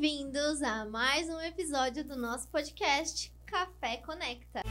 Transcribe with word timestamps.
bem-vindos 0.00 0.62
a 0.62 0.86
mais 0.86 1.28
um 1.28 1.38
episódio 1.42 2.02
do 2.02 2.16
nosso 2.16 2.48
podcast 2.48 3.30
Café 3.44 3.98
Conecta. 3.98 4.62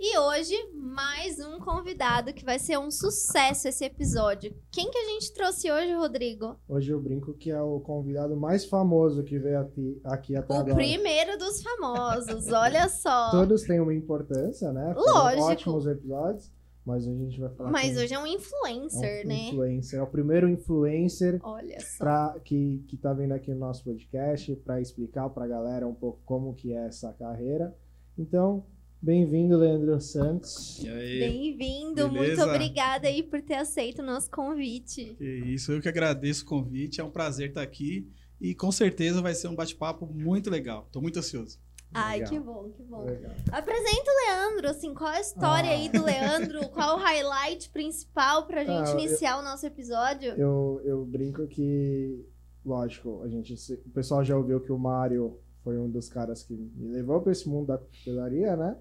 E 0.00 0.18
hoje, 0.18 0.56
mais 0.74 1.38
um 1.38 1.60
convidado 1.60 2.32
que 2.34 2.44
vai 2.44 2.58
ser 2.58 2.78
um 2.78 2.90
sucesso 2.90 3.68
esse 3.68 3.84
episódio. 3.84 4.52
Quem 4.72 4.90
que 4.90 4.98
a 4.98 5.04
gente 5.04 5.32
trouxe 5.32 5.70
hoje, 5.70 5.94
Rodrigo? 5.94 6.56
Hoje 6.68 6.90
eu 6.90 7.00
brinco 7.00 7.32
que 7.32 7.52
é 7.52 7.62
o 7.62 7.78
convidado 7.78 8.36
mais 8.36 8.64
famoso 8.64 9.22
que 9.22 9.38
veio 9.38 9.60
aqui, 9.60 10.00
aqui 10.04 10.34
até 10.34 10.52
O 10.52 10.56
agora. 10.56 10.74
primeiro 10.74 11.38
dos 11.38 11.62
famosos, 11.62 12.48
olha 12.50 12.88
só. 12.88 13.30
Todos 13.30 13.62
têm 13.62 13.78
uma 13.78 13.94
importância, 13.94 14.72
né? 14.72 14.92
Foram 14.94 15.12
Lógico. 15.12 15.44
Ótimos 15.44 15.86
episódios, 15.86 16.50
mas 16.84 17.06
hoje 17.06 17.16
a 17.16 17.24
gente 17.24 17.40
vai 17.40 17.50
falar 17.50 17.70
Mas 17.70 17.96
hoje 17.96 18.12
é 18.12 18.18
um 18.18 18.26
é 18.26 18.30
influencer, 18.30 19.24
um 19.24 19.28
né? 19.28 19.48
influencer. 19.48 19.98
É 19.98 20.02
o 20.02 20.06
primeiro 20.06 20.48
influencer 20.48 21.38
Olha 21.42 21.78
só. 21.80 21.98
pra, 21.98 22.40
que, 22.44 22.84
que 22.88 22.96
tá 22.96 23.12
vindo 23.12 23.32
aqui 23.32 23.52
no 23.52 23.60
nosso 23.60 23.84
podcast 23.84 24.54
para 24.56 24.80
explicar 24.80 25.28
pra 25.30 25.46
galera 25.46 25.86
um 25.86 25.94
pouco 25.94 26.20
como 26.24 26.54
que 26.54 26.72
é 26.72 26.86
essa 26.86 27.12
carreira. 27.12 27.76
Então, 28.18 28.66
bem-vindo, 29.00 29.56
Leandro 29.56 30.00
Santos. 30.00 30.82
E 30.82 30.88
aí? 30.88 31.18
Bem-vindo, 31.20 32.10
muito 32.10 32.42
obrigada 32.42 33.06
aí 33.06 33.22
por 33.22 33.40
ter 33.40 33.54
aceito 33.54 34.02
o 34.02 34.04
nosso 34.04 34.30
convite. 34.30 35.14
Que 35.14 35.24
isso, 35.24 35.70
eu 35.72 35.80
que 35.80 35.88
agradeço 35.88 36.42
o 36.44 36.48
convite, 36.48 37.00
é 37.00 37.04
um 37.04 37.10
prazer 37.10 37.50
estar 37.50 37.62
aqui 37.62 38.10
e 38.40 38.56
com 38.56 38.72
certeza 38.72 39.22
vai 39.22 39.34
ser 39.34 39.46
um 39.46 39.54
bate-papo 39.54 40.04
muito 40.04 40.50
legal. 40.50 40.88
Tô 40.90 41.00
muito 41.00 41.20
ansioso. 41.20 41.60
Ai, 41.94 42.18
Legal. 42.20 42.30
que 42.30 42.40
bom, 42.40 42.70
que 42.70 42.82
bom. 42.82 43.04
Legal. 43.04 43.32
Apresenta 43.50 44.10
o 44.10 44.26
Leandro, 44.26 44.68
assim, 44.70 44.94
qual 44.94 45.10
a 45.10 45.20
história 45.20 45.70
Ah. 45.70 45.74
aí 45.74 45.88
do 45.88 46.02
Leandro? 46.04 46.60
Qual 46.72 46.96
o 46.96 47.00
highlight 47.00 47.68
principal 47.70 48.46
pra 48.46 48.64
gente 48.64 48.88
Ah, 48.90 48.92
eu- 48.94 48.98
iniciar 49.00 49.38
o 49.38 49.42
nosso 49.42 49.66
episódio? 49.66 50.30
Eu, 50.32 50.80
eu 50.84 51.04
brinco 51.04 51.46
que, 51.46 52.24
lógico, 52.64 53.20
a 53.22 53.28
gente, 53.28 53.54
o 53.86 53.90
pessoal 53.90 54.24
já 54.24 54.36
ouviu 54.36 54.60
que 54.60 54.72
o 54.72 54.78
Mário 54.78 55.38
foi 55.62 55.78
um 55.78 55.88
dos 55.90 56.08
caras 56.08 56.42
que 56.42 56.54
me 56.54 56.88
levou 56.88 57.20
para 57.20 57.32
esse 57.32 57.48
mundo 57.48 57.66
da 57.66 57.78
coquetelaria, 57.78 58.56
né? 58.56 58.76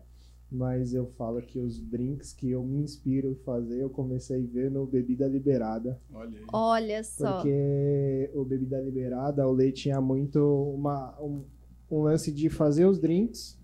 Mas 0.54 0.94
eu 0.94 1.06
falo 1.18 1.42
que 1.42 1.60
os 1.60 1.80
drinks 1.80 2.34
que 2.34 2.52
eu 2.52 2.62
me 2.64 2.82
inspiro 2.84 3.32
a 3.40 3.44
fazer, 3.46 3.82
eu 3.82 3.90
comecei 3.90 4.44
a 4.44 4.48
ver 4.52 4.70
no 4.70 4.86
Bebida 4.86 5.26
Liberada. 5.28 5.98
Olha 6.14 6.38
aí. 6.40 6.46
Olha 6.52 7.04
só. 7.04 7.36
Porque 7.36 8.30
o 8.34 8.44
Bebida 8.44 8.82
Liberada, 8.82 9.48
o 9.48 9.52
leite 9.54 9.84
tinha 9.84 10.02
muito 10.02 10.40
uma, 10.76 11.18
um, 11.22 11.46
um 11.92 12.02
lance 12.04 12.32
de 12.32 12.50
fazer 12.50 12.86
os 12.86 13.00
drinks 13.00 13.60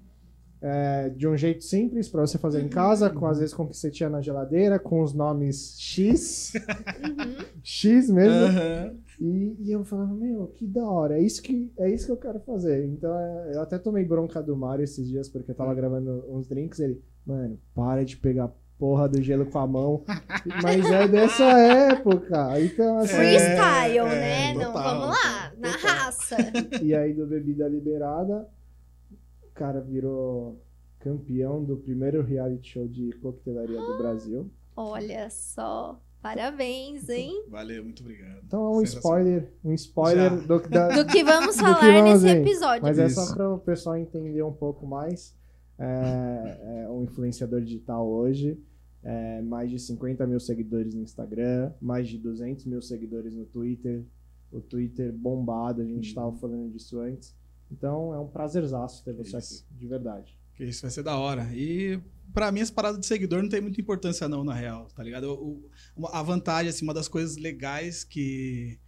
é, 0.61 1.09
de 1.09 1.27
um 1.27 1.37
jeito 1.37 1.63
simples 1.63 2.09
para 2.09 2.21
você 2.21 2.37
fazer 2.37 2.61
em 2.61 2.67
casa, 2.67 3.09
com 3.09 3.25
às 3.27 3.37
vezes 3.39 3.53
com 3.53 3.63
o 3.63 3.67
que 3.69 3.77
você 3.77 3.91
tinha 3.91 4.09
na 4.09 4.21
geladeira, 4.21 4.79
com 4.79 5.01
os 5.01 5.13
nomes 5.13 5.75
X, 5.79 6.53
Uhum. 6.55 7.45
X 7.63 8.09
mesmo. 8.09 8.45
Aham. 8.45 8.95
E, 9.19 9.55
e 9.59 9.71
eu 9.71 9.83
falava, 9.83 10.13
meu, 10.13 10.47
que 10.47 10.65
da 10.65 10.87
hora, 10.87 11.17
é 11.17 11.21
isso 11.21 11.41
que, 11.41 11.71
é 11.77 11.89
isso 11.89 12.05
que 12.05 12.11
eu 12.11 12.17
quero 12.17 12.39
fazer. 12.39 12.85
Então 12.85 13.13
é, 13.17 13.55
eu 13.55 13.61
até 13.61 13.77
tomei 13.79 14.03
bronca 14.05 14.41
do 14.43 14.55
Mário 14.55 14.83
esses 14.83 15.07
dias, 15.07 15.27
porque 15.29 15.51
eu 15.51 15.55
tava 15.55 15.73
gravando 15.73 16.23
uns 16.29 16.47
drinks. 16.47 16.79
Ele, 16.79 17.01
mano, 17.25 17.59
para 17.73 18.03
de 18.05 18.17
pegar 18.17 18.51
porra 18.77 19.07
do 19.09 19.21
gelo 19.21 19.45
com 19.45 19.59
a 19.59 19.67
mão. 19.67 20.03
Mas 20.63 20.85
é 20.85 21.07
dessa 21.07 21.43
época. 21.45 22.59
Então, 22.61 22.99
assim. 22.99 23.15
Freestyle, 23.15 23.97
É, 23.97 24.03
né? 24.05 24.51
é, 24.51 24.53
Não, 24.53 24.73
total, 24.73 24.99
vamos 24.99 25.07
lá, 25.17 25.51
na 25.57 25.71
total. 25.73 25.89
raça. 25.95 26.37
E 26.81 26.93
aí 26.95 27.13
do 27.13 27.25
Bebida 27.25 27.67
Liberada, 27.67 28.47
o 29.43 29.53
cara 29.53 29.81
virou 29.81 30.61
campeão 30.99 31.63
do 31.63 31.77
primeiro 31.77 32.21
reality 32.23 32.69
show 32.73 32.87
de 32.87 33.11
coquetelaria 33.21 33.79
do 33.79 33.97
Brasil. 33.97 34.49
Olha 34.75 35.29
só. 35.29 35.99
Parabéns, 36.21 37.07
hein? 37.09 37.45
Valeu, 37.47 37.83
muito 37.83 38.01
obrigado. 38.01 38.41
Então 38.45 38.65
é 38.65 38.77
um 38.77 38.81
spoiler, 38.81 39.53
um 39.63 39.71
spoiler 39.73 40.31
do, 40.45 40.59
da, 40.67 40.89
Do 40.89 41.05
que 41.05 41.23
vamos 41.23 41.55
Do 41.55 41.63
que 41.63 41.69
falar 41.69 41.79
vamos 41.79 42.23
nesse 42.23 42.37
episódio. 42.37 42.81
Mas 42.83 42.99
é 42.99 43.05
Isso. 43.05 43.23
só 43.23 43.35
para 43.35 43.53
o 43.53 43.59
pessoal 43.59 43.95
entender 43.97 44.43
um 44.43 44.51
pouco 44.51 44.85
mais. 44.85 45.35
É, 45.79 46.83
é 46.85 46.89
um 46.89 47.03
influenciador 47.03 47.61
digital 47.61 48.05
hoje. 48.07 48.59
É, 49.03 49.41
mais 49.41 49.69
de 49.71 49.79
50 49.79 50.25
mil 50.27 50.39
seguidores 50.39 50.93
no 50.93 51.01
Instagram, 51.03 51.71
mais 51.81 52.07
de 52.07 52.17
200 52.17 52.65
mil 52.65 52.81
seguidores 52.81 53.33
no 53.35 53.45
Twitter. 53.45 54.03
O 54.51 54.59
Twitter 54.61 55.11
bombado, 55.13 55.81
a 55.81 55.85
gente 55.85 55.95
Uhum. 55.95 56.01
estava 56.01 56.31
falando 56.37 56.71
disso 56.71 56.99
antes. 56.99 57.35
Então 57.71 58.13
é 58.13 58.19
um 58.19 58.27
prazerzaço 58.27 59.03
ter 59.03 59.13
você 59.13 59.35
aqui, 59.37 59.63
de 59.77 59.87
verdade. 59.87 60.37
Que 60.55 60.63
isso 60.63 60.81
vai 60.81 60.89
ser 60.91 61.03
da 61.03 61.17
hora. 61.17 61.43
E 61.53 61.99
pra 62.33 62.51
mim, 62.51 62.61
essa 62.61 62.71
parada 62.73 62.97
de 62.97 63.05
seguidor 63.05 63.41
não 63.43 63.49
tem 63.49 63.61
muita 63.61 63.79
importância, 63.81 64.27
não, 64.27 64.43
na 64.43 64.53
real, 64.53 64.87
tá 64.95 65.03
ligado? 65.03 65.25
O- 65.33 65.69
o- 65.95 66.07
a 66.07 66.23
vantagem, 66.23 66.69
assim, 66.69 66.83
uma 66.85 66.93
das 66.93 67.07
coisas 67.07 67.37
legais 67.37 68.03
que 68.03 68.79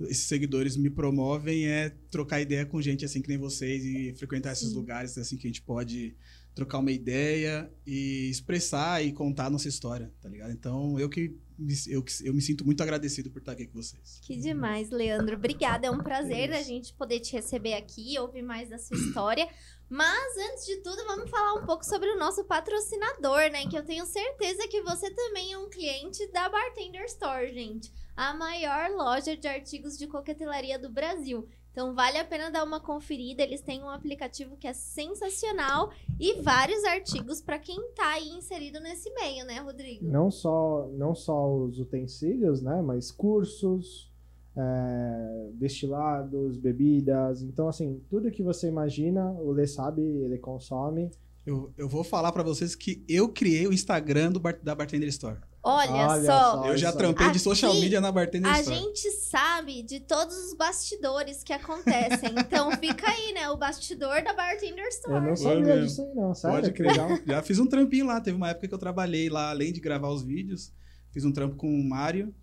esses 0.00 0.24
seguidores 0.26 0.76
me 0.76 0.90
promovem 0.90 1.66
é 1.68 1.90
trocar 2.10 2.40
ideia 2.40 2.66
com 2.66 2.80
gente 2.82 3.04
assim 3.04 3.20
que 3.22 3.28
nem 3.28 3.38
vocês 3.38 3.84
e 3.84 4.14
frequentar 4.16 4.52
esses 4.52 4.70
Sim. 4.70 4.74
lugares 4.74 5.16
assim 5.16 5.36
que 5.36 5.46
a 5.46 5.50
gente 5.50 5.62
pode 5.62 6.16
trocar 6.54 6.78
uma 6.78 6.92
ideia 6.92 7.70
e 7.86 8.28
expressar 8.30 9.02
e 9.02 9.12
contar 9.12 9.46
a 9.46 9.50
nossa 9.50 9.68
história, 9.68 10.12
tá 10.20 10.28
ligado? 10.28 10.52
Então, 10.52 10.98
eu 10.98 11.08
que 11.08 11.34
me, 11.58 11.74
eu, 11.86 12.04
eu 12.24 12.34
me 12.34 12.42
sinto 12.42 12.64
muito 12.64 12.82
agradecido 12.82 13.30
por 13.30 13.38
estar 13.38 13.52
aqui 13.52 13.66
com 13.66 13.80
vocês. 13.80 14.20
Que 14.22 14.36
demais, 14.36 14.90
Leandro. 14.90 15.36
Obrigada. 15.36 15.86
É 15.86 15.90
um 15.90 16.02
prazer 16.02 16.50
Isso. 16.50 16.58
a 16.58 16.62
gente 16.62 16.94
poder 16.94 17.20
te 17.20 17.32
receber 17.32 17.74
aqui, 17.74 18.18
ouvir 18.18 18.42
mais 18.42 18.68
da 18.68 18.78
sua 18.78 18.96
história. 18.96 19.48
Mas 19.88 20.36
antes 20.50 20.66
de 20.66 20.76
tudo, 20.78 21.04
vamos 21.04 21.30
falar 21.30 21.54
um 21.54 21.66
pouco 21.66 21.84
sobre 21.84 22.08
o 22.10 22.18
nosso 22.18 22.44
patrocinador, 22.44 23.50
né? 23.50 23.66
Que 23.66 23.76
eu 23.76 23.84
tenho 23.84 24.06
certeza 24.06 24.66
que 24.68 24.82
você 24.82 25.10
também 25.10 25.52
é 25.52 25.58
um 25.58 25.68
cliente 25.68 26.26
da 26.32 26.48
Bartender 26.48 27.04
Store, 27.04 27.52
gente. 27.52 27.92
A 28.16 28.34
maior 28.34 28.90
loja 28.90 29.36
de 29.36 29.46
artigos 29.46 29.98
de 29.98 30.06
coquetelaria 30.06 30.78
do 30.78 30.90
Brasil. 30.90 31.48
Então 31.72 31.94
vale 31.94 32.18
a 32.18 32.24
pena 32.24 32.50
dar 32.50 32.62
uma 32.64 32.78
conferida. 32.78 33.42
Eles 33.42 33.62
têm 33.62 33.82
um 33.82 33.88
aplicativo 33.88 34.56
que 34.58 34.68
é 34.68 34.74
sensacional 34.74 35.90
e 36.20 36.40
vários 36.42 36.84
artigos 36.84 37.40
para 37.40 37.58
quem 37.58 37.80
tá 37.94 38.12
aí 38.12 38.28
inserido 38.28 38.78
nesse 38.78 39.10
meio, 39.14 39.44
né, 39.46 39.58
Rodrigo? 39.58 40.04
Não 40.04 40.30
só, 40.30 40.88
não 40.92 41.14
só 41.14 41.50
os 41.50 41.80
utensílios, 41.80 42.60
né? 42.60 42.82
Mas 42.82 43.10
cursos, 43.10 44.12
é, 44.54 45.50
destilados, 45.54 46.58
bebidas. 46.58 47.42
Então, 47.42 47.68
assim, 47.68 48.02
tudo 48.10 48.30
que 48.30 48.42
você 48.42 48.68
imagina, 48.68 49.30
o 49.30 49.50
Lê 49.50 49.66
sabe, 49.66 50.02
ele 50.02 50.38
consome. 50.38 51.10
Eu, 51.44 51.72
eu 51.76 51.88
vou 51.88 52.04
falar 52.04 52.32
pra 52.32 52.42
vocês 52.42 52.74
que 52.74 53.02
eu 53.08 53.28
criei 53.28 53.66
o 53.66 53.72
Instagram 53.72 54.30
do 54.30 54.40
da 54.62 54.74
Bartender 54.74 55.08
Store. 55.08 55.38
Olha, 55.64 55.92
Olha 56.08 56.24
só. 56.24 56.62
só. 56.62 56.66
eu 56.66 56.76
já 56.76 56.90
trampei 56.92 57.26
de 57.26 57.30
Aqui, 57.30 57.38
social 57.38 57.72
media 57.74 58.00
na 58.00 58.10
Bartender 58.10 58.50
A 58.52 58.58
Store. 58.60 58.78
gente 58.80 59.10
sabe 59.12 59.82
de 59.84 60.00
todos 60.00 60.36
os 60.36 60.54
bastidores 60.56 61.44
que 61.44 61.52
acontecem. 61.52 62.30
Então 62.36 62.70
fica 62.80 63.08
aí, 63.08 63.32
né? 63.32 63.48
O 63.48 63.56
bastidor 63.56 64.22
da 64.24 64.32
Bartender 64.32 64.84
Eu 64.84 64.88
Store. 64.88 65.20
não 65.20 65.36
Foi 65.36 65.54
sabia 65.54 65.80
disso 65.80 66.02
aí, 66.02 66.14
não. 66.16 66.34
Sério? 66.34 66.56
Pode 66.60 66.72
crer. 66.72 66.90
legal. 66.90 67.08
Já 67.24 67.42
fiz 67.42 67.58
um 67.60 67.66
trampinho 67.66 68.06
lá. 68.06 68.20
Teve 68.20 68.36
uma 68.36 68.50
época 68.50 68.66
que 68.66 68.74
eu 68.74 68.78
trabalhei 68.78 69.28
lá, 69.28 69.50
além 69.50 69.72
de 69.72 69.80
gravar 69.80 70.08
os 70.08 70.24
vídeos, 70.24 70.72
fiz 71.12 71.24
um 71.24 71.32
trampo 71.32 71.54
com 71.54 71.68
o 71.72 71.88
Mário. 71.88 72.34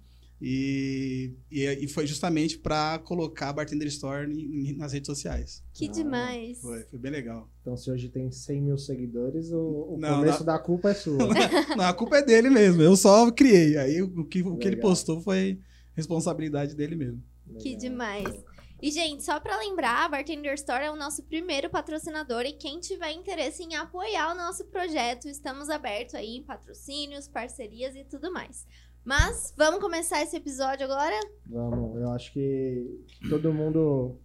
E, 0.41 1.33
e, 1.51 1.65
e 1.65 1.87
foi 1.89 2.07
justamente 2.07 2.57
pra 2.57 2.97
colocar 2.99 3.49
a 3.49 3.53
Bartender 3.53 3.87
Store 3.89 4.31
em- 4.31 4.69
em- 4.69 4.73
nas 4.77 4.93
redes 4.93 5.07
sociais. 5.07 5.61
Que 5.73 5.85
Ah, 5.87 5.91
demais. 5.91 6.59
Foi, 6.61 6.83
foi 6.83 6.97
bem 6.99 7.11
legal. 7.11 7.49
Então, 7.61 7.75
se 7.75 7.91
hoje 7.91 8.07
tem 8.07 8.31
100 8.31 8.61
mil 8.61 8.77
seguidores, 8.77 9.51
o, 9.51 9.59
o 9.93 9.97
Não, 9.99 10.19
começo 10.19 10.39
não. 10.39 10.45
da 10.45 10.57
culpa 10.59 10.91
é 10.91 10.93
sua. 10.93 11.17
Não, 11.77 11.83
a 11.85 11.93
culpa 11.93 12.17
é 12.19 12.21
dele 12.25 12.49
mesmo. 12.49 12.81
Eu 12.81 12.95
só 12.95 13.29
criei. 13.31 13.77
Aí 13.77 14.01
o 14.01 14.23
que, 14.25 14.41
o 14.41 14.55
que 14.57 14.67
ele 14.67 14.77
postou 14.77 15.19
foi 15.21 15.59
responsabilidade 15.95 16.73
dele 16.75 16.95
mesmo. 16.95 17.21
Que 17.59 17.69
Legal. 17.75 17.79
demais. 17.81 18.43
E, 18.81 18.91
gente, 18.91 19.25
só 19.25 19.41
pra 19.41 19.57
lembrar, 19.59 20.05
a 20.05 20.09
Bartender 20.09 20.53
Store 20.53 20.85
é 20.85 20.89
o 20.89 20.95
nosso 20.95 21.21
primeiro 21.23 21.69
patrocinador 21.69 22.43
e 22.45 22.53
quem 22.53 22.79
tiver 22.79 23.11
interesse 23.11 23.61
em 23.61 23.75
apoiar 23.75 24.31
o 24.31 24.37
nosso 24.37 24.63
projeto, 24.67 25.27
estamos 25.27 25.69
abertos 25.69 26.15
aí 26.15 26.37
em 26.37 26.43
patrocínios, 26.43 27.27
parcerias 27.27 27.93
e 27.93 28.05
tudo 28.05 28.31
mais. 28.31 28.65
Mas 29.03 29.53
vamos 29.57 29.79
começar 29.79 30.21
esse 30.21 30.35
episódio 30.35 30.85
agora? 30.85 31.19
Vamos, 31.45 31.99
eu 31.99 32.11
acho 32.11 32.31
que 32.33 33.05
todo 33.29 33.53
mundo. 33.53 34.17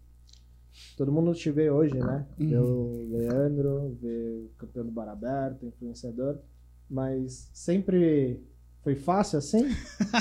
Todo 0.96 1.12
mundo 1.12 1.32
te 1.34 1.50
vê 1.52 1.70
hoje, 1.70 1.94
né? 1.94 2.26
Uhum. 2.38 2.48
Vê 2.48 2.58
o 2.58 3.08
Leandro, 3.12 3.96
vê 4.00 4.44
o 4.44 4.50
campeão 4.58 4.84
do 4.84 4.90
bar 4.90 5.08
aberto, 5.08 5.64
influenciador. 5.66 6.38
Mas 6.90 7.48
sempre 7.54 8.42
foi 8.82 8.96
fácil 8.96 9.38
assim? 9.38 9.68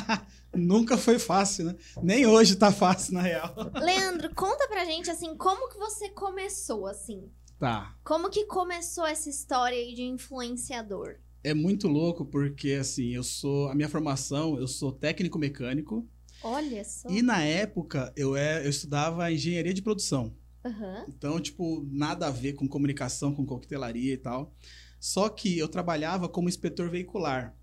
Nunca 0.54 0.96
foi 0.96 1.18
fácil, 1.18 1.66
né? 1.66 1.76
Nem 2.04 2.28
hoje 2.28 2.56
tá 2.56 2.72
fácil, 2.72 3.16
na 3.16 3.22
real. 3.22 3.54
Leandro, 3.74 4.34
conta 4.36 4.68
pra 4.68 4.86
gente, 4.86 5.10
assim, 5.10 5.36
como 5.36 5.68
que 5.70 5.78
você 5.78 6.10
começou, 6.10 6.86
assim? 6.86 7.30
Tá. 7.60 7.96
Como 8.04 8.30
que 8.30 8.46
começou 8.46 9.06
essa 9.06 9.30
história 9.30 9.78
aí 9.78 9.96
de 9.96 10.04
influenciador? 10.04 11.16
É 11.44 11.54
muito 11.54 11.88
louco 11.88 12.26
porque, 12.26 12.72
assim, 12.72 13.14
eu 13.14 13.24
sou. 13.24 13.70
A 13.70 13.76
minha 13.76 13.90
formação, 13.90 14.58
eu 14.58 14.68
sou 14.68 14.92
técnico 14.92 15.38
mecânico. 15.38 16.08
Olha 16.42 16.84
só. 16.84 17.10
E 17.10 17.22
na 17.22 17.44
época 17.44 18.14
eu, 18.16 18.36
é, 18.36 18.66
eu 18.66 18.70
estudava 18.70 19.32
engenharia 19.32 19.74
de 19.74 19.82
produção. 19.82 20.36
Aham. 20.64 21.06
Então, 21.08 21.40
tipo, 21.40 21.86
nada 21.92 22.28
a 22.28 22.32
ver 22.32 22.54
com 22.54 22.68
comunicação, 22.68 23.34
com 23.34 23.46
coquetelaria 23.46 24.14
e 24.14 24.18
tal. 24.18 24.56
Só 25.00 25.28
que 25.28 25.58
eu 25.58 25.68
trabalhava 25.68 26.30
como 26.30 26.48
inspetor 26.48 26.90
veicular. 26.90 27.56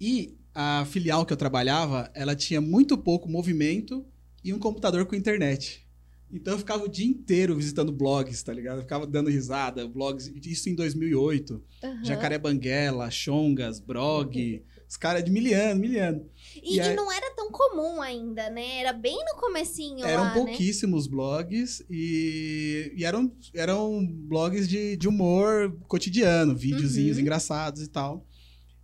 E 0.00 0.36
a 0.54 0.84
filial 0.86 1.24
que 1.24 1.32
eu 1.32 1.36
trabalhava, 1.36 2.10
ela 2.14 2.34
tinha 2.34 2.60
muito 2.60 2.98
pouco 2.98 3.28
movimento 3.28 4.04
e 4.42 4.52
um 4.52 4.58
computador 4.58 5.06
com 5.06 5.14
internet. 5.14 5.86
Então 6.32 6.54
eu 6.54 6.58
ficava 6.58 6.84
o 6.84 6.88
dia 6.88 7.06
inteiro 7.06 7.56
visitando 7.56 7.90
blogs, 7.90 8.42
tá 8.42 8.52
ligado? 8.52 8.76
Eu 8.78 8.82
ficava 8.82 9.06
dando 9.06 9.28
risada, 9.30 9.86
blogs, 9.88 10.32
isso 10.44 10.68
em 10.68 10.74
2008. 10.74 11.62
Aham. 11.82 12.04
Jacaré 12.04 12.38
Banguela, 12.38 13.10
Chongas, 13.10 13.80
Brog, 13.80 14.62
os 14.88 14.96
caras 14.96 15.24
de 15.24 15.30
miliano, 15.30 15.80
miliano. 15.80 16.24
E, 16.62 16.76
E 16.76 16.80
aí- 16.80 16.94
não 16.94 17.10
era 17.10 17.34
tão 17.34 17.50
comum 17.50 18.00
ainda, 18.00 18.48
né? 18.50 18.78
Era 18.80 18.92
bem 18.92 19.16
no 19.24 19.40
comecinho 19.40 20.04
Eram 20.04 20.22
lá, 20.22 20.28
né? 20.28 20.34
pouquíssimos 20.34 21.06
blogs 21.08 21.84
e, 21.90 22.92
e 22.96 23.04
eram, 23.04 23.32
eram 23.54 24.06
blogs 24.06 24.68
de, 24.68 24.96
de 24.96 25.08
humor 25.08 25.76
cotidiano, 25.88 26.54
videozinhos 26.56 27.16
Uhum. 27.16 27.22
engraçados 27.22 27.82
e 27.82 27.88
tal. 27.88 28.24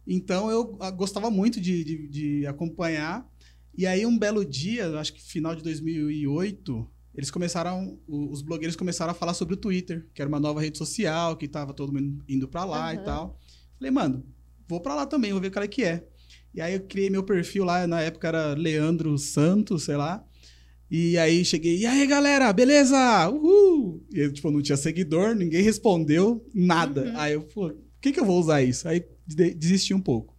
Então 0.06 0.50
eu 0.50 0.76
ah, 0.80 0.90
gostava 0.90 1.30
muito 1.30 1.60
de, 1.60 1.84
de, 1.84 2.08
de 2.08 2.46
acompanhar. 2.46 3.28
E 3.78 3.86
aí 3.86 4.06
um 4.06 4.18
belo 4.18 4.44
dia, 4.44 4.88
acho 4.98 5.12
que 5.12 5.22
final 5.22 5.54
de 5.54 5.62
2008, 5.62 6.88
eles 7.16 7.30
começaram, 7.30 7.98
o- 8.06 8.30
os 8.30 8.42
blogueiros 8.42 8.76
começaram 8.76 9.10
a 9.10 9.14
falar 9.14 9.34
sobre 9.34 9.54
o 9.54 9.56
Twitter, 9.56 10.06
que 10.14 10.20
era 10.22 10.28
uma 10.28 10.38
nova 10.40 10.60
rede 10.60 10.76
social, 10.78 11.36
que 11.36 11.48
tava 11.48 11.72
todo 11.72 11.92
mundo 11.92 12.22
indo 12.28 12.46
pra 12.46 12.64
lá 12.64 12.92
e 12.92 12.96
Aham. 12.98 13.04
tal. 13.04 13.40
Falei, 13.78 13.90
mano, 13.90 14.24
vou 14.68 14.80
pra 14.80 14.94
lá 14.94 15.06
também, 15.06 15.32
vou 15.32 15.40
ver 15.40 15.48
o 15.48 15.50
cara 15.52 15.66
que 15.68 15.82
é. 15.82 16.06
E 16.54 16.60
aí 16.60 16.74
eu 16.74 16.80
criei 16.80 17.10
meu 17.10 17.22
perfil 17.22 17.64
lá, 17.64 17.86
na 17.86 18.00
época 18.00 18.28
era 18.28 18.54
Leandro 18.54 19.16
Santos, 19.18 19.84
sei 19.84 19.96
lá. 19.96 20.24
E 20.90 21.18
aí 21.18 21.44
cheguei, 21.44 21.78
e 21.78 21.86
aí 21.86 22.06
galera, 22.06 22.52
beleza? 22.52 22.96
Uhul! 23.28 24.06
E 24.14 24.20
eu, 24.20 24.32
tipo, 24.32 24.50
não 24.50 24.62
tinha 24.62 24.76
seguidor, 24.76 25.34
ninguém 25.34 25.62
respondeu 25.62 26.46
nada. 26.54 27.02
Uhum. 27.06 27.12
Aí 27.18 27.32
eu, 27.32 27.42
pô, 27.42 27.70
por 27.70 27.76
que, 28.00 28.12
que 28.12 28.20
eu 28.20 28.24
vou 28.24 28.38
usar 28.40 28.62
isso? 28.62 28.86
Aí 28.88 29.04
de- 29.26 29.52
desisti 29.54 29.92
um 29.92 30.00
pouco. 30.00 30.36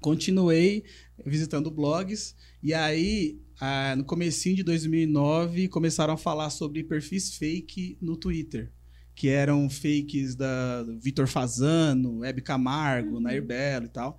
Continuei 0.00 0.82
visitando 1.26 1.70
blogs, 1.70 2.34
e 2.62 2.72
aí, 2.72 3.38
ah, 3.60 3.94
no 3.94 4.04
comecinho 4.04 4.56
de 4.56 4.62
2009, 4.62 5.68
começaram 5.68 6.14
a 6.14 6.16
falar 6.16 6.48
sobre 6.48 6.82
perfis 6.82 7.34
fake 7.34 7.98
no 8.00 8.16
Twitter. 8.16 8.72
Que 9.14 9.28
eram 9.28 9.68
fakes 9.68 10.34
da 10.34 10.82
Vitor 10.98 11.26
Fazano, 11.26 12.24
Hebe 12.24 12.40
Camargo, 12.40 13.16
Uhum. 13.16 13.20
Nair 13.20 13.44
Belo 13.44 13.84
e 13.84 13.90
tal. 13.90 14.18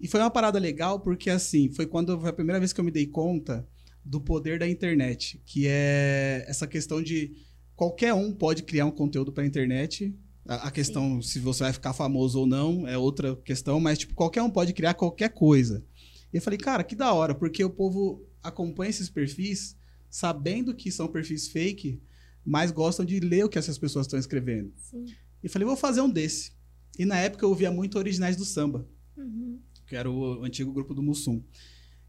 E 0.00 0.06
foi 0.06 0.20
uma 0.20 0.30
parada 0.30 0.60
legal 0.60 1.00
porque, 1.00 1.28
assim, 1.28 1.72
foi 1.72 1.86
quando 1.86 2.20
foi 2.20 2.30
a 2.30 2.32
primeira 2.32 2.60
vez 2.60 2.72
que 2.72 2.78
eu 2.80 2.84
me 2.84 2.92
dei 2.92 3.06
conta 3.06 3.66
do 4.04 4.20
poder 4.20 4.60
da 4.60 4.68
internet, 4.68 5.42
que 5.44 5.66
é 5.66 6.44
essa 6.46 6.66
questão 6.66 7.02
de 7.02 7.32
qualquer 7.74 8.14
um 8.14 8.32
pode 8.32 8.62
criar 8.62 8.86
um 8.86 8.92
conteúdo 8.92 9.32
para 9.32 9.42
a 9.42 9.46
internet. 9.46 10.14
A, 10.46 10.70
questão 10.70 11.20
se 11.20 11.38
você 11.40 11.64
vai 11.64 11.72
ficar 11.72 11.92
famoso 11.92 12.40
ou 12.40 12.46
não 12.46 12.88
é 12.88 12.96
outra 12.96 13.36
questão, 13.36 13.78
mas 13.80 13.98
tipo, 13.98 14.14
qualquer 14.14 14.40
um 14.40 14.48
pode 14.48 14.72
criar 14.72 14.94
qualquer 14.94 15.30
coisa. 15.30 15.84
E 16.32 16.36
eu 16.36 16.42
falei, 16.42 16.58
cara, 16.58 16.84
que 16.84 16.94
da 16.94 17.12
hora, 17.12 17.34
porque 17.34 17.62
o 17.62 17.68
povo 17.68 18.27
acompanha 18.42 18.90
esses 18.90 19.08
perfis 19.08 19.76
sabendo 20.10 20.74
que 20.74 20.90
são 20.90 21.06
perfis 21.08 21.48
fake, 21.48 22.00
mas 22.44 22.70
gostam 22.70 23.04
de 23.04 23.20
ler 23.20 23.44
o 23.44 23.48
que 23.48 23.58
essas 23.58 23.76
pessoas 23.78 24.06
estão 24.06 24.18
escrevendo. 24.18 24.72
Sim. 24.76 25.04
E 25.42 25.48
falei, 25.48 25.66
vou 25.66 25.76
fazer 25.76 26.00
um 26.00 26.08
desse. 26.10 26.52
E 26.98 27.04
na 27.04 27.16
época 27.18 27.44
eu 27.44 27.50
ouvia 27.50 27.70
muito 27.70 27.98
Originais 27.98 28.36
do 28.36 28.44
Samba 28.44 28.86
Uhum. 29.16 29.58
que 29.86 29.96
era 29.96 30.10
o 30.10 30.44
antigo 30.44 30.72
grupo 30.72 30.94
do 30.94 31.02
Mussum. 31.02 31.42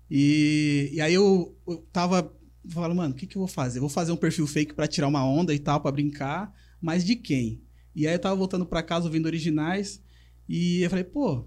E, 0.10 0.90
e 0.94 1.02
aí 1.02 1.14
eu, 1.14 1.58
eu 1.68 1.78
tava 1.92 2.34
falando, 2.68 2.96
mano, 2.96 3.14
o 3.14 3.18
que, 3.18 3.28
que 3.28 3.36
eu 3.36 3.40
vou 3.42 3.48
fazer? 3.48 3.80
Vou 3.80 3.90
fazer 3.90 4.12
um 4.12 4.18
perfil 4.18 4.46
fake 4.48 4.74
pra 4.74 4.88
tirar 4.88 5.08
uma 5.08 5.26
onda 5.26 5.54
e 5.54 5.60
tal, 5.60 5.82
pra 5.82 5.92
brincar, 5.92 6.54
mas 6.82 7.04
de 7.04 7.16
quem? 7.16 7.62
E 7.96 8.08
aí 8.08 8.14
eu 8.16 8.20
tava 8.20 8.36
voltando 8.36 8.66
pra 8.66 8.84
casa 8.84 9.06
ouvindo 9.06 9.26
originais 9.26 10.02
e 10.48 10.82
eu 10.82 10.90
falei, 10.90 11.04
pô, 11.04 11.46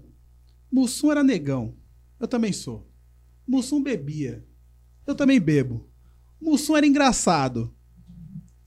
Mussum 0.71 1.11
era 1.11 1.23
negão. 1.23 1.75
Eu 2.19 2.27
também 2.27 2.51
sou. 2.53 2.89
Mussum 3.47 3.81
bebia. 3.81 4.45
Eu 5.05 5.15
também 5.15 5.39
bebo. 5.39 5.87
Mussum 6.41 6.75
era 6.77 6.85
engraçado. 6.85 7.73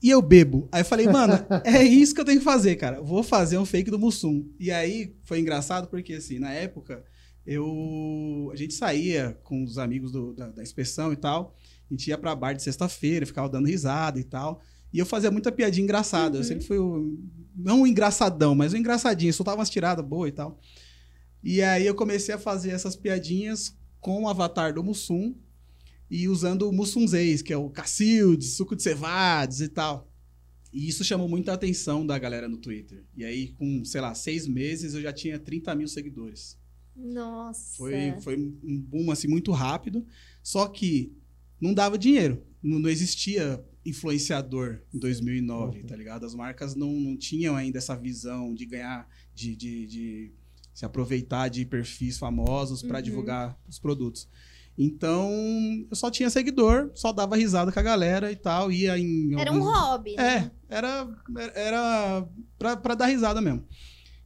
E 0.01 0.09
eu 0.09 0.21
bebo. 0.21 0.69
Aí 0.71 0.81
eu 0.81 0.85
falei, 0.85 1.07
mano, 1.07 1.33
é 1.65 1.81
isso 1.83 2.13
que 2.13 2.21
eu 2.21 2.25
tenho 2.25 2.39
que 2.39 2.45
fazer, 2.45 2.75
cara. 2.75 3.01
Vou 3.01 3.23
fazer 3.23 3.57
um 3.57 3.65
fake 3.65 3.89
do 3.89 3.97
Mussum. 3.99 4.47
E 4.59 4.71
aí 4.71 5.15
foi 5.23 5.39
engraçado 5.39 5.87
porque, 5.87 6.13
assim, 6.13 6.37
na 6.39 6.51
época, 6.51 7.03
eu. 7.45 8.49
A 8.51 8.55
gente 8.55 8.73
saía 8.73 9.37
com 9.43 9.63
os 9.63 9.77
amigos 9.77 10.11
do- 10.11 10.33
da, 10.33 10.49
da 10.49 10.61
inspeção 10.63 11.11
e 11.11 11.15
tal. 11.15 11.55
A 11.89 11.93
gente 11.93 12.07
ia 12.07 12.17
pra 12.17 12.35
bar 12.35 12.53
de 12.53 12.61
sexta-feira, 12.63 13.25
ficava 13.25 13.49
dando 13.49 13.67
risada 13.67 14.19
e 14.19 14.23
tal. 14.23 14.61
E 14.93 14.99
eu 14.99 15.05
fazia 15.05 15.31
muita 15.31 15.51
piadinha 15.51 15.83
engraçada. 15.83 16.37
Eu 16.37 16.41
Uhum. 16.41 16.47
sempre 16.47 16.65
fui 16.65 16.77
o. 16.77 17.17
Não 17.55 17.81
um 17.81 17.87
engraçadão, 17.87 18.53
mas 18.53 18.73
um 18.73 18.77
engraçadinho. 18.77 19.33
Soltava 19.33 19.57
umas 19.57 19.69
tiradas 19.69 20.05
boas 20.05 20.29
e 20.29 20.33
tal. 20.33 20.59
E 21.43 21.61
aí 21.61 21.85
eu 21.85 21.95
comecei 21.95 22.35
a 22.35 22.37
fazer 22.37 22.71
essas 22.71 22.95
piadinhas 22.95 23.75
com 23.99 24.23
o 24.23 24.29
avatar 24.29 24.73
do 24.73 24.83
Mussum 24.83 25.35
e 26.09 26.27
usando 26.27 26.69
o 26.69 26.73
Mussunzês, 26.73 27.41
que 27.41 27.51
é 27.53 27.57
o 27.57 27.69
Cacildes, 27.69 28.53
suco 28.55 28.75
de 28.75 28.83
cevades 28.83 29.59
e 29.61 29.67
tal. 29.67 30.09
E 30.73 30.87
isso 30.87 31.03
chamou 31.03 31.27
muita 31.27 31.53
atenção 31.53 32.05
da 32.05 32.17
galera 32.19 32.47
no 32.47 32.57
Twitter. 32.57 33.03
E 33.15 33.23
aí, 33.25 33.49
com, 33.53 33.83
sei 33.85 34.01
lá, 34.01 34.13
seis 34.13 34.47
meses, 34.47 34.93
eu 34.93 35.01
já 35.01 35.11
tinha 35.13 35.39
30 35.39 35.73
mil 35.75 35.87
seguidores. 35.87 36.57
Nossa. 36.95 37.77
Foi, 37.77 38.13
foi 38.21 38.37
um 38.37 38.79
boom, 38.81 39.11
assim, 39.11 39.27
muito 39.27 39.51
rápido. 39.51 40.05
Só 40.43 40.67
que 40.67 41.13
não 41.59 41.73
dava 41.73 41.97
dinheiro. 41.97 42.43
Não, 42.61 42.79
não 42.79 42.89
existia 42.89 43.63
influenciador 43.85 44.81
em 44.93 44.99
2009, 44.99 45.79
Uhum. 45.81 45.85
tá 45.85 45.95
ligado? 45.95 46.25
As 46.25 46.35
marcas 46.35 46.75
não, 46.75 46.91
não 46.91 47.15
tinham 47.17 47.55
ainda 47.55 47.77
essa 47.77 47.95
visão 47.95 48.53
de 48.53 48.65
ganhar, 48.65 49.07
de, 49.33 49.55
de, 49.55 49.85
de 49.87 50.31
se 50.73 50.85
aproveitar 50.85 51.47
de 51.49 51.65
perfis 51.65 52.17
famosos 52.17 52.81
para 52.83 52.97
Uhum. 52.97 53.03
divulgar 53.03 53.59
os 53.67 53.79
produtos. 53.79 54.27
Então, 54.77 55.31
eu 55.89 55.95
só 55.95 56.11
tinha 56.11 56.29
seguidor, 56.29 56.91
só 56.93 57.11
dava 57.11 57.35
risada 57.35 57.71
com 57.71 57.79
a 57.79 57.83
galera 57.83 58.31
e 58.31 58.35
tal, 58.35 58.71
ia 58.71 58.97
em 58.97 59.33
Era 59.39 59.51
um 59.51 59.59
hobby, 59.59 60.15
né? 60.15 60.51
é, 60.69 60.75
era, 60.75 61.07
era 61.55 62.29
pra, 62.59 62.77
pra 62.77 62.93
dar 62.93 63.07
risada 63.07 63.41
mesmo. 63.41 63.65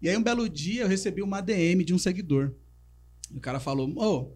E 0.01 0.09
aí, 0.09 0.17
um 0.17 0.23
belo 0.23 0.49
dia, 0.49 0.81
eu 0.81 0.87
recebi 0.89 1.21
uma 1.21 1.39
DM 1.39 1.85
de 1.85 1.93
um 1.93 1.97
seguidor. 1.97 2.53
O 3.33 3.39
cara 3.39 3.61
falou: 3.61 3.89
Ô, 3.95 4.35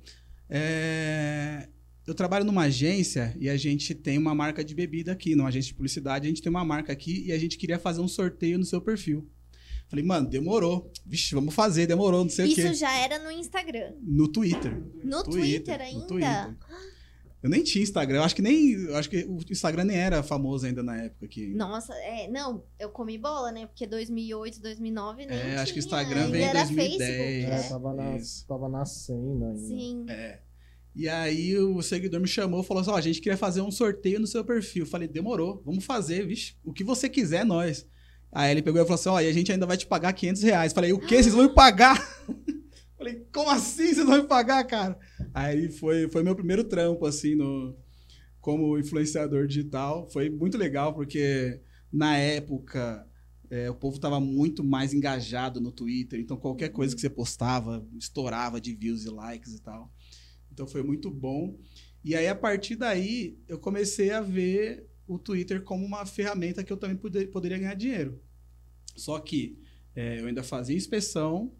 é, 0.49 1.67
eu 2.07 2.13
trabalho 2.13 2.45
numa 2.45 2.63
agência 2.63 3.35
e 3.39 3.49
a 3.49 3.57
gente 3.57 3.93
tem 3.93 4.17
uma 4.17 4.33
marca 4.33 4.63
de 4.63 4.73
bebida 4.73 5.11
aqui, 5.11 5.35
numa 5.35 5.49
agência 5.49 5.69
de 5.69 5.73
publicidade, 5.73 6.27
a 6.27 6.29
gente 6.29 6.41
tem 6.41 6.49
uma 6.49 6.63
marca 6.63 6.93
aqui 6.93 7.25
e 7.25 7.31
a 7.31 7.37
gente 7.37 7.57
queria 7.57 7.79
fazer 7.79 7.99
um 7.99 8.07
sorteio 8.07 8.57
no 8.57 8.65
seu 8.65 8.79
perfil. 8.79 9.29
Falei, 9.87 10.03
mano, 10.03 10.27
demorou. 10.27 10.91
Vixe, 11.05 11.35
vamos 11.35 11.53
fazer, 11.53 11.85
demorou, 11.87 12.23
não 12.23 12.29
sei 12.29 12.45
o 12.45 12.47
Isso 12.47 12.55
quê. 12.61 12.73
já 12.73 12.95
era 12.97 13.19
no 13.19 13.29
Instagram. 13.31 13.93
No 14.01 14.27
Twitter. 14.27 14.83
No 15.03 15.23
Twitter, 15.23 15.79
ainda? 15.81 15.99
no 15.99 16.07
Twitter. 16.07 16.55
Eu 17.43 17.49
nem 17.51 17.61
tinha 17.61 17.83
Instagram, 17.83 18.17
eu 18.17 18.23
acho 18.23 18.35
que 18.35 18.41
nem. 18.41 18.71
Eu 18.71 18.95
acho 18.95 19.07
que 19.07 19.17
o 19.23 19.37
Instagram 19.51 19.83
nem 19.83 19.97
era 19.97 20.23
famoso 20.23 20.65
ainda 20.65 20.81
na 20.81 20.99
época 21.03 21.27
que. 21.27 21.53
Nossa, 21.53 21.93
é, 21.93 22.27
não, 22.27 22.63
eu 22.79 22.89
comi 22.89 23.19
bola, 23.19 23.51
né? 23.51 23.67
Porque 23.67 23.85
2008, 23.85 24.59
2009 24.59 25.27
nem 25.27 25.37
É, 25.37 25.57
acho 25.57 25.71
que 25.71 25.79
o 25.79 25.83
tinha, 25.83 26.01
Instagram 26.01 26.31
veio 26.31 26.43
em 26.43 26.47
era 26.47 26.63
2010. 26.63 26.97
Facebook, 26.97 27.43
É, 27.43 27.49
né? 27.49 27.69
tava, 27.69 27.93
na, 27.93 28.17
Isso. 28.17 28.47
tava 28.47 28.67
nascendo 28.67 29.45
ainda. 29.45 29.59
Sim. 29.59 30.05
É. 30.09 30.39
E 30.95 31.07
aí 31.07 31.55
o 31.59 31.79
seguidor 31.83 32.19
me 32.19 32.27
chamou 32.27 32.61
e 32.61 32.65
falou 32.65 32.81
assim: 32.81 32.89
ó, 32.89 32.95
a 32.95 33.01
gente 33.01 33.21
queria 33.21 33.37
fazer 33.37 33.61
um 33.61 33.69
sorteio 33.69 34.19
no 34.19 34.25
seu 34.25 34.43
perfil. 34.43 34.85
Eu 34.85 34.89
falei, 34.89 35.07
demorou, 35.07 35.61
vamos 35.63 35.85
fazer, 35.85 36.25
vixe, 36.25 36.55
o 36.63 36.73
que 36.73 36.83
você 36.83 37.07
quiser, 37.07 37.41
é 37.41 37.45
nós. 37.45 37.85
Aí 38.31 38.51
ele 38.51 38.61
pegou 38.61 38.81
e 38.81 38.85
falou 38.85 38.95
assim: 38.95 39.09
ó, 39.09 39.19
e 39.19 39.27
a 39.27 39.33
gente 39.33 39.51
ainda 39.51 39.65
vai 39.65 39.77
te 39.77 39.87
pagar 39.87 40.13
500 40.13 40.43
reais. 40.43 40.73
Falei, 40.73 40.93
o 40.93 40.99
quê? 40.99 41.21
Vocês 41.21 41.33
vão 41.33 41.43
me 41.43 41.53
pagar? 41.53 41.97
Falei, 42.97 43.25
como 43.33 43.49
assim 43.49 43.93
vocês 43.93 44.05
vão 44.05 44.17
me 44.17 44.27
pagar, 44.27 44.63
cara? 44.65 44.97
Aí 45.33 45.69
foi, 45.69 46.09
foi 46.09 46.23
meu 46.23 46.35
primeiro 46.35 46.63
trampo, 46.63 47.05
assim, 47.05 47.35
no, 47.35 47.75
como 48.39 48.77
influenciador 48.79 49.47
digital. 49.47 50.09
Foi 50.09 50.29
muito 50.29 50.57
legal, 50.57 50.93
porque 50.93 51.59
na 51.91 52.17
época 52.17 53.05
é, 53.49 53.69
o 53.69 53.75
povo 53.75 53.99
tava 53.99 54.19
muito 54.19 54.63
mais 54.63 54.93
engajado 54.93 55.59
no 55.59 55.71
Twitter. 55.71 56.19
Então 56.19 56.37
qualquer 56.37 56.69
coisa 56.69 56.95
que 56.95 57.01
você 57.01 57.09
postava 57.09 57.85
estourava 57.97 58.59
de 58.59 58.73
views 58.73 59.05
e 59.05 59.09
likes 59.09 59.53
e 59.53 59.61
tal. 59.61 59.91
Então 60.51 60.65
foi 60.65 60.81
muito 60.83 61.11
bom. 61.11 61.57
E 62.03 62.15
aí, 62.15 62.27
a 62.27 62.35
partir 62.35 62.75
daí, 62.75 63.37
eu 63.47 63.57
comecei 63.57 64.11
a 64.11 64.21
ver 64.21 64.87
o 65.07 65.17
Twitter 65.19 65.61
como 65.63 65.85
uma 65.85 66.05
ferramenta 66.05 66.63
que 66.63 66.71
eu 66.73 66.77
também 66.77 66.97
poder- 66.97 67.27
poderia 67.27 67.57
ganhar 67.57 67.73
dinheiro. 67.75 68.19
Só 68.95 69.19
que 69.19 69.59
é, 69.95 70.19
eu 70.19 70.27
ainda 70.27 70.43
fazia 70.43 70.75
inspeção 70.75 71.51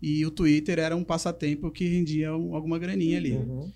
e 0.00 0.24
o 0.24 0.30
Twitter 0.30 0.78
era 0.78 0.96
um 0.96 1.04
passatempo 1.04 1.70
que 1.70 1.86
rendia 1.86 2.34
um- 2.36 2.54
alguma 2.54 2.78
graninha 2.78 3.18
ali. 3.18 3.32
Uhum. 3.32 3.70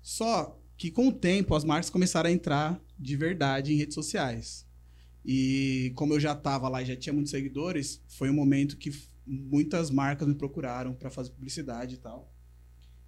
Só 0.00 0.58
que 0.76 0.90
com 0.90 1.08
o 1.08 1.12
tempo 1.12 1.54
as 1.54 1.64
marcas 1.64 1.90
começaram 1.90 2.28
a 2.28 2.32
entrar 2.32 2.82
de 2.98 3.16
verdade 3.16 3.72
em 3.72 3.76
redes 3.76 3.94
sociais. 3.94 4.66
E 5.24 5.92
como 5.94 6.14
eu 6.14 6.20
já 6.20 6.32
estava 6.32 6.68
lá 6.68 6.82
e 6.82 6.86
já 6.86 6.96
tinha 6.96 7.12
muitos 7.12 7.30
seguidores, 7.30 8.02
foi 8.08 8.28
um 8.30 8.34
momento 8.34 8.76
que 8.76 8.90
muitas 9.24 9.90
marcas 9.90 10.26
me 10.26 10.34
procuraram 10.34 10.94
para 10.94 11.10
fazer 11.10 11.30
publicidade 11.30 11.94
e 11.94 11.98
tal. 11.98 12.31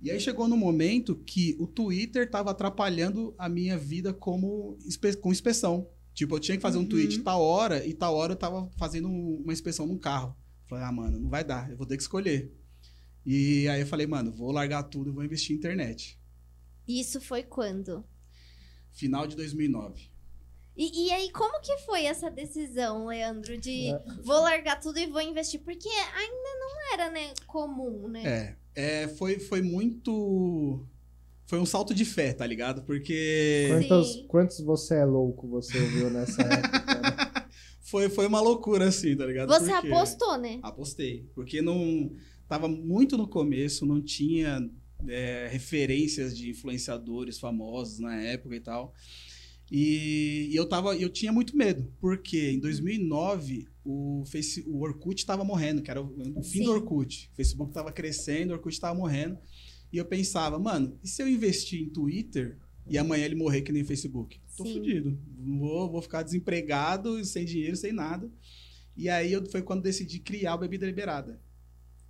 E 0.00 0.10
aí 0.10 0.20
chegou 0.20 0.46
no 0.48 0.56
momento 0.56 1.16
que 1.16 1.56
o 1.58 1.66
Twitter 1.66 2.24
estava 2.26 2.50
atrapalhando 2.50 3.34
a 3.38 3.48
minha 3.48 3.78
vida 3.78 4.12
como 4.12 4.76
inspe- 4.84 5.16
com 5.16 5.32
inspeção. 5.32 5.88
Tipo, 6.12 6.36
eu 6.36 6.40
tinha 6.40 6.56
que 6.56 6.62
fazer 6.62 6.76
um 6.78 6.82
Uhum. 6.82 6.88
tweet 6.88 7.20
tal 7.20 7.40
hora 7.42 7.84
e 7.86 7.94
tal 7.94 8.14
hora 8.14 8.32
eu 8.32 8.36
tava 8.36 8.70
fazendo 8.76 9.08
um- 9.08 9.40
uma 9.42 9.52
inspeção 9.52 9.86
num 9.86 9.98
carro. 9.98 10.36
Falei, 10.68 10.84
ah, 10.84 10.92
mano, 10.92 11.18
não 11.18 11.28
vai 11.30 11.42
dar, 11.42 11.70
eu 11.70 11.76
vou 11.76 11.86
ter 11.86 11.96
que 11.96 12.02
escolher. 12.02 12.52
E 13.24 13.66
aí 13.68 13.80
eu 13.80 13.86
falei, 13.86 14.06
mano, 14.06 14.30
vou 14.30 14.52
largar 14.52 14.82
tudo 14.84 15.10
e 15.10 15.12
vou 15.12 15.24
investir 15.24 15.54
em 15.54 15.58
internet. 15.58 16.18
Isso 16.86 17.20
foi 17.20 17.42
quando? 17.42 18.04
Final 18.92 19.26
de 19.26 19.34
2009. 19.34 20.10
E, 20.76 21.06
e 21.06 21.12
aí, 21.12 21.30
como 21.30 21.60
que 21.60 21.76
foi 21.78 22.04
essa 22.04 22.30
decisão, 22.30 23.06
Leandro, 23.06 23.56
de 23.56 23.88
É. 23.92 23.98
vou 24.24 24.40
largar 24.40 24.80
tudo 24.80 24.98
e 24.98 25.06
vou 25.06 25.20
investir? 25.20 25.60
Porque 25.60 25.88
ainda 25.88 26.58
não 26.58 26.92
era, 26.94 27.10
né, 27.10 27.32
comum, 27.46 28.08
né? 28.08 28.56
É, 28.76 29.02
é 29.04 29.08
foi, 29.08 29.38
foi 29.38 29.62
muito. 29.62 30.84
Foi 31.46 31.58
um 31.60 31.66
salto 31.66 31.94
de 31.94 32.04
fé, 32.04 32.32
tá 32.32 32.46
ligado? 32.46 32.82
Porque 32.82 33.66
Quantos, 33.70 34.24
quantos 34.28 34.60
você 34.60 34.96
é 34.96 35.04
louco 35.04 35.46
você 35.46 35.78
ouviu 35.78 36.10
nessa 36.10 36.40
época? 36.42 36.94
né? 37.00 37.46
foi, 37.82 38.08
foi 38.08 38.26
uma 38.26 38.40
loucura, 38.40 38.88
assim, 38.88 39.14
tá 39.16 39.26
ligado? 39.26 39.48
Você 39.50 39.70
Porque- 39.70 39.88
apostou, 39.88 40.38
né? 40.38 40.58
Apostei. 40.62 41.28
Porque 41.34 41.60
não. 41.62 42.10
Tava 42.48 42.66
muito 42.68 43.16
no 43.16 43.26
começo, 43.28 43.86
não 43.86 44.02
tinha 44.02 44.68
é, 45.06 45.48
referências 45.50 46.36
de 46.36 46.50
influenciadores 46.50 47.38
famosos 47.38 47.98
na 48.00 48.20
época 48.20 48.56
e 48.56 48.60
tal. 48.60 48.92
E, 49.70 50.48
e 50.50 50.56
eu 50.56 50.68
tava, 50.68 50.96
eu 50.96 51.08
tinha 51.08 51.32
muito 51.32 51.56
medo, 51.56 51.90
porque 51.98 52.50
em 52.50 52.60
2009 52.60 53.66
o, 53.84 54.24
Face, 54.26 54.64
o 54.66 54.80
Orkut 54.82 55.18
estava 55.18 55.44
morrendo, 55.44 55.82
que 55.82 55.90
era 55.90 56.00
o, 56.02 56.14
o 56.36 56.42
fim 56.42 56.58
Sim. 56.58 56.64
do 56.64 56.72
Orkut. 56.72 57.30
O 57.32 57.36
Facebook 57.36 57.70
estava 57.70 57.92
crescendo, 57.92 58.50
o 58.50 58.54
Orkut 58.54 58.74
estava 58.74 58.94
morrendo. 58.94 59.38
E 59.92 59.96
eu 59.96 60.04
pensava, 60.04 60.58
mano, 60.58 60.98
e 61.02 61.08
se 61.08 61.22
eu 61.22 61.28
investir 61.28 61.80
em 61.80 61.88
Twitter 61.88 62.58
e 62.86 62.98
amanhã 62.98 63.24
ele 63.24 63.34
morrer 63.34 63.62
que 63.62 63.72
nem 63.72 63.82
o 63.82 63.86
Facebook? 63.86 64.40
Tô 64.56 64.64
Sim. 64.64 64.74
fudido. 64.74 65.18
Vou, 65.38 65.90
vou 65.90 66.02
ficar 66.02 66.22
desempregado, 66.22 67.24
sem 67.24 67.44
dinheiro, 67.44 67.76
sem 67.76 67.92
nada. 67.92 68.30
E 68.96 69.08
aí 69.08 69.32
eu, 69.32 69.44
foi 69.50 69.62
quando 69.62 69.82
decidi 69.82 70.18
criar 70.18 70.54
o 70.54 70.58
Bebida 70.58 70.86
Liberada. 70.86 71.40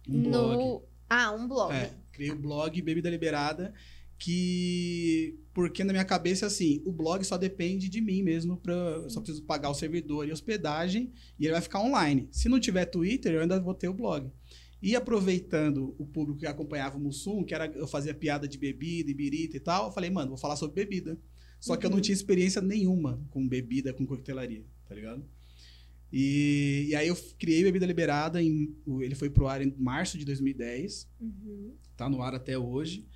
Um 0.09 0.23
blog. 0.23 0.57
No... 0.57 0.83
Ah, 1.09 1.33
um 1.33 1.49
blog. 1.49 1.73
É, 1.73 1.95
criei 2.13 2.31
o 2.31 2.37
blog 2.37 2.81
Bebida 2.83 3.09
Liberada, 3.09 3.73
que. 4.19 5.39
Porque 5.55 5.85
na 5.85 5.93
minha 5.93 6.05
cabeça, 6.05 6.47
assim, 6.47 6.83
o 6.85 6.91
blog 6.93 7.23
só 7.25 7.39
depende 7.39 7.89
de 7.89 8.01
mim 8.01 8.23
mesmo, 8.23 8.57
pra... 8.57 8.75
eu 8.75 9.09
só 9.09 9.21
preciso 9.21 9.45
pagar 9.45 9.71
o 9.71 9.75
servidor 9.75 10.27
e 10.29 10.33
hospedagem, 10.33 11.13
e 11.39 11.45
ele 11.47 11.53
vai 11.53 11.63
ficar 11.63 11.81
online. 11.81 12.29
Se 12.33 12.49
não 12.49 12.59
tiver 12.59 12.85
Twitter, 12.87 13.33
eu 13.35 13.41
ainda 13.43 13.61
vou 13.61 13.73
ter 13.73 13.89
o 13.89 13.95
blog. 13.95 14.31
E 14.83 14.97
aproveitando 14.97 15.95
o 15.97 16.05
público 16.05 16.41
que 16.41 16.47
acompanhava 16.47 16.99
o 16.99 17.01
Mussum, 17.01 17.45
que 17.45 17.55
era 17.55 17.67
eu 17.75 17.87
fazia 17.87 18.13
piada 18.13 18.47
de 18.49 18.59
bebida 18.59 19.11
e 19.11 19.15
birita 19.15 19.57
e 19.57 19.61
tal, 19.61 19.87
eu 19.87 19.93
falei, 19.93 20.11
mano, 20.11 20.31
vou 20.31 20.37
falar 20.39 20.57
sobre 20.57 20.85
bebida. 20.85 21.17
Só 21.61 21.77
que 21.77 21.87
eu 21.87 21.91
não 21.91 21.97
Uhum. 21.97 22.03
tinha 22.03 22.15
experiência 22.15 22.61
nenhuma 22.61 23.25
com 23.31 23.49
bebida, 23.49 23.95
com 23.95 24.05
coquetelaria, 24.05 24.63
tá 24.87 24.95
ligado? 24.95 25.25
E, 26.13 26.87
e 26.91 26.95
aí 26.95 27.09
eu 27.09 27.17
criei 27.39 27.63
Bebida 27.65 27.87
Liberada, 27.87 28.41
em, 28.43 28.75
ele 29.01 29.15
foi 29.15 29.31
pro 29.31 29.49
ar 29.49 29.61
em 29.63 29.75
março 29.79 30.17
de 30.19 30.25
2010 30.25 31.09
Uhum. 31.21 31.75
tá 31.97 32.09
no 32.09 32.23
ar 32.23 32.35
até 32.35 32.59
hoje. 32.59 33.07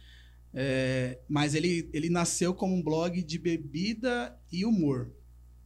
É, 0.55 1.19
mas 1.29 1.55
ele, 1.55 1.89
ele 1.93 2.09
nasceu 2.09 2.55
como 2.55 2.75
um 2.75 2.83
blog 2.83 3.23
de 3.23 3.39
bebida 3.39 4.37
e 4.51 4.65
humor. 4.65 5.13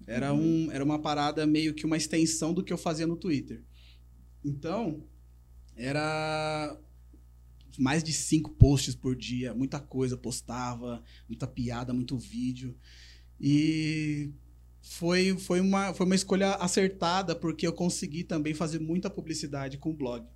Era, 0.07 0.35
um, 0.35 0.71
era 0.73 0.83
uma 0.83 0.99
parada 0.99 1.47
meio 1.47 1.75
que 1.75 1.87
uma 1.87 1.97
extensão 1.97 2.53
do 2.53 2.63
que 2.63 2.73
eu 2.73 2.79
fazia 2.79 3.07
no 3.07 3.17
Twitter. 3.17 3.63
Então, 4.45 5.05
era 5.77 6.77
mais 7.79 8.03
de 8.03 8.13
cinco 8.13 8.51
posts 8.51 8.95
por 8.95 9.17
dia, 9.17 9.55
muita 9.55 9.81
coisa 9.81 10.17
postava, 10.17 11.03
muita 11.29 11.47
piada, 11.47 11.93
muito 11.93 12.19
vídeo. 12.19 12.77
E 13.41 14.31
foi, 14.81 15.37
foi, 15.39 15.61
uma, 15.61 15.95
foi 15.95 16.05
uma 16.05 16.15
escolha 16.15 16.55
acertada, 16.55 17.35
porque 17.35 17.67
eu 17.67 17.73
consegui 17.73 18.25
também 18.25 18.53
fazer 18.53 18.81
muita 18.81 19.09
publicidade 19.09 19.79
com 19.79 19.91
o 19.91 19.95
blog. 19.95 20.27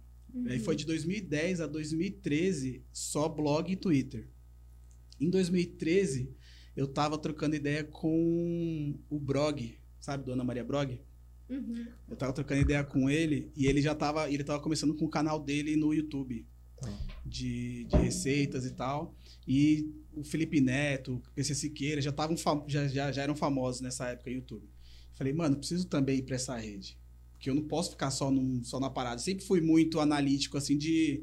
Aí 0.47 0.59
Uhum. 0.59 0.65
foi 0.65 0.77
de 0.77 0.85
2010 0.85 1.61
a 1.61 1.67
2013, 1.67 2.85
só 2.93 3.29
blog 3.29 3.73
e 3.73 3.77
Twitter. 3.77 4.29
Em 5.21 5.31
2013, 5.31 6.35
eu 6.77 6.87
tava 6.87 7.19
trocando 7.19 7.57
ideia 7.57 7.85
com 7.85 8.99
o 9.09 9.19
Brog, 9.19 9.79
sabe, 9.99 10.25
Dona 10.25 10.45
Maria 10.45 10.65
Brog? 10.65 11.01
Uhum. 11.49 11.87
Eu 12.09 12.17
tava 12.17 12.33
trocando 12.33 12.61
ideia 12.61 12.83
com 12.85 13.09
ele 13.09 13.51
e 13.57 13.67
ele 13.67 13.81
já 13.81 13.95
tava, 13.95 14.31
ele 14.31 14.43
tava 14.45 14.61
começando 14.61 14.95
com 14.95 15.05
o 15.05 15.11
canal 15.11 15.39
dele 15.41 15.77
no 15.77 15.95
YouTube. 15.95 16.47
Tá. 16.81 16.93
De, 17.25 17.85
de 17.85 17.97
receitas 17.97 18.67
e 18.67 18.71
tal. 18.73 19.15
E 19.49 19.91
o 20.13 20.23
Felipe 20.25 20.61
Neto, 20.61 21.15
o 21.15 21.31
PC 21.35 21.55
Siqueira 21.55 22.01
já, 22.01 22.13
tavam 22.13 22.37
já, 22.67 22.87
já, 22.89 23.11
já 23.11 23.23
eram 23.23 23.35
famosos 23.35 23.81
nessa 23.81 24.09
época 24.09 24.31
no 24.31 24.37
YouTube. 24.37 24.69
Falei, 25.15 25.33
mano, 25.33 25.57
preciso 25.57 25.87
também 25.87 26.19
ir 26.19 26.23
pra 26.23 26.37
essa 26.37 26.57
rede. 26.57 26.99
Porque 27.33 27.49
eu 27.49 27.55
não 27.55 27.63
posso 27.63 27.91
ficar 27.91 28.11
só, 28.11 28.31
num, 28.31 28.63
só 28.63 28.79
na 28.79 28.91
parada. 28.91 29.19
Sempre 29.19 29.45
fui 29.45 29.61
muito 29.61 30.01
analítico, 30.01 30.57
assim, 30.57 30.77
de. 30.77 31.23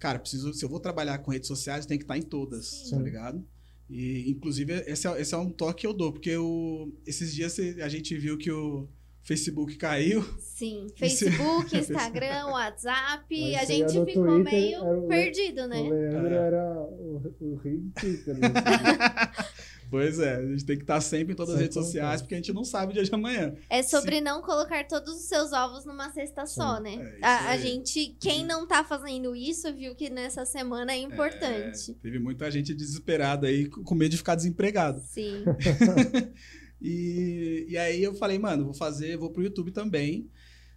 Cara, 0.00 0.18
preciso, 0.18 0.52
se 0.52 0.64
eu 0.64 0.68
vou 0.68 0.80
trabalhar 0.80 1.18
com 1.18 1.30
redes 1.30 1.46
sociais, 1.46 1.86
tem 1.86 1.98
que 1.98 2.04
estar 2.04 2.18
em 2.18 2.22
todas, 2.22 2.66
Sim. 2.66 2.96
tá 2.96 3.02
ligado? 3.02 3.46
E, 3.88 4.30
inclusive, 4.30 4.72
esse 4.86 5.06
é, 5.06 5.20
esse 5.20 5.34
é 5.34 5.36
um 5.36 5.50
toque 5.50 5.82
que 5.82 5.86
eu 5.86 5.92
dou, 5.92 6.10
porque 6.12 6.36
o, 6.36 6.90
esses 7.06 7.34
dias 7.34 7.56
a 7.82 7.88
gente 7.88 8.16
viu 8.16 8.38
que 8.38 8.50
o 8.50 8.88
Facebook 9.22 9.76
caiu. 9.76 10.22
Sim. 10.38 10.86
Facebook, 10.96 11.76
Instagram, 11.76 12.46
WhatsApp. 12.46 13.26
Mas 13.52 13.56
a 13.60 13.64
gente 13.66 13.92
ficou 13.92 14.04
Twitter, 14.04 14.44
meio 14.44 14.84
o 14.84 15.06
perdido, 15.08 15.62
O 15.62 15.68
né? 15.68 15.82
Leandro 15.82 16.34
É. 16.34 16.46
era 16.46 16.72
o, 16.82 17.34
o 17.40 17.56
rei 17.56 17.76
do 17.76 17.90
Twitter. 17.92 18.38
né? 18.38 18.48
Pois 19.90 20.18
é, 20.18 20.36
a 20.36 20.46
gente 20.46 20.64
tem 20.64 20.76
que 20.76 20.84
estar 20.84 21.00
sempre 21.00 21.32
em 21.32 21.36
todas 21.36 21.54
as 21.54 21.60
redes 21.60 21.74
sociais, 21.74 22.22
porque 22.22 22.34
a 22.34 22.38
gente 22.38 22.52
não 22.52 22.64
sabe 22.64 22.92
o 22.92 22.94
dia 22.94 23.04
de 23.04 23.14
amanhã. 23.14 23.54
É 23.68 23.82
sobre 23.82 24.20
não 24.20 24.40
colocar 24.40 24.86
todos 24.86 25.16
os 25.16 25.24
seus 25.24 25.52
ovos 25.52 25.84
numa 25.84 26.10
cesta 26.10 26.46
só, 26.46 26.80
né? 26.80 27.16
É, 27.20 27.26
a, 27.26 27.50
a 27.50 27.56
gente, 27.58 28.16
quem 28.20 28.46
não 28.46 28.66
tá 28.66 28.84
fazendo 28.84 29.34
isso, 29.34 29.72
viu 29.74 29.94
que 29.94 30.08
nessa 30.08 30.44
semana 30.44 30.92
é 30.92 30.98
importante. 30.98 31.90
É, 31.90 31.94
teve 32.02 32.18
muita 32.18 32.50
gente 32.50 32.74
desesperada 32.74 33.46
aí, 33.46 33.68
com 33.68 33.90
com 33.90 33.94
medo 33.96 34.12
de 34.12 34.18
ficar 34.18 34.36
desempregado. 34.36 35.02
Sim. 35.04 35.44
E, 36.82 37.66
e 37.68 37.76
aí 37.76 38.02
eu 38.02 38.14
falei, 38.14 38.38
mano, 38.38 38.64
vou 38.64 38.72
fazer, 38.72 39.14
vou 39.18 39.28
pro 39.28 39.42
YouTube 39.42 39.70
também. 39.70 40.30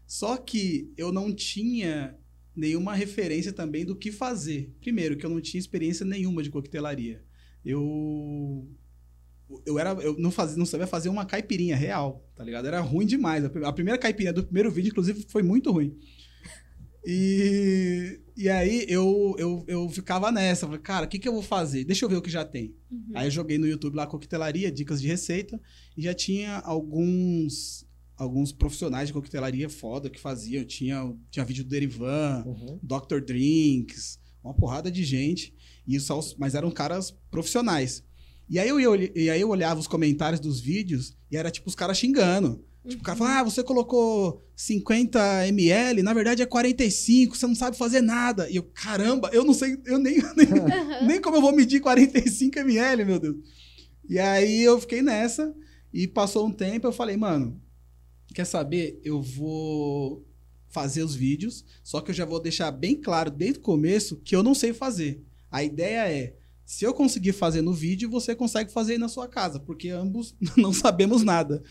Só 0.05 0.35
que 0.35 0.91
eu 0.97 1.13
não 1.13 1.33
tinha 1.33 2.17
nenhuma 2.53 2.93
referência 2.93 3.53
também 3.53 3.85
do 3.85 3.95
que 3.95 4.11
fazer. 4.11 4.75
Primeiro, 4.81 5.15
que 5.15 5.25
eu 5.25 5.29
não 5.29 5.39
tinha 5.39 5.59
experiência 5.59 6.05
nenhuma 6.05 6.43
de 6.43 6.49
coquetelaria. 6.49 7.23
Eu 7.63 8.67
eu 9.65 9.77
era 9.79 9.91
eu 10.01 10.17
não 10.17 10.31
fazia, 10.31 10.57
não 10.57 10.65
sabia 10.65 10.87
fazer 10.87 11.09
uma 11.09 11.25
caipirinha 11.25 11.75
real, 11.75 12.25
tá 12.35 12.43
ligado? 12.43 12.65
Era 12.67 12.79
ruim 12.81 13.05
demais. 13.05 13.43
A 13.43 13.49
prim- 13.49 13.63
A 13.65 13.73
primeira 13.73 13.97
caipirinha 13.99 14.33
do 14.33 14.43
primeiro 14.43 14.71
vídeo 14.71 14.89
inclusive 14.89 15.25
foi 15.29 15.43
muito 15.43 15.71
ruim. 15.71 15.97
E, 17.05 18.19
e 18.37 18.47
aí 18.49 18.85
eu, 18.87 19.35
eu, 19.37 19.63
eu 19.67 19.89
ficava 19.89 20.31
nessa, 20.31 20.65
falei, 20.65 20.79
cara, 20.81 21.05
o 21.05 21.09
que, 21.09 21.19
que 21.19 21.27
eu 21.27 21.33
vou 21.33 21.41
fazer? 21.41 21.83
Deixa 21.83 22.05
eu 22.05 22.09
ver 22.09 22.15
o 22.15 22.21
que 22.21 22.29
já 22.29 22.45
tem. 22.45 22.73
Uhum. 22.89 23.11
Aí 23.13 23.27
eu 23.27 23.31
joguei 23.31 23.57
no 23.57 23.67
YouTube 23.67 23.95
lá 23.95 24.07
coquetelaria, 24.07 24.71
dicas 24.71 25.01
de 25.01 25.07
receita, 25.07 25.59
e 25.97 26.01
já 26.01 26.13
tinha 26.13 26.59
alguns 26.59 27.85
alguns 28.15 28.51
profissionais 28.53 29.07
de 29.07 29.13
coquetelaria 29.13 29.67
foda 29.69 30.09
que 30.09 30.19
faziam. 30.19 30.63
Tinha, 30.63 31.13
tinha 31.29 31.43
vídeo 31.43 31.63
do 31.63 31.69
Derivan, 31.69 32.43
Uhum. 32.45 32.79
Dr. 32.81 33.19
Drinks, 33.25 34.17
uma 34.41 34.53
porrada 34.53 34.89
de 34.89 35.03
gente, 35.03 35.53
e 35.85 35.99
só 35.99 36.21
mas 36.37 36.55
eram 36.55 36.71
caras 36.71 37.11
profissionais. 37.29 38.01
E 38.49 38.59
aí, 38.59 38.69
eu, 38.69 38.79
ia 38.79 39.11
e 39.15 39.29
aí 39.29 39.41
eu 39.41 39.49
olhava 39.49 39.79
os 39.79 39.87
comentários 39.87 40.39
dos 40.39 40.59
vídeos 40.59 41.15
e 41.31 41.37
era 41.37 41.49
tipo 41.49 41.69
os 41.69 41.75
caras 41.75 41.97
xingando. 41.97 42.63
Tipo, 42.87 43.01
o 43.01 43.05
cara 43.05 43.17
falava, 43.17 43.39
ah, 43.39 43.43
você 43.43 43.63
colocou 43.63 44.43
50 44.55 45.47
ml, 45.47 46.03
na 46.03 46.13
verdade 46.13 46.41
é 46.41 46.45
45, 46.45 47.37
você 47.37 47.47
não 47.47 47.55
sabe 47.55 47.77
fazer 47.77 48.01
nada. 48.01 48.49
E 48.49 48.57
eu, 48.57 48.63
caramba, 48.63 49.29
eu 49.31 49.45
não 49.45 49.53
sei, 49.53 49.79
eu 49.85 49.97
nem, 49.97 50.17
nem, 50.35 51.07
nem 51.07 51.21
como 51.21 51.37
eu 51.37 51.41
vou 51.41 51.55
medir 51.55 51.79
45 51.79 52.59
ml, 52.59 53.05
meu 53.05 53.19
Deus. 53.19 53.37
E 54.09 54.19
aí 54.19 54.61
eu 54.61 54.79
fiquei 54.81 55.01
nessa, 55.01 55.55
e 55.93 56.07
passou 56.07 56.45
um 56.45 56.51
tempo, 56.51 56.85
eu 56.85 56.91
falei, 56.91 57.15
mano, 57.15 57.61
quer 58.33 58.45
saber? 58.45 58.99
Eu 59.03 59.21
vou 59.21 60.27
fazer 60.67 61.03
os 61.03 61.15
vídeos, 61.15 61.63
só 61.83 62.01
que 62.01 62.11
eu 62.11 62.15
já 62.15 62.25
vou 62.25 62.41
deixar 62.41 62.71
bem 62.71 62.99
claro 62.99 63.31
desde 63.31 63.59
o 63.59 63.61
começo 63.61 64.17
que 64.17 64.35
eu 64.35 64.43
não 64.43 64.53
sei 64.53 64.73
fazer. 64.73 65.23
A 65.49 65.63
ideia 65.63 66.11
é, 66.11 66.35
se 66.65 66.85
eu 66.85 66.93
conseguir 66.93 67.33
fazer 67.33 67.61
no 67.61 67.73
vídeo, 67.73 68.09
você 68.09 68.35
consegue 68.35 68.71
fazer 68.71 68.93
aí 68.93 68.97
na 68.97 69.09
sua 69.09 69.27
casa, 69.27 69.59
porque 69.59 69.89
ambos 69.89 70.35
não 70.57 70.71
sabemos 70.71 71.23
nada. 71.23 71.61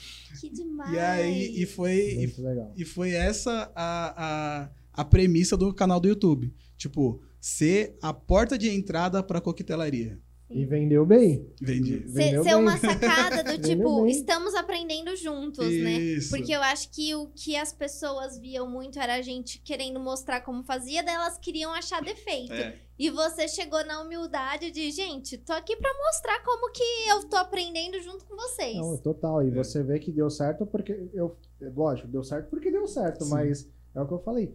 Que 0.40 0.50
demais. 0.50 0.92
E 0.92 0.99
aí, 0.99 1.62
e 1.62 1.66
foi, 1.66 1.96
e 1.96 2.82
e 2.82 2.84
foi 2.84 3.11
essa 3.11 3.72
a, 3.75 4.64
a, 4.64 4.70
a 4.92 5.04
premissa 5.04 5.56
do 5.56 5.72
canal 5.72 5.99
do 5.99 6.08
YouTube. 6.08 6.52
Tipo, 6.76 7.20
ser 7.40 7.96
a 8.02 8.12
porta 8.12 8.58
de 8.58 8.68
entrada 8.68 9.22
pra 9.22 9.40
coquetelaria. 9.40 10.20
E 10.54 10.64
vendeu 10.66 11.04
bem. 11.06 11.47
Vendi. 11.61 12.02
Ser, 12.09 12.12
vendeu 12.12 12.42
ser 12.44 12.50
bem. 12.50 12.59
uma 12.59 12.76
sacada 12.78 13.42
do 13.44 13.61
tipo, 13.62 14.06
estamos 14.06 14.54
aprendendo 14.54 15.14
juntos, 15.16 15.66
né? 15.66 15.92
Isso. 15.92 16.30
Porque 16.30 16.52
eu 16.52 16.62
acho 16.62 16.90
que 16.90 17.14
o 17.14 17.28
que 17.28 17.56
as 17.56 17.73
pessoas 17.73 18.38
viam 18.38 18.68
muito 18.71 18.99
era 18.99 19.14
a 19.14 19.23
gente 19.23 19.59
querendo 19.61 19.99
mostrar 19.99 20.40
como 20.42 20.62
fazia, 20.64 21.02
daí 21.02 21.14
elas 21.14 21.38
queriam 21.38 21.73
achar 21.73 22.02
defeito. 22.02 22.52
É, 22.52 22.76
E 22.99 23.11
você 23.11 23.49
chegou 23.49 23.85
na 23.87 24.00
humildade 24.02 24.71
de, 24.71 24.90
gente, 24.90 25.37
tô 25.38 25.52
aqui 25.52 25.76
pra 25.76 25.90
mostrar 26.06 26.42
como 26.44 26.71
que 26.73 26.82
eu 27.09 27.25
tô 27.28 27.37
aprendendo 27.37 28.00
junto 28.00 28.25
com 28.26 28.37
vocês. 28.37 28.76
Não, 28.76 28.97
total. 28.99 29.42
E 29.42 29.49
É. 29.49 29.50
você 29.50 29.82
vê 29.82 29.99
que 29.99 30.12
deu 30.12 30.28
certo 30.30 30.66
porque 30.66 31.09
eu. 31.12 31.37
Lógico, 31.75 32.09
deu 32.09 32.23
certo 32.23 32.49
porque 32.50 32.71
deu 32.71 32.87
certo, 32.87 33.25
Sim. 33.25 33.30
mas 33.30 33.68
é 33.94 34.00
o 34.00 34.06
que 34.06 34.14
eu 34.14 34.18
falei. 34.21 34.54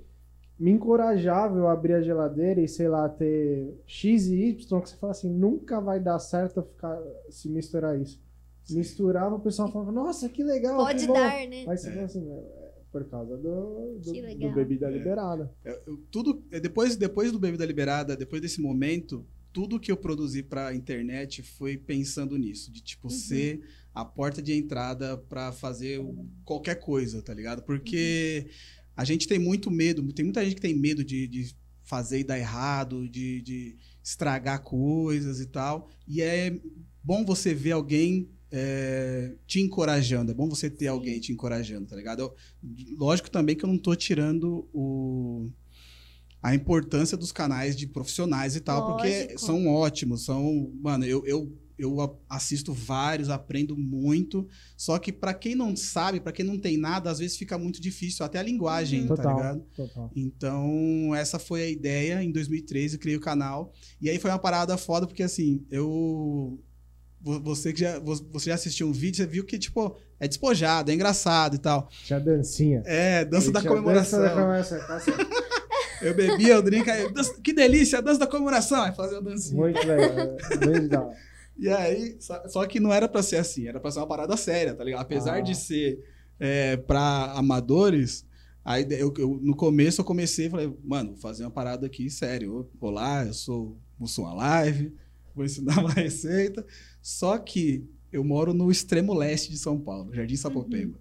Me 0.59 0.71
encorajava 0.71 1.57
eu 1.57 1.67
abrir 1.67 1.93
a 1.93 2.01
geladeira 2.01 2.59
e, 2.61 2.67
sei 2.67 2.87
lá, 2.87 3.07
ter 3.07 3.73
X 3.85 4.27
e 4.27 4.35
Y, 4.49 4.81
que 4.81 4.89
você 4.89 4.95
fala 4.97 5.11
assim, 5.11 5.29
nunca 5.29 5.79
vai 5.79 5.99
dar 5.99 6.17
certo 6.19 6.61
ficar, 6.63 6.99
se 7.29 7.47
misturar 7.49 7.99
isso. 7.99 8.19
Misturava, 8.69 9.35
o 9.35 9.39
pessoal 9.39 9.71
falava, 9.71 9.91
nossa, 9.91 10.27
que 10.27 10.43
legal. 10.43 10.77
Pode 10.77 11.01
que 11.01 11.07
bom. 11.07 11.13
dar, 11.13 11.47
né? 11.47 11.65
Aí 11.67 11.77
você 11.77 11.89
É. 11.89 11.91
fala 11.93 12.05
assim, 12.05 12.29
é 12.29 12.67
por 12.91 13.05
causa 13.05 13.37
do, 13.37 13.99
do, 13.99 14.13
do 14.39 14.51
bebida 14.53 14.89
liberada. 14.89 15.51
Eu- 15.63 15.79
eu- 15.85 15.97
tudo 16.11 16.43
é, 16.51 16.59
depois 16.59 16.95
depois 16.95 17.31
do 17.31 17.37
Bebida 17.39 17.65
Liberada, 17.65 18.15
depois 18.15 18.41
desse 18.41 18.59
momento, 18.59 19.25
tudo 19.53 19.79
que 19.79 19.91
eu 19.91 19.97
produzi 19.97 20.41
pra 20.43 20.73
internet 20.73 21.43
foi 21.43 21.77
pensando 21.77 22.37
nisso, 22.37 22.71
de 22.71 22.81
tipo 22.81 23.07
Uhum. 23.07 23.11
ser 23.13 23.61
a 23.93 24.03
porta 24.05 24.41
de 24.41 24.53
entrada 24.53 25.17
pra 25.17 25.51
fazer 25.51 25.99
o- 25.99 26.25
qualquer 26.45 26.75
coisa, 26.75 27.21
tá 27.21 27.33
ligado? 27.33 27.61
Porque 27.63 28.45
Uhum. 28.47 28.76
A 28.97 29.05
gente 29.05 29.27
tem 29.27 29.39
muito 29.39 29.69
medo, 29.71 30.01
tem 30.11 30.25
muita 30.25 30.43
gente 30.43 30.55
que 30.55 30.61
tem 30.61 30.75
medo 30.75 31.03
de, 31.05 31.27
de 31.27 31.55
fazer 31.83 32.19
e 32.19 32.23
dar 32.23 32.37
errado, 32.39 33.07
de, 33.07 33.41
de 33.41 33.77
estragar 34.03 34.63
coisas 34.63 35.39
e 35.39 35.45
tal. 35.45 35.89
E 36.07 36.21
é 36.21 36.59
bom 37.03 37.23
você 37.23 37.53
ver 37.53 37.73
alguém 37.73 38.27
é, 38.51 39.35
te 39.45 39.61
encorajando, 39.61 40.31
é 40.31 40.35
bom 40.35 40.49
você 40.49 40.69
ter 40.69 40.87
alguém 40.87 41.19
te 41.19 41.31
encorajando, 41.31 41.85
tá 41.87 41.95
ligado? 41.95 42.21
Eu- 42.21 42.35
lógico 42.97 43.29
também 43.29 43.55
que 43.55 43.63
eu 43.63 43.69
não 43.69 43.77
tô 43.77 43.95
tirando 43.95 44.67
o, 44.73 45.47
a 46.41 46.55
importância 46.55 47.17
dos 47.17 47.31
canais 47.31 47.75
de 47.75 47.87
profissionais 47.87 48.55
e 48.55 48.61
tal, 48.61 48.83
porque 48.85 49.07
Lógico. 49.07 49.39
são 49.39 49.67
ótimos, 49.67 50.25
são, 50.25 50.71
mano, 50.81 51.05
eu, 51.05 51.25
eu, 51.25 51.51
eu 51.77 52.01
a- 52.01 52.35
assisto 52.37 52.73
vários, 52.73 53.29
aprendo 53.29 53.77
muito, 53.77 54.47
só 54.75 54.97
que 54.97 55.11
pra 55.11 55.33
quem 55.33 55.53
não 55.55 55.75
sabe, 55.75 56.19
pra 56.19 56.31
quem 56.31 56.43
não 56.45 56.57
tem 56.57 56.77
nada, 56.77 57.09
às 57.11 57.19
vezes 57.19 57.37
fica 57.37 57.57
muito 57.57 57.79
difícil, 57.81 58.25
até 58.25 58.39
a 58.39 58.43
linguagem, 58.43 59.05
tá 59.07 59.15
Total, 59.15 59.35
ligado? 59.37 59.61
total. 59.75 60.11
Então, 60.15 61.13
essa 61.15 61.37
foi 61.39 61.63
a 61.63 61.69
ideia. 61.69 62.23
Em 62.23 62.31
2013, 62.31 62.95
eu 62.95 62.99
criei 62.99 63.17
o 63.17 63.21
canal. 63.21 63.71
E 64.01 64.09
aí 64.09 64.17
foi 64.19 64.31
uma 64.31 64.39
parada 64.39 64.77
foda, 64.77 65.05
porque 65.07 65.23
assim, 65.23 65.65
eu. 65.69 66.59
vo- 67.21 67.39
Você 67.41 67.73
que 67.73 67.79
já, 67.81 67.99
vo- 67.99 68.27
você 68.31 68.49
já 68.49 68.55
assistiu 68.55 68.87
um 68.87 68.91
vídeo, 68.91 69.17
você 69.17 69.25
viu 69.27 69.43
que, 69.45 69.57
tipo, 69.59 69.95
é 70.19 70.27
despojado, 70.27 70.89
é 70.91 70.93
engraçado 70.93 71.55
e 71.55 71.59
tal. 71.59 71.89
Tinha 72.05 72.19
dancinha. 72.19 72.81
É, 72.85 73.25
dança 73.25 73.51
da 73.51 73.61
comemoração. 73.61 74.19
Dança 74.19 74.29
da 74.35 74.41
comemoração. 74.41 74.79
tá. 74.87 74.97
Eu 75.99 76.13
bebia 76.13 76.57
aí, 76.59 77.11
"Dança- 77.11 77.41
que 77.41 77.51
delícia, 77.51 77.99
dança 78.03 78.19
da 78.19 78.27
comemoração. 78.27 78.83
Aí 78.83 78.93
fazia 78.93 79.17
a 79.17 79.21
dancinha. 79.21 79.57
Muito 79.59 79.79
legal. 79.87 80.37
Muito 80.63 80.95
hora. 80.95 81.15
E 81.59 81.67
aí, 81.69 82.17
só, 82.19 82.65
que 82.67 82.79
não 82.79 82.93
era 82.93 83.07
pra 83.07 83.23
ser 83.23 83.37
assim, 83.37 83.67
era 83.67 83.79
pra 83.79 83.89
ser 83.91 83.99
uma 83.99 84.07
parada 84.07 84.37
séria, 84.37 84.73
tá 84.75 84.83
ligado? 84.83 85.01
Apesar 85.01 85.37
Ah. 85.37 85.41
de 85.41 85.55
ser 85.55 85.99
é, 86.39 86.77
pra 86.77 87.31
amadores, 87.33 88.23
aí 88.63 88.85
eu, 88.91 89.11
eu- 89.17 89.39
no 89.41 89.55
começo 89.55 90.01
eu 90.01 90.05
comecei 90.05 90.45
e 90.45 90.49
falei, 90.51 90.71
mano, 90.83 91.11
vou 91.13 91.17
fazer 91.19 91.43
uma 91.43 91.49
parada 91.51 91.87
aqui 91.87 92.09
sério. 92.11 92.69
Vou 92.79 92.91
lá, 92.91 93.25
eu 93.25 93.33
sou 93.33 93.75
Mussum 93.97 94.31
Live, 94.35 94.93
vou 95.33 95.43
ensinar 95.43 95.79
uma 95.83 95.91
receita. 95.93 96.63
Só 97.01 97.37
que 97.39 97.83
eu 98.11 98.23
moro 98.23 98.53
no 98.53 98.69
extremo 98.71 99.13
leste 99.15 99.49
de 99.51 99.57
São 99.57 99.79
Paulo, 99.79 100.13
Jardim 100.13 100.35
Sapopemba. 100.35 100.99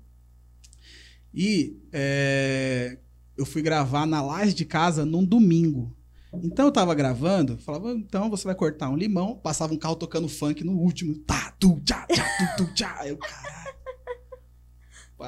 E 1.34 1.76
é, 1.92 2.98
eu 3.36 3.44
fui 3.44 3.60
gravar 3.62 4.06
na 4.06 4.22
laje 4.22 4.54
de 4.54 4.64
casa 4.64 5.04
num 5.04 5.24
domingo. 5.24 5.94
Então 6.42 6.66
eu 6.66 6.72
tava 6.72 6.94
gravando, 6.94 7.58
falava, 7.58 7.92
então 7.92 8.30
você 8.30 8.44
vai 8.44 8.54
cortar 8.54 8.88
um 8.88 8.96
limão, 8.96 9.36
passava 9.36 9.72
um 9.72 9.78
carro 9.78 9.96
tocando 9.96 10.28
funk 10.28 10.62
no 10.64 10.72
último, 10.72 11.14
tá, 11.20 11.54
tu, 11.58 11.80
tchá, 11.80 12.06
tchá, 12.06 12.24
tu, 12.56 12.64
tu, 12.64 12.74
tchá. 12.74 13.06
Eu, 13.06 13.16
caralho. 13.18 13.66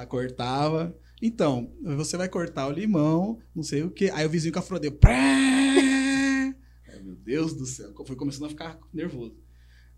Cortava. 0.09 0.95
Então, 1.21 1.73
você 1.83 2.17
vai 2.17 2.29
cortar 2.29 2.69
o 2.69 2.73
limão, 2.73 3.39
não 3.55 3.63
sei 3.63 3.83
o 3.83 3.91
quê. 3.91 4.11
Aí 4.15 4.25
o 4.25 4.31
vizinho 4.31 4.53
com 4.53 4.61
a. 4.61 4.63
Pré! 4.93 5.15
Ai, 6.89 7.03
meu 7.03 7.17
Deus 7.17 7.55
do 7.55 7.67
céu. 7.67 7.93
Foi 8.07 8.15
começando 8.15 8.47
a 8.47 8.49
ficar 8.51 8.79
nervoso. 8.93 9.37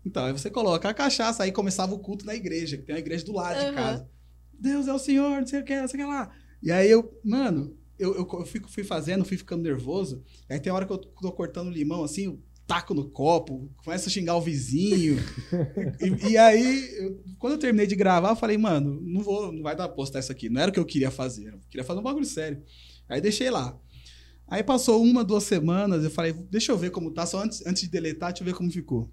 Então, 0.03 0.25
aí 0.25 0.33
você 0.33 0.49
coloca 0.49 0.89
a 0.89 0.93
cachaça, 0.93 1.43
aí 1.43 1.51
começava 1.51 1.93
o 1.93 1.99
culto 1.99 2.25
na 2.25 2.33
igreja, 2.33 2.77
que 2.77 2.83
tem 2.83 2.95
uma 2.95 2.99
igreja 2.99 3.23
do 3.23 3.33
lado 3.33 3.59
de 3.59 3.65
Aham. 3.65 3.75
casa. 3.75 4.09
Deus 4.53 4.87
é 4.87 4.93
o 4.93 4.99
Senhor, 4.99 5.39
não 5.39 5.45
sei 5.47 5.59
o 5.59 5.63
que, 5.63 5.79
não 5.79 5.87
sei 5.87 6.01
o 6.01 6.03
que 6.03 6.09
lá. 6.09 6.31
E 6.61 6.71
aí 6.71 6.89
eu, 6.89 7.19
mano, 7.23 7.77
eu, 8.01 8.15
eu, 8.15 8.27
eu 8.31 8.45
fico, 8.45 8.69
fui 8.71 8.83
fazendo, 8.83 9.23
fui 9.25 9.37
ficando 9.37 9.63
nervoso. 9.63 10.23
Aí 10.49 10.59
tem 10.59 10.71
hora 10.71 10.85
que 10.85 10.91
eu 10.91 10.97
tô 10.97 11.31
cortando 11.31 11.69
limão, 11.69 12.03
assim, 12.03 12.25
eu 12.25 12.39
taco 12.67 12.93
no 12.93 13.09
copo, 13.09 13.69
começo 13.83 14.07
a 14.07 14.11
xingar 14.11 14.35
o 14.35 14.41
vizinho. 14.41 15.17
e, 15.99 16.31
e 16.31 16.37
aí, 16.37 16.89
eu- 16.97 17.23
quando 17.37 17.53
eu 17.53 17.59
terminei 17.59 17.85
de 17.87 17.95
gravar, 17.95 18.29
eu 18.29 18.35
falei, 18.35 18.57
mano, 18.57 18.99
não 19.01 19.21
vou, 19.21 19.51
não 19.51 19.61
vai 19.61 19.75
dar 19.75 19.87
pra 19.87 19.95
postar 19.95 20.19
isso 20.19 20.31
aqui. 20.31 20.49
Não 20.49 20.61
era 20.61 20.71
o 20.71 20.73
que 20.73 20.79
eu 20.79 20.85
queria 20.85 21.11
fazer. 21.11 21.49
Eu 21.53 21.59
queria 21.69 21.83
fazer 21.83 21.99
um 21.99 22.03
bagulho 22.03 22.25
sério. 22.25 22.63
Aí 23.09 23.19
deixei 23.21 23.49
lá. 23.49 23.77
Aí 24.47 24.63
passou 24.63 25.01
uma, 25.03 25.23
duas 25.23 25.43
semanas, 25.45 26.03
eu 26.03 26.11
falei, 26.11 26.33
deixa 26.33 26.71
eu 26.71 26.77
ver 26.77 26.91
como 26.91 27.11
tá, 27.11 27.25
só 27.25 27.41
antes, 27.43 27.65
antes 27.65 27.83
de 27.83 27.89
deletar, 27.89 28.31
deixa 28.31 28.43
eu 28.43 28.45
ver 28.45 28.53
como 28.53 28.69
ficou. 28.71 29.09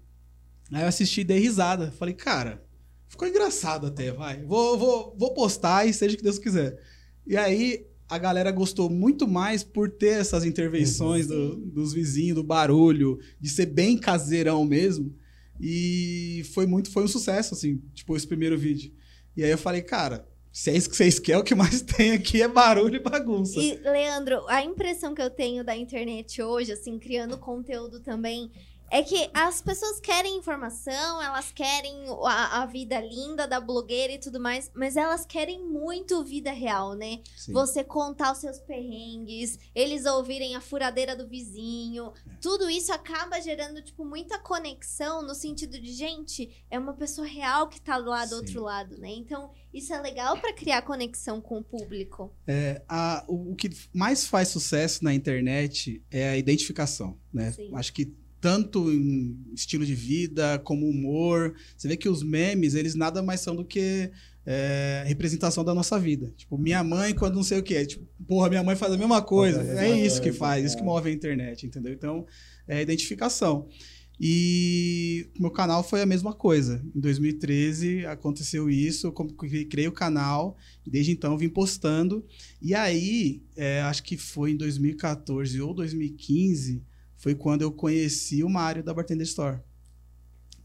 Aí 0.71 0.81
eu 0.83 0.87
assisti 0.87 1.21
e 1.21 1.23
dei 1.23 1.39
risada. 1.39 1.91
Falei, 1.91 2.13
cara, 2.13 2.63
ficou 3.07 3.27
engraçado 3.27 3.87
até, 3.87 4.11
vai. 4.11 4.43
Vou, 4.43 4.77
vou, 4.77 5.15
vou 5.17 5.33
postar 5.33 5.85
e 5.85 5.93
seja 5.93 6.13
o 6.15 6.17
que 6.17 6.23
Deus 6.23 6.39
quiser. 6.39 6.77
E 7.25 7.37
aí 7.37 7.85
a 8.09 8.17
galera 8.17 8.51
gostou 8.51 8.89
muito 8.89 9.27
mais 9.27 9.63
por 9.63 9.89
ter 9.89 10.19
essas 10.19 10.43
intervenções 10.43 11.27
do- 11.27 11.55
dos 11.57 11.93
vizinhos, 11.93 12.35
do 12.35 12.43
barulho, 12.43 13.19
de 13.39 13.49
ser 13.49 13.67
bem 13.67 13.97
caseirão 13.97 14.65
mesmo. 14.65 15.13
E 15.61 16.43
foi 16.53 16.65
muito, 16.65 16.89
foi 16.91 17.03
um 17.03 17.07
sucesso, 17.07 17.53
assim, 17.53 17.81
tipo, 17.93 18.15
esse 18.15 18.25
primeiro 18.25 18.57
vídeo. 18.57 18.91
E 19.35 19.43
aí 19.43 19.51
eu 19.51 19.57
falei, 19.57 19.81
cara, 19.81 20.27
se 20.51 20.71
é 20.71 20.75
isso 20.75 20.89
que 20.89 20.95
vocês 20.95 21.19
querem, 21.19 21.41
o 21.41 21.43
que 21.43 21.53
mais 21.53 21.81
tem 21.83 22.11
aqui 22.11 22.41
é 22.41 22.47
barulho 22.47 22.95
e 22.95 22.99
bagunça. 22.99 23.59
E, 23.59 23.77
Leandro, 23.83 24.47
a 24.47 24.63
impressão 24.63 25.13
que 25.13 25.21
eu 25.21 25.29
tenho 25.29 25.63
da 25.63 25.75
internet 25.75 26.41
hoje, 26.41 26.71
assim, 26.71 26.97
criando 26.97 27.37
conteúdo 27.37 27.99
também, 27.99 28.49
é 28.91 29.03
que 29.03 29.29
as 29.33 29.61
pessoas 29.61 29.99
querem 29.99 30.37
informação, 30.37 31.21
elas 31.21 31.51
querem 31.51 32.05
a, 32.25 32.61
a 32.61 32.65
vida 32.65 32.99
linda 32.99 33.47
da 33.47 33.59
blogueira 33.59 34.13
e 34.13 34.19
tudo 34.19 34.39
mais, 34.39 34.71
mas 34.73 34.95
elas 34.97 35.25
querem 35.25 35.63
muito 35.63 36.23
vida 36.23 36.51
real, 36.51 36.93
né? 36.95 37.21
Sim. 37.35 37.53
Você 37.53 37.83
contar 37.83 38.31
os 38.31 38.39
seus 38.39 38.59
perrengues, 38.59 39.57
eles 39.75 40.05
ouvirem 40.05 40.55
a 40.55 40.61
furadeira 40.61 41.15
do 41.15 41.27
vizinho. 41.27 42.11
Tudo 42.41 42.69
isso 42.69 42.91
acaba 42.91 43.39
gerando, 43.41 43.81
tipo, 43.81 44.03
muita 44.05 44.39
conexão 44.39 45.21
no 45.21 45.35
sentido 45.35 45.79
de, 45.79 45.93
gente, 45.93 46.49
é 46.69 46.77
uma 46.79 46.93
pessoa 46.93 47.27
real 47.27 47.67
que 47.67 47.81
tá 47.81 47.97
lá 47.97 48.23
do 48.25 48.29
Sim. 48.31 48.35
outro 48.35 48.63
lado, 48.63 48.97
né? 48.97 49.09
Então, 49.11 49.51
isso 49.73 49.93
é 49.93 50.01
legal 50.01 50.39
pra 50.39 50.53
criar 50.53 50.81
conexão 50.81 51.39
com 51.39 51.59
o 51.59 51.63
público. 51.63 52.33
É, 52.47 52.81
a- 52.87 53.23
o, 53.27 53.51
o 53.51 53.55
que 53.55 53.69
mais 53.93 54.25
faz 54.25 54.47
sucesso 54.49 55.03
na 55.03 55.13
internet 55.13 56.03
é 56.09 56.29
a 56.29 56.37
identificação, 56.37 57.17
né? 57.33 57.51
Sim. 57.51 57.71
Acho 57.75 57.93
que 57.93 58.13
tanto 58.39 58.91
em 58.91 59.37
estilo 59.53 59.85
de 59.85 59.93
vida 59.93 60.59
como 60.59 60.87
humor, 60.87 61.53
você 61.75 61.87
vê 61.87 61.97
que 61.97 62.09
os 62.09 62.23
memes, 62.23 62.73
eles 62.73 62.95
nada 62.95 63.21
mais 63.21 63.41
são 63.41 63.55
do 63.55 63.65
que 63.65 64.11
é, 64.45 65.03
representação 65.05 65.63
da 65.63 65.73
nossa 65.73 65.99
vida. 65.99 66.33
Tipo, 66.35 66.57
minha 66.57 66.83
mãe 66.83 67.13
quando 67.13 67.35
não 67.35 67.43
sei 67.43 67.59
o 67.59 67.63
que, 67.63 67.85
tipo, 67.85 68.05
porra, 68.27 68.49
minha 68.49 68.63
mãe 68.63 68.75
faz 68.75 68.93
a 68.93 68.97
mesma 68.97 69.21
coisa. 69.21 69.61
É 69.79 69.89
isso 70.05 70.21
que 70.21 70.31
faz, 70.31 70.65
isso 70.65 70.75
é. 70.75 70.79
que 70.79 70.85
move 70.85 71.09
a 71.09 71.13
internet, 71.13 71.65
entendeu? 71.65 71.93
Então, 71.93 72.25
é 72.67 72.81
identificação. 72.81 73.67
E 74.21 75.29
meu 75.39 75.49
canal 75.49 75.81
foi 75.81 76.01
a 76.01 76.05
mesma 76.05 76.33
coisa. 76.33 76.83
Em 76.93 76.99
2013 76.99 78.05
aconteceu 78.05 78.69
isso, 78.69 79.07
eu 79.07 79.13
criei 79.69 79.87
o 79.87 79.93
canal, 79.93 80.57
desde 80.85 81.11
então 81.11 81.31
eu 81.31 81.37
vim 81.37 81.47
postando. 81.47 82.25
E 82.61 82.75
aí, 82.75 83.41
é, 83.55 83.81
acho 83.81 84.03
que 84.03 84.17
foi 84.17 84.51
em 84.51 84.57
2014 84.57 85.61
ou 85.61 85.73
2015, 85.73 86.83
foi 87.19 87.35
quando 87.35 87.61
eu 87.61 87.71
conheci 87.71 88.43
o 88.43 88.49
Mário 88.49 88.81
da 88.81 88.93
Bartender 88.93 89.27
Store. 89.27 89.59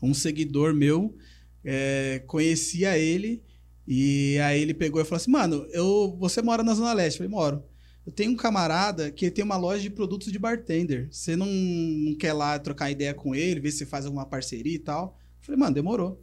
Um 0.01 0.15
seguidor 0.15 0.73
meu 0.73 1.15
é, 1.63 2.23
conhecia 2.27 2.97
ele, 2.97 3.43
e 3.87 4.39
aí 4.39 4.63
ele 4.63 4.73
pegou 4.73 5.01
e 5.01 5.05
falou 5.05 5.17
assim: 5.17 5.31
Mano, 5.31 5.67
eu, 5.71 6.17
você 6.19 6.41
mora 6.41 6.63
na 6.63 6.75
Zona 6.75 6.95
Leste? 6.95 7.21
Eu 7.21 7.29
falei: 7.29 7.31
Moro. 7.31 7.65
Eu 8.07 8.13
tenho 8.13 8.33
um 8.33 8.37
camarada 8.37 9.11
que 9.11 9.31
tem 9.31 9.43
uma 9.43 9.57
loja 9.57 9.83
de 9.83 9.89
produtos 9.89 10.31
de 10.31 10.39
bartender. 10.39 11.09
Você 11.11 11.35
não, 11.37 11.47
não 11.47 12.15
quer 12.15 12.35
lá 12.35 12.59
trocar 12.59 12.91
ideia 12.91 13.15
com 13.15 13.35
ele, 13.35 13.61
ver 13.61 13.73
se 13.73 13.87
faz 13.87 14.05
alguma 14.05 14.27
parceria 14.27 14.75
e 14.75 14.79
tal? 14.79 15.19
Eu 15.41 15.47
falei, 15.47 15.59
mano, 15.59 15.75
demorou. 15.75 16.23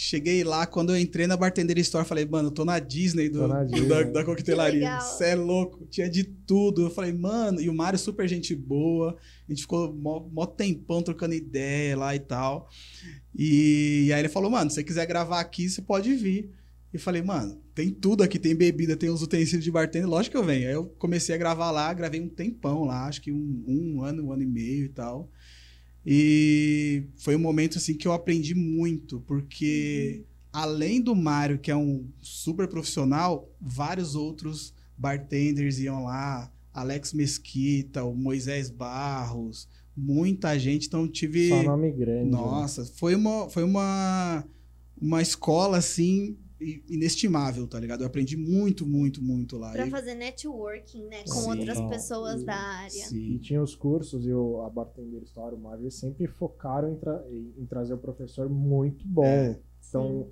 Cheguei 0.00 0.44
lá, 0.44 0.64
quando 0.64 0.90
eu 0.90 0.96
entrei 0.96 1.26
na 1.26 1.36
Bartender 1.36 1.76
Store, 1.78 2.06
falei, 2.06 2.24
mano, 2.24 2.50
eu 2.50 2.52
tô 2.52 2.64
na 2.64 2.78
Disney, 2.78 3.28
do, 3.28 3.40
Tô 3.40 3.48
na 3.48 3.64
Disney. 3.64 3.88
da, 3.88 4.02
da 4.04 4.24
coquetelaria. 4.24 5.00
Você 5.00 5.30
é 5.30 5.34
louco, 5.34 5.84
tinha 5.86 6.08
de 6.08 6.22
tudo. 6.22 6.82
Eu 6.82 6.90
falei, 6.90 7.12
mano, 7.12 7.60
e 7.60 7.68
o 7.68 7.74
Mário 7.74 7.98
super 7.98 8.28
gente 8.28 8.54
boa. 8.54 9.16
A 9.48 9.52
gente 9.52 9.62
ficou 9.62 9.92
mó, 9.92 10.20
mó 10.20 10.46
tempão 10.46 11.02
trocando 11.02 11.34
ideia 11.34 11.96
lá 11.96 12.14
e 12.14 12.20
tal. 12.20 12.68
E, 13.36 14.12
aí 14.14 14.20
ele 14.20 14.28
falou, 14.28 14.48
mano, 14.48 14.70
se 14.70 14.76
você 14.76 14.84
quiser 14.84 15.04
gravar 15.04 15.40
aqui, 15.40 15.68
você 15.68 15.82
pode 15.82 16.14
vir. 16.14 16.48
E 16.94 16.96
falei, 16.96 17.20
mano, 17.20 17.60
tem 17.74 17.90
tudo 17.90 18.22
aqui, 18.22 18.38
tem 18.38 18.54
bebida, 18.54 18.96
tem 18.96 19.10
os 19.10 19.20
utensílios 19.20 19.64
de 19.64 19.70
bartender, 19.72 20.08
lógico 20.08 20.36
que 20.36 20.38
eu 20.38 20.46
venho. 20.46 20.68
Aí 20.68 20.74
eu 20.74 20.86
comecei 20.96 21.34
a 21.34 21.38
gravar 21.38 21.72
lá, 21.72 21.92
gravei 21.92 22.20
um 22.20 22.28
tempão 22.28 22.84
lá, 22.84 23.08
acho 23.08 23.20
que 23.20 23.32
um, 23.32 23.64
um 23.66 24.02
ano, 24.04 24.26
um 24.26 24.32
ano 24.32 24.44
e 24.44 24.46
meio 24.46 24.84
e 24.84 24.90
tal. 24.90 25.28
E 26.10 27.04
foi 27.16 27.36
um 27.36 27.38
momento 27.38 27.76
assim 27.76 27.92
que 27.92 28.08
eu 28.08 28.12
aprendi 28.12 28.54
muito, 28.54 29.20
porque 29.26 30.24
além 30.50 31.02
do 31.02 31.14
Mário, 31.14 31.58
que 31.58 31.70
é 31.70 31.76
um 31.76 32.06
super 32.18 32.66
profissional, 32.66 33.46
vários 33.60 34.14
outros 34.14 34.72
bartenders 34.96 35.78
iam 35.78 36.04
lá, 36.04 36.50
Alex 36.72 37.12
Mesquita, 37.12 38.04
o 38.04 38.14
Moisés 38.14 38.70
Barros, 38.70 39.68
muita 39.94 40.58
gente. 40.58 40.86
Então 40.86 41.06
tive. 41.06 41.50
Só 41.50 41.62
nome 41.62 41.92
grande. 41.92 42.30
né? 42.30 42.30
Nossa, 42.30 42.86
foi 42.86 43.14
uma, 43.14 43.50
foi 43.50 43.62
uma, 43.62 44.42
uma 44.98 45.20
escola 45.20 45.76
assim 45.76 46.38
inestimável, 46.88 47.66
tá 47.66 47.78
ligado? 47.78 48.02
Eu 48.02 48.06
aprendi 48.06 48.36
muito, 48.36 48.86
muito, 48.86 49.22
muito 49.22 49.56
lá. 49.56 49.72
Pra 49.72 49.86
E- 49.86 49.90
fazer 49.90 50.14
networking, 50.14 51.06
né? 51.06 51.22
Com 51.24 51.32
Sim. 51.34 51.50
outras 51.50 51.80
pessoas 51.82 52.42
e- 52.42 52.44
da 52.44 52.54
área. 52.56 52.88
E 52.88 52.90
Sim, 53.06 53.38
tinha 53.38 53.62
os 53.62 53.74
cursos 53.74 54.26
e 54.26 54.32
o, 54.32 54.62
a 54.62 54.70
Bartender 54.70 55.22
Store, 55.22 55.54
o 55.54 55.58
Marvel, 55.58 55.90
sempre 55.90 56.26
focaram 56.26 56.92
em, 56.92 56.96
tra- 56.96 57.24
em- 57.30 57.66
trazer 57.66 57.94
o 57.94 57.98
professor 57.98 58.48
muito 58.48 59.06
bom. 59.06 59.24
É. 59.24 59.58
Então, 59.88 60.26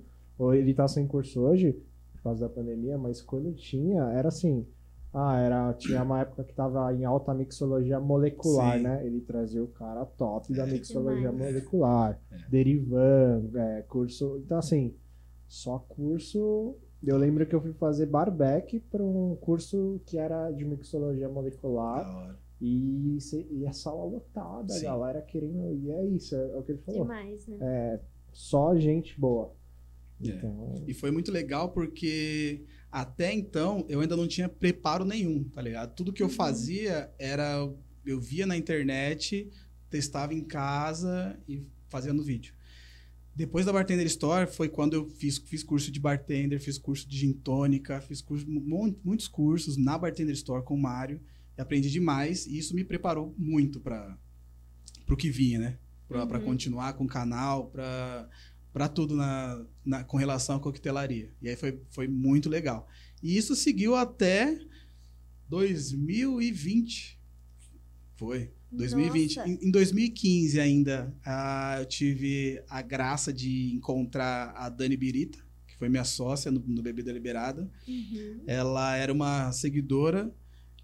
ele 0.53 0.73
tá 0.73 0.87
sem 0.87 1.07
curso 1.07 1.41
hoje, 1.41 1.73
por 2.13 2.21
causa 2.23 2.47
da 2.47 2.53
pandemia, 2.53 2.97
mas 2.97 3.21
quando 3.21 3.53
tinha, 3.53 4.03
era 4.11 4.27
assim. 4.27 4.65
Ah, 5.13 5.39
era, 5.39 5.73
tinha 5.73 6.03
uma 6.03 6.19
época 6.21 6.43
que 6.43 6.53
tava 6.53 6.93
em 6.93 7.03
alta 7.05 7.33
mixologia 7.33 7.99
molecular, 7.99 8.77
Sim. 8.77 8.83
né? 8.83 9.05
Ele 9.07 9.21
trazia 9.21 9.63
o 9.63 9.67
cara 9.67 10.05
top 10.05 10.53
da 10.53 10.67
É. 10.67 10.71
mixologia 10.71 11.31
molecular, 11.31 12.19
É. 12.29 12.37
derivando, 12.49 13.57
é, 13.57 13.81
curso. 13.83 14.39
Então, 14.45 14.57
assim, 14.59 14.93
só 15.47 15.79
curso. 15.79 16.75
Eu 17.03 17.17
lembro 17.17 17.45
que 17.45 17.53
eu 17.55 17.61
fui 17.61 17.73
fazer 17.73 18.05
barback 18.07 18.79
para 18.79 19.03
um 19.03 19.35
curso 19.35 20.01
que 20.05 20.17
era 20.17 20.51
de 20.51 20.65
mixologia 20.65 21.29
molecular. 21.29 22.03
da 22.03 22.17
hora. 22.17 22.39
E, 22.59 23.17
cê- 23.21 23.45
e 23.51 23.67
a 23.67 23.71
sala 23.71 24.03
lotada, 24.03 24.73
a 24.73 24.77
Sim. 24.77 24.85
galera 24.85 25.21
querendo. 25.21 25.73
E 25.75 25.91
é 25.91 26.05
isso, 26.07 26.35
é, 26.35 26.57
o 26.57 26.63
que 26.63 26.71
ele 26.71 26.79
falou. 26.79 27.01
Demais, 27.03 27.45
né? 27.47 27.57
É 27.61 27.99
só 28.33 28.75
gente 28.75 29.19
boa. 29.19 29.53
É. 30.23 30.27
Então, 30.29 30.83
E 30.87 30.93
foi 30.95 31.11
muito 31.11 31.31
legal 31.31 31.69
porque 31.69 32.65
até 32.91 33.31
então 33.31 33.85
eu 33.87 33.99
ainda 34.01 34.17
não 34.17 34.27
tinha 34.27 34.49
preparo 34.49 35.05
nenhum, 35.05 35.43
tá 35.43 35.61
ligado? 35.61 35.93
Tudo 35.93 36.11
que 36.11 36.23
eu 36.23 36.27
Uhum. 36.27 36.33
fazia 36.33 37.11
era. 37.19 37.71
Eu 38.03 38.19
via 38.19 38.47
na 38.47 38.57
internet, 38.57 39.47
testava 39.89 40.33
em 40.33 40.41
casa 40.43 41.37
e 41.47 41.61
fazia 41.89 42.11
no 42.13 42.23
vídeo. 42.23 42.55
Depois 43.37 43.65
da 43.67 43.71
Bartender 43.71 44.07
Store 44.07 44.47
foi 44.51 44.67
quando 44.67 44.93
eu 44.95 45.07
fiz, 45.11 45.37
fiz 45.37 45.61
curso 45.63 45.91
de 45.91 45.99
bartender, 45.99 46.59
fiz 46.59 46.79
curso 46.79 47.07
de 47.07 47.19
gin 47.19 47.33
tônica, 47.33 48.01
fiz 48.01 48.19
curso, 48.19 48.49
mu- 48.49 48.97
muitos 49.03 49.27
cursos 49.27 49.77
na 49.77 49.95
Bartender 49.95 50.33
Store 50.33 50.63
com 50.65 50.73
o 50.73 50.81
Mário. 50.81 51.21
E 51.55 51.61
aprendi 51.61 51.89
demais 51.91 52.47
e 52.47 52.57
isso 52.57 52.73
me 52.75 52.83
preparou 52.83 53.35
muito 53.37 53.79
para 53.79 54.17
o 55.07 55.15
que 55.15 55.29
vinha, 55.29 55.59
né? 55.59 55.77
Para 56.07 56.23
Uhum. 56.39 56.45
continuar 56.45 56.93
com 56.93 57.03
o 57.05 57.07
canal, 57.07 57.67
para 57.69 58.27
para 58.73 58.87
tudo 58.87 59.15
na, 59.15 59.65
na- 59.83 60.03
com 60.03 60.17
relação 60.17 60.57
à 60.57 60.59
coquetelaria. 60.59 61.31
E 61.41 61.49
aí 61.49 61.55
foi, 61.55 61.81
foi 61.89 62.07
muito 62.07 62.47
legal. 62.47 62.87
E 63.23 63.35
isso 63.35 63.55
seguiu 63.55 63.95
até 63.95 64.55
2020. 65.49 67.19
Foi. 68.15 68.51
2020. 68.71 69.35
Nossa. 69.37 69.49
Em, 69.49 69.59
em 69.61 69.71
2015 69.71 70.59
ainda, 70.59 71.13
ah, 71.25 71.77
eu 71.79 71.85
tive 71.85 72.61
a 72.69 72.81
graça 72.81 73.31
de 73.31 73.73
encontrar 73.73 74.53
a 74.55 74.69
Dani 74.69 74.97
Birita, 74.97 75.39
que 75.67 75.77
foi 75.77 75.89
minha 75.89 76.03
sócia 76.03 76.51
no, 76.51 76.59
no 76.59 76.81
Bebida 76.81 77.11
Liberada. 77.11 77.69
Uhum. 77.87 78.41
Ela 78.45 78.95
era 78.95 79.11
uma 79.11 79.51
seguidora 79.51 80.33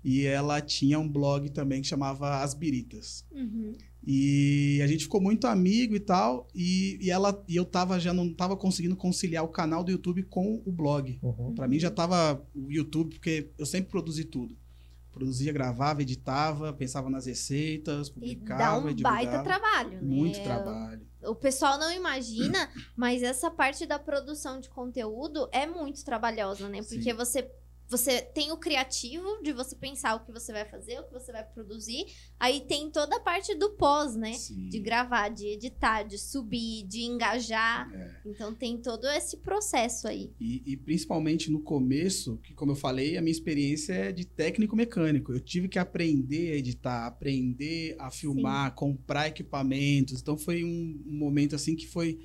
e 0.04 0.26
ela 0.26 0.60
tinha 0.60 1.00
um 1.00 1.08
blog 1.08 1.50
também 1.50 1.82
que 1.82 1.88
chamava 1.88 2.41
As 2.41 2.54
Biritas. 2.54 3.26
Uhum. 3.32 3.74
E 4.06 4.82
a 4.84 4.88
gente 4.88 5.06
ficou 5.06 5.22
muito 5.22 5.48
amigo 5.48 5.96
e 5.96 6.00
tal, 6.00 6.50
e, 6.54 6.98
e 7.02 7.10
ela 7.10 7.41
e 7.48 7.56
eu 7.56 7.63
tava 7.63 7.98
já 7.98 8.13
não 8.13 8.34
tava 8.34 8.58
conseguindo 8.58 8.98
conciliar 8.98 9.46
o 9.46 9.48
canal 9.48 9.82
do 9.82 9.91
YouTube 9.91 10.24
com 10.24 10.62
o 10.65 10.72
blog. 10.72 11.17
uhum. 11.22 11.56
Pra 11.56 11.69
mim 11.69 11.80
já 11.80 11.89
tava 11.89 12.46
o 12.54 12.69
YouTube, 12.69 13.12
porque 13.12 13.50
eu 13.58 13.65
sempre 13.65 13.89
produzi 13.89 14.26
tudo. 14.26 14.58
Produzia, 15.13 15.54
gravava, 15.54 16.02
editava, 16.02 16.73
pensava 16.73 17.08
nas 17.08 17.28
receitas, 17.28 18.08
E 18.08 18.12
publicava, 18.12 18.60
dá 18.60 18.78
um 18.78 18.95
baita 18.95 19.43
trabalho, 19.43 19.91
né? 19.91 20.02
Muito 20.02 20.41
trabalho. 20.41 21.08
O 21.21 21.36
pessoal 21.36 21.78
não 21.78 21.91
imagina, 21.91 22.69
mas 22.97 23.21
essa 23.21 23.49
parte 23.52 23.86
da 23.86 23.99
produção 23.99 24.60
de 24.60 24.69
conteúdo 24.69 25.47
é 25.52 25.67
muito 25.67 26.04
trabalhosa, 26.04 26.67
né? 26.67 26.80
Porque 26.80 27.12
Sim. 27.12 27.13
você 27.13 27.49
você 27.93 28.23
tem 28.23 28.51
o 28.51 28.58
criativo 28.58 29.39
de 29.43 29.53
você 29.53 29.75
pensar 29.75 30.15
o 30.15 30.25
que 30.25 30.32
você 30.32 30.51
vai 30.51 30.65
fazer, 30.65 30.99
o 30.99 31.03
que 31.03 31.13
você 31.13 31.32
vai 31.32 31.43
produzir. 31.43 32.08
Aí 32.39 32.62
tem 32.62 32.89
toda 32.89 33.17
a 33.17 33.19
parte 33.19 33.53
do 33.53 33.69
pós, 33.73 34.15
né? 34.15 34.34
Sim. 34.34 34.67
De 34.67 34.79
gravar, 34.79 35.29
de 35.29 35.45
editar, 35.45 36.01
de 36.01 36.17
subir, 36.17 36.88
de 36.88 37.03
engajar. 37.03 37.88
É. 37.93 38.15
Então 38.25 38.51
tem 38.51 38.79
todo 38.79 39.06
esse 39.10 39.38
processo 39.38 40.08
aí. 40.08 40.32
E, 40.41 40.63
e 40.65 40.75
principalmente 40.75 41.51
no 41.51 41.62
começo, 41.62 42.38
que 42.38 42.51
como 42.56 42.71
eu 42.71 42.75
falei, 42.75 43.15
a 43.15 43.21
minha 43.21 43.32
experiência 43.32 43.93
é 43.93 44.12
de 44.12 44.25
técnico 44.25 44.75
mecânico. 44.75 45.32
Eu 45.32 45.39
tive 45.39 45.67
que 45.67 45.77
aprender 45.77 46.53
a 46.53 46.56
editar, 46.56 47.06
aprender 47.06 47.95
a 47.99 48.10
filmar, 48.10 48.73
comprar 48.73 49.27
equipamentos. 49.27 50.19
Então 50.19 50.36
foi 50.36 50.63
um, 50.63 50.99
um 51.06 51.15
momento 51.15 51.56
assim 51.56 51.75
que 51.75 51.86
foi 51.86 52.19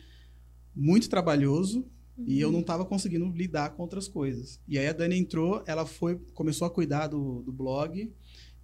muito 0.75 1.11
trabalhoso 1.11 1.85
e 2.27 2.35
Uhum. 2.35 2.41
eu 2.41 2.53
não 2.53 2.61
estava 2.61 2.85
conseguindo 2.85 3.31
lidar 3.31 3.71
com 3.71 3.83
outras 3.83 4.09
coisas. 4.09 4.61
E 4.67 4.79
aí 4.79 4.87
a 4.87 4.93
Dani 4.93 5.17
entrou, 5.19 5.63
ela 5.67 5.87
foi, 5.87 6.17
começou 6.35 6.67
a 6.67 6.71
cuidar 6.71 7.07
do, 7.07 7.43
do 7.43 7.53
blog. 7.53 8.11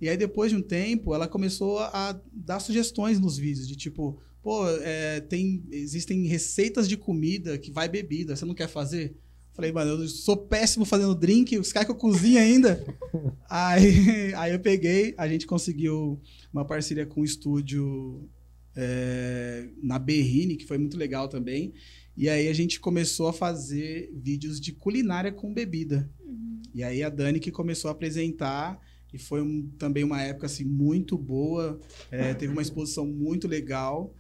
E 0.01 0.09
aí 0.09 0.17
depois 0.17 0.51
de 0.51 0.57
um 0.57 0.63
tempo, 0.63 1.15
ela 1.15 1.29
começou 1.29 1.79
a 1.79 2.21
dar 2.33 2.59
sugestões 2.59 3.21
nos 3.21 3.39
vídeos 3.39 3.69
de 3.69 3.77
tipo, 3.77 4.19
pô, 4.43 4.69
é, 4.69 5.21
tem, 5.21 5.65
existem 5.71 6.27
receitas 6.27 6.89
de 6.89 6.97
comida 6.97 7.57
que 7.57 7.71
vai 7.71 7.89
bebida, 7.89 8.35
você 8.35 8.45
não 8.45 8.55
quer 8.55 8.69
fazer? 8.69 9.17
Falei, 9.55 9.71
mano, 9.71 10.03
eu 10.03 10.09
sou 10.09 10.37
péssimo 10.37 10.85
fazendo 10.85 11.15
drink, 11.15 11.57
os 11.57 11.73
caras 11.73 11.87
que 11.87 11.93
eu 11.93 11.97
cozinho 11.97 12.41
ainda. 12.41 12.85
aí, 13.49 14.35
aí 14.35 14.53
eu 14.53 14.59
peguei, 14.59 15.15
a 15.17 15.29
gente 15.29 15.47
conseguiu 15.47 16.21
uma 16.53 16.65
parceria 16.65 17.07
com 17.07 17.21
o 17.21 17.25
estúdio 17.25 18.29
é, 18.75 19.69
na 19.81 19.97
Berrine, 19.97 20.57
que 20.57 20.67
foi 20.67 20.77
muito 20.77 20.97
legal 20.97 21.29
também. 21.29 21.73
E 22.17 22.29
aí 22.29 22.49
a 22.49 22.53
gente 22.53 22.79
começou 22.81 23.27
a 23.29 23.33
fazer 23.33 24.11
vídeos 24.15 24.61
de 24.61 24.73
culinária 24.73 25.33
com 25.33 25.53
bebida. 25.53 26.09
Uhum. 26.25 26.63
E 26.75 26.83
aí 26.85 27.03
a 27.03 27.09
Dani 27.09 27.41
que 27.41 27.51
começou 27.51 27.89
a 27.89 27.93
apresentar 27.93 28.81
e 29.13 29.19
foi 29.19 29.41
um- 29.43 29.69
também 29.79 30.05
uma 30.05 30.21
época 30.23 30.47
assim 30.47 30.65
muito 30.65 31.17
boa. 31.19 31.81
É, 32.11 32.35
teve 32.35 32.53
uma 32.53 32.63
exposição 32.63 33.07
muito 33.07 33.47
legal. 33.49 34.15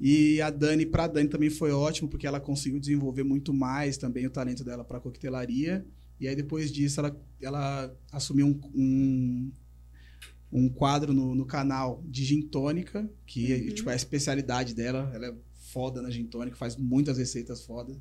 E 0.00 0.40
a 0.40 0.50
Dani, 0.50 0.84
para 0.86 1.04
a 1.04 1.08
Dani 1.08 1.28
também 1.28 1.48
foi 1.50 1.70
ótimo, 1.70 2.08
porque 2.08 2.26
ela 2.26 2.40
conseguiu 2.40 2.80
desenvolver 2.80 3.22
muito 3.22 3.52
mais 3.54 3.96
também 3.96 4.26
o 4.26 4.30
talento 4.30 4.64
dela 4.64 4.84
para 4.84 4.98
coquetelaria. 5.00 5.84
E 6.20 6.26
aí 6.28 6.34
depois 6.36 6.70
disso 6.72 7.00
ela, 7.00 7.20
ela 7.40 7.96
assumiu 8.12 8.46
um, 8.46 8.60
um, 8.74 9.52
um 10.52 10.68
quadro 10.68 11.12
no, 11.12 11.34
no 11.34 11.44
canal 11.46 12.02
de 12.08 12.24
gin 12.24 12.42
tônica, 12.42 13.08
que 13.26 13.52
Uhum. 13.54 13.74
tipo, 13.74 13.90
é 13.90 13.92
a 13.92 13.96
especialidade 13.96 14.74
dela. 14.74 15.10
Ela 15.14 15.26
é 15.26 15.34
foda 15.72 16.00
na 16.02 16.10
gin 16.10 16.24
tônica, 16.26 16.56
faz 16.56 16.76
muitas 16.76 17.16
receitas 17.18 17.64
fodas. 17.64 17.96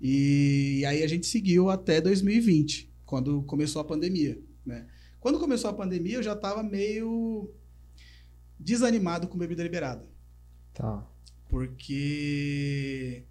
E 0.00 0.84
aí 0.86 1.02
a 1.02 1.06
gente 1.06 1.26
seguiu 1.26 1.68
até 1.70 2.00
2020, 2.00 2.90
quando 3.04 3.42
começou 3.42 3.80
a 3.82 3.84
pandemia, 3.84 4.38
né? 4.64 4.86
Quando 5.20 5.38
começou 5.38 5.70
a 5.70 5.74
pandemia, 5.74 6.14
eu 6.16 6.22
já 6.22 6.32
estava 6.32 6.62
meio 6.62 7.50
desanimado 8.58 9.28
com 9.28 9.38
bebida 9.38 9.62
liberada, 9.62 10.08
Tá. 10.74 11.06
porque 11.48 13.24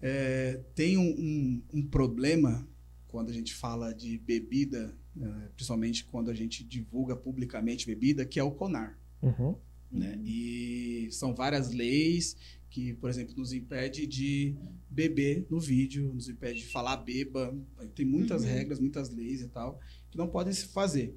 é, 0.00 0.60
tem 0.74 0.96
um, 0.98 1.10
um- 1.10 1.62
um 1.74 1.86
problema 1.86 2.66
quando 3.08 3.30
a 3.30 3.32
gente 3.32 3.54
fala 3.54 3.92
de 3.94 4.18
bebida, 4.18 4.96
é, 5.20 5.48
principalmente 5.54 6.04
quando 6.06 6.30
a 6.30 6.34
gente 6.34 6.64
divulga 6.64 7.14
publicamente 7.14 7.86
bebida, 7.86 8.24
que 8.24 8.40
é 8.40 8.42
o 8.42 8.50
CONAR 8.50 8.98
Uhum. 9.22 9.54
né? 9.90 10.18
E 10.24 11.08
são 11.12 11.34
várias 11.34 11.70
leis 11.72 12.36
que, 12.72 12.94
por 12.94 13.10
exemplo, 13.10 13.34
nos 13.36 13.52
impede 13.52 14.06
de 14.06 14.56
beber 14.88 15.46
no 15.50 15.60
vídeo, 15.60 16.10
nos 16.14 16.26
impede 16.30 16.60
de 16.60 16.66
falar 16.68 16.96
beba. 16.96 17.54
Tem 17.94 18.06
muitas 18.06 18.42
Uhum. 18.42 18.48
regras, 18.48 18.80
muitas 18.80 19.10
leis 19.10 19.42
e 19.42 19.48
tal, 19.48 19.78
que 20.10 20.16
não 20.16 20.26
podem 20.26 20.54
se 20.54 20.64
fazer. 20.68 21.14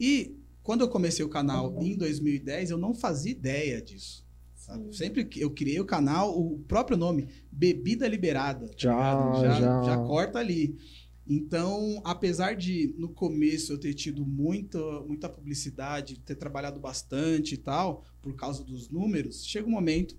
E 0.00 0.36
quando 0.64 0.80
eu 0.80 0.88
comecei 0.88 1.24
o 1.24 1.28
canal 1.28 1.80
em 1.80 1.96
2010, 1.96 2.70
eu 2.70 2.78
não 2.78 2.92
fazia 2.92 3.30
ideia 3.30 3.80
disso. 3.80 4.26
sabe? 4.56 4.96
Sempre 4.96 5.24
que 5.24 5.40
eu 5.40 5.50
criei 5.52 5.78
o 5.78 5.84
canal, 5.84 6.36
o 6.36 6.58
próprio 6.66 6.96
nome, 6.96 7.28
Bebida 7.52 8.08
Liberada. 8.08 8.66
tá 8.66 8.74
Já, 8.76 9.14
ligado? 9.14 9.40
já, 9.42 9.60
já. 9.60 9.82
já 9.84 9.96
corta 9.98 10.40
ali. 10.40 10.74
Então, 11.28 12.00
apesar 12.04 12.54
de 12.56 12.92
no 12.98 13.08
começo 13.08 13.72
eu 13.72 13.78
ter 13.78 13.94
tido 13.94 14.26
muita, 14.26 14.78
muita 15.02 15.28
publicidade, 15.28 16.18
ter 16.18 16.34
trabalhado 16.34 16.80
bastante 16.80 17.54
e 17.54 17.58
tal, 17.58 18.04
por 18.20 18.34
causa 18.34 18.64
dos 18.64 18.88
números, 18.90 19.44
chega 19.46 19.68
um 19.68 19.70
momento 19.70 20.16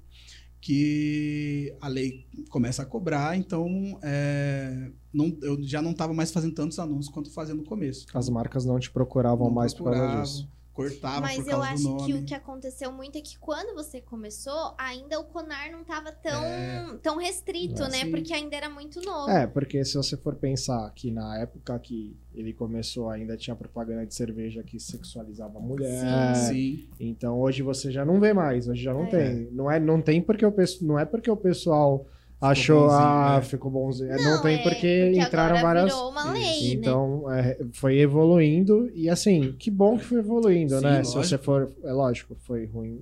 que 0.60 1.74
a 1.80 1.88
lei 1.88 2.26
começa 2.50 2.82
a 2.82 2.86
cobrar, 2.86 3.38
então 3.38 4.00
é, 4.04 4.92
não, 5.14 5.38
eu 5.42 5.62
já 5.64 5.82
não 5.82 5.92
estava 5.92 6.14
mais 6.14 6.32
fazendo 6.32 6.54
tantos 6.54 6.80
anúncios 6.80 7.14
quanto 7.14 7.32
fazia 7.32 7.56
no 7.56 7.64
começo. 7.64 8.06
As 8.14 8.30
marcas 8.30 8.66
não 8.66 8.80
te 8.80 8.92
procuravam 8.92 9.48
Não 9.48 9.54
mais 9.54 9.74
por 9.74 9.86
causa 9.86 10.22
disso. 10.22 10.50
Cortava 10.78 11.22
Mas 11.22 11.38
por 11.38 11.42
eu 11.48 11.52
causa 11.58 11.68
acho 11.74 11.84
do 11.84 11.90
nome. 11.90 12.06
que 12.06 12.14
o 12.14 12.24
que 12.24 12.34
aconteceu 12.36 12.92
muito 12.92 13.18
é 13.18 13.22
que 13.22 13.38
quando 13.40 13.74
você 13.76 14.00
começou, 14.00 14.74
ainda 14.78 15.20
o 15.20 15.24
Conar 15.26 15.72
não 15.72 15.84
tava 15.84 16.12
tão, 16.12 16.44
É. 16.44 16.98
tão 17.02 17.18
restrito, 17.18 17.84
É, 17.84 17.90
né? 17.90 17.98
sim. 18.06 18.12
Porque 18.12 18.34
ainda 18.34 18.56
era 18.56 18.70
muito 18.70 19.02
novo. 19.02 19.30
É, 19.30 19.48
porque 19.48 19.84
se 19.84 19.96
você 19.96 20.16
for 20.16 20.36
pensar 20.36 20.90
que 20.94 21.12
na 21.12 21.38
época 21.40 21.78
que 21.80 22.16
ele 22.34 22.54
começou 22.54 23.10
ainda 23.10 23.36
tinha 23.36 23.56
propaganda 23.56 24.06
de 24.06 24.14
cerveja 24.14 24.62
que 24.64 24.80
sexualizava 24.80 25.58
a 25.58 25.62
mulher. 25.62 26.36
Sim. 26.36 26.88
Então 27.00 27.40
hoje 27.40 27.64
você 27.64 27.92
já 27.92 28.06
não 28.06 28.20
vê 28.20 28.32
mais, 28.34 28.68
hoje 28.68 28.84
já 28.84 28.94
não 28.94 29.06
É. 29.06 29.10
tem. 29.10 29.50
Não 29.52 29.72
é, 29.72 29.80
não 29.80 30.02
tem 30.02 30.22
porque 30.22 30.46
o 30.46 30.52
pessoal, 30.52 30.88
não 30.88 31.00
é 31.00 31.06
porque 31.06 31.30
o 31.32 31.36
pessoal 31.38 32.06
achou 32.40 32.82
bonzinho, 32.82 33.00
ah, 33.00 33.36
né? 33.38 33.42
ficou 33.42 33.72
bonzinho. 33.72 34.10
Não, 34.18 34.36
Não, 34.36 34.42
tem 34.42 34.58
é, 34.58 34.64
porque, 34.64 35.12
entraram 35.16 35.58
agora 35.58 35.80
várias 35.82 35.94
virou 35.94 36.10
uma 36.12 36.32
lei, 36.32 36.42
né? 36.42 36.74
Então, 36.74 37.32
é, 37.32 37.58
foi 37.74 37.98
evoluindo 38.00 38.90
e 38.94 39.10
assim, 39.10 39.54
que 39.54 39.72
bom 39.72 39.98
que 39.98 40.06
foi 40.06 40.20
evoluindo, 40.20 40.76
Sim, 40.78 40.84
né? 40.84 41.04
Se 41.04 41.16
lógico. 41.16 41.24
você 41.24 41.38
for, 41.38 41.74
é 41.84 41.92
lógico, 41.92 42.36
foi 42.42 42.66
ruim 42.66 43.02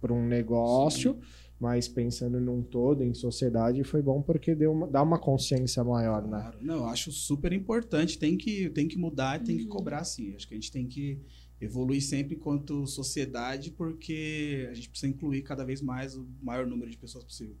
para 0.00 0.12
um 0.14 0.26
negócio, 0.26 1.18
mas 1.60 1.86
pensando 1.86 2.40
num 2.40 2.62
todo, 2.62 3.04
em 3.04 3.12
sociedade, 3.12 3.84
foi 3.84 4.00
bom 4.00 4.22
porque 4.22 4.54
deu 4.54 4.72
uma, 4.72 4.86
dá 4.86 5.02
uma 5.02 5.18
consciência 5.18 5.84
maior, 5.84 6.22
né? 6.22 6.40
Claro. 6.40 6.58
Não, 6.62 6.76
eu 6.76 6.86
acho 6.86 7.12
super 7.12 7.52
importante. 7.52 8.18
Tem 8.18 8.34
que, 8.38 8.70
tem 8.70 8.88
que 8.88 8.96
mudar, 8.96 9.42
tem 9.42 9.58
que 9.58 9.64
Uhum. 9.64 9.68
cobrar 9.68 10.04
sim. 10.04 10.34
Acho 10.34 10.48
que 10.48 10.54
a 10.54 10.56
gente 10.56 10.72
tem 10.72 10.86
que 10.86 11.18
evoluir 11.60 12.00
sempre 12.02 12.34
enquanto 12.36 12.86
sociedade, 12.86 13.70
porque 13.72 14.66
a 14.70 14.74
gente 14.74 14.88
precisa 14.88 15.12
incluir 15.12 15.42
cada 15.42 15.62
vez 15.62 15.82
mais 15.82 16.16
o 16.16 16.26
maior 16.42 16.66
número 16.66 16.90
de 16.90 16.96
pessoas 16.96 17.22
possível. 17.24 17.56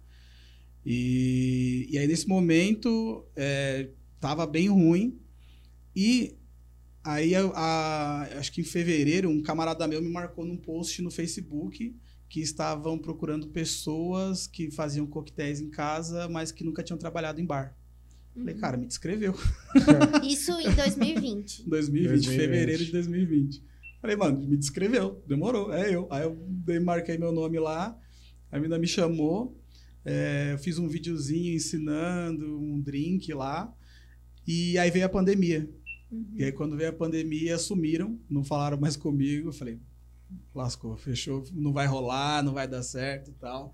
E, 0.84 1.86
e 1.90 1.98
aí, 1.98 2.06
nesse 2.06 2.26
momento, 2.28 3.24
é, 3.36 3.88
tava 4.18 4.46
bem 4.46 4.68
ruim. 4.68 5.18
E 5.94 6.36
aí, 7.04 7.34
a- 7.34 7.50
a- 7.54 8.22
acho 8.38 8.52
que 8.52 8.60
em 8.60 8.64
fevereiro, 8.64 9.28
um 9.28 9.42
camarada 9.42 9.86
meu 9.86 10.00
me 10.02 10.08
marcou 10.10 10.44
num 10.44 10.56
post 10.56 11.02
no 11.02 11.10
Facebook 11.10 11.94
que 12.28 12.40
estavam 12.40 12.96
procurando 12.96 13.48
pessoas 13.48 14.46
que 14.46 14.70
faziam 14.70 15.06
coquetéis 15.06 15.60
em 15.60 15.68
casa, 15.68 16.28
mas 16.28 16.52
que 16.52 16.62
nunca 16.64 16.82
tinham 16.82 16.98
trabalhado 16.98 17.40
em 17.40 17.44
bar. 17.44 17.76
Falei, 18.34 18.54
Uhum. 18.54 18.60
cara, 18.60 18.76
me 18.76 18.86
descreveu. 18.86 19.34
Isso 20.22 20.52
em 20.60 20.72
2020. 20.72 21.68
2020, 21.68 21.68
2020. 21.68 22.26
fevereiro 22.36 22.84
de 22.84 22.92
2020. 22.92 23.64
Falei, 24.00 24.16
mano, 24.16 24.48
me 24.48 24.56
descreveu, 24.56 25.22
demorou, 25.26 25.74
é 25.74 25.92
eu. 25.94 26.06
Aí 26.10 26.22
eu 26.22 26.38
dei, 26.48 26.78
marquei 26.78 27.18
meu 27.18 27.32
nome 27.32 27.58
lá, 27.58 27.98
a 28.50 28.56
menina 28.56 28.78
me 28.78 28.86
chamou, 28.86 29.60
é, 30.04 30.52
eu 30.52 30.58
fiz 30.58 30.78
um 30.78 30.88
videozinho 30.88 31.54
ensinando 31.54 32.58
um 32.58 32.80
drink 32.80 33.32
lá, 33.32 33.72
e 34.46 34.78
aí 34.78 34.90
veio 34.90 35.06
a 35.06 35.08
pandemia. 35.08 35.68
Uhum. 36.10 36.26
E 36.34 36.44
aí 36.44 36.52
quando 36.52 36.76
veio 36.76 36.90
a 36.90 36.94
pandemia, 36.94 37.58
sumiram, 37.58 38.18
não 38.28 38.42
falaram 38.42 38.78
mais 38.78 38.96
comigo, 38.96 39.48
eu 39.48 39.52
falei, 39.52 39.78
lascou, 40.54 40.96
fechou, 40.96 41.44
não 41.52 41.72
vai 41.72 41.86
rolar, 41.86 42.42
não 42.42 42.52
vai 42.52 42.66
dar 42.66 42.82
certo 42.82 43.30
e 43.30 43.34
tal. 43.34 43.72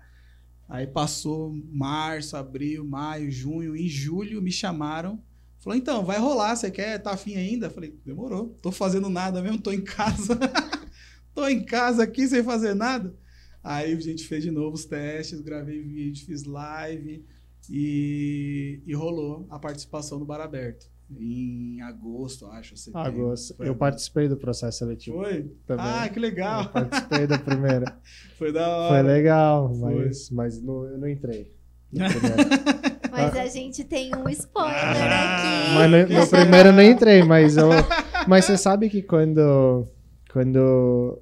Aí 0.69 0.85
passou 0.85 1.53
março, 1.71 2.35
abril, 2.35 2.83
maio, 2.83 3.31
junho, 3.31 3.75
em 3.75 3.87
julho 3.87 4.41
me 4.41 4.51
chamaram 4.51 5.21
Falou, 5.67 5.77
então, 5.77 6.05
vai 6.05 6.17
rolar, 6.17 6.55
você 6.55 6.71
quer? 6.71 6.97
Tá 6.97 7.11
afim 7.11 7.35
ainda? 7.35 7.69
Falei, 7.69 7.93
demorou, 8.05 8.57
tô 8.61 8.71
fazendo 8.71 9.09
nada 9.09 9.41
mesmo, 9.41 9.59
tô 9.59 9.71
em 9.71 9.81
casa. 9.81 10.39
tô 11.35 11.45
em 11.45 11.65
casa 11.65 12.03
aqui 12.03 12.25
sem 12.25 12.41
fazer 12.41 12.73
nada. 12.73 13.13
Aí 13.69 13.93
a 13.93 13.99
gente 13.99 14.25
fez 14.25 14.43
de 14.43 14.51
novo 14.51 14.75
os 14.75 14.85
testes, 14.85 15.41
gravei 15.41 15.81
vídeo, 15.81 16.25
fiz 16.25 16.43
live 16.45 17.25
e, 17.69 18.81
e 18.85 18.93
rolou 18.93 19.45
a 19.49 19.59
participação 19.59 20.17
no 20.19 20.25
Bar 20.25 20.39
Aberto. 20.41 20.89
Em 21.19 21.79
agosto, 21.81 22.47
acho. 22.47 22.75
setembro. 22.75 23.07
Agosto. 23.07 23.55
Foi 23.55 23.65
Eu 23.65 23.69
agosto. 23.71 23.79
participei 23.79 24.27
do 24.27 24.35
processo 24.37 24.79
seletivo 24.79 25.17
Foi? 25.17 25.51
também. 25.65 25.85
Ah, 25.85 26.09
que 26.09 26.17
Eu 26.19 26.21
legal. 26.21 26.69
participei 26.69 27.25
da 27.27 27.37
primeira. 27.39 27.97
Foi 28.37 28.51
da 28.51 28.63
Foi 28.65 28.97
hora. 28.97 29.07
legal, 29.07 29.73
Foi. 29.73 29.95
mas, 30.05 30.29
mas 30.31 30.61
não- 30.61 30.85
eu 30.85 30.97
não 30.99 31.07
entrei. 31.07 31.53
Mas 33.11 33.35
a 33.37 33.45
gente 33.47 33.83
tem 33.85 34.13
um 34.15 34.27
spoiler 34.29 34.75
Ah, 34.75 35.35
aqui. 35.35 35.73
Mas 35.75 35.91
no, 36.09 36.19
no 36.19 36.27
primeiro 36.27 36.69
eu 36.69 36.73
não 36.73 36.83
entrei, 36.83 37.23
mas 37.23 37.55
eu. 37.57 37.69
Mas 38.27 38.45
você 38.45 38.57
sabe 38.57 38.89
que 38.89 39.01
quando. 39.01 39.87
Quando 40.31 41.21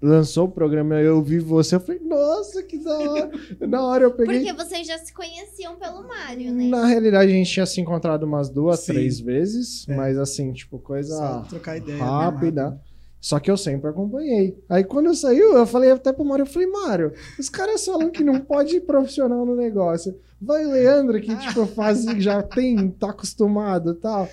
lançou 0.00 0.46
o 0.46 0.50
programa 0.50 0.94
eu 1.00 1.22
vi 1.22 1.38
você, 1.38 1.74
eu 1.76 1.80
falei, 1.80 2.00
nossa, 2.00 2.62
que 2.62 2.78
da 2.78 2.98
hora. 2.98 3.30
Na 3.66 3.84
hora 3.84 4.04
eu 4.04 4.10
peguei. 4.12 4.40
Porque 4.44 4.52
vocês 4.64 4.86
já 4.86 4.96
se 4.98 5.12
conheciam 5.12 5.76
pelo 5.76 6.06
Mário, 6.06 6.52
né? 6.52 6.68
Na 6.68 6.86
realidade, 6.86 7.30
a 7.32 7.34
gente 7.34 7.50
tinha 7.50 7.66
se 7.66 7.80
encontrado 7.80 8.22
umas 8.24 8.48
duas, 8.48 8.80
Sim. 8.80 8.92
três 8.92 9.18
vezes, 9.20 9.86
É. 9.88 9.96
mas 9.96 10.16
assim, 10.18 10.52
tipo, 10.52 10.78
coisa 10.78 11.16
Só 11.16 11.40
trocar 11.48 11.76
ideia. 11.76 12.02
rápida. 12.02 12.80
Só 13.20 13.40
que 13.40 13.50
eu 13.50 13.56
sempre 13.56 13.90
acompanhei. 13.90 14.56
Aí 14.68 14.84
quando 14.84 15.12
saiu, 15.12 15.54
eu 15.54 15.66
falei 15.66 15.90
até 15.90 16.12
pro 16.12 16.24
Mário, 16.24 16.44
eu 16.44 16.46
falei, 16.46 16.68
Mário, 16.68 17.12
os 17.36 17.48
caras 17.48 17.84
falam 17.84 18.10
que 18.10 18.22
não 18.22 18.38
pode 18.38 18.76
ir 18.76 18.82
profissional 18.82 19.44
no 19.44 19.56
negócio. 19.56 20.14
Vai 20.40 20.64
o 20.64 20.70
Leandro, 20.70 21.20
que 21.20 21.34
tipo, 21.36 21.66
faz, 21.66 22.04
já 22.18 22.40
tem, 22.44 22.88
tá 22.90 23.10
acostumado 23.10 23.90
e 23.90 23.94
tal. 23.96 24.28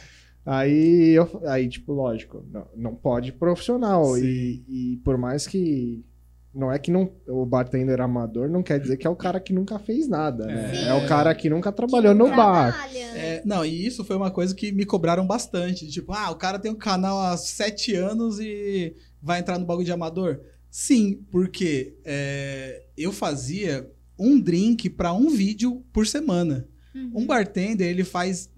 Aí, 0.45 1.09
eu, 1.11 1.41
aí, 1.47 1.67
tipo, 1.67 1.91
lógico, 1.91 2.45
não, 2.51 2.67
não 2.75 2.95
pode 2.95 3.29
ir 3.29 3.33
profissional. 3.33 4.17
E, 4.17 4.63
e 4.67 4.97
por 5.03 5.17
mais 5.17 5.47
que. 5.47 6.05
Não 6.53 6.71
é 6.71 6.79
que 6.79 6.89
não, 6.89 7.11
o 7.27 7.45
bartender 7.45 7.99
amador 7.99 8.47
não 8.47 8.63
quer 8.63 8.79
dizer 8.79 8.95
que 8.95 9.05
é 9.05 9.09
o 9.09 9.15
cara 9.15 9.41
que 9.41 9.51
nunca 9.51 9.77
fez 9.77 10.07
nada, 10.07 10.45
né? 10.45 10.73
Sim. 10.73 10.85
É 10.85 10.93
o 10.93 11.05
cara 11.05 11.35
que 11.35 11.49
nunca 11.49 11.69
Que 11.69 11.75
trabalhou 11.75 12.13
não 12.15 12.29
no 12.29 12.35
bar. 12.35 12.71
trabalha, 12.71 13.11
né? 13.11 13.35
É, 13.35 13.41
não, 13.43 13.65
e 13.65 13.85
isso 13.85 14.05
foi 14.05 14.15
uma 14.15 14.31
coisa 14.31 14.55
que 14.55 14.71
me 14.71 14.85
cobraram 14.85 15.27
bastante. 15.27 15.85
Tipo, 15.89 16.13
ah, 16.13 16.31
o 16.31 16.35
cara 16.35 16.57
tem 16.57 16.71
um 16.71 16.75
canal 16.75 17.19
há 17.19 17.35
sete 17.35 17.93
anos 17.93 18.39
e 18.39 18.95
vai 19.21 19.41
entrar 19.41 19.59
no 19.59 19.65
bagulho 19.65 19.85
de 19.85 19.91
amador? 19.91 20.39
Sim, 20.71 21.25
porque 21.29 21.97
é, 22.05 22.83
eu 22.97 23.11
fazia 23.11 23.91
um 24.17 24.39
drink 24.39 24.89
para 24.89 25.11
um 25.11 25.29
vídeo 25.29 25.83
por 25.91 26.07
semana. 26.07 26.69
Uhum. 26.95 27.11
Um 27.15 27.25
bartender, 27.25 27.89
ele 27.89 28.05
faz 28.05 28.49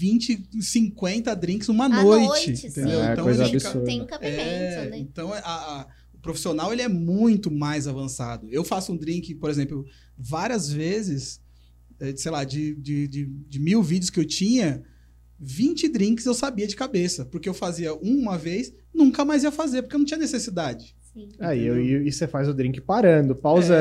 20, 0.00 0.48
50 0.62 1.34
drinks 1.36 1.68
uma 1.68 1.84
À 1.84 1.88
noite, 2.02 2.26
noite, 2.26 2.66
entendeu? 2.66 3.00
sim. 3.00 3.06
É, 3.06 3.12
então 3.12 3.24
coisa 3.24 3.44
ele 3.44 3.56
absurda. 3.56 3.84
Tem 3.84 4.06
cabimento, 4.06 4.40
é, 4.42 4.88
né? 4.90 4.98
Então, 4.98 5.32
a- 5.32 5.38
a- 5.38 5.86
o 6.14 6.18
profissional 6.18 6.72
ele 6.72 6.80
é 6.82 6.88
muito 6.88 7.50
mais 7.50 7.86
avançado. 7.86 8.48
Eu 8.50 8.64
faço 8.64 8.92
um 8.92 8.96
drink, 8.96 9.34
por 9.34 9.50
exemplo, 9.50 9.84
várias 10.18 10.72
vezes, 10.72 11.40
eh, 12.00 12.14
sei 12.16 12.30
lá, 12.30 12.44
de, 12.44 12.74
de, 12.76 13.06
de, 13.08 13.26
de 13.26 13.58
mil 13.60 13.82
vídeos 13.82 14.08
que 14.10 14.18
eu 14.20 14.24
tinha, 14.24 14.82
20 15.38 15.88
drinks 15.88 16.24
eu 16.24 16.34
sabia 16.34 16.66
de 16.66 16.76
cabeça. 16.76 17.24
Porque 17.26 17.48
eu 17.48 17.54
fazia 17.54 17.94
um 17.94 18.18
uma 18.18 18.38
vez, 18.38 18.72
nunca 18.94 19.22
mais 19.24 19.42
ia 19.44 19.52
fazer, 19.52 19.82
porque 19.82 19.96
eu 19.96 19.98
não 19.98 20.06
tinha 20.06 20.18
necessidade. 20.18 20.94
Sim. 21.12 21.28
Aí 21.40 21.66
eu, 21.66 21.80
e, 21.80 22.10
você 22.12 22.26
faz 22.28 22.48
o 22.48 22.54
drink 22.54 22.80
parando, 22.80 23.34
pausando, 23.34 23.74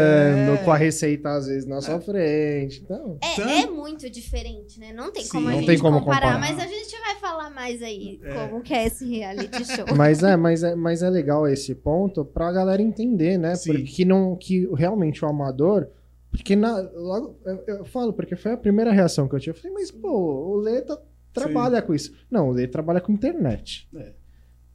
É. 0.54 0.62
com 0.66 0.72
a 0.72 0.76
receita 0.78 1.30
às 1.30 1.46
vezes 1.48 1.66
na 1.68 1.80
sua 1.80 2.00
frente. 2.02 2.82
Então, 2.84 3.18
É, 3.22 3.34
Então- 3.34 3.50
é 3.50 3.66
muito 3.68 4.10
diferente, 4.10 4.80
né? 4.80 4.92
Não 4.92 5.12
tem 5.12 5.24
Sim, 5.24 5.30
como 5.32 5.48
a 5.48 5.52
não 5.52 5.58
gente 5.60 5.68
tem 5.68 5.78
como 5.80 6.00
comparar, 6.00 6.34
comparar. 6.34 6.40
mas 6.40 6.58
a 6.60 6.68
gente 6.68 7.00
vai 7.00 7.16
falar 7.18 7.50
mais 7.52 7.84
aí 7.84 8.20
É. 8.24 8.34
como 8.34 8.62
que 8.64 8.74
é 8.74 8.88
esse 8.88 9.06
reality 9.06 9.64
show. 9.66 9.86
mas 9.96 10.24
é, 10.24 10.36
mas 10.36 10.64
é, 10.64 10.74
mas 10.76 11.04
é 11.04 11.10
legal 11.10 11.48
esse 11.48 11.76
ponto 11.76 12.26
pra 12.26 12.52
galera 12.52 12.82
entender, 12.82 13.38
né? 13.38 13.56
Sim. 13.56 13.74
Porque 13.74 14.04
não 14.06 14.36
que 14.36 14.68
realmente 14.76 15.24
o 15.24 15.28
amador, 15.28 15.88
porque 16.32 16.56
na, 16.56 16.80
logo 16.96 17.38
eu, 17.46 17.64
eu 17.80 17.86
falo 17.86 18.12
porque 18.12 18.36
foi 18.36 18.54
a 18.54 18.58
primeira 18.58 18.92
reação 18.92 19.28
que 19.28 19.36
eu 19.36 19.40
tive. 19.40 19.56
Eu 19.56 19.62
falei, 19.62 19.74
mas 19.76 19.92
pô, 19.92 20.10
o 20.10 20.56
Lê 20.58 20.82
tá- 20.82 21.00
trabalha 21.32 21.80
com 21.82 21.94
isso. 21.94 22.12
Não, 22.30 22.50
o 22.50 22.52
Lê 22.52 22.68
trabalha 22.68 23.00
com 23.00 23.12
internet. 23.12 23.88
É. 23.96 24.14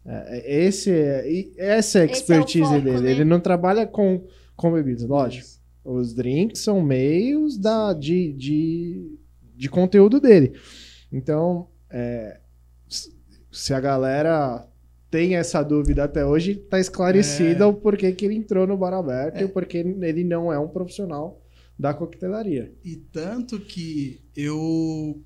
É, 0.07 0.39
é- 0.39 0.65
esse 0.67 0.91
é, 0.91 1.25
essa 1.57 1.99
é 1.99 2.03
a 2.03 2.05
Esse 2.05 2.13
é 2.13 2.13
expertise 2.13 2.65
foco, 2.69 2.81
dele. 2.81 3.01
né? 3.01 3.11
Ele 3.11 3.25
não 3.25 3.41
trabalha 3.41 3.87
com, 3.87 4.25
com 4.57 4.73
bebidas, 4.73 5.05
lógico. 5.05 5.49
Os 5.85 6.15
drinks 6.15 6.61
são 6.61 6.81
meios 6.83 7.57
da, 7.59 7.93
de, 7.93 8.33
de, 8.33 9.19
de 9.57 9.69
conteúdo 9.69 10.21
dele. 10.21 10.53
Então, 11.13 11.69
é, 11.91 12.41
se 13.53 13.73
a 13.75 13.81
galera 13.81 14.67
tem 15.11 15.37
essa 15.37 15.63
dúvida 15.63 16.05
até 16.05 16.25
hoje, 16.27 16.57
tá 16.57 16.81
esclarecida 16.81 17.65
É. 17.65 17.67
o 17.67 17.73
porquê 17.73 18.11
que 18.13 18.25
ele 18.25 18.35
entrou 18.35 18.67
no 18.67 18.77
bar 18.77 18.93
aberto 18.95 19.37
É. 19.37 19.43
e 19.43 19.45
o 19.45 19.49
porquê 19.49 19.79
ele 19.79 20.25
não 20.25 20.53
é 20.53 20.59
um 20.59 20.69
profissional 20.69 21.41
da 21.79 21.95
coquetelaria. 21.95 22.73
E 22.85 22.97
tanto 22.97 23.61
que 23.61 24.21
eu, 24.37 25.23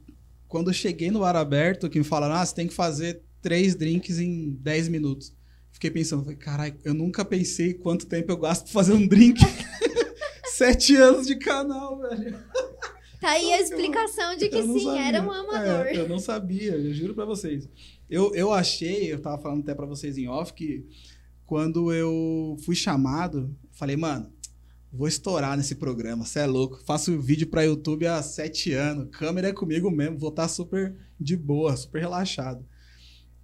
quando 0.46 0.68
eu 0.70 0.74
cheguei 0.74 1.10
no 1.10 1.20
bar 1.20 1.36
aberto, 1.36 1.88
que 1.88 1.98
me 1.98 2.04
falaram, 2.04 2.34
ah, 2.34 2.44
você 2.44 2.54
tem 2.54 2.66
que 2.66 2.74
fazer 2.74 3.22
três 3.48 3.74
drinks 3.74 4.18
em 4.18 4.50
10 4.60 4.88
minutos. 4.88 5.34
Fiquei 5.72 5.90
pensando, 5.90 6.22
falei, 6.22 6.36
caralho, 6.36 6.76
eu 6.84 6.92
nunca 6.92 7.24
pensei 7.24 7.72
quanto 7.72 8.04
tempo 8.04 8.30
eu 8.30 8.36
gasto 8.36 8.64
pra 8.64 8.74
fazer 8.74 8.92
um 8.92 9.06
drink. 9.06 9.40
Sete 10.52 10.94
anos 10.96 11.26
de 11.26 11.36
canal, 11.36 11.98
velho. 11.98 12.38
Tá 13.18 13.30
aí 13.30 13.50
a 13.54 13.62
explicação 13.62 14.36
de 14.36 14.50
que 14.50 14.62
sim, 14.62 14.80
sabia. 14.80 15.00
era 15.00 15.22
um 15.22 15.32
amador. 15.32 15.86
É, 15.86 15.96
eu 15.96 16.06
não 16.06 16.18
sabia, 16.18 16.74
eu 16.74 16.92
juro 16.92 17.14
pra 17.14 17.24
vocês. 17.24 17.66
Eu, 18.10 18.34
eu 18.34 18.52
achei, 18.52 19.10
eu 19.10 19.18
tava 19.18 19.40
falando 19.40 19.62
até 19.62 19.74
pra 19.74 19.86
vocês 19.86 20.18
em 20.18 20.28
off, 20.28 20.52
que 20.52 20.84
quando 21.46 21.90
eu 21.90 22.54
fui 22.66 22.74
chamado, 22.74 23.56
falei, 23.72 23.96
mano, 23.96 24.30
vou 24.92 25.08
estourar 25.08 25.56
nesse 25.56 25.74
programa, 25.74 26.26
você 26.26 26.40
é 26.40 26.46
louco. 26.46 26.82
Faço 26.84 27.18
vídeo 27.18 27.46
pra 27.46 27.62
YouTube 27.62 28.06
há 28.06 28.22
sete 28.22 28.74
anos, 28.74 29.08
câmera 29.10 29.48
é 29.48 29.52
comigo 29.54 29.90
mesmo, 29.90 30.18
vou 30.18 30.28
estar 30.28 30.48
super 30.48 30.94
de 31.18 31.34
boa, 31.34 31.74
super 31.78 32.00
relaxado. 32.00 32.62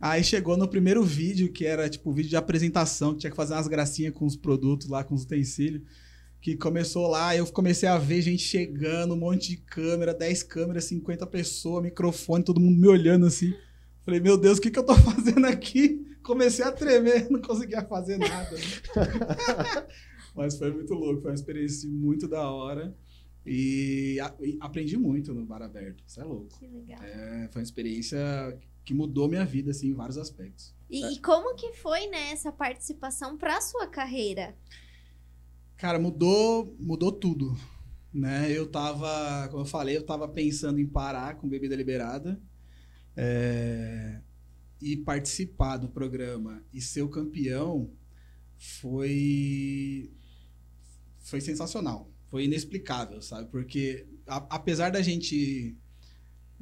Aí 0.05 0.23
chegou 0.23 0.55
no 0.55 0.69
primeiro 0.69 1.03
vídeo, 1.03 1.51
que 1.51 1.65
era 1.65 1.89
tipo 1.89 2.13
vídeo 2.13 2.29
de 2.29 2.37
apresentação, 2.37 3.15
que 3.15 3.21
tinha 3.21 3.31
que 3.31 3.37
fazer 3.37 3.55
umas 3.55 3.67
gracinhas 3.67 4.13
com 4.13 4.27
os 4.27 4.37
produtos 4.37 4.87
lá, 4.87 5.03
com 5.03 5.15
os 5.15 5.23
utensílios. 5.23 5.83
Que 6.43 6.55
começou 6.55 7.07
lá, 7.07 7.35
eu 7.35 7.47
comecei 7.47 7.89
a 7.89 7.97
ver 7.97 8.21
gente 8.21 8.43
chegando, 8.43 9.15
um 9.15 9.17
monte 9.17 9.53
de 9.53 9.57
câmera, 9.57 10.13
10 10.13 10.43
câmeras, 10.43 10.85
50 10.85 11.27
pessoas, 11.29 11.83
microfone, 11.83 12.45
todo 12.45 12.61
mundo 12.61 12.79
me 12.79 12.87
olhando 12.87 13.25
assim. 13.25 13.55
Falei, 14.03 14.21
meu 14.21 14.37
Deus, 14.37 14.59
o 14.59 14.61
que, 14.61 14.71
que 14.71 14.79
eu 14.79 14.85
tô 14.85 14.93
fazendo 15.01 15.47
aqui? 15.47 16.07
Comecei 16.23 16.67
a 16.67 16.71
tremer, 16.71 17.27
não 17.33 17.41
conseguia 17.41 17.83
fazer 17.83 18.19
nada. 18.19 18.55
Mas 20.37 20.59
foi 20.59 20.71
muito 20.71 20.93
louco, 20.93 21.23
foi 21.23 21.31
uma 21.31 21.35
experiência 21.35 21.89
muito 21.89 22.29
da 22.29 22.47
hora. 22.51 22.95
E, 23.47 24.21
a, 24.21 24.35
e 24.43 24.59
aprendi 24.61 24.99
muito 24.99 25.33
no 25.33 25.47
Bar 25.47 25.63
Aberto, 25.63 26.05
isso 26.07 26.21
é 26.21 26.25
louco. 26.25 26.59
Que 26.59 26.67
legal. 26.67 27.03
É, 27.03 27.49
foi 27.51 27.63
uma 27.63 27.65
experiência 27.65 28.19
que 28.85 28.95
mudou 28.95 29.29
minha 29.29 29.45
vida, 29.45 29.71
assim, 29.71 29.89
em 29.91 29.95
vários 29.95 30.19
aspectos. 30.19 30.75
E, 30.89 31.15
e 31.15 31.21
como 31.21 31.55
que 31.57 31.73
foi, 31.75 32.07
né, 32.07 32.31
essa 32.33 32.53
participação 32.53 33.37
pra 33.37 33.61
sua 33.61 33.87
carreira? 33.87 34.57
Cara, 35.77 35.99
mudou, 35.99 36.75
mudou 36.79 37.13
tudo, 37.13 37.57
né? 38.13 38.51
Eu 38.51 38.71
tava, 38.71 39.49
como 39.51 39.63
eu 39.63 39.67
falei, 39.67 39.97
eu 39.97 40.05
tava 40.07 40.29
pensando 40.29 40.79
em 40.79 40.87
parar 40.87 41.37
com 41.37 41.49
bebida 41.49 41.75
liberada 41.77 42.41
é, 43.17 44.21
e 44.81 44.97
participar 44.99 45.79
do 45.79 45.89
programa 45.89 46.65
e 46.73 46.81
ser 46.81 47.03
o 47.03 47.09
campeão 47.11 47.91
foi 48.59 50.13
foi 51.21 51.41
sensacional, 51.41 52.11
foi 52.31 52.45
inexplicável, 52.45 53.21
sabe? 53.23 53.51
Porque 53.51 54.07
a- 54.27 54.47
apesar 54.51 54.91
da 54.91 55.03
gente 55.03 55.77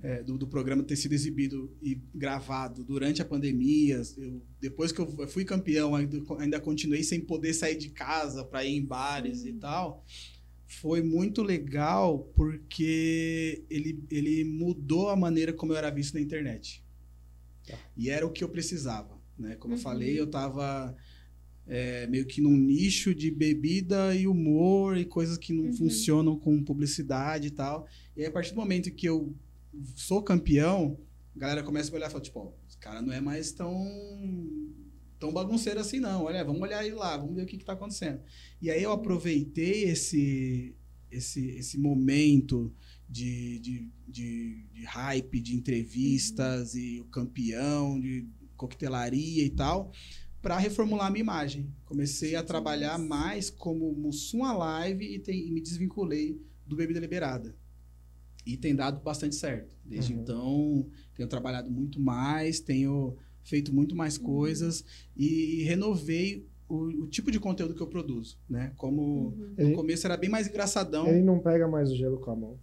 é, 0.02 0.22
do, 0.22 0.36
do 0.36 0.46
programa 0.48 0.82
ter 0.82 0.96
sido 0.96 1.12
exibido 1.12 1.72
e 1.80 2.00
gravado 2.14 2.82
durante 2.84 3.22
a 3.22 3.24
pandemia. 3.24 4.02
Eu, 4.16 4.42
depois 4.60 4.90
que 4.92 5.00
eu 5.00 5.28
fui 5.28 5.44
campeão, 5.44 5.94
ainda, 5.94 6.20
ainda 6.38 6.60
continuei 6.60 7.02
sem 7.04 7.20
poder 7.20 7.54
sair 7.54 7.76
de 7.76 7.90
casa 7.90 8.44
para 8.44 8.64
ir 8.64 8.76
em 8.76 8.84
bares 8.84 9.44
e 9.44 9.52
tal. 9.52 10.04
Foi 10.66 11.02
muito 11.02 11.42
legal 11.42 12.18
porque 12.34 13.64
ele, 13.70 14.02
ele 14.10 14.42
mudou 14.44 15.08
a 15.10 15.16
maneira 15.16 15.52
como 15.52 15.72
eu 15.72 15.76
era 15.76 15.90
visto 15.90 16.14
na 16.14 16.20
internet. 16.20 16.82
Tá. 17.66 17.78
E 17.96 18.10
era 18.10 18.26
o 18.26 18.32
que 18.32 18.42
eu 18.42 18.48
precisava. 18.48 19.20
Né? 19.38 19.54
Como 19.56 19.74
Uhum. 19.74 19.78
eu 19.78 19.82
falei, 19.82 20.18
eu 20.18 20.24
estava 20.24 20.96
meio 22.10 22.26
que 22.26 22.40
num 22.42 22.56
nicho 22.56 23.14
de 23.14 23.30
bebida 23.30 24.14
e 24.16 24.26
humor 24.26 24.96
e 24.96 25.04
coisas 25.04 25.38
que 25.38 25.52
não 25.52 25.66
Uhum. 25.66 25.72
funcionam 25.72 26.38
com 26.38 26.62
publicidade 26.62 27.48
e 27.48 27.50
tal. 27.50 27.86
E 28.16 28.20
aí, 28.22 28.26
a 28.26 28.30
partir 28.32 28.50
do 28.50 28.56
momento 28.56 28.90
que 28.90 29.06
eu 29.08 29.32
sou 29.96 30.22
campeão, 30.22 30.98
a 31.36 31.38
galera 31.38 31.62
começa 31.62 31.90
a 31.90 31.94
olhar 31.96 32.08
e 32.08 32.10
fala, 32.10 32.22
tipo, 32.22 32.38
ó, 32.40 32.52
esse 32.68 32.76
cara 32.78 33.00
não 33.02 33.12
é 33.12 33.20
mais 33.20 33.52
tão, 33.52 33.72
tão 35.18 35.32
bagunceiro 35.32 35.80
assim, 35.80 36.00
não. 36.00 36.24
Olha, 36.24 36.44
vamos 36.44 36.60
olhar 36.62 36.84
ele 36.84 36.94
lá, 36.94 37.16
vamos 37.16 37.34
ver 37.36 37.42
o 37.42 37.46
que, 37.46 37.58
que 37.58 37.64
tá 37.64 37.72
acontecendo. 37.72 38.20
E 38.60 38.70
aí 38.70 38.82
eu 38.82 38.92
aproveitei 38.92 39.84
esse, 39.84 40.74
esse, 41.10 41.50
esse 41.50 41.78
momento 41.78 42.72
de, 43.08 43.58
de, 43.60 43.88
de, 44.08 44.66
de 44.72 44.84
hype, 44.84 45.40
de 45.40 45.54
entrevistas 45.56 46.74
e 46.74 47.00
o 47.00 47.04
campeão, 47.06 48.00
de 48.00 48.26
coquetelaria 48.56 49.44
e 49.44 49.50
tal, 49.50 49.92
para 50.40 50.58
reformular 50.58 51.06
a 51.06 51.10
minha 51.10 51.22
imagem. 51.22 51.72
Comecei 51.84 52.34
a 52.36 52.42
trabalhar 52.42 52.98
mais 52.98 53.50
como 53.50 53.92
Mussum 53.92 54.44
Alive 54.44 55.04
e, 55.14 55.18
tem- 55.18 55.46
e 55.48 55.52
me 55.52 55.60
desvinculei 55.60 56.40
do 56.66 56.76
Bebida 56.76 57.00
Liberada. 57.00 57.56
E 58.44 58.56
tem 58.56 58.74
dado 58.74 59.00
bastante 59.02 59.34
certo. 59.34 59.76
Desde 59.84 60.14
Uhum. 60.14 60.20
então, 60.20 60.86
tenho 61.14 61.28
trabalhado 61.28 61.70
muito 61.70 62.00
mais, 62.00 62.60
tenho 62.60 63.16
feito 63.44 63.72
muito 63.74 63.94
mais 63.94 64.16
coisas 64.16 64.84
e 65.16 65.62
renovei 65.64 66.46
o, 66.74 67.04
o 67.04 67.06
tipo 67.08 67.30
de 67.30 67.38
conteúdo 67.38 67.74
que 67.74 67.82
eu 67.82 67.86
produzo, 67.86 68.38
né? 68.48 68.72
Como 68.76 69.02
Uhum. 69.02 69.54
no 69.58 69.64
Ele, 69.64 69.74
começo 69.74 70.06
era 70.06 70.16
bem 70.16 70.30
mais 70.30 70.46
engraçadão, 70.48 71.06
ele 71.08 71.22
não 71.22 71.38
pega 71.38 71.68
mais 71.68 71.90
o 71.90 71.96
gelo 71.96 72.18
com 72.18 72.30
a 72.30 72.36
mão. 72.36 72.58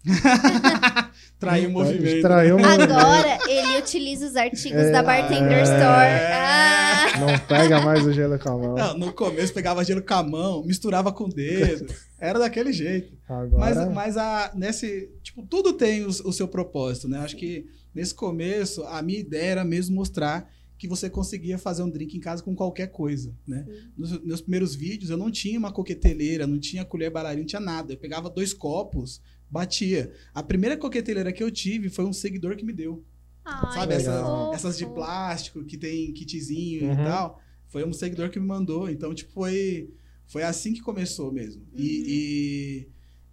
trair 1.37 1.67
o 1.67 1.71
movimento. 1.71 2.21
Traiu 2.21 2.55
o 2.55 2.59
movimento. 2.59 2.91
Agora 2.93 3.37
ele 3.47 3.77
utiliza 3.79 4.25
os 4.27 4.35
artigos 4.35 4.79
É, 4.81 4.91
da 4.91 5.03
Bartender 5.03 5.59
é. 5.59 5.63
Store. 5.63 6.09
Ah! 6.33 7.19
Não 7.19 7.39
pega 7.47 7.81
mais 7.81 8.05
o 8.05 8.13
gelo 8.13 8.37
com 8.39 8.49
a 8.49 8.57
mão. 8.57 8.75
Não, 8.75 8.97
no 8.97 9.13
começo 9.13 9.53
pegava 9.53 9.83
gelo 9.83 10.01
com 10.01 10.13
a 10.13 10.23
mão, 10.23 10.63
misturava 10.63 11.11
com 11.11 11.25
o 11.25 11.29
dedo. 11.29 11.93
Era 12.19 12.39
daquele 12.39 12.71
jeito. 12.73 13.17
Agora, 13.27 13.75
Mas, 13.75 13.93
mas 13.93 14.17
a, 14.17 14.51
nesse. 14.55 15.09
Tipo, 15.23 15.43
tudo 15.43 15.73
tem 15.73 16.03
o, 16.03 16.09
o 16.09 16.33
seu 16.33 16.47
propósito, 16.47 17.07
né? 17.07 17.19
Acho 17.19 17.35
que 17.37 17.65
nesse 17.93 18.13
começo, 18.13 18.83
a 18.83 19.01
minha 19.01 19.19
ideia 19.19 19.51
era 19.51 19.63
mesmo 19.65 19.95
mostrar 19.95 20.49
que 20.79 20.87
você 20.87 21.09
conseguia 21.09 21.57
fazer 21.57 21.83
um 21.83 21.89
drink 21.89 22.15
em 22.17 22.19
casa 22.21 22.41
com 22.41 22.55
qualquer 22.55 22.87
coisa, 22.87 23.35
né? 23.45 23.67
Nos 23.97 24.19
meus 24.23 24.39
primeiros 24.41 24.73
vídeos, 24.73 25.11
eu 25.11 25.17
não 25.17 25.29
tinha 25.29 25.59
uma 25.59 25.71
coqueteleira, 25.73 26.47
não 26.47 26.57
tinha 26.57 26.85
colher 26.85 27.11
bailarina, 27.11 27.41
não 27.41 27.45
tinha 27.47 27.59
nada. 27.59 27.93
Eu 27.93 27.97
pegava 27.97 28.29
dois 28.29 28.53
copos, 28.53 29.21
batia. 29.51 30.11
A 30.33 30.41
primeira 30.41 30.77
coqueteleira 30.77 31.33
que 31.33 31.43
eu 31.43 31.51
tive 31.51 31.89
foi 31.89 32.05
um 32.05 32.13
seguidor 32.13 32.55
que 32.55 32.63
me 32.65 32.71
deu. 32.73 33.03
Ai, 33.43 33.73
Sabe 33.73 33.93
essas-. 33.93 34.53
Essas 34.55 34.77
de 34.77 34.85
plástico 34.85 35.65
que 35.65 35.77
tem 35.77 36.13
kitzinho 36.13 36.85
Uhum. 36.87 36.93
e 36.93 36.95
tal. 36.95 37.41
Foi 37.67 37.85
um 37.85 37.91
seguidor 37.93 38.29
que 38.29 38.39
me 38.39 38.47
mandou. 38.47 38.89
Então, 38.89 39.13
tipo, 39.13 39.31
foi, 39.33 39.89
foi 40.27 40.43
assim 40.43 40.71
que 40.73 40.79
começou 40.81 41.29
mesmo. 41.31 41.61
Uhum. 41.73 41.77
E, 41.77 42.87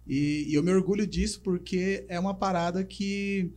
e, 0.05 0.13
e- 0.15 0.45
e 0.49 0.53
eu 0.53 0.61
me 0.61 0.71
orgulho 0.71 1.07
disso 1.07 1.39
porque 1.41 2.03
é 2.09 2.19
uma 2.19 2.33
parada 2.33 2.83
que 2.83 3.51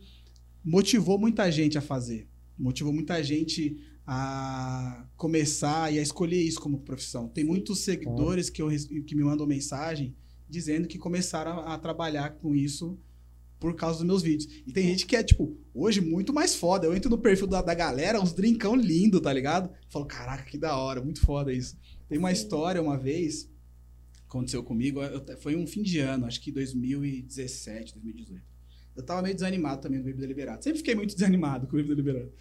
motivou 0.63 1.17
muita 1.19 1.51
gente 1.51 1.77
a 1.77 1.81
fazer. 1.81 2.27
Motivou 2.61 2.93
muita 2.93 3.23
gente 3.23 3.77
a 4.05 5.05
começar 5.15 5.93
e 5.93 5.99
a 5.99 6.01
escolher 6.01 6.41
isso 6.41 6.59
como 6.59 6.79
profissão. 6.79 7.27
Tem 7.27 7.43
muitos 7.43 7.79
seguidores 7.79 8.49
que, 8.49 8.61
eu, 8.61 8.69
que 9.05 9.15
me 9.15 9.23
mandam 9.23 9.47
mensagem 9.47 10.15
dizendo 10.49 10.87
que 10.87 10.97
começaram 10.97 11.59
a, 11.59 11.75
a 11.75 11.77
trabalhar 11.77 12.31
com 12.31 12.55
isso 12.55 12.99
por 13.59 13.75
causa 13.75 13.99
dos 13.99 14.07
meus 14.07 14.23
vídeos. 14.23 14.51
E 14.65 14.73
tem 14.73 14.87
gente 14.87 15.05
que 15.05 15.15
é, 15.15 15.23
tipo, 15.23 15.55
hoje 15.73 16.01
muito 16.01 16.33
mais 16.33 16.55
foda. 16.55 16.87
Eu 16.87 16.95
entro 16.95 17.09
no 17.09 17.17
perfil 17.17 17.47
da, 17.47 17.61
da 17.61 17.73
galera, 17.73 18.19
uns 18.19 18.33
drinkão 18.33 18.75
lindo, 18.75 19.21
tá 19.21 19.31
ligado? 19.31 19.69
Eu 19.69 19.75
falo, 19.87 20.05
caraca, 20.05 20.43
que 20.43 20.57
da 20.57 20.75
hora, 20.75 21.01
muito 21.01 21.21
foda 21.21 21.53
isso. 21.53 21.77
Tem 22.09 22.17
uma 22.17 22.31
história 22.31 22.81
uma 22.81 22.97
vez, 22.97 23.49
aconteceu 24.27 24.63
comigo, 24.63 25.01
eu 25.01 25.23
foi 25.37 25.55
um 25.55 25.67
fim 25.67 25.83
de 25.83 25.99
ano, 25.99 26.25
acho 26.25 26.41
que 26.41 26.51
2017, 26.51 27.93
2018. 27.93 28.50
Eu 28.95 29.03
tava 29.03 29.21
meio 29.21 29.35
desanimado 29.35 29.81
também 29.81 29.99
no 29.99 30.05
Bebida 30.05 30.25
Liberada. 30.25 30.61
Sempre 30.61 30.79
fiquei 30.79 30.95
muito 30.95 31.13
desanimado 31.15 31.67
com 31.67 31.73
o 31.73 31.77
Bebida 31.77 31.95
Liberada. 31.95 32.31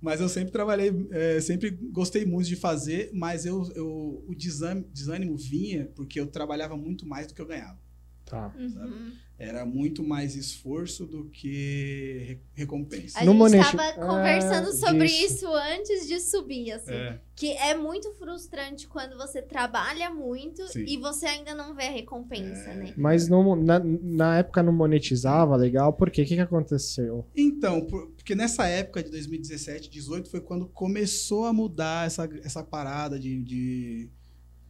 Mas 0.00 0.20
eu 0.20 0.28
sempre 0.28 0.50
trabalhei, 0.50 0.90
é, 1.10 1.40
sempre 1.40 1.70
gostei 1.70 2.24
muito 2.24 2.48
de 2.48 2.56
fazer, 2.56 3.10
mas 3.12 3.44
eu, 3.44 3.70
eu, 3.74 4.24
o 4.26 4.34
desânimo, 4.34 4.88
desânimo 4.92 5.36
vinha 5.36 5.90
porque 5.94 6.18
eu 6.18 6.26
trabalhava 6.26 6.76
muito 6.76 7.06
mais 7.06 7.26
do 7.26 7.34
que 7.34 7.40
eu 7.40 7.46
ganhava. 7.46 7.78
Tá. 8.30 8.54
Uhum. 8.58 9.12
Era 9.38 9.64
muito 9.64 10.02
mais 10.04 10.36
esforço 10.36 11.06
do 11.06 11.24
que 11.30 12.24
re- 12.28 12.40
recompensa. 12.54 13.18
A 13.18 13.24
No 13.24 13.32
gente 13.32 13.38
moneti- 13.38 13.70
tava 13.76 13.82
É, 13.84 13.92
conversando 13.94 14.70
sobre 14.72 15.06
disso. 15.08 15.34
isso 15.34 15.54
antes 15.54 16.06
de 16.06 16.20
subir, 16.20 16.72
assim. 16.72 16.92
É, 16.92 17.18
Que 17.34 17.52
é 17.52 17.74
muito 17.74 18.12
frustrante 18.18 18.86
quando 18.86 19.16
você 19.16 19.40
trabalha 19.40 20.10
muito 20.10 20.68
Sim. 20.70 20.84
e 20.86 20.98
você 20.98 21.24
ainda 21.24 21.54
não 21.54 21.74
vê 21.74 21.84
a 21.84 21.90
recompensa, 21.90 22.68
É. 22.70 22.74
né? 22.74 22.94
Mas 22.98 23.28
não, 23.28 23.56
na, 23.56 23.78
na 23.78 24.38
época 24.40 24.62
não 24.62 24.74
monetizava, 24.74 25.56
legal. 25.56 25.94
Por 25.94 26.10
quê? 26.10 26.20
O 26.20 26.26
que, 26.26 26.34
que 26.34 26.40
aconteceu? 26.40 27.26
Então, 27.34 27.80
por- 27.86 28.08
porque 28.10 28.34
nessa 28.34 28.66
época 28.68 29.02
de 29.02 29.10
2017, 29.10 29.88
18 29.88 30.30
foi 30.30 30.42
quando 30.42 30.68
começou 30.68 31.46
a 31.46 31.52
mudar 31.52 32.06
essa, 32.06 32.28
essa 32.44 32.62
parada 32.62 33.18
de, 33.18 33.42
de, 33.42 34.10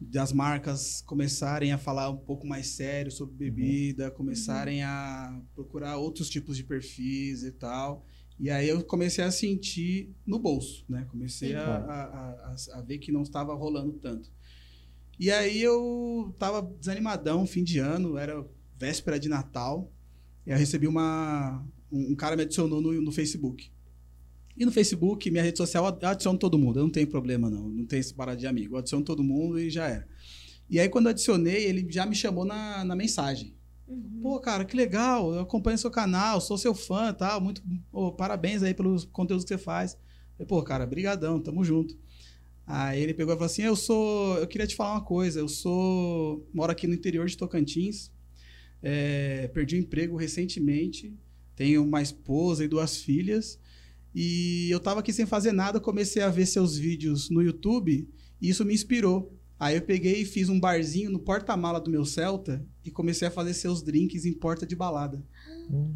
de 0.01 0.17
as 0.17 0.33
marcas 0.33 1.01
começarem 1.01 1.71
a 1.71 1.77
falar 1.77 2.09
um 2.09 2.17
pouco 2.17 2.45
mais 2.47 2.67
sério 2.67 3.11
sobre 3.11 3.35
bebida, 3.35 4.09
começarem 4.11 4.81
a 4.83 5.39
procurar 5.53 5.97
outros 5.97 6.29
tipos 6.29 6.57
de 6.57 6.63
perfis 6.63 7.43
e 7.43 7.51
tal. 7.51 8.03
E 8.39 8.49
aí 8.49 8.67
eu 8.67 8.83
comecei 8.83 9.23
a 9.23 9.29
sentir 9.29 10.09
no 10.25 10.39
bolso, 10.39 10.83
né? 10.89 11.05
Comecei 11.11 11.53
a, 11.55 11.65
a, 11.75 12.03
a- 12.73 12.79
a 12.79 12.81
ver 12.81 12.97
que 12.97 13.11
não 13.11 13.21
estava 13.21 13.53
rolando 13.53 13.93
tanto. 13.93 14.31
E 15.19 15.29
aí 15.29 15.61
eu 15.61 16.33
tava 16.39 16.63
desanimadão, 16.79 17.45
fim 17.45 17.63
de 17.63 17.77
ano, 17.77 18.17
era 18.17 18.43
véspera 18.79 19.19
de 19.19 19.29
Natal. 19.29 19.91
E 20.47 20.49
eu 20.49 20.57
recebi 20.57 20.87
uma. 20.87 21.63
Um, 21.91 22.13
um 22.13 22.15
cara 22.15 22.35
me 22.35 22.41
adicionou 22.41 22.81
no, 22.81 22.99
no 22.99 23.11
Facebook. 23.11 23.71
E 24.61 24.65
no 24.65 24.71
Facebook, 24.71 25.31
minha 25.31 25.41
rede 25.41 25.57
social, 25.57 25.97
eu 25.99 26.07
adiciono 26.07 26.37
todo 26.37 26.55
mundo. 26.55 26.77
Eu 26.77 26.83
não 26.83 26.91
tenho 26.91 27.07
problema, 27.07 27.49
não. 27.49 27.67
Não 27.67 27.83
tem 27.83 27.97
esse 27.97 28.13
parada 28.13 28.37
de 28.37 28.45
amigo. 28.45 28.75
Eu 28.75 28.77
adiciono 28.77 29.03
todo 29.03 29.23
mundo 29.23 29.59
e 29.59 29.71
já 29.71 29.87
era. 29.87 30.07
E 30.69 30.79
aí, 30.79 30.87
quando 30.87 31.07
eu 31.07 31.09
adicionei, 31.09 31.65
ele 31.65 31.83
já 31.89 32.05
me 32.05 32.13
chamou 32.15 32.45
na, 32.45 32.85
na 32.85 32.95
mensagem. 32.95 33.55
Uhum. 33.87 34.19
Pô, 34.21 34.39
cara, 34.39 34.63
que 34.63 34.77
legal. 34.77 35.33
Eu 35.33 35.39
acompanho 35.39 35.79
seu 35.79 35.89
canal, 35.89 36.39
sou 36.39 36.59
seu 36.59 36.75
fã 36.75 37.09
e 37.09 37.13
tal. 37.13 37.41
Muito, 37.41 37.63
pô, 37.91 38.11
parabéns 38.11 38.61
aí 38.61 38.71
pelos 38.71 39.03
conteúdos 39.03 39.43
que 39.43 39.49
você 39.49 39.57
faz. 39.57 39.97
Eu, 40.37 40.45
pô, 40.45 40.61
cara, 40.61 40.85
brigadão, 40.85 41.39
tamo 41.39 41.63
junto. 41.63 41.97
Aí 42.67 43.01
ele 43.01 43.15
pegou 43.15 43.33
e 43.33 43.37
falou 43.37 43.47
assim: 43.47 43.63
Eu 43.63 43.75
sou. 43.75 44.37
Eu 44.37 44.47
queria 44.47 44.67
te 44.67 44.75
falar 44.75 44.91
uma 44.91 45.03
coisa. 45.03 45.39
Eu 45.39 45.47
sou. 45.47 46.47
Moro 46.53 46.71
aqui 46.71 46.85
no 46.85 46.93
interior 46.93 47.25
de 47.25 47.35
Tocantins. 47.35 48.11
É, 48.83 49.47
perdi 49.55 49.75
o 49.75 49.79
emprego 49.79 50.15
recentemente. 50.15 51.17
Tenho 51.55 51.83
uma 51.83 52.03
esposa 52.03 52.63
e 52.63 52.67
duas 52.67 52.97
filhas. 52.97 53.59
E 54.13 54.69
eu 54.69 54.79
tava 54.79 54.99
aqui 54.99 55.13
sem 55.13 55.25
fazer 55.25 55.51
nada, 55.51 55.79
comecei 55.79 56.21
a 56.21 56.29
ver 56.29 56.45
seus 56.45 56.77
vídeos 56.77 57.29
no 57.29 57.41
YouTube 57.41 58.07
e 58.41 58.49
isso 58.49 58.65
me 58.65 58.73
inspirou. 58.73 59.37
Aí 59.59 59.75
eu 59.77 59.81
peguei 59.81 60.21
e 60.21 60.25
fiz 60.25 60.49
um 60.49 60.59
barzinho 60.59 61.11
no 61.11 61.19
porta-mala 61.19 61.79
do 61.79 61.91
meu 61.91 62.03
Celta 62.03 62.65
e 62.83 62.89
comecei 62.89 63.27
a 63.27 63.31
fazer 63.31 63.53
seus 63.53 63.81
drinks 63.83 64.25
em 64.25 64.33
porta 64.33 64.65
de 64.65 64.75
balada. 64.75 65.23
Hum. 65.69 65.93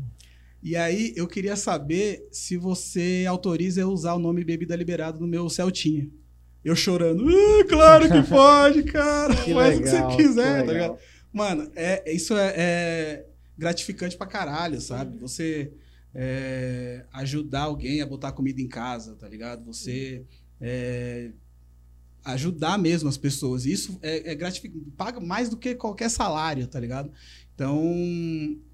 E 0.61 0.75
aí 0.75 1.13
eu 1.15 1.27
queria 1.27 1.55
saber 1.55 2.27
se 2.31 2.57
você 2.57 3.25
autoriza 3.27 3.81
eu 3.81 3.89
usar 3.89 4.13
o 4.13 4.19
nome 4.19 4.43
Bebida 4.43 4.75
Liberado 4.75 5.19
no 5.19 5.27
meu 5.27 5.49
Celtinha. 5.49 6.09
Eu 6.63 6.75
chorando, 6.75 7.27
ah, 7.27 7.65
claro 7.67 8.09
que 8.09 8.21
pode, 8.29 8.83
cara, 8.83 9.35
Que 9.35 9.53
faz 9.53 9.77
o 9.77 9.83
que 9.83 9.85
legal, 9.89 10.11
você 10.11 10.17
quiser, 10.17 10.61
que 10.61 10.65
tá 10.67 10.71
legal. 10.73 10.73
ligado? 10.73 10.99
Mano, 11.31 11.71
é, 11.75 12.11
isso 12.11 12.35
é, 12.35 12.53
é 12.55 13.25
gratificante 13.57 14.17
pra 14.17 14.25
caralho, 14.25 14.79
sabe? 14.81 15.17
Você 15.19 15.71
é, 16.15 17.05
ajudar 17.11 17.63
alguém 17.63 18.01
a 18.01 18.05
botar 18.05 18.31
comida 18.31 18.61
em 18.61 18.67
casa, 18.67 19.15
tá 19.15 19.27
ligado? 19.27 19.65
Você 19.65 20.25
é, 20.61 21.31
ajudar 22.23 22.77
mesmo 22.79 23.09
as 23.09 23.17
pessoas. 23.17 23.65
Isso 23.65 23.99
é, 24.01 24.31
é 24.31 24.35
gratificante, 24.35 24.89
paga 24.97 25.19
mais 25.19 25.49
do 25.49 25.57
que 25.57 25.75
qualquer 25.75 26.09
salário, 26.09 26.65
tá 26.67 26.79
ligado? 26.79 27.11
Então, 27.53 27.83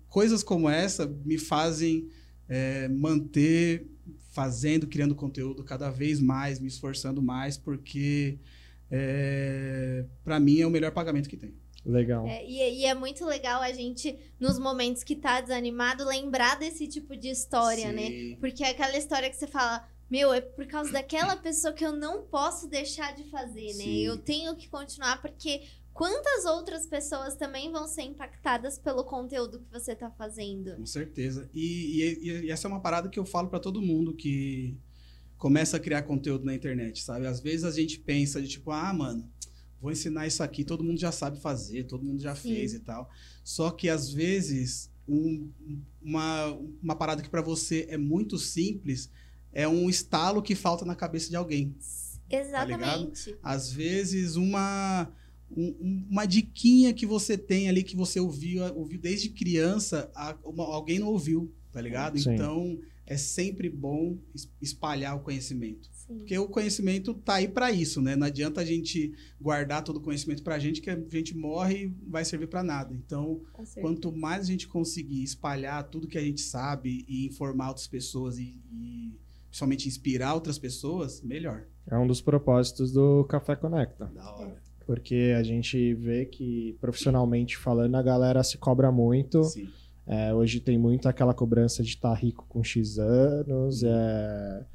coisas 0.07 0.43
como 0.43 0.69
essa 0.69 1.07
me 1.25 1.39
fazem 1.39 2.07
é, 2.47 2.87
manter 2.87 3.87
fazendo, 4.31 4.87
criando 4.87 5.15
conteúdo 5.15 5.63
cada 5.63 5.89
vez 5.89 6.19
mais, 6.19 6.59
me 6.59 6.67
esforçando 6.67 7.21
mais, 7.21 7.57
porque 7.57 8.37
é, 8.89 10.05
para 10.23 10.39
mim 10.39 10.59
é 10.59 10.67
o 10.67 10.69
melhor 10.69 10.91
pagamento 10.91 11.27
que 11.27 11.37
tem. 11.37 11.53
Legal. 11.85 12.27
É, 12.27 12.45
e, 12.45 12.81
e 12.81 12.85
é 12.85 12.93
muito 12.93 13.25
legal 13.25 13.61
a 13.61 13.71
gente, 13.71 14.15
nos 14.39 14.59
momentos 14.59 15.03
que 15.03 15.15
tá 15.15 15.41
desanimado, 15.41 16.05
lembrar 16.05 16.59
desse 16.59 16.87
tipo 16.87 17.15
de 17.17 17.29
história, 17.29 17.91
né? 17.91 18.07
Sim. 18.07 18.37
Porque 18.39 18.63
é 18.63 18.69
aquela 18.69 18.95
história 18.97 19.29
que 19.29 19.35
você 19.35 19.47
fala, 19.47 19.87
meu, 20.09 20.31
é 20.33 20.41
por 20.41 20.67
causa 20.67 20.91
daquela 20.91 21.35
pessoa 21.35 21.73
que 21.73 21.83
eu 21.85 21.91
não 21.93 22.21
posso 22.23 22.67
deixar 22.67 23.15
de 23.15 23.23
fazer, 23.31 23.67
né? 23.73 23.83
Sim. 23.83 24.01
Eu 24.05 24.17
tenho 24.17 24.55
que 24.55 24.69
continuar, 24.69 25.21
porque 25.21 25.63
quantas 25.93 26.45
outras 26.45 26.85
pessoas 26.85 27.35
também 27.35 27.71
vão 27.71 27.87
ser 27.87 28.03
impactadas 28.03 28.77
pelo 28.77 29.03
conteúdo 29.03 29.59
que 29.59 29.71
você 29.71 29.95
tá 29.95 30.11
fazendo? 30.11 30.75
Com 30.75 30.85
certeza. 30.85 31.49
E, 31.53 32.17
e- 32.21 32.45
e 32.45 32.51
essa 32.51 32.67
é 32.67 32.69
uma 32.69 32.79
parada 32.81 33.09
que 33.09 33.17
eu 33.19 33.25
falo 33.25 33.49
pra 33.49 33.59
todo 33.59 33.81
mundo 33.81 34.13
que 34.13 34.77
começa 35.37 35.77
a 35.77 35.79
criar 35.79 36.03
conteúdo 36.03 36.45
na 36.45 36.53
internet, 36.53 37.01
sabe? 37.01 37.25
Às 37.25 37.39
vezes 37.39 37.63
a 37.63 37.71
gente 37.71 37.99
pensa 37.99 38.39
de 38.39 38.47
tipo, 38.47 38.69
ah, 38.69 38.93
mano, 38.93 39.27
vou 39.81 39.91
ensinar 39.91 40.27
isso 40.27 40.43
aqui, 40.43 40.63
todo 40.63 40.83
mundo 40.83 40.99
já 40.99 41.11
sabe 41.11 41.39
fazer, 41.39 41.85
todo 41.85 42.03
mundo 42.03 42.21
já 42.21 42.35
Sim. 42.35 42.53
fez 42.53 42.73
e 42.73 42.79
tal. 42.79 43.09
Só 43.43 43.71
que 43.71 43.89
às 43.89 44.09
vezes 44.11 44.89
um- 45.07 45.49
uma, 46.01 46.57
uma 46.81 46.95
parada 46.95 47.21
que 47.21 47.29
pra 47.29 47.41
você 47.41 47.85
é 47.89 47.97
muito 47.97 48.37
simples 48.37 49.09
é 49.51 49.67
um 49.67 49.89
estalo 49.89 50.41
que 50.41 50.55
falta 50.55 50.85
na 50.85 50.95
cabeça 50.95 51.29
de 51.29 51.35
alguém. 51.35 51.75
Exatamente. 52.29 53.35
Às 53.43 53.71
vezes, 53.71 54.35
uma, 54.37 55.11
um- 55.55 55.75
um- 55.81 56.07
uma 56.09 56.25
diquinha 56.25 56.93
que 56.93 57.05
você 57.05 57.37
tem 57.37 57.67
ali, 57.67 57.83
que 57.83 57.95
você 57.95 58.19
ouviu, 58.19 58.63
ouviu 58.75 58.99
desde 58.99 59.29
criança, 59.29 60.09
a- 60.15 60.37
uma- 60.45 60.63
alguém 60.63 60.99
não 60.99 61.07
ouviu, 61.07 61.51
tá 61.73 61.81
ligado? 61.81 62.17
Sim. 62.19 62.33
Então, 62.33 62.79
é 63.11 63.17
sempre 63.17 63.69
bom 63.69 64.17
es- 64.33 64.49
espalhar 64.61 65.15
o 65.15 65.19
conhecimento. 65.19 65.89
Sim. 65.91 66.17
Porque 66.17 66.37
o 66.37 66.47
conhecimento 66.47 67.13
tá 67.13 67.35
aí 67.35 67.47
para 67.47 67.71
isso, 67.71 68.01
né? 68.01 68.15
Não 68.15 68.27
adianta 68.27 68.61
a 68.61 68.65
gente 68.65 69.13
guardar 69.39 69.83
todo 69.83 69.97
o 69.97 70.01
conhecimento 70.01 70.41
pra 70.43 70.57
gente, 70.59 70.81
que 70.81 70.89
a 70.89 70.97
gente 71.09 71.35
morre 71.35 71.85
e 71.85 72.09
vai 72.09 72.23
servir 72.23 72.47
para 72.47 72.63
nada. 72.63 72.93
Então, 72.93 73.41
quanto 73.81 74.11
mais 74.11 74.43
a 74.43 74.47
gente 74.47 74.67
conseguir 74.67 75.23
espalhar 75.23 75.83
tudo 75.89 76.07
que 76.07 76.17
a 76.17 76.21
gente 76.21 76.41
sabe 76.41 77.05
e 77.07 77.25
informar 77.27 77.67
outras 77.69 77.87
pessoas 77.87 78.37
e, 78.37 78.59
e 78.71 79.13
principalmente 79.49 79.87
inspirar 79.87 80.33
outras 80.33 80.57
pessoas, 80.57 81.21
melhor. 81.21 81.63
É 81.89 81.97
um 81.97 82.07
dos 82.07 82.21
propósitos 82.21 82.91
do 82.91 83.25
Café 83.25 83.55
Conecta. 83.55 84.05
Da 84.05 84.35
hora. 84.35 84.61
Porque 84.85 85.33
a 85.37 85.43
gente 85.43 85.93
vê 85.93 86.25
que, 86.25 86.75
profissionalmente 86.81 87.57
falando, 87.57 87.95
a 87.95 88.01
galera 88.01 88.43
se 88.43 88.57
cobra 88.57 88.91
muito. 88.91 89.43
Sim. 89.43 89.69
É, 90.07 90.33
hoje 90.33 90.59
tem 90.59 90.77
muito 90.77 91.07
aquela 91.07 91.33
cobrança 91.33 91.81
de 91.83 91.89
estar 91.89 92.13
rico 92.13 92.45
com 92.49 92.63
X 92.63 92.97
anos. 92.99 93.83
é, 93.83 94.65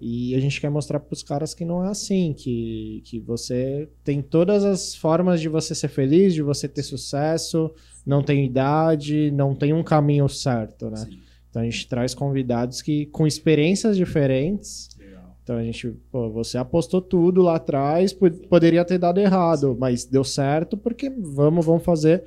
E 0.00 0.34
a 0.34 0.40
gente 0.40 0.60
quer 0.60 0.70
mostrar 0.70 0.98
para 0.98 1.12
os 1.12 1.22
caras 1.22 1.52
que 1.54 1.64
não 1.64 1.84
é 1.84 1.88
assim, 1.90 2.32
que, 2.32 3.02
que 3.04 3.20
você 3.20 3.88
tem 4.02 4.22
todas 4.22 4.64
as 4.64 4.94
formas 4.94 5.40
de 5.40 5.48
você 5.48 5.74
ser 5.74 5.88
feliz, 5.88 6.32
de 6.34 6.42
você 6.42 6.66
ter 6.66 6.82
sucesso, 6.82 7.70
não 8.06 8.22
tem 8.22 8.44
idade, 8.46 9.30
não 9.30 9.54
tem 9.54 9.72
um 9.74 9.82
caminho 9.84 10.28
certo, 10.28 10.88
né? 10.90 10.96
Sim. 10.96 11.18
Então 11.50 11.60
a 11.62 11.64
gente 11.64 11.86
traz 11.88 12.14
convidados 12.14 12.80
que 12.80 13.06
com 13.06 13.26
experiências 13.26 13.96
diferentes. 13.96 14.88
Legal. 14.98 15.36
Então 15.42 15.56
a 15.56 15.62
gente, 15.62 15.88
pô, 16.10 16.30
você 16.30 16.56
apostou 16.56 17.02
tudo 17.02 17.42
lá 17.42 17.56
atrás, 17.56 18.12
po- 18.12 18.30
poderia 18.48 18.84
ter 18.84 18.98
dado 18.98 19.18
errado, 19.20 19.76
mas 19.78 20.04
deu 20.06 20.24
certo 20.24 20.76
porque 20.76 21.10
vamos, 21.10 21.66
vamos 21.66 21.84
fazer. 21.84 22.24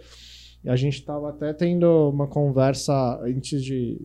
E 0.64 0.70
a 0.70 0.76
gente 0.76 0.95
estava 0.95 1.30
até 1.30 1.53
tendo 1.53 2.09
uma 2.09 2.28
conversa 2.28 3.20
antes 3.22 3.64
de. 3.64 3.99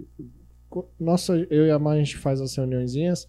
Nossa, 0.99 1.35
eu 1.51 1.67
e 1.67 1.71
a 1.71 1.79
Mar, 1.79 1.93
a 1.93 1.99
gente 1.99 2.17
faz 2.17 2.41
as 2.41 2.55
reuniõezinhas 2.55 3.29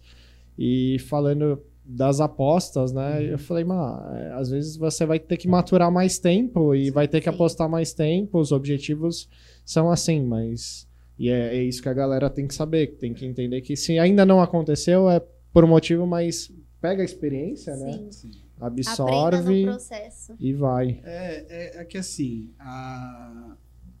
e 0.58 0.98
falando 0.98 1.62
das 1.84 2.20
apostas, 2.20 2.92
né? 2.92 3.32
Eu 3.32 3.38
falei, 3.38 3.64
mano, 3.64 4.00
às 4.34 4.50
vezes 4.50 4.76
você 4.76 5.06
vai 5.06 5.18
ter 5.18 5.36
que 5.36 5.48
maturar 5.48 5.90
mais 5.90 6.18
tempo 6.18 6.74
e 6.74 6.90
vai 6.90 7.08
ter 7.08 7.20
que 7.20 7.28
Sim. 7.28 7.34
apostar 7.34 7.68
mais 7.68 7.92
tempo, 7.92 8.38
os 8.38 8.52
objetivos 8.52 9.28
são 9.64 9.90
assim, 9.90 10.24
mas. 10.24 10.88
E 11.18 11.28
é, 11.28 11.56
é 11.56 11.62
isso 11.62 11.82
que 11.82 11.88
a 11.88 11.94
galera 11.94 12.30
tem 12.30 12.46
que 12.46 12.54
saber, 12.54 12.96
tem 12.98 13.12
que 13.12 13.26
entender 13.26 13.60
que 13.60 13.76
se 13.76 13.98
ainda 13.98 14.24
não 14.24 14.40
aconteceu 14.40 15.08
é 15.08 15.22
por 15.52 15.64
um 15.64 15.68
motivo, 15.68 16.06
mas 16.06 16.50
pega 16.80 17.02
a 17.02 17.04
experiência, 17.04 17.76
né? 17.76 18.06
Sim. 18.10 18.30
Absorve 18.66 19.64
no 19.64 19.72
processo. 19.72 20.36
e 20.38 20.52
vai. 20.52 21.00
É, 21.04 21.46
é, 21.48 21.80
é 21.80 21.84
que 21.84 21.96
assim, 21.98 22.52
a, 22.58 23.56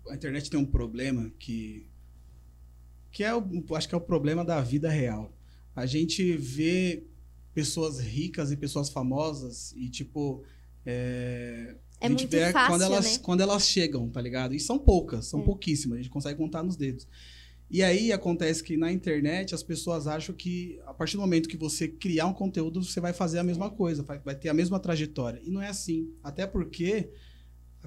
a 0.08 0.14
internet 0.14 0.50
tem 0.50 0.58
um 0.60 0.66
problema 0.66 1.30
que. 1.38 1.86
que 3.10 3.24
é 3.24 3.34
o, 3.34 3.42
acho 3.74 3.88
que 3.88 3.94
é 3.94 3.98
o 3.98 4.00
problema 4.00 4.44
da 4.44 4.60
vida 4.60 4.88
real. 4.90 5.32
A 5.74 5.86
gente 5.86 6.36
vê 6.36 7.04
pessoas 7.54 7.98
ricas 8.00 8.52
e 8.52 8.56
pessoas 8.56 8.90
famosas 8.90 9.72
e, 9.76 9.88
tipo. 9.88 10.42
É, 10.84 11.76
É 12.00 12.06
a 12.06 12.08
gente 12.08 12.20
muito 12.20 12.30
vê 12.30 12.50
fácil, 12.52 12.68
quando 12.70 12.82
elas, 12.82 13.12
né? 13.12 13.18
quando 13.22 13.40
elas 13.42 13.66
chegam, 13.68 14.08
tá 14.08 14.20
ligado? 14.20 14.54
E 14.54 14.60
são 14.60 14.78
poucas, 14.78 15.26
são 15.26 15.40
É. 15.40 15.44
pouquíssimas, 15.44 15.98
a 15.98 16.02
gente 16.02 16.10
consegue 16.10 16.38
contar 16.38 16.62
nos 16.62 16.76
dedos. 16.76 17.06
E 17.70 17.84
aí 17.84 18.12
acontece 18.12 18.64
que 18.64 18.76
na 18.76 18.90
internet 18.90 19.54
as 19.54 19.62
pessoas 19.62 20.08
acham 20.08 20.34
que 20.34 20.80
a 20.84 20.92
partir 20.92 21.16
do 21.16 21.20
momento 21.20 21.48
que 21.48 21.56
você 21.56 21.86
criar 21.86 22.26
um 22.26 22.32
conteúdo, 22.32 22.82
você 22.82 23.00
vai 23.00 23.12
fazer 23.12 23.38
a 23.38 23.44
mesma 23.44 23.70
coisa, 23.70 24.02
vai, 24.02 24.34
ter 24.34 24.48
a 24.48 24.54
mesma 24.54 24.80
trajetória. 24.80 25.40
E 25.44 25.50
não 25.50 25.62
é 25.62 25.68
assim. 25.68 26.12
Até 26.20 26.48
porque 26.48 27.10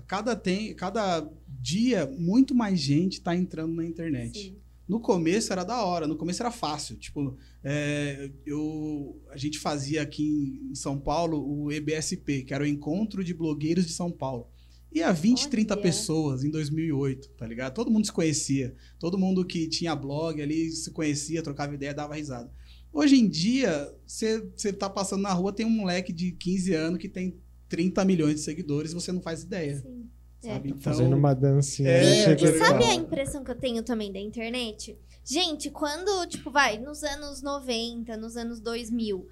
cada, 0.08 0.38
tem, 0.38 0.74
cada 0.74 1.30
dia 1.48 2.10
muito 2.18 2.56
mais 2.56 2.80
gente 2.80 3.14
está 3.14 3.36
entrando 3.36 3.74
na 3.74 3.86
internet. 3.86 4.40
Sim. 4.40 4.58
No 4.88 5.02
começo 5.02 5.52
era 5.52 5.66
da 5.66 5.84
hora, 5.84 6.08
no 6.08 6.16
começo 6.16 6.42
era 6.42 6.52
fácil. 6.52 6.96
Tipo, 6.96 7.38
é, 7.62 8.32
eu, 8.46 9.22
a 9.32 9.38
gente 9.38 9.60
fazia 9.60 10.02
aqui 10.02 10.62
em 10.72 10.76
São 10.76 10.98
Paulo 10.98 11.46
o 11.46 11.72
EBSP, 11.72 12.44
que 12.44 12.54
era 12.54 12.64
o 12.64 12.68
Encontro 12.68 13.22
de 13.22 13.34
Blogueiros 13.34 13.86
de 13.86 13.92
São 13.92 14.10
Paulo. 14.10 14.48
E 14.94 15.02
a 15.02 15.12
20, 15.12 15.50
30 15.50 15.74
Olha. 15.74 15.82
pessoas 15.82 16.44
em 16.44 16.52
2008, 16.52 17.30
tá 17.30 17.48
ligado? 17.48 17.74
Todo 17.74 17.90
mundo 17.90 18.06
se 18.06 18.12
conhecia. 18.12 18.76
Todo 19.00 19.18
mundo 19.18 19.44
que 19.44 19.68
tinha 19.68 19.96
blog 19.96 20.40
ali 20.40 20.70
se 20.72 20.92
conhecia, 20.92 21.42
trocava 21.42 21.74
ideia, 21.74 21.94
dava 21.94 22.16
risada. 22.16 22.52
Hoje 22.92 23.16
em 23.16 23.28
dia, 23.28 23.92
você 24.06 24.48
você 24.56 24.72
tá 24.72 24.88
passando 24.88 25.24
na 25.24 25.34
rua, 25.34 25.52
tem 25.52 25.66
um 25.66 25.72
moleque 25.72 26.14
de 26.14 26.32
15 26.34 26.74
anos 26.76 27.00
que 27.00 27.10
tem 27.10 27.36
30 27.68 28.06
milhões 28.06 28.36
de 28.36 28.42
seguidores 28.42 28.92
e 28.92 28.94
você 28.94 29.12
não 29.12 29.22
faz 29.22 29.42
ideia. 29.42 29.78
Sim. 29.80 30.08
Sabe? 30.40 30.70
Então, 30.70 30.82
Fazendo 30.82 31.16
uma 31.16 31.34
dancinha. 31.34 31.90
É, 31.90 32.28
né? 32.28 32.36
E, 32.36 32.58
sabe 32.60 32.84
a 32.84 32.94
impressão 32.94 33.44
que 33.44 33.50
eu 33.50 33.56
tenho 33.56 33.82
também 33.82 34.12
da 34.12 34.20
internet? 34.20 34.98
Gente, 35.24 35.72
quando, 35.72 36.28
tipo, 36.28 36.52
vai, 36.52 36.78
nos 36.78 37.02
anos 37.02 37.42
90, 37.42 38.18
nos 38.18 38.36
anos 38.36 38.60
2000, 38.60 39.26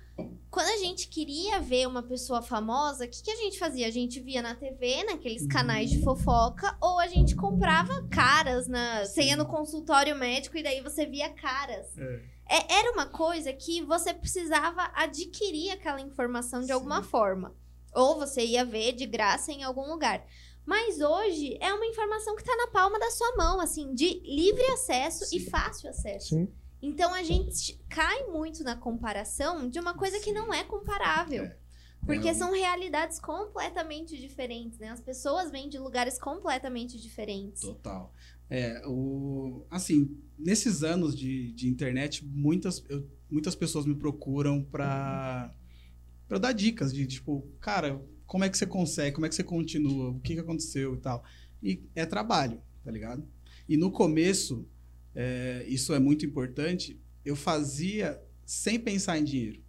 quando 0.49 0.67
a 0.67 0.77
gente 0.77 1.07
queria 1.07 1.59
ver 1.59 1.87
uma 1.87 2.03
pessoa 2.03 2.41
famosa, 2.41 3.05
o 3.05 3.07
que, 3.07 3.23
que 3.23 3.31
a 3.31 3.35
gente 3.35 3.57
fazia? 3.57 3.87
A 3.87 3.91
gente 3.91 4.19
via 4.19 4.41
na 4.41 4.53
TV, 4.55 5.03
naqueles 5.03 5.47
canais 5.47 5.89
de 5.89 6.03
fofoca, 6.03 6.77
ou 6.81 6.99
a 6.99 7.07
gente 7.07 7.35
comprava 7.35 8.07
caras 8.09 8.67
na. 8.67 9.05
Você 9.05 9.23
ia 9.23 9.35
no 9.35 9.45
consultório 9.45 10.15
médico 10.15 10.57
e 10.57 10.63
daí 10.63 10.81
você 10.81 11.05
via 11.05 11.29
caras. 11.29 11.97
É. 11.97 12.21
É- 12.49 12.79
era 12.79 12.91
uma 12.91 13.05
coisa 13.05 13.53
que 13.53 13.81
você 13.81 14.13
precisava 14.13 14.91
adquirir 14.93 15.71
aquela 15.71 16.01
informação 16.01 16.61
de 16.61 16.71
alguma 16.71 17.01
forma. 17.01 17.55
Ou 17.93 18.17
você 18.19 18.43
ia 18.45 18.65
ver 18.65 18.91
de 18.91 19.05
graça 19.05 19.51
em 19.51 19.63
algum 19.63 19.87
lugar. 19.89 20.25
Mas 20.65 20.99
hoje 20.99 21.57
é 21.59 21.73
uma 21.73 21.85
informação 21.85 22.35
que 22.35 22.43
tá 22.43 22.55
na 22.55 22.67
palma 22.67 22.99
da 22.99 23.09
sua 23.09 23.35
mão, 23.35 23.59
assim, 23.59 23.93
de 23.93 24.21
livre 24.25 24.65
acesso 24.67 25.23
e 25.35 25.39
Sim. 25.39 25.49
fácil 25.49 25.89
acesso. 25.89 26.29
Sim. 26.29 26.53
Então 26.81 27.13
a 27.13 27.23
gente 27.23 27.79
cai 27.89 28.23
muito 28.27 28.63
na 28.63 28.75
comparação 28.75 29.69
de 29.69 29.79
uma 29.79 29.93
coisa 29.93 30.19
que 30.19 30.31
não 30.31 30.53
é 30.53 30.63
comparável. 30.63 31.43
É. 31.43 31.57
Porque 32.05 32.33
são 32.33 32.51
realidades 32.51 33.19
completamente 33.19 34.19
diferentes, 34.19 34.79
né? 34.79 34.89
As 34.89 34.99
pessoas 34.99 35.51
vêm 35.51 35.69
de 35.69 35.77
lugares 35.77 36.17
completamente 36.17 36.99
diferentes. 36.99 37.61
Total. 37.61 38.11
É, 38.49 38.81
o, 38.87 39.63
assim, 39.69 40.17
nesses 40.37 40.83
anos 40.83 41.15
de, 41.15 41.51
de 41.53 41.69
internet, 41.69 42.25
muitas, 42.25 42.83
eu, 42.89 43.07
muitas 43.29 43.55
pessoas 43.55 43.85
me 43.85 43.95
procuram 43.95 44.63
para 44.63 45.53
para 46.27 46.39
dar 46.39 46.53
dicas 46.53 46.93
de 46.93 47.05
tipo, 47.05 47.45
cara, 47.59 48.01
como 48.25 48.45
é 48.45 48.49
que 48.49 48.57
você 48.57 48.65
consegue, 48.65 49.13
como 49.13 49.25
é 49.25 49.29
que 49.29 49.35
você 49.35 49.43
continua, 49.43 50.11
o 50.11 50.19
que, 50.21 50.35
que 50.35 50.39
aconteceu 50.39 50.95
e 50.95 50.97
tal. 50.97 51.21
E 51.61 51.83
é 51.93 52.05
trabalho, 52.05 52.61
tá 52.85 52.89
ligado? 52.89 53.27
E 53.67 53.75
no 53.75 53.91
começo, 53.91 54.65
é, 55.15 55.65
isso 55.67 55.93
é 55.93 55.99
muito 55.99 56.25
importante, 56.25 56.99
eu 57.23 57.35
fazia 57.35 58.21
sem 58.45 58.79
pensar 58.79 59.17
em 59.19 59.23
dinheiro. 59.23 59.61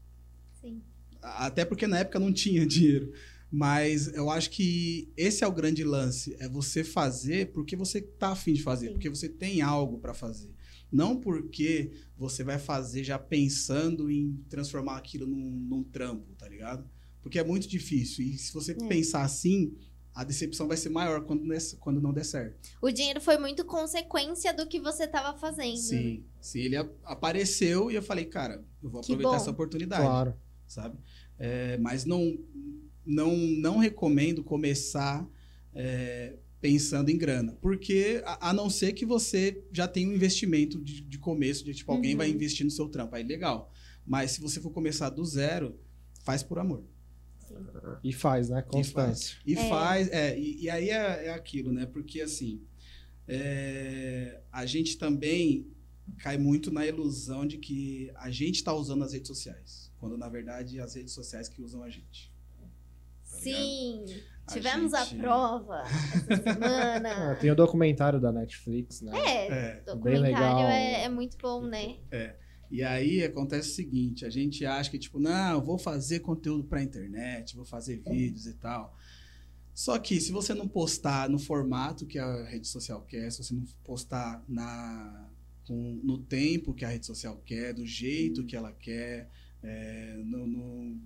Sim. 0.60 0.82
Até 1.20 1.64
porque 1.64 1.86
na 1.86 1.98
época 2.00 2.18
não 2.18 2.32
tinha 2.32 2.64
dinheiro. 2.66 3.12
Mas 3.54 4.08
eu 4.14 4.30
acho 4.30 4.50
que 4.50 5.12
esse 5.14 5.44
é 5.44 5.46
o 5.46 5.52
grande 5.52 5.84
lance, 5.84 6.34
é 6.40 6.48
você 6.48 6.82
fazer 6.82 7.52
porque 7.52 7.76
você 7.76 8.00
tá 8.00 8.28
afim 8.30 8.54
de 8.54 8.62
fazer, 8.62 8.86
Sim. 8.86 8.92
porque 8.94 9.10
você 9.10 9.28
tem 9.28 9.60
algo 9.60 9.98
para 9.98 10.14
fazer. 10.14 10.50
Não 10.90 11.20
porque 11.20 11.90
você 12.16 12.42
vai 12.42 12.58
fazer 12.58 13.04
já 13.04 13.18
pensando 13.18 14.10
em 14.10 14.42
transformar 14.48 14.96
aquilo 14.96 15.26
num, 15.26 15.50
num 15.50 15.82
trampo, 15.82 16.34
tá 16.34 16.48
ligado? 16.48 16.88
Porque 17.22 17.38
é 17.38 17.44
muito 17.44 17.68
difícil. 17.68 18.24
E 18.24 18.38
se 18.38 18.52
você 18.54 18.72
É. 18.72 18.74
pensar 18.88 19.22
assim, 19.22 19.74
a 20.14 20.24
decepção 20.24 20.68
vai 20.68 20.76
ser 20.76 20.88
maior 20.90 21.22
quando, 21.24 21.42
quando 21.80 22.00
não 22.00 22.12
der 22.12 22.24
certo. 22.24 22.56
O 22.82 22.90
dinheiro 22.90 23.20
foi 23.20 23.38
muito 23.38 23.64
consequência 23.64 24.52
do 24.52 24.66
que 24.66 24.78
você 24.80 25.06
tava 25.08 25.36
fazendo. 25.38 25.76
Sim, 25.76 26.24
sim. 26.40 26.60
Ele 26.60 26.76
a- 26.76 26.88
apareceu 27.04 27.90
e 27.90 27.94
eu 27.94 28.02
falei, 28.02 28.24
cara, 28.26 28.62
eu 28.82 28.90
vou 28.90 29.00
Que 29.00 29.12
aproveitar 29.12 29.30
bom. 29.30 29.36
essa 29.36 29.50
oportunidade. 29.50 30.02
Claro. 30.02 30.34
sabe? 30.66 30.98
É, 31.38 31.76
mas 31.78 32.04
não, 32.04 32.38
não, 33.04 33.36
não 33.36 33.78
recomendo 33.78 34.42
começar 34.44 35.26
é, 35.74 36.36
pensando 36.60 37.08
em 37.10 37.16
grana, 37.18 37.56
porque 37.60 38.22
a, 38.24 38.50
a 38.50 38.52
não 38.52 38.70
ser 38.70 38.92
que 38.92 39.04
você 39.04 39.62
já 39.72 39.88
tenha 39.88 40.08
um 40.08 40.14
investimento 40.14 40.78
de, 40.78 41.00
de 41.00 41.18
começo, 41.18 41.64
de 41.64 41.74
tipo, 41.74 41.90
alguém 41.90 42.12
Uhum. 42.12 42.18
vai 42.18 42.30
investir 42.30 42.64
no 42.64 42.70
seu 42.70 42.88
trampo, 42.88 43.16
aí 43.16 43.22
legal. 43.24 43.72
Mas 44.06 44.32
se 44.32 44.40
você 44.40 44.60
for 44.60 44.70
começar 44.70 45.10
do 45.10 45.24
zero, 45.24 45.78
faz 46.24 46.42
por 46.42 46.58
amor. 46.58 46.84
E 48.04 48.12
faz, 48.12 48.48
né? 48.48 48.62
Constância. 48.62 49.36
E 49.46 49.54
É. 49.54 49.68
faz, 49.68 50.08
é, 50.10 50.38
e, 50.38 50.62
e 50.62 50.70
aí 50.70 50.90
é, 50.90 51.26
é 51.26 51.30
aquilo, 51.34 51.72
né? 51.72 51.86
Porque 51.86 52.20
assim, 52.20 52.60
é, 53.28 54.40
a 54.50 54.66
gente 54.66 54.98
também 54.98 55.66
cai 56.18 56.36
muito 56.36 56.70
na 56.72 56.84
ilusão 56.86 57.46
de 57.46 57.58
que 57.58 58.10
a 58.16 58.30
gente 58.30 58.56
está 58.56 58.72
usando 58.74 59.04
as 59.04 59.12
redes 59.12 59.28
sociais, 59.28 59.90
quando 59.98 60.16
na 60.18 60.28
verdade 60.28 60.80
as 60.80 60.94
redes 60.94 61.12
sociais 61.14 61.48
que 61.48 61.62
usam 61.62 61.82
a 61.82 61.88
gente. 61.88 62.32
Tá 63.30 63.38
Sim. 63.38 64.04
A 64.46 64.52
Tivemos 64.52 64.92
a 64.92 65.04
gente- 65.04 65.20
prova 65.20 65.82
essa 66.28 66.50
Ah, 66.50 66.52
semana. 66.54 67.34
tem 67.36 67.50
o 67.50 67.54
documentário 67.54 68.20
da 68.20 68.32
Netflix, 68.32 69.00
né? 69.00 69.12
É, 69.16 69.46
É. 69.46 69.80
documentário 69.86 70.20
legal. 70.22 70.68
é, 70.68 71.04
é 71.04 71.08
muito 71.08 71.36
bom, 71.38 71.62
né? 71.64 71.96
E 72.72 72.82
aí 72.82 73.22
acontece 73.22 73.68
o 73.70 73.74
seguinte, 73.74 74.24
a 74.24 74.30
gente 74.30 74.64
acha 74.64 74.90
que 74.90 74.98
tipo, 74.98 75.20
não, 75.20 75.60
vou 75.62 75.76
fazer 75.76 76.20
conteúdo 76.20 76.64
para 76.64 76.82
internet, 76.82 77.54
vou 77.54 77.66
fazer 77.66 77.98
vídeos 77.98 78.46
e 78.46 78.54
tal. 78.54 78.96
Só 79.74 79.98
que 79.98 80.18
se 80.20 80.32
você 80.32 80.54
não 80.54 80.66
postar 80.66 81.28
no 81.28 81.38
formato 81.38 82.06
que 82.06 82.18
a 82.18 82.44
rede 82.44 82.66
social 82.66 83.02
quer, 83.02 83.30
se 83.30 83.44
você 83.44 83.54
não 83.54 83.64
postar 83.84 84.42
na 84.48 85.28
com- 85.66 86.00
no 86.02 86.18
tempo 86.18 86.74
que 86.74 86.84
a 86.84 86.88
rede 86.88 87.06
social 87.06 87.36
quer, 87.46 87.72
do 87.72 87.86
jeito 87.86 88.44
que 88.44 88.56
ela 88.56 88.72
quer, 88.72 89.30
é, 89.62 90.16
no- 90.24 90.46
no- 90.46 91.00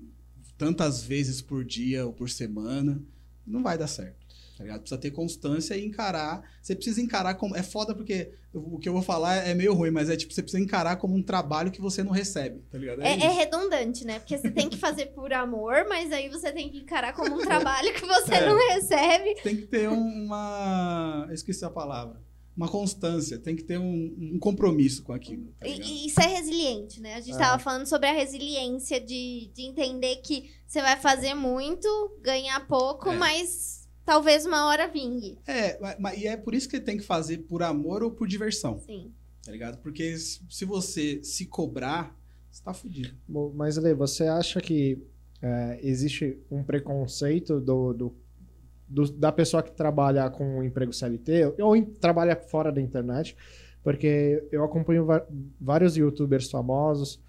tantas 0.56 1.02
vezes 1.02 1.42
por 1.42 1.64
dia 1.64 2.06
ou 2.06 2.12
por 2.12 2.30
semana, 2.30 3.02
não 3.46 3.62
vai 3.62 3.76
dar 3.76 3.86
certo. 3.86 4.25
Tá 4.57 4.64
ligado? 4.64 4.80
Precisa 4.80 4.98
ter 5.00 5.11
constância 5.11 5.76
e 5.76 5.84
encarar. 5.84 6.42
Você 6.62 6.74
precisa 6.74 7.00
encarar 7.02 7.34
como. 7.34 7.54
É 7.54 7.62
foda 7.62 7.94
porque 7.94 8.32
o 8.54 8.78
que 8.78 8.88
eu 8.88 8.92
vou 8.94 9.02
falar 9.02 9.36
é 9.46 9.52
meio 9.52 9.74
ruim, 9.74 9.90
mas 9.90 10.09
é 10.09 10.16
tipo, 10.16 10.32
você 10.32 10.42
precisa 10.42 10.62
encarar 10.62 10.96
como 10.96 11.14
um 11.14 11.22
trabalho 11.22 11.70
que 11.70 11.80
você 11.80 12.02
não 12.02 12.11
recebe, 12.12 12.61
tá 12.70 12.78
ligado? 12.78 13.02
É, 13.02 13.12
é 13.12 13.16
isso. 13.18 13.36
redundante, 13.38 14.04
né? 14.07 14.18
Porque 14.18 14.38
você 14.38 14.50
tem 14.50 14.68
que 14.70 14.78
fazer 14.78 15.07
por 15.07 15.30
amor, 15.34 15.84
mas 15.88 16.11
aí 16.11 16.30
você 16.30 16.50
tem 16.52 16.70
que 16.70 16.78
encarar 16.78 17.12
como 17.12 17.34
um 17.34 17.38
trabalho 17.44 17.92
que 17.92 18.07
você 18.07 18.34
É. 18.36 18.46
não 18.46 18.57
recebe. 18.72 19.34
Tem 19.42 19.57
que 19.57 19.66
ter 19.66 19.90
um- 19.90 20.24
uma. 20.24 21.26
Eu 21.28 21.34
esqueci 21.34 21.64
a 21.64 21.70
palavra. 21.70 22.24
Uma 22.57 22.68
constância, 22.68 23.38
tem 23.38 23.54
que 23.54 23.62
ter 23.62 23.76
um, 23.78 24.16
um 24.18 24.38
compromisso 24.38 25.02
com 25.02 25.12
aquilo. 25.12 25.52
Tá? 25.61 25.66
E, 25.68 26.07
e 26.07 26.09
ser 26.11 26.22
resiliente, 26.22 27.02
né? 27.02 27.16
A 27.16 27.20
gente 27.20 27.34
É. 27.34 27.38
tava 27.38 27.62
falando 27.62 27.84
sobre 27.84 28.09
a 28.09 28.12
resiliência 28.14 28.98
de, 28.98 29.50
de 29.54 29.62
entender 29.66 30.16
que 30.22 30.50
você 30.66 30.80
vai 30.80 30.96
fazer 30.96 31.34
muito, 31.34 31.86
ganhar 32.22 32.66
pouco, 32.66 33.11
É. 33.11 33.16
mas 33.18 33.75
talvez 34.07 34.46
uma 34.46 34.66
hora 34.66 34.86
vingue. 34.88 35.36
É, 35.46 35.78
mas- 35.98 36.18
e 36.18 36.26
é 36.26 36.36
por 36.36 36.54
isso 36.54 36.68
que 36.68 36.80
tem 36.80 36.96
que 36.96 37.02
fazer 37.04 37.38
por 37.38 37.62
amor 37.62 38.02
ou 38.02 38.11
por 38.11 38.26
diversão, 38.26 38.78
Sim. 38.78 39.12
tá 39.44 39.52
ligado? 39.52 39.78
Porque 39.78 40.16
se 40.16 40.64
você 40.64 41.20
se 41.22 41.44
cobrar, 41.46 42.16
você 42.50 42.62
tá 42.62 42.72
fudido. 42.72 43.14
Bom, 43.28 43.52
Mas, 43.54 43.76
Lê, 43.76 43.92
você 43.92 44.24
acha 44.28 44.61
que 44.61 44.98
é, 45.42 45.78
existe 45.82 46.38
um 46.50 46.62
preconceito 46.64 47.61
do, 47.61 47.92
do- 47.92 48.14
do- 48.88 49.12
da 49.12 49.30
pessoa 49.30 49.62
que 49.62 49.70
trabalha 49.72 50.30
com 50.30 50.59
um 50.59 50.62
emprego 50.62 50.92
CLT 50.92 51.54
ou 51.61 51.76
em- 51.76 51.84
trabalha 51.84 52.34
fora 52.36 52.72
da 52.72 52.80
internet? 52.80 53.36
Porque 53.82 54.42
eu 54.50 54.64
acompanho 54.64 55.07
vários 55.61 55.96
youtubers 55.96 56.50
famosos 56.50 57.20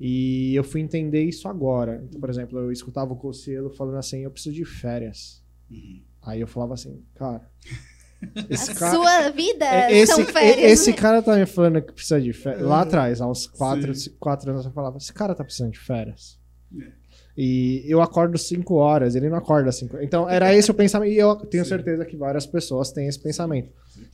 e 0.00 0.54
eu 0.54 0.64
fui 0.64 0.80
entender 0.80 1.22
isso 1.22 1.46
agora. 1.46 2.02
Então, 2.04 2.18
por 2.20 2.30
exemplo, 2.30 2.58
eu 2.58 2.72
escutava 2.72 3.12
o 3.12 3.16
Cossielo 3.16 3.68
falando 3.70 3.96
assim, 3.98 4.20
eu 4.20 4.30
preciso 4.30 4.54
de 4.56 4.64
férias. 4.64 5.44
Uhum. 5.70 6.00
Aí 6.22 6.40
eu 6.40 6.46
falava 6.46 6.74
assim, 6.74 7.02
cara... 7.14 7.42
A 8.20 8.44
Esse 8.52 8.74
cara... 8.74 8.94
sua 8.94 9.30
vida 9.30 9.64
É, 9.64 9.92
Esse, 9.96 10.12
são 10.12 10.22
férias. 10.26 10.70
esse 10.72 10.90
né? 10.90 10.96
cara 10.98 11.22
tá 11.22 11.34
me 11.36 11.46
falando 11.46 11.80
que 11.80 11.90
precisa 11.94 12.20
de 12.20 12.34
férias. 12.34 12.60
Lá 12.68 12.80
É. 12.80 12.82
atrás, 12.82 13.18
há 13.22 13.26
uns 13.26 13.46
quatro, 13.46 13.94
Sim. 13.94 14.10
quatro 14.20 14.50
anos, 14.50 14.66
eu 14.66 14.72
falava: 14.72 14.98
esse 14.98 15.10
cara 15.10 15.34
tá 15.34 15.42
precisando 15.42 15.72
de 15.72 15.78
férias. 15.78 16.38
É. 16.78 16.92
E 17.34 17.82
eu 17.86 18.02
acordo 18.02 18.36
5 18.36 18.74
horas, 18.74 19.14
ele 19.14 19.30
não 19.30 19.38
acorda 19.38 19.72
5 19.72 19.96
Então, 20.02 20.28
era 20.28 20.54
esse 20.54 20.70
o 20.70 20.74
pensamento. 20.74 21.10
E 21.10 21.16
eu 21.16 21.34
tenho 21.34 21.64
Sim. 21.64 21.70
certeza 21.70 22.04
que 22.04 22.14
várias 22.14 22.44
pessoas 22.44 22.92
têm 22.92 23.08
esse 23.08 23.18
pensamento. 23.18 23.70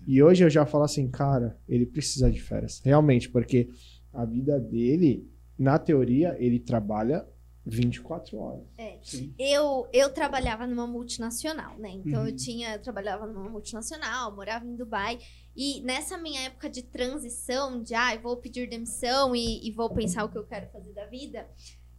E 0.07 0.23
hoje 0.23 0.45
eu 0.45 0.51
já 0.51 0.65
falo 0.65 0.85
assim: 0.85 1.09
cara, 1.11 1.57
ele 1.69 1.85
precisa 1.85 2.31
de 2.31 2.41
férias. 2.41 2.81
Realmente, 2.85 3.29
porque 3.29 3.69
a 4.15 4.25
vida 4.25 4.61
dele, 4.61 5.29
na 5.59 5.81
teoria, 5.81 6.37
ele 6.39 6.61
trabalha 6.61 7.27
24 7.67 8.39
horas. 8.39 8.62
Sim. 9.03 9.35
Eu, 9.39 9.89
eu 9.93 10.12
trabalhava 10.12 10.67
numa 10.67 10.87
multinacional, 10.87 11.77
né? 11.79 11.91
Então 11.91 12.21
Uhum. 12.21 12.29
eu 12.29 12.37
tinha, 12.37 12.75
eu 12.75 12.81
trabalhava 12.83 13.27
numa 13.27 13.51
multinacional, 13.51 14.35
morava 14.35 14.64
em 14.64 14.77
Dubai. 14.77 15.19
E 15.57 15.81
nessa 15.83 16.17
minha 16.17 16.43
época 16.43 16.71
de 16.71 16.83
transição, 16.83 17.83
de 17.83 17.95
ah, 17.95 18.14
eu 18.14 18.21
vou 18.21 18.37
pedir 18.37 18.69
demissão 18.69 19.35
e, 19.35 19.67
e 19.67 19.73
vou 19.73 19.91
pensar 19.93 20.25
o 20.25 20.29
que 20.29 20.39
eu 20.39 20.47
quero 20.47 20.71
fazer 20.71 20.93
da 20.93 21.07
vida, 21.07 21.49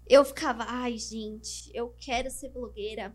eu 0.09 0.24
ficava, 0.24 0.63
ai, 0.65 0.97
gente, 0.97 1.70
eu 1.74 1.93
quero 1.99 2.32
ser 2.32 2.49
blogueira. 2.49 3.13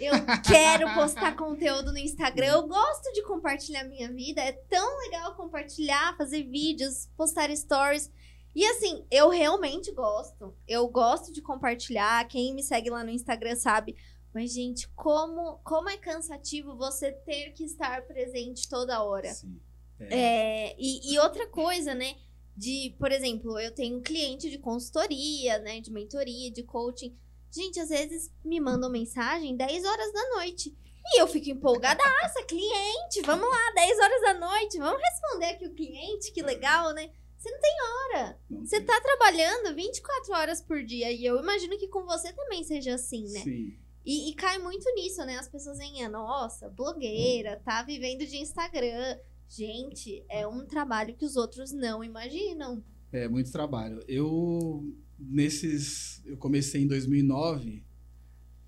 Eu 0.00 0.12
quero 0.48 0.92
postar 0.94 1.36
conteúdo 1.36 1.92
no 1.92 1.98
Instagram. 1.98 2.46
Eu 2.46 2.66
gosto 2.66 3.12
de 3.12 3.22
compartilhar 3.24 3.84
minha 3.84 4.10
vida. 4.10 4.40
É 4.40 4.52
tão 4.52 4.98
legal 5.00 5.34
compartilhar, 5.34 6.16
fazer 6.16 6.42
vídeos, 6.44 7.10
postar 7.14 7.54
stories. 7.54 8.10
E 8.54 8.64
assim, 8.66 9.04
eu 9.10 9.28
realmente 9.28 9.92
gosto. 9.92 10.54
Eu 10.66 10.88
gosto 10.88 11.32
de 11.32 11.40
compartilhar. 11.40 12.26
Quem 12.28 12.54
me 12.54 12.62
segue 12.62 12.90
lá 12.90 13.04
no 13.04 13.10
Instagram 13.10 13.56
sabe. 13.56 13.96
Mas, 14.34 14.52
gente, 14.52 14.88
como, 14.90 15.58
como 15.64 15.88
é 15.88 15.96
cansativo 15.96 16.76
você 16.76 17.12
ter 17.12 17.52
que 17.52 17.64
estar 17.64 18.02
presente 18.06 18.68
toda 18.68 19.02
hora. 19.02 19.32
Sim. 19.32 19.60
É, 20.00 20.74
e, 20.78 21.12
e 21.12 21.18
outra 21.18 21.46
coisa, 21.48 21.94
né? 21.94 22.14
De, 22.56 22.94
por 22.98 23.10
exemplo, 23.12 23.58
eu 23.58 23.74
tenho 23.74 23.98
um 23.98 24.02
cliente 24.02 24.50
de 24.50 24.58
consultoria, 24.58 25.58
né? 25.58 25.80
De 25.80 25.92
mentoria, 25.92 26.50
de 26.50 26.62
coaching. 26.62 27.16
Gente, 27.50 27.80
às 27.80 27.88
vezes 27.88 28.32
me 28.44 28.60
mandam 28.60 28.90
mensagem 28.90 29.56
10 29.56 29.84
horas 29.84 30.12
da 30.12 30.30
noite. 30.36 30.76
E 31.12 31.20
eu 31.20 31.26
fico 31.26 31.50
empolgadaça, 31.50 32.42
cliente, 32.46 33.22
vamos 33.24 33.48
lá, 33.48 33.72
10 33.74 33.98
horas 33.98 34.20
da 34.22 34.34
noite, 34.34 34.78
vamos 34.78 35.00
responder 35.00 35.46
aqui 35.46 35.66
o 35.66 35.74
cliente, 35.74 36.32
que 36.32 36.42
legal, 36.42 36.92
né? 36.92 37.10
Você 37.40 37.50
não 37.50 37.60
tem 37.60 37.72
hora. 37.82 38.38
Não 38.50 38.66
Você 38.66 38.76
tem. 38.76 38.86
tá 38.86 39.00
trabalhando 39.00 39.74
24 39.74 40.32
horas 40.34 40.60
por 40.60 40.84
dia. 40.84 41.10
E 41.10 41.24
eu 41.24 41.40
imagino 41.40 41.78
que 41.78 41.88
com 41.88 42.04
você 42.04 42.30
também 42.34 42.62
seja 42.62 42.94
assim, 42.94 43.24
né? 43.32 43.40
Sim. 43.40 43.78
E, 44.04 44.30
e 44.30 44.34
cai 44.34 44.58
muito 44.58 44.84
nisso, 44.94 45.24
né? 45.24 45.38
As 45.38 45.48
pessoas 45.48 45.78
veem, 45.78 46.04
ah, 46.04 46.08
nossa, 46.10 46.68
blogueira, 46.68 47.56
tá 47.64 47.82
vivendo 47.82 48.26
de 48.26 48.36
Instagram. 48.36 49.18
Gente, 49.48 50.22
é 50.28 50.46
um 50.46 50.66
trabalho 50.66 51.14
que 51.16 51.24
os 51.24 51.34
outros 51.34 51.72
não 51.72 52.04
imaginam. 52.04 52.84
É 53.10 53.26
muito 53.26 53.50
trabalho. 53.50 54.04
Eu 54.06 54.94
nesses 55.18 56.22
eu 56.26 56.36
comecei 56.36 56.82
em 56.82 56.86
2009 56.86 57.82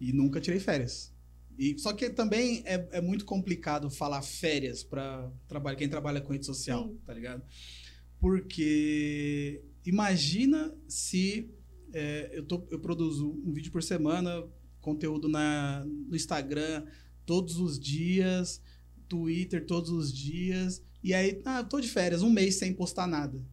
e 0.00 0.12
nunca 0.14 0.40
tirei 0.40 0.58
férias. 0.58 1.12
E 1.58 1.78
só 1.78 1.92
que 1.92 2.08
também 2.08 2.62
é, 2.64 2.88
é 2.92 3.00
muito 3.02 3.26
complicado 3.26 3.90
falar 3.90 4.22
férias 4.22 4.82
para 4.82 5.30
trabalho 5.46 5.76
quem 5.76 5.88
trabalha 5.88 6.20
com 6.22 6.32
rede 6.32 6.46
social, 6.46 6.88
Sim. 6.88 6.98
tá 7.04 7.12
ligado? 7.12 7.42
Porque 8.22 9.64
imagina 9.84 10.72
se 10.86 11.50
é, 11.92 12.30
eu, 12.32 12.44
tô, 12.46 12.64
eu 12.70 12.78
produzo 12.78 13.28
um 13.44 13.52
vídeo 13.52 13.72
por 13.72 13.82
semana, 13.82 14.44
conteúdo 14.80 15.28
na, 15.28 15.84
no 15.84 16.14
Instagram 16.14 16.86
todos 17.26 17.56
os 17.56 17.80
dias, 17.80 18.62
Twitter 19.08 19.66
todos 19.66 19.90
os 19.90 20.12
dias, 20.12 20.80
E 21.02 21.12
aí, 21.12 21.42
ah, 21.44 21.58
eu 21.58 21.64
tô 21.68 21.80
de 21.80 21.88
férias, 21.88 22.22
um 22.22 22.30
mês 22.30 22.54
sem 22.54 22.72
postar 22.72 23.08
nada. 23.08 23.44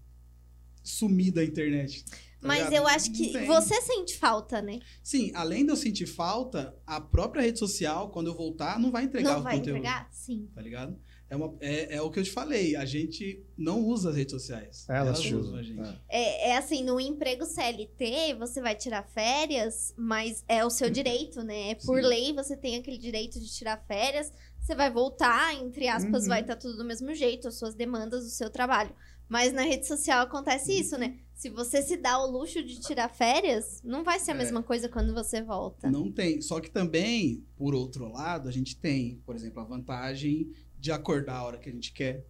Sumi 0.83 1.31
da 1.31 1.43
internet. 1.43 2.05
tá 2.05 2.17
Mas 2.47 2.65
ligado? 2.65 2.73
eu 2.75 2.87
acho 2.87 3.11
que 3.11 3.45
você 3.47 3.81
sente 3.81 4.17
falta, 4.17 4.61
né? 4.61 4.79
Sim, 5.03 5.31
além 5.33 5.65
de 5.65 5.71
eu 5.71 5.75
sentir 5.75 6.05
falta, 6.05 6.77
a 6.85 7.01
própria 7.01 7.41
rede 7.41 7.57
social, 7.57 8.11
quando 8.11 8.27
eu 8.27 8.35
voltar, 8.35 8.79
não 8.79 8.91
vai 8.91 9.05
entregar 9.05 9.31
não 9.33 9.39
o 9.39 9.43
vai 9.43 9.57
conteúdo. 9.57 9.79
entregar? 9.79 10.07
Sim. 10.11 10.47
Tá 10.53 10.61
ligado? 10.61 10.95
É, 11.29 11.35
uma, 11.35 11.53
é, 11.59 11.95
é 11.95 12.01
o 12.01 12.09
que 12.09 12.19
eu 12.19 12.23
te 12.23 12.31
falei, 12.31 12.75
a 12.75 12.85
gente 12.85 13.43
não 13.55 13.81
usa 13.85 14.09
as 14.09 14.15
redes 14.15 14.31
sociais. 14.33 14.85
Elas 14.89 15.19
usam 15.19 15.39
usam, 15.41 15.55
a 15.55 15.63
gente. 15.63 15.79
é. 15.79 15.99
É, 16.09 16.49
é 16.49 16.57
assim, 16.57 16.83
no 16.83 16.99
emprego 16.99 17.45
CLT, 17.45 18.33
você 18.39 18.59
vai 18.61 18.75
tirar 18.75 19.03
férias, 19.03 19.93
mas 19.95 20.43
é 20.47 20.65
o 20.65 20.69
seu 20.69 20.89
direito, 20.89 21.43
né? 21.43 21.71
É 21.71 21.75
Por 21.75 22.01
Sim. 22.01 22.07
lei, 22.07 22.33
você 22.33 22.57
tem 22.57 22.77
aquele 22.77 22.97
direito 22.97 23.39
de 23.39 23.47
tirar 23.53 23.77
férias. 23.87 24.31
Você 24.59 24.73
vai 24.75 24.91
voltar, 24.91 25.53
entre 25.55 25.87
aspas, 25.87 26.23
Uhum. 26.23 26.29
vai 26.29 26.41
estar 26.41 26.55
tudo 26.55 26.77
do 26.77 26.85
mesmo 26.85 27.13
jeito, 27.13 27.47
as 27.47 27.55
suas 27.55 27.75
demandas, 27.75 28.25
o 28.25 28.29
seu 28.29 28.49
trabalho. 28.49 28.93
Mas 29.27 29.53
na 29.53 29.61
rede 29.61 29.85
social 29.85 30.23
acontece 30.23 30.71
isso, 30.73 30.97
né? 30.97 31.15
Se 31.35 31.49
você 31.49 31.81
se 31.83 31.95
dá 31.95 32.17
o 32.19 32.29
luxo 32.29 32.63
de 32.63 32.79
tirar 32.79 33.07
férias, 33.09 33.79
não 33.83 34.03
vai 34.03 34.19
ser 34.19 34.31
a 34.31 34.33
É. 34.33 34.37
mesma 34.37 34.63
coisa 34.63 34.89
quando 34.89 35.13
você 35.13 35.41
volta. 35.41 35.89
Não 35.89 36.11
tem. 36.11 36.41
Só 36.41 36.59
que 36.59 36.69
também, 36.71 37.45
por 37.55 37.75
outro 37.75 38.11
lado, 38.11 38.49
a 38.49 38.51
gente 38.51 38.75
tem, 38.75 39.21
por 39.25 39.35
exemplo, 39.35 39.61
a 39.61 39.63
vantagem 39.65 40.51
de 40.79 40.91
acordar 40.91 41.37
a 41.37 41.43
hora 41.43 41.57
que 41.57 41.69
a 41.69 41.73
gente 41.73 41.91
quer 41.91 42.25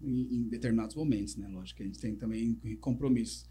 em, 0.00 0.36
em 0.36 0.48
determinados 0.48 0.94
momentos, 0.94 1.36
né? 1.36 1.48
Lógico 1.48 1.78
que 1.78 1.82
a 1.82 1.86
gente 1.86 1.98
tem 1.98 2.14
também 2.14 2.58
compromissos. 2.80 3.46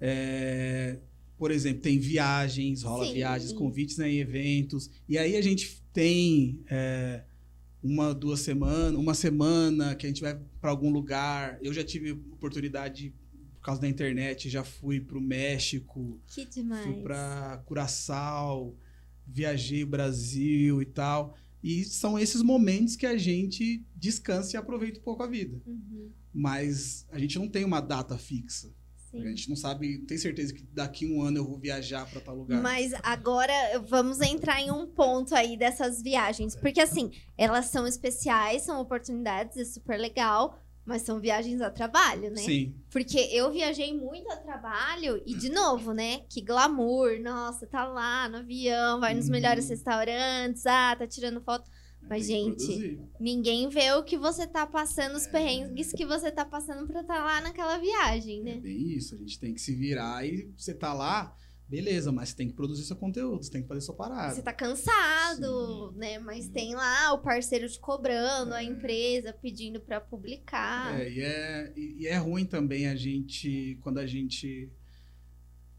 É, 0.00 0.98
por 1.36 1.50
exemplo, 1.50 1.80
tem 1.80 1.98
viagens, 1.98 2.82
rola 2.82 3.06
Sim. 3.06 3.14
viagens, 3.14 3.52
convites 3.52 3.96
né, 3.96 4.10
em 4.10 4.18
eventos. 4.18 4.90
E 5.08 5.16
aí 5.16 5.36
a 5.36 5.42
gente 5.42 5.82
tem 5.92 6.62
é, 6.68 7.22
uma, 7.82 8.14
duas 8.14 8.40
semanas, 8.40 8.94
uma 8.94 9.14
semana 9.14 9.94
que 9.94 10.06
a 10.06 10.08
gente 10.08 10.22
vai 10.22 10.38
para 10.60 10.70
algum 10.70 10.90
lugar. 10.90 11.58
Eu 11.62 11.72
já 11.72 11.84
tive 11.84 12.12
oportunidade, 12.12 13.14
por 13.54 13.62
causa 13.62 13.80
da 13.80 13.88
internet, 13.88 14.48
já 14.48 14.64
fui 14.64 15.00
para 15.00 15.18
o 15.18 15.20
México, 15.20 16.20
Que 16.26 16.44
demais. 16.44 16.84
Fui 16.84 17.02
pra 17.02 17.62
Curaçao, 17.66 18.76
viajei 19.26 19.82
o 19.82 19.86
Brasil 19.86 20.82
e 20.82 20.86
tal. 20.86 21.36
E 21.62 21.84
são 21.84 22.18
esses 22.18 22.42
momentos 22.42 22.96
que 22.96 23.06
a 23.06 23.16
gente 23.16 23.84
descansa 23.94 24.56
e 24.56 24.58
aproveita 24.58 24.98
um 24.98 25.02
pouco 25.02 25.22
a 25.22 25.26
vida. 25.26 25.60
Uhum, 25.66 26.10
Mas 26.32 27.06
a 27.10 27.18
gente 27.18 27.38
não 27.38 27.48
tem 27.48 27.64
uma 27.64 27.80
data 27.80 28.16
fixa. 28.16 28.72
sim. 29.10 29.20
A 29.22 29.28
gente 29.28 29.48
não 29.48 29.56
sabe, 29.56 29.98
tem 30.06 30.16
certeza 30.16 30.54
que 30.54 30.62
daqui 30.72 31.06
um 31.06 31.22
ano 31.22 31.38
eu 31.38 31.44
vou 31.44 31.58
viajar 31.58 32.08
para 32.08 32.20
tal 32.20 32.36
lugar. 32.36 32.62
Mas 32.62 32.92
agora 33.02 33.52
vamos 33.86 34.20
entrar 34.20 34.60
em 34.60 34.70
um 34.70 34.86
ponto 34.86 35.34
aí 35.34 35.56
dessas 35.56 36.00
viagens. 36.00 36.56
Porque 36.56 36.80
assim, 36.80 37.10
elas 37.36 37.66
são 37.66 37.86
especiais, 37.86 38.62
são 38.62 38.80
oportunidades, 38.80 39.56
é 39.56 39.64
super 39.64 39.98
legal, 39.98 40.58
mas 40.90 41.02
são 41.02 41.18
viagens 41.20 41.60
a 41.60 41.70
trabalho, 41.70 42.30
né? 42.30 42.42
Sim, 42.42 42.74
Porque 42.90 43.18
eu 43.32 43.50
viajei 43.50 43.96
muito 43.96 44.30
a 44.30 44.36
trabalho 44.36 45.22
e, 45.24 45.34
de 45.34 45.48
novo, 45.48 45.92
né? 45.94 46.20
Que 46.28 46.40
glamour, 46.42 47.18
nossa, 47.20 47.66
tá 47.66 47.84
lá 47.86 48.28
no 48.28 48.38
avião, 48.38 49.00
vai 49.00 49.14
nos 49.14 49.26
Uhum. 49.26 49.32
melhores 49.32 49.68
restaurantes, 49.68 50.66
ah, 50.66 50.96
tá 50.96 51.06
tirando 51.06 51.40
foto. 51.40 51.70
Mas, 52.08 52.26
tem 52.26 52.52
que 52.54 52.64
gente. 52.64 53.00
Ninguém 53.20 53.68
vê 53.68 53.92
o 53.92 54.02
que 54.02 54.16
você 54.18 54.46
tá 54.46 54.66
passando, 54.66 55.14
os 55.16 55.26
perrengues 55.26 55.92
que 55.92 56.04
você 56.04 56.32
tá 56.32 56.44
passando 56.44 56.86
pra 56.86 57.02
estar 57.02 57.22
lá 57.22 57.40
naquela 57.40 57.78
viagem, 57.78 58.40
É 58.40 58.44
né? 58.44 58.54
bem 58.60 58.88
isso. 58.92 59.14
A 59.14 59.18
gente 59.18 59.38
tem 59.38 59.54
que 59.54 59.60
se 59.60 59.74
virar 59.74 60.26
e 60.26 60.50
você 60.56 60.74
tá 60.74 60.92
lá, 60.92 61.32
beleza, 61.70 62.10
mas 62.10 62.30
você 62.30 62.36
tem 62.36 62.48
que 62.48 62.54
produzir 62.54 62.82
seu 62.84 62.96
conteúdo, 62.96 63.44
você 63.44 63.50
tem 63.50 63.62
que 63.62 63.68
fazer 63.68 63.80
sua 63.80 63.94
parada. 63.94 64.34
Você 64.34 64.42
tá 64.42 64.52
cansado, 64.52 65.92
né? 65.96 66.18
Mas 66.18 66.48
tem 66.48 66.74
lá 66.74 67.12
o 67.12 67.18
parceiro 67.18 67.68
te 67.68 67.78
cobrando, 67.78 68.52
a 68.52 68.62
empresa 68.62 69.32
pedindo 69.32 69.80
pra 69.80 70.00
publicar. 70.00 71.00
É, 71.00 71.08
e 71.10 71.20
é, 71.20 71.72
e 71.76 72.06
é 72.08 72.16
ruim 72.16 72.44
também 72.44 72.88
a 72.88 72.96
gente, 72.96 73.78
quando 73.82 73.98
a 73.98 74.06
gente. 74.06 74.68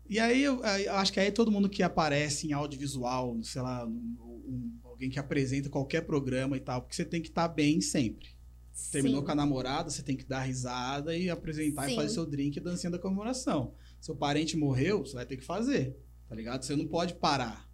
E 0.09 0.17
aí 0.19 0.41
eu, 0.41 0.63
eu 0.63 0.93
acho 0.95 1.11
que 1.11 1.19
aí 1.19 1.31
todo 1.31 1.51
mundo 1.51 1.69
que 1.69 1.83
aparece 1.83 2.47
em 2.47 2.53
audiovisual, 2.53 3.37
sei 3.43 3.61
lá, 3.61 3.85
um- 3.85 4.79
alguém 4.83 5.09
que 5.09 5.19
apresenta 5.19 5.69
qualquer 5.69 6.01
programa 6.05 6.55
e 6.55 6.59
tal, 6.59 6.81
porque 6.81 6.95
você 6.95 7.05
tem 7.05 7.21
que 7.21 7.29
estar 7.29 7.47
bem 7.49 7.81
sempre. 7.81 8.29
Terminou 8.91 9.19
Sim. 9.19 9.25
com 9.25 9.31
a 9.31 9.35
namorada, 9.35 9.89
você 9.89 10.01
tem 10.01 10.15
que 10.15 10.23
dar 10.25 10.41
risada 10.41 11.15
e 11.15 11.29
apresentar 11.29 11.85
Sim. 11.85 11.93
e 11.93 11.95
fazer 11.95 12.09
seu 12.09 12.25
drink 12.25 12.55
e 12.57 12.61
dancinha 12.61 12.89
da 12.91 12.97
comemoração. 12.99 13.73
Seu 14.01 14.15
parente 14.15 14.57
morreu, 14.57 15.05
você 15.05 15.13
vai 15.13 15.25
ter 15.25 15.37
que 15.37 15.45
fazer, 15.45 15.95
tá 16.27 16.35
ligado? 16.35 16.63
Você 16.63 16.75
não 16.75 16.87
pode 16.87 17.13
parar. 17.13 17.69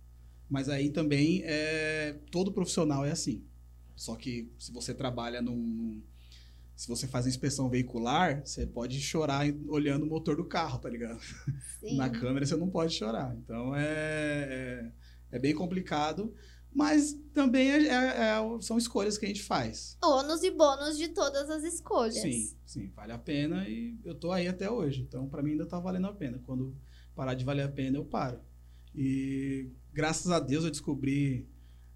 Mas 0.49 0.69
aí 0.69 0.89
também 0.89 1.41
é, 1.45 2.19
todo 2.29 2.51
profissional 2.51 3.05
é 3.05 3.11
assim. 3.11 3.43
Só 3.95 4.15
que 4.15 4.51
se 4.59 4.71
você 4.71 4.93
trabalha 4.93 5.41
num, 5.41 6.03
se 6.75 6.87
você 6.87 7.07
faz 7.07 7.25
inspeção 7.25 7.69
veicular, 7.69 8.45
você 8.45 8.67
pode 8.67 8.99
chorar 9.01 9.47
olhando 9.67 10.03
o 10.03 10.09
motor 10.09 10.35
do 10.35 10.45
carro, 10.45 10.77
tá 10.77 10.89
ligado? 10.89 11.19
Sim. 11.79 11.95
Na 11.95 12.09
câmera 12.09 12.45
você 12.45 12.55
não 12.55 12.69
pode 12.69 12.93
chorar. 12.93 13.35
Então 13.35 13.75
é, 13.75 13.81
é, 13.81 14.91
é 15.31 15.39
bem 15.39 15.55
complicado. 15.55 16.35
Mas 16.77 17.17
também 17.33 17.71
é- 17.71 17.87
é- 17.87 18.37
é- 18.37 18.61
são 18.61 18.77
escolhas 18.77 19.17
que 19.17 19.25
a 19.25 19.27
gente 19.27 19.41
faz. 19.41 19.97
Ônus 20.03 20.43
e 20.43 20.51
bônus 20.51 20.95
de 20.95 21.07
todas 21.07 21.49
as 21.49 21.63
escolhas. 21.63 22.13
Sim, 22.21 22.55
sim, 22.67 22.91
vale 22.95 23.11
a 23.11 23.17
pena 23.17 23.67
e 23.67 23.97
eu 24.05 24.13
tô 24.13 24.31
aí 24.31 24.47
até 24.47 24.69
hoje. 24.69 25.01
Então, 25.01 25.27
pra 25.27 25.41
mim 25.41 25.51
ainda 25.53 25.65
tá 25.65 25.79
valendo 25.79 26.05
a 26.05 26.13
pena. 26.13 26.39
Quando 26.45 26.75
parar 27.15 27.33
de 27.33 27.43
valer 27.43 27.63
a 27.63 27.67
pena, 27.67 27.97
eu 27.97 28.05
paro. 28.05 28.39
E 28.93 29.71
graças 29.91 30.29
a 30.31 30.39
Deus 30.39 30.63
eu 30.65 30.69
descobri 30.71 31.47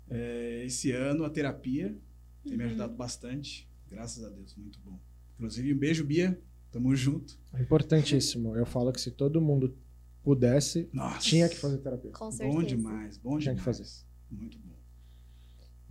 é, 0.09 0.63
esse 0.65 0.91
ano 0.91 1.23
a 1.23 1.29
terapia. 1.29 1.95
Tem 2.43 2.57
me 2.57 2.63
Uhum. 2.63 2.69
ajudado 2.71 2.93
bastante. 2.95 3.69
Graças 3.89 4.23
a 4.25 4.29
Deus, 4.29 4.55
muito 4.55 4.79
bom. 4.84 4.99
Inclusive, 5.36 5.73
um 5.73 5.77
beijo, 5.77 6.03
Bia. 6.03 6.41
Tamo 6.71 6.95
junto. 6.95 7.38
É 7.53 7.61
importantíssimo. 7.61 8.55
Eu 8.57 8.65
falo 8.65 8.91
que 8.91 8.99
se 8.99 9.11
todo 9.11 9.39
mundo 9.39 9.77
pudesse, 10.23 10.89
Nossa. 10.91 11.19
tinha 11.19 11.47
que 11.47 11.55
fazer 11.55 11.77
terapia. 11.77 12.11
Com 12.11 12.32
certeza. 12.32 12.57
Bom 12.59 12.63
demais, 12.63 13.17
bom 13.17 13.38
Tinha 13.39 13.53
demais. 13.53 13.59
que 13.59 13.84
fazer. 13.84 14.05
Muito 14.29 14.57
bom. 14.59 14.70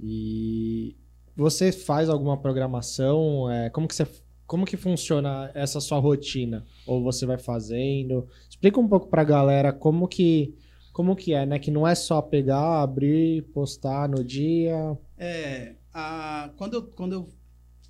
E 0.02 0.96
você 1.36 1.72
faz 1.72 2.08
alguma 2.08 2.36
programação? 2.36 3.50
É, 3.50 3.70
como 3.70 3.86
que 3.86 3.94
você 3.94 4.06
como 4.46 4.66
que 4.66 4.76
funciona 4.76 5.48
essa 5.54 5.80
sua 5.80 5.98
rotina? 6.00 6.66
Ou 6.84 7.04
você 7.04 7.24
vai 7.24 7.38
fazendo? 7.38 8.26
Explica 8.48 8.80
um 8.80 8.88
pouco 8.88 9.06
pra 9.06 9.22
galera 9.22 9.72
como 9.72 10.08
que 10.08 10.56
como 10.92 11.14
que 11.14 11.32
é, 11.32 11.46
né? 11.46 11.58
Que 11.58 11.70
não 11.70 11.86
é 11.86 11.94
só 11.94 12.20
pegar, 12.20 12.82
abrir, 12.82 13.42
postar 13.52 14.08
no 14.08 14.24
dia. 14.24 14.98
É, 15.16 15.76
a, 15.94 16.52
quando, 16.56 16.74
eu, 16.74 16.82
quando 16.82 17.12
eu 17.12 17.28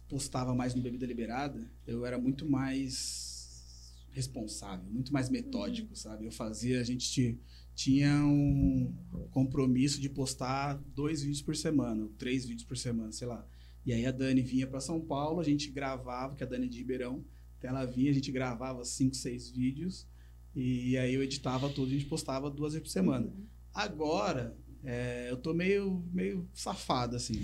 postava 0.08 0.54
mais 0.54 0.74
no 0.74 0.82
Bebida 0.82 1.06
Liberada, 1.06 1.61
eu 1.86 2.04
era 2.04 2.18
muito 2.18 2.48
mais 2.48 3.96
responsável, 4.11 4.84
muito 4.90 5.12
mais 5.12 5.30
metódico, 5.30 5.96
sabe? 5.96 6.26
Eu 6.26 6.32
fazia, 6.32 6.80
a 6.80 6.84
gente 6.84 7.40
tinha 7.81 8.14
um 8.26 8.93
compromisso 9.31 9.99
de 10.03 10.11
postar 10.11 10.74
dois 10.95 11.22
vídeos 11.22 11.41
por 11.41 11.57
semana, 11.57 12.07
três 12.18 12.45
vídeos 12.45 12.68
por 12.68 12.76
semana, 12.76 13.11
sei 13.11 13.26
lá. 13.26 13.47
E 13.87 13.93
aí 13.95 14.05
a 14.05 14.11
Dani 14.11 14.43
vinha 14.43 14.66
para 14.66 14.81
São 14.81 15.01
Paulo, 15.01 15.41
a 15.41 15.45
gente 15.45 15.70
gravava, 15.70 16.37
que 16.37 16.45
a 16.45 16.47
Dani 16.47 16.66
é 16.66 16.68
de 16.68 16.76
Ribeirão, 16.76 17.24
então 17.57 17.70
ela 17.70 17.87
vinha, 17.87 18.11
a 18.11 18.14
gente 18.14 18.31
gravava 18.31 18.85
cinco, 18.85 19.16
seis 19.16 19.51
vídeos, 19.51 20.07
e 20.55 20.99
aí 20.99 21.14
eu 21.14 21.22
editava 21.22 21.70
tudo, 21.70 21.87
a 21.87 21.95
gente 21.95 22.05
postava 22.05 22.51
duas 22.51 22.74
vezes 22.74 22.87
por 22.87 22.93
semana. 22.93 23.33
Agora, 23.72 24.55
é, 24.85 25.31
eu 25.31 25.39
tô 25.39 25.55
meio, 25.55 26.05
meio 26.12 26.47
safado, 26.53 27.16
assim. 27.16 27.41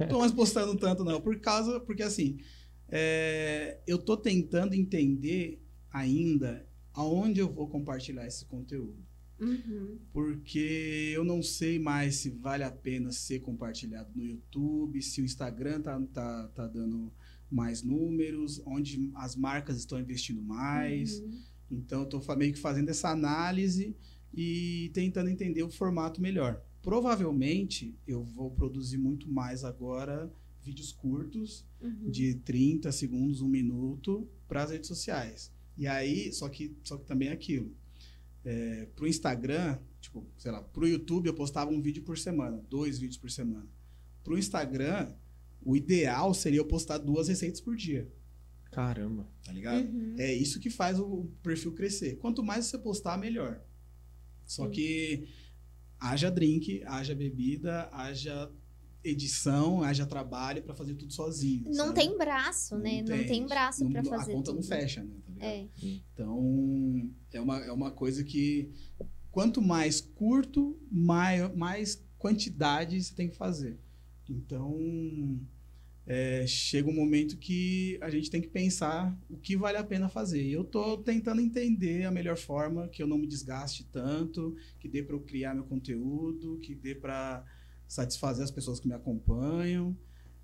Não 0.00 0.04
tô 0.06 0.18
mais 0.18 0.32
postando 0.32 0.76
tanto, 0.76 1.02
não. 1.02 1.18
Por 1.18 1.40
causa, 1.40 1.80
porque 1.80 2.02
assim, 2.02 2.36
é, 2.90 3.78
eu 3.86 3.96
tô 3.96 4.18
tentando 4.18 4.74
entender 4.74 5.64
ainda 5.90 6.68
aonde 6.92 7.40
eu 7.40 7.50
vou 7.50 7.68
compartilhar 7.68 8.26
esse 8.26 8.44
conteúdo. 8.44 9.08
Uhum. 9.40 9.98
Porque 10.12 11.12
eu 11.14 11.24
não 11.24 11.42
sei 11.42 11.78
mais 11.78 12.16
se 12.16 12.30
vale 12.30 12.62
a 12.62 12.70
pena 12.70 13.12
ser 13.12 13.40
compartilhado 13.40 14.10
no 14.14 14.22
YouTube, 14.24 15.00
se 15.02 15.20
o 15.20 15.24
Instagram 15.24 15.80
tá, 15.80 16.00
tá, 16.12 16.48
tá 16.48 16.66
dando 16.66 17.12
mais 17.50 17.82
números, 17.82 18.62
onde 18.64 19.10
as 19.14 19.34
marcas 19.34 19.78
estão 19.78 19.98
investindo 19.98 20.42
mais. 20.42 21.20
Uhum. 21.20 21.42
Então, 21.70 22.00
eu 22.00 22.18
estou 22.18 22.36
meio 22.36 22.52
que 22.52 22.58
fazendo 22.58 22.88
essa 22.88 23.10
análise 23.10 23.96
e 24.32 24.90
tentando 24.92 25.30
entender 25.30 25.62
o 25.62 25.70
formato 25.70 26.20
melhor. 26.20 26.62
Provavelmente, 26.82 27.94
eu 28.06 28.22
vou 28.22 28.50
produzir 28.50 28.98
muito 28.98 29.28
mais 29.30 29.64
agora 29.64 30.32
vídeos 30.62 30.92
curtos, 30.92 31.64
Uhum. 31.80 32.10
de 32.10 32.34
30 32.34 32.92
segundos, 32.92 33.40
um 33.40 33.48
minuto, 33.48 34.28
para 34.46 34.62
as 34.64 34.70
redes 34.70 34.86
sociais. 34.88 35.50
E 35.78 35.86
aí, 35.86 36.30
só 36.30 36.46
que, 36.48 36.76
só 36.84 36.98
que 36.98 37.06
também 37.06 37.28
é 37.28 37.32
aquilo. 37.32 37.74
É, 38.44 38.86
pro 38.96 39.06
Instagram, 39.06 39.78
tipo, 40.00 40.26
sei 40.38 40.50
lá, 40.50 40.62
pro 40.62 40.86
YouTube 40.88 41.26
eu 41.26 41.34
postava 41.34 41.70
um 41.70 41.80
vídeo 41.80 42.02
por 42.02 42.16
semana, 42.18 42.62
dois 42.70 42.98
vídeos 42.98 43.18
por 43.18 43.30
semana. 43.30 43.66
Pro 44.24 44.38
Instagram, 44.38 45.12
o 45.62 45.76
ideal 45.76 46.32
seria 46.32 46.58
eu 46.60 46.64
postar 46.64 46.98
duas 46.98 47.28
receitas 47.28 47.60
por 47.60 47.76
dia, 47.76 48.10
Caramba. 48.70 49.28
tá 49.44 49.52
ligado? 49.52 49.84
Uhum. 49.86 50.14
É 50.18 50.32
isso 50.32 50.58
que 50.58 50.70
faz 50.70 50.98
o 50.98 51.28
perfil 51.42 51.72
crescer. 51.74 52.16
Quanto 52.16 52.42
mais 52.42 52.66
você 52.66 52.78
postar, 52.78 53.18
melhor. 53.18 53.60
Só 54.46 54.64
Sim. 54.66 54.70
que 54.72 55.28
haja 55.98 56.30
drink, 56.30 56.82
haja 56.86 57.14
bebida, 57.14 57.88
haja 57.92 58.50
edição, 59.04 59.82
haja 59.82 60.06
trabalho 60.06 60.62
para 60.62 60.74
fazer 60.74 60.94
tudo 60.94 61.12
sozinho. 61.12 61.64
Não 61.66 61.86
sabe? 61.88 61.94
tem 62.00 62.16
braço, 62.18 62.78
né? 62.78 63.02
Não 63.02 63.24
tem, 63.26 63.46
braço 63.46 63.84
Não- 63.84 63.90
não- 63.90 64.04
fazer 64.04 64.32
A 64.32 64.34
conta 64.34 64.50
tudo. 64.50 64.56
não 64.56 64.62
fecha, 64.62 65.02
né? 65.02 65.14
Ligado? 65.40 65.70
É. 65.82 66.00
Então, 66.12 67.10
é 67.32 67.40
uma, 67.40 67.58
é 67.58 67.72
uma 67.72 67.90
coisa 67.90 68.22
que 68.24 68.70
quanto 69.30 69.60
mais 69.62 70.00
curto, 70.00 70.78
mais, 70.90 71.54
mais 71.56 72.04
quantidade 72.18 73.02
você 73.02 73.14
tem 73.14 73.28
que 73.28 73.36
fazer. 73.36 73.78
Então, 74.28 75.40
é, 76.06 76.46
chega 76.46 76.88
um 76.88 76.94
momento 76.94 77.36
que 77.36 77.98
a 78.00 78.10
gente 78.10 78.30
tem 78.30 78.40
que 78.40 78.48
pensar 78.48 79.16
o 79.28 79.36
que 79.36 79.56
vale 79.56 79.78
a 79.78 79.84
pena 79.84 80.08
fazer. 80.08 80.42
E 80.42 80.52
eu 80.52 80.64
tô 80.64 80.98
tentando 80.98 81.40
entender 81.40 82.04
a 82.04 82.10
melhor 82.10 82.36
forma 82.36 82.88
que 82.88 83.02
eu 83.02 83.06
não 83.06 83.18
me 83.18 83.26
desgaste 83.26 83.84
tanto, 83.84 84.56
que 84.78 84.88
dê 84.88 85.02
para 85.02 85.14
eu 85.14 85.20
criar 85.20 85.54
meu 85.54 85.64
conteúdo, 85.64 86.58
que 86.60 86.74
dê 86.74 86.94
para 86.94 87.44
satisfazer 87.86 88.44
as 88.44 88.50
pessoas 88.50 88.78
que 88.80 88.86
me 88.88 88.94
acompanham 88.94 89.96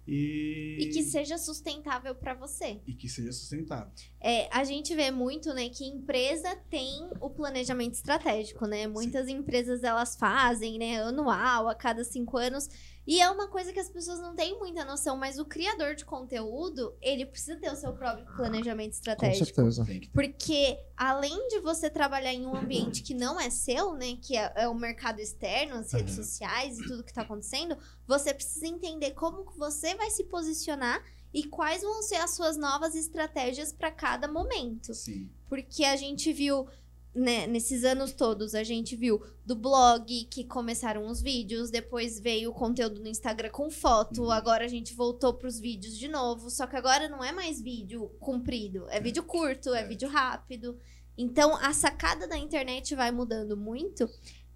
e, 0.06 0.78
E 0.80 0.90
que 0.90 1.02
seja 1.02 1.36
sustentável 1.36 2.14
pra 2.14 2.34
você. 2.34 2.80
e 2.86 2.94
que 2.94 3.08
seja 3.08 3.32
sustentável. 3.32 3.92
É, 4.28 4.48
a 4.50 4.64
gente 4.64 4.92
vê 4.92 5.08
muito, 5.12 5.54
né, 5.54 5.68
que 5.68 5.84
empresa 5.84 6.56
tem 6.68 7.08
o 7.20 7.30
planejamento 7.30 7.94
estratégico, 7.94 8.66
né? 8.66 8.84
Muitas 8.88 9.28
empresas 9.28 9.84
elas 9.84 10.16
fazem, 10.16 10.80
né, 10.80 11.00
anual, 11.00 11.68
a 11.68 11.76
cada 11.76 12.02
cinco 12.02 12.36
anos. 12.36 12.68
E 13.06 13.20
é 13.20 13.30
uma 13.30 13.46
coisa 13.46 13.72
que 13.72 13.78
as 13.78 13.88
pessoas 13.88 14.18
não 14.18 14.34
têm 14.34 14.58
muita 14.58 14.84
noção, 14.84 15.16
mas 15.16 15.38
o 15.38 15.44
criador 15.44 15.94
de 15.94 16.04
conteúdo, 16.04 16.92
ele 17.00 17.24
precisa 17.24 17.56
ter 17.56 17.72
o 17.72 17.76
seu 17.76 17.92
próprio 17.92 18.26
planejamento 18.34 18.90
Com 18.90 18.96
estratégico. 18.96 19.44
certeza. 19.44 19.84
Que 19.84 20.00
ter. 20.00 20.10
Porque 20.10 20.76
além 20.96 21.46
de 21.46 21.60
você 21.60 21.88
trabalhar 21.88 22.34
em 22.34 22.44
um 22.44 22.56
ambiente 22.56 23.04
que 23.04 23.14
não 23.14 23.38
é 23.38 23.48
seu, 23.48 23.92
né? 23.92 24.18
Que 24.20 24.36
é, 24.36 24.52
é 24.56 24.68
o 24.68 24.74
mercado 24.74 25.20
externo, 25.20 25.76
as 25.76 25.92
redes 25.92 26.14
Aham. 26.14 26.24
sociais 26.24 26.80
e 26.80 26.82
tudo 26.88 27.04
que 27.04 27.14
tá 27.14 27.22
acontecendo, 27.22 27.78
você 28.08 28.34
precisa 28.34 28.66
entender 28.66 29.12
como 29.12 29.48
que 29.48 29.56
você 29.56 29.94
vai 29.94 30.10
se 30.10 30.24
posicionar 30.24 31.00
e 31.36 31.44
quais 31.44 31.82
vão 31.82 32.02
ser 32.02 32.16
as 32.16 32.30
suas 32.30 32.56
novas 32.56 32.94
estratégias 32.94 33.70
para 33.70 33.90
cada 33.90 34.26
momento. 34.26 34.94
Sim. 34.94 35.28
Porque 35.50 35.84
a 35.84 35.94
gente 35.94 36.32
viu, 36.32 36.66
né, 37.14 37.46
nesses 37.46 37.84
anos 37.84 38.12
todos, 38.14 38.54
a 38.54 38.64
gente 38.64 38.96
viu 38.96 39.22
do 39.44 39.54
blog 39.54 40.24
que 40.30 40.44
começaram 40.44 41.06
os 41.06 41.20
vídeos, 41.20 41.70
depois 41.70 42.18
veio 42.18 42.50
o 42.50 42.54
conteúdo 42.54 43.02
no 43.02 43.08
Instagram 43.08 43.50
com 43.50 43.68
foto, 43.70 44.22
Uhum. 44.22 44.30
agora 44.30 44.64
a 44.64 44.68
gente 44.68 44.94
voltou 44.94 45.34
pros 45.34 45.60
vídeos 45.60 45.98
de 45.98 46.08
novo, 46.08 46.48
só 46.48 46.66
que 46.66 46.74
agora 46.74 47.06
não 47.06 47.22
é 47.22 47.32
mais 47.32 47.60
vídeo 47.60 48.08
comprido, 48.18 48.86
é, 48.88 48.98
vídeo 48.98 49.22
curto, 49.22 49.74
é. 49.74 49.82
É. 49.82 49.86
vídeo 49.86 50.08
rápido. 50.08 50.78
Então 51.18 51.54
a 51.56 51.74
sacada 51.74 52.26
da 52.26 52.38
internet 52.38 52.94
vai 52.94 53.10
mudando 53.12 53.58
muito. 53.58 54.08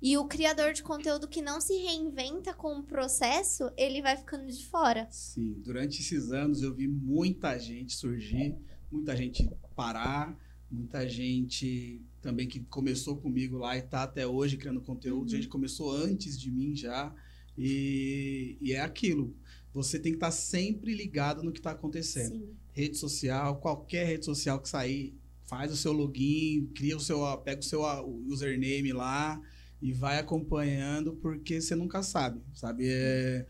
E 0.03 0.17
o 0.17 0.25
criador 0.25 0.73
de 0.73 0.83
conteúdo 0.83 1.29
que 1.29 1.43
não 1.43 1.61
se 1.61 1.75
reinventa 1.75 2.55
com 2.55 2.79
o 2.79 2.83
processo, 2.83 3.71
ele 3.77 4.01
vai 4.01 4.17
ficando 4.17 4.51
de 4.51 4.65
fora. 4.65 5.07
Sim, 5.11 5.61
durante 5.63 6.01
esses 6.01 6.33
anos 6.33 6.63
eu 6.63 6.75
vi 6.75 6.89
muita 6.89 7.59
gente 7.59 7.95
surgir, 7.95 8.57
muita 8.91 9.15
gente 9.15 9.51
parar, 9.77 10.35
muita 10.71 11.07
gente 11.07 12.01
também 12.23 12.49
que 12.49 12.61
começou 12.61 13.19
comigo 13.19 13.59
lá 13.59 13.77
e 13.77 13.83
tá 13.83 14.05
até 14.05 14.27
hoje 14.27 14.57
criando 14.57 14.81
conteúdo. 14.81 15.23
Uhum. 15.23 15.29
Gente 15.29 15.49
começou 15.49 15.91
antes 15.91 16.41
de 16.41 16.51
mim 16.51 16.75
já. 16.75 17.15
E, 17.59 18.57
e 18.59 18.73
é 18.73 18.81
aquilo. 18.81 19.37
Você 19.75 19.99
tem 19.99 20.13
que 20.13 20.17
estar 20.17 20.31
sempre 20.31 20.95
ligado 20.95 21.43
no 21.43 21.53
que 21.53 21.59
está 21.59 21.73
acontecendo. 21.73 22.37
Sim. 22.37 22.57
Rede 22.73 22.97
social, 22.97 23.61
qualquer 23.61 24.07
rede 24.07 24.25
social 24.25 24.59
que 24.61 24.69
sair, 24.69 25.15
faz 25.45 25.71
o 25.71 25.77
seu 25.77 25.93
login, 25.93 26.71
cria 26.75 26.97
o 26.97 27.01
seu, 27.01 27.21
pega 27.39 27.61
o 27.61 27.65
seu 27.65 27.83
username 28.27 28.93
lá 28.93 29.39
e 29.83 29.93
vai 29.93 30.19
acompanhando, 30.19 31.15
porque 31.15 31.61
você 31.61 31.75
nunca 31.75 32.03
sabe, 32.03 32.41
sabe? 32.55 32.87
É, 32.89 33.47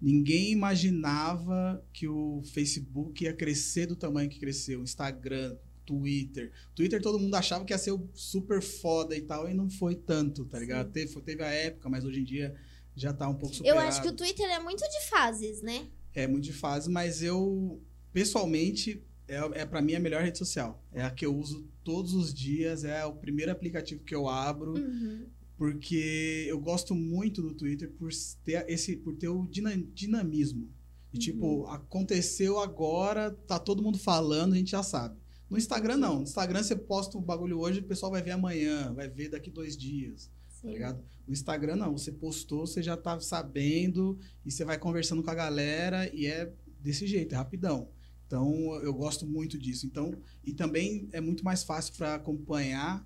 ninguém 0.00 0.50
imaginava 0.52 1.82
que 1.92 2.06
o 2.08 2.42
Facebook 2.52 3.24
ia 3.24 3.32
crescer 3.32 3.86
do 3.86 3.96
tamanho 3.96 4.28
que 4.28 4.38
cresceu, 4.38 4.82
Instagram, 4.82 5.56
Twitter. 5.86 6.52
Twitter 6.74 7.00
todo 7.00 7.18
mundo 7.18 7.34
achava 7.34 7.64
que 7.64 7.72
ia 7.72 7.78
ser 7.78 7.98
super 8.14 8.62
foda 8.62 9.16
e 9.16 9.22
tal, 9.22 9.48
e 9.48 9.54
não 9.54 9.68
foi 9.70 9.94
tanto, 9.94 10.44
tá 10.44 10.58
ligado? 10.58 10.90
Teve, 10.92 11.20
teve 11.22 11.42
a 11.42 11.50
época, 11.50 11.88
mas 11.88 12.04
hoje 12.04 12.20
em 12.20 12.24
dia 12.24 12.54
já 12.94 13.12
tá 13.12 13.28
um 13.28 13.34
pouco 13.34 13.54
Eu 13.54 13.58
superado. 13.58 13.88
acho 13.88 14.02
que 14.02 14.08
o 14.08 14.12
Twitter 14.12 14.46
é 14.50 14.58
muito 14.60 14.80
de 14.82 15.08
fases, 15.08 15.62
né? 15.62 15.86
É 16.14 16.26
muito 16.26 16.44
de 16.44 16.52
fase, 16.52 16.90
mas 16.90 17.22
eu, 17.22 17.80
pessoalmente, 18.12 19.02
é, 19.26 19.36
é 19.62 19.66
para 19.66 19.80
mim 19.80 19.94
a 19.94 20.00
melhor 20.00 20.22
rede 20.22 20.38
social. 20.38 20.82
É 20.92 21.02
a 21.02 21.10
que 21.10 21.24
eu 21.24 21.34
uso 21.36 21.66
todos 21.82 22.14
os 22.14 22.34
dias, 22.34 22.84
é 22.84 23.04
o 23.06 23.14
primeiro 23.14 23.50
aplicativo 23.50 24.04
que 24.04 24.14
eu 24.14 24.28
abro, 24.28 24.74
Uhum. 24.74 25.26
Porque 25.60 26.46
eu 26.48 26.58
gosto 26.58 26.94
muito 26.94 27.42
do 27.42 27.52
Twitter 27.52 27.90
por 27.98 28.08
ter, 28.42 28.64
esse, 28.66 28.96
por 28.96 29.14
ter 29.14 29.28
o 29.28 29.46
dina- 29.46 29.76
dinamismo. 29.92 30.70
E, 31.12 31.16
Uhum. 31.16 31.20
tipo, 31.20 31.66
aconteceu 31.66 32.58
agora, 32.58 33.30
tá 33.46 33.58
todo 33.58 33.82
mundo 33.82 33.98
falando, 33.98 34.54
a 34.54 34.56
gente 34.56 34.70
já 34.70 34.82
sabe. 34.82 35.18
No 35.50 35.58
Instagram, 35.58 35.98
não. 35.98 36.16
No 36.16 36.22
Instagram, 36.22 36.62
você 36.62 36.74
posta 36.74 37.18
um 37.18 37.20
bagulho 37.20 37.58
hoje, 37.58 37.80
o 37.80 37.84
pessoal 37.84 38.10
vai 38.10 38.22
ver 38.22 38.30
amanhã, 38.30 38.90
vai 38.94 39.06
ver 39.06 39.28
daqui 39.28 39.50
dois 39.50 39.76
dias 39.76 40.30
tá 40.62 40.68
Sim. 40.68 40.72
ligado? 40.72 41.04
No 41.26 41.32
Instagram 41.34 41.76
não, 41.76 41.92
você 41.92 42.10
postou, 42.10 42.66
você 42.66 42.82
já 42.82 42.96
tá 42.96 43.20
sabendo 43.20 44.18
e 44.46 44.50
você 44.50 44.64
vai 44.64 44.78
conversando 44.78 45.22
com 45.22 45.30
a 45.30 45.34
galera 45.34 46.10
e 46.14 46.24
é 46.26 46.50
desse 46.80 47.06
jeito, 47.06 47.34
é 47.34 47.36
rapidão. 47.36 47.88
Então 48.26 48.74
eu 48.82 48.94
gosto 48.94 49.26
muito 49.26 49.58
disso. 49.58 49.84
Então 49.86 50.14
e 50.42 50.54
também 50.54 51.06
é 51.12 51.20
muito 51.20 51.44
mais 51.44 51.62
fácil 51.64 51.92
para 51.98 52.14
acompanhar 52.14 53.04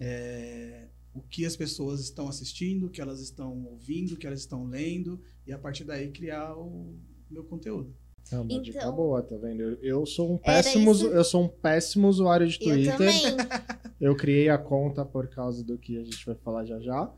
é, 0.00 0.88
o 1.14 1.20
que 1.20 1.46
as 1.46 1.56
pessoas 1.56 2.00
estão 2.00 2.28
assistindo, 2.28 2.86
o 2.86 2.90
que 2.90 3.00
elas 3.00 3.20
estão 3.20 3.64
ouvindo, 3.66 4.12
o 4.12 4.16
que 4.16 4.26
elas 4.26 4.40
estão 4.40 4.64
lendo 4.66 5.20
e 5.46 5.52
a 5.52 5.58
partir 5.58 5.84
daí 5.84 6.10
criar 6.10 6.54
o 6.56 6.94
meu 7.30 7.44
conteúdo. 7.44 7.94
É 8.32 8.38
uma 8.38 8.60
dica 8.62 8.78
Então- 8.78 8.94
boa, 8.96 9.22
tá 9.22 9.36
vendo? 9.36 9.60
Eu- 9.62 9.78
Eu 9.82 10.06
sou 10.06 10.32
um 10.32 10.38
péssimo, 10.38 10.90
eu 10.92 11.22
sou 11.24 11.44
um 11.44 11.48
péssimo 11.48 12.08
usuário 12.08 12.48
de 12.48 12.56
Eu 12.62 12.68
Twitter. 12.72 12.96
também. 12.96 13.22
Eu 14.00 14.16
criei 14.16 14.48
a 14.48 14.58
conta 14.58 15.04
por 15.04 15.28
causa 15.28 15.62
do 15.62 15.78
que 15.78 15.96
a 15.98 16.04
gente 16.04 16.26
vai 16.26 16.34
falar 16.34 16.64
já 16.66 16.78
já. 16.80 17.10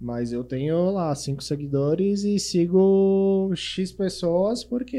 Mas 0.00 0.32
eu 0.32 0.42
tenho 0.42 0.90
lá 0.90 1.14
cinco 1.14 1.42
seguidores 1.44 2.24
e 2.24 2.36
sigo 2.38 3.52
X 3.54 3.92
pessoas 3.92 4.64
porque 4.64 4.96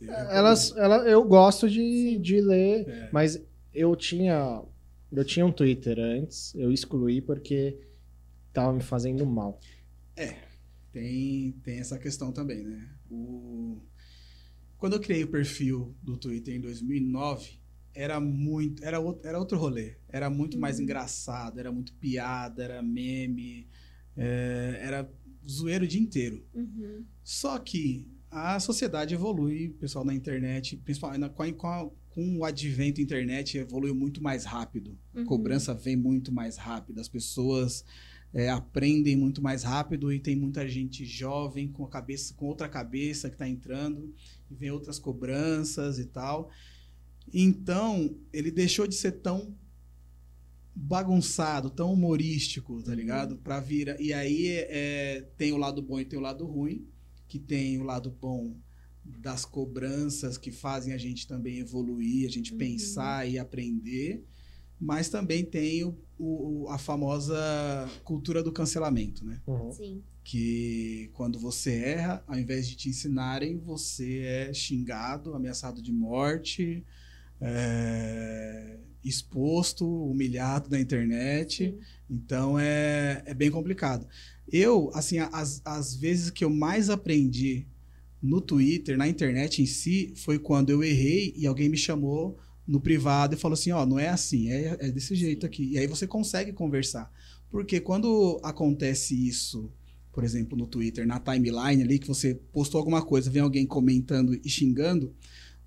Eu 0.00 0.12
elas, 0.12 0.74
ela, 0.76 1.08
eu 1.08 1.22
gosto 1.22 1.68
de, 1.68 1.80
Sim. 2.14 2.20
de 2.20 2.40
ler. 2.40 2.88
É. 2.88 3.08
Mas 3.12 3.40
eu 3.72 3.94
tinha, 3.94 4.62
eu 5.12 5.24
tinha 5.24 5.44
um 5.46 5.52
Twitter 5.52 5.98
antes, 5.98 6.54
eu 6.54 6.70
excluí 6.72 7.20
porque 7.20 7.78
tava 8.52 8.72
me 8.72 8.82
fazendo 8.82 9.24
mal. 9.26 9.60
Tem, 10.92 11.52
tem 11.62 11.78
essa 11.78 11.98
questão 11.98 12.32
também, 12.32 12.64
né? 12.64 12.88
O... 13.10 13.82
Quando 14.78 14.94
eu 14.94 15.00
criei 15.00 15.24
o 15.24 15.28
perfil 15.28 15.94
do 16.02 16.16
Twitter 16.16 16.54
em 16.54 16.60
2009, 16.60 17.60
era 17.94 18.18
muito. 18.20 18.82
Era 18.84 18.98
outro, 18.98 19.28
era 19.28 19.38
outro 19.38 19.58
rolê. 19.58 19.96
Era 20.08 20.30
muito 20.30 20.58
mais 20.58 20.76
Uhum. 20.78 20.84
engraçado, 20.84 21.58
era 21.58 21.70
muito 21.70 21.92
piada, 21.94 22.62
era 22.64 22.82
meme, 22.82 23.68
é, 24.16 24.78
era 24.82 25.10
zoeiro 25.48 25.84
o 25.84 25.88
dia 25.88 26.00
inteiro. 26.00 26.44
Uhum. 26.54 27.04
Só 27.22 27.58
que 27.58 28.08
a 28.30 28.58
sociedade 28.58 29.14
evolui, 29.14 29.68
o 29.68 29.74
pessoal 29.74 30.04
na 30.04 30.14
internet, 30.14 30.76
principalmente 30.78 31.20
na- 31.20 31.28
com, 31.28 31.42
a- 31.42 31.52
com 31.52 31.66
a- 31.66 31.90
com 32.16 32.38
o 32.38 32.44
advento 32.46 32.96
da 32.96 33.02
internet, 33.02 33.58
evoluiu 33.58 33.94
muito 33.94 34.22
mais 34.22 34.46
rápido. 34.46 34.98
A 35.14 35.18
Uhum. 35.18 35.26
cobrança 35.26 35.74
vem 35.74 35.96
muito 35.96 36.32
mais 36.32 36.56
rápido, 36.56 36.98
as 36.98 37.08
pessoas 37.10 37.84
é, 38.32 38.48
aprendem 38.48 39.14
muito 39.16 39.42
mais 39.42 39.62
rápido 39.62 40.10
e 40.10 40.18
tem 40.18 40.34
muita 40.34 40.66
gente 40.66 41.04
jovem 41.04 41.68
com 41.68 41.84
a 41.84 41.88
cabeça, 41.90 42.32
com 42.34 42.46
outra 42.46 42.68
cabeça 42.70 43.28
que 43.28 43.34
está 43.34 43.46
entrando 43.46 44.14
e 44.50 44.54
vem 44.54 44.70
outras 44.70 44.98
cobranças 44.98 45.98
e 45.98 46.06
tal. 46.06 46.50
Então 47.32 48.16
ele 48.32 48.50
deixou 48.50 48.86
de 48.86 48.94
ser 48.94 49.12
tão 49.20 49.54
bagunçado, 50.74 51.68
tão 51.70 51.92
humorístico, 51.92 52.82
tá 52.82 52.92
Uhum. 52.92 52.96
ligado? 52.96 53.36
Para 53.36 53.60
vir 53.60 53.94
e 54.00 54.12
aí 54.14 54.48
é, 54.48 55.20
tem 55.36 55.52
o 55.52 55.58
lado 55.58 55.82
bom 55.82 56.00
e 56.00 56.04
tem 56.06 56.18
o 56.18 56.22
lado 56.22 56.46
ruim, 56.46 56.86
que 57.28 57.38
tem 57.38 57.78
o 57.78 57.84
lado 57.84 58.10
bom 58.10 58.56
das 59.20 59.44
cobranças 59.44 60.36
que 60.38 60.50
fazem 60.50 60.92
a 60.92 60.98
gente 60.98 61.26
também 61.26 61.58
evoluir, 61.58 62.26
a 62.26 62.30
gente 62.30 62.52
Uhum. 62.52 62.58
pensar 62.58 63.28
e 63.28 63.38
aprender, 63.38 64.24
mas 64.80 65.08
também 65.08 65.44
tem 65.44 65.84
o, 65.84 65.96
o- 66.18 66.66
a 66.68 66.78
famosa 66.78 67.36
cultura 68.04 68.42
do 68.42 68.52
cancelamento, 68.52 69.24
né? 69.24 69.40
Sim. 69.72 70.02
Que 70.24 71.08
quando 71.14 71.38
você 71.38 71.70
erra, 71.72 72.24
ao 72.26 72.38
invés 72.38 72.68
de 72.68 72.74
te 72.76 72.88
ensinarem, 72.88 73.58
você 73.58 74.18
é 74.20 74.52
xingado, 74.52 75.34
ameaçado 75.34 75.80
de 75.80 75.92
morte, 75.92 76.84
é, 77.40 78.76
exposto, 79.04 79.86
humilhado 80.10 80.68
na 80.70 80.80
internet. 80.80 81.64
Sim. 81.64 81.78
Então 82.10 82.58
é, 82.58 83.22
é 83.24 83.34
bem 83.34 83.50
complicado. 83.50 84.06
Eu, 84.50 84.90
assim, 84.94 85.18
as, 85.18 85.60
as 85.64 85.94
vezes 85.94 86.30
que 86.30 86.44
eu 86.44 86.50
mais 86.50 86.90
aprendi 86.90 87.66
no 88.22 88.40
Twitter, 88.40 88.96
na 88.96 89.08
internet 89.08 89.62
em 89.62 89.66
si, 89.66 90.12
foi 90.16 90.38
quando 90.38 90.70
eu 90.70 90.82
errei 90.82 91.34
e 91.36 91.46
alguém 91.46 91.68
me 91.68 91.76
chamou 91.76 92.38
no 92.66 92.80
privado 92.80 93.34
e 93.34 93.38
falou 93.38 93.54
assim: 93.54 93.70
Ó, 93.70 93.86
não 93.86 93.98
é 93.98 94.08
assim, 94.08 94.50
é, 94.50 94.76
é 94.80 94.90
desse 94.90 95.14
jeito 95.14 95.46
aqui. 95.46 95.72
E 95.72 95.78
aí 95.78 95.86
você 95.86 96.06
consegue 96.06 96.52
conversar. 96.52 97.10
Porque 97.50 97.80
quando 97.80 98.40
acontece 98.42 99.14
isso, 99.14 99.70
por 100.12 100.24
exemplo, 100.24 100.58
no 100.58 100.66
Twitter, 100.66 101.06
na 101.06 101.20
timeline 101.20 101.82
ali, 101.82 101.98
que 101.98 102.08
você 102.08 102.34
postou 102.52 102.78
alguma 102.78 103.02
coisa, 103.02 103.30
vem 103.30 103.42
alguém 103.42 103.66
comentando 103.66 104.34
e 104.34 104.48
xingando, 104.48 105.14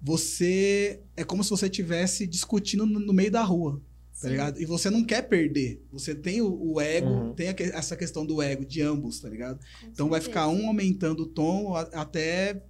você 0.01 1.01
é 1.15 1.23
como 1.23 1.43
se 1.43 1.49
você 1.49 1.67
estivesse 1.67 2.25
discutindo 2.25 2.85
no, 2.85 2.99
no 2.99 3.13
meio 3.13 3.31
da 3.31 3.43
rua. 3.43 3.81
Tá 4.21 4.27
ligado? 4.29 4.61
E 4.61 4.65
você 4.65 4.89
não 4.89 5.03
quer 5.03 5.21
perder. 5.23 5.81
Você 5.91 6.13
tem 6.13 6.41
o, 6.41 6.73
o 6.73 6.81
ego, 6.81 7.07
Uhum. 7.07 7.33
tem 7.33 7.49
a 7.49 7.55
essa 7.77 7.95
questão 7.95 8.25
do 8.25 8.41
ego 8.41 8.65
de 8.65 8.81
ambos, 8.81 9.19
tá 9.19 9.29
ligado? 9.29 9.59
Com 9.81 9.87
Então 9.87 10.09
vai 10.09 10.19
certeza. 10.19 10.41
ficar 10.41 10.47
um 10.49 10.67
aumentando 10.67 11.23
o 11.23 11.27
tom 11.27 11.75
a- 11.75 11.81
até 11.93 12.61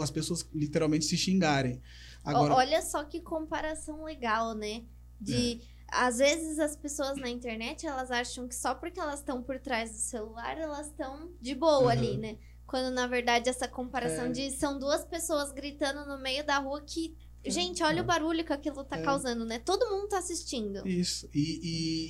as 0.00 0.10
pessoas 0.10 0.48
literalmente 0.54 1.04
se 1.04 1.16
xingarem. 1.16 1.80
Agora, 2.24 2.54
Olha 2.54 2.82
só 2.82 3.02
que 3.04 3.20
comparação 3.20 4.04
legal, 4.04 4.54
né? 4.54 4.84
De. 5.20 5.60
Às 5.88 6.18
vezes 6.18 6.58
as 6.58 6.76
pessoas 6.76 7.16
na 7.16 7.28
internet 7.28 7.86
elas 7.86 8.10
acham 8.10 8.46
que 8.48 8.54
só 8.54 8.74
porque 8.74 8.98
elas 8.98 9.20
estão 9.20 9.40
por 9.42 9.58
trás 9.60 9.90
do 9.92 9.98
celular 9.98 10.58
elas 10.58 10.88
estão 10.88 11.30
de 11.40 11.54
boa 11.54 11.82
Uhum. 11.82 11.88
ali, 11.88 12.16
né? 12.16 12.36
Quando 12.66 12.92
na 12.92 13.06
verdade 13.06 13.48
essa 13.48 13.68
comparação 13.68 14.26
É. 14.26 14.30
de 14.30 14.50
são 14.50 14.78
duas 14.78 15.04
pessoas 15.04 15.52
gritando 15.52 16.04
no 16.08 16.18
meio 16.20 16.44
da 16.44 16.58
rua 16.58 16.80
que. 16.84 17.16
Gente, 17.50 17.82
olha 17.82 18.00
É. 18.00 18.02
o 18.02 18.04
barulho 18.04 18.44
que 18.44 18.52
aquilo 18.52 18.84
tá 18.84 18.98
É. 18.98 19.02
causando, 19.02 19.44
né? 19.44 19.58
Todo 19.58 19.88
mundo 19.90 20.08
tá 20.08 20.18
assistindo. 20.18 20.86
Isso. 20.86 21.28
E, 21.34 21.60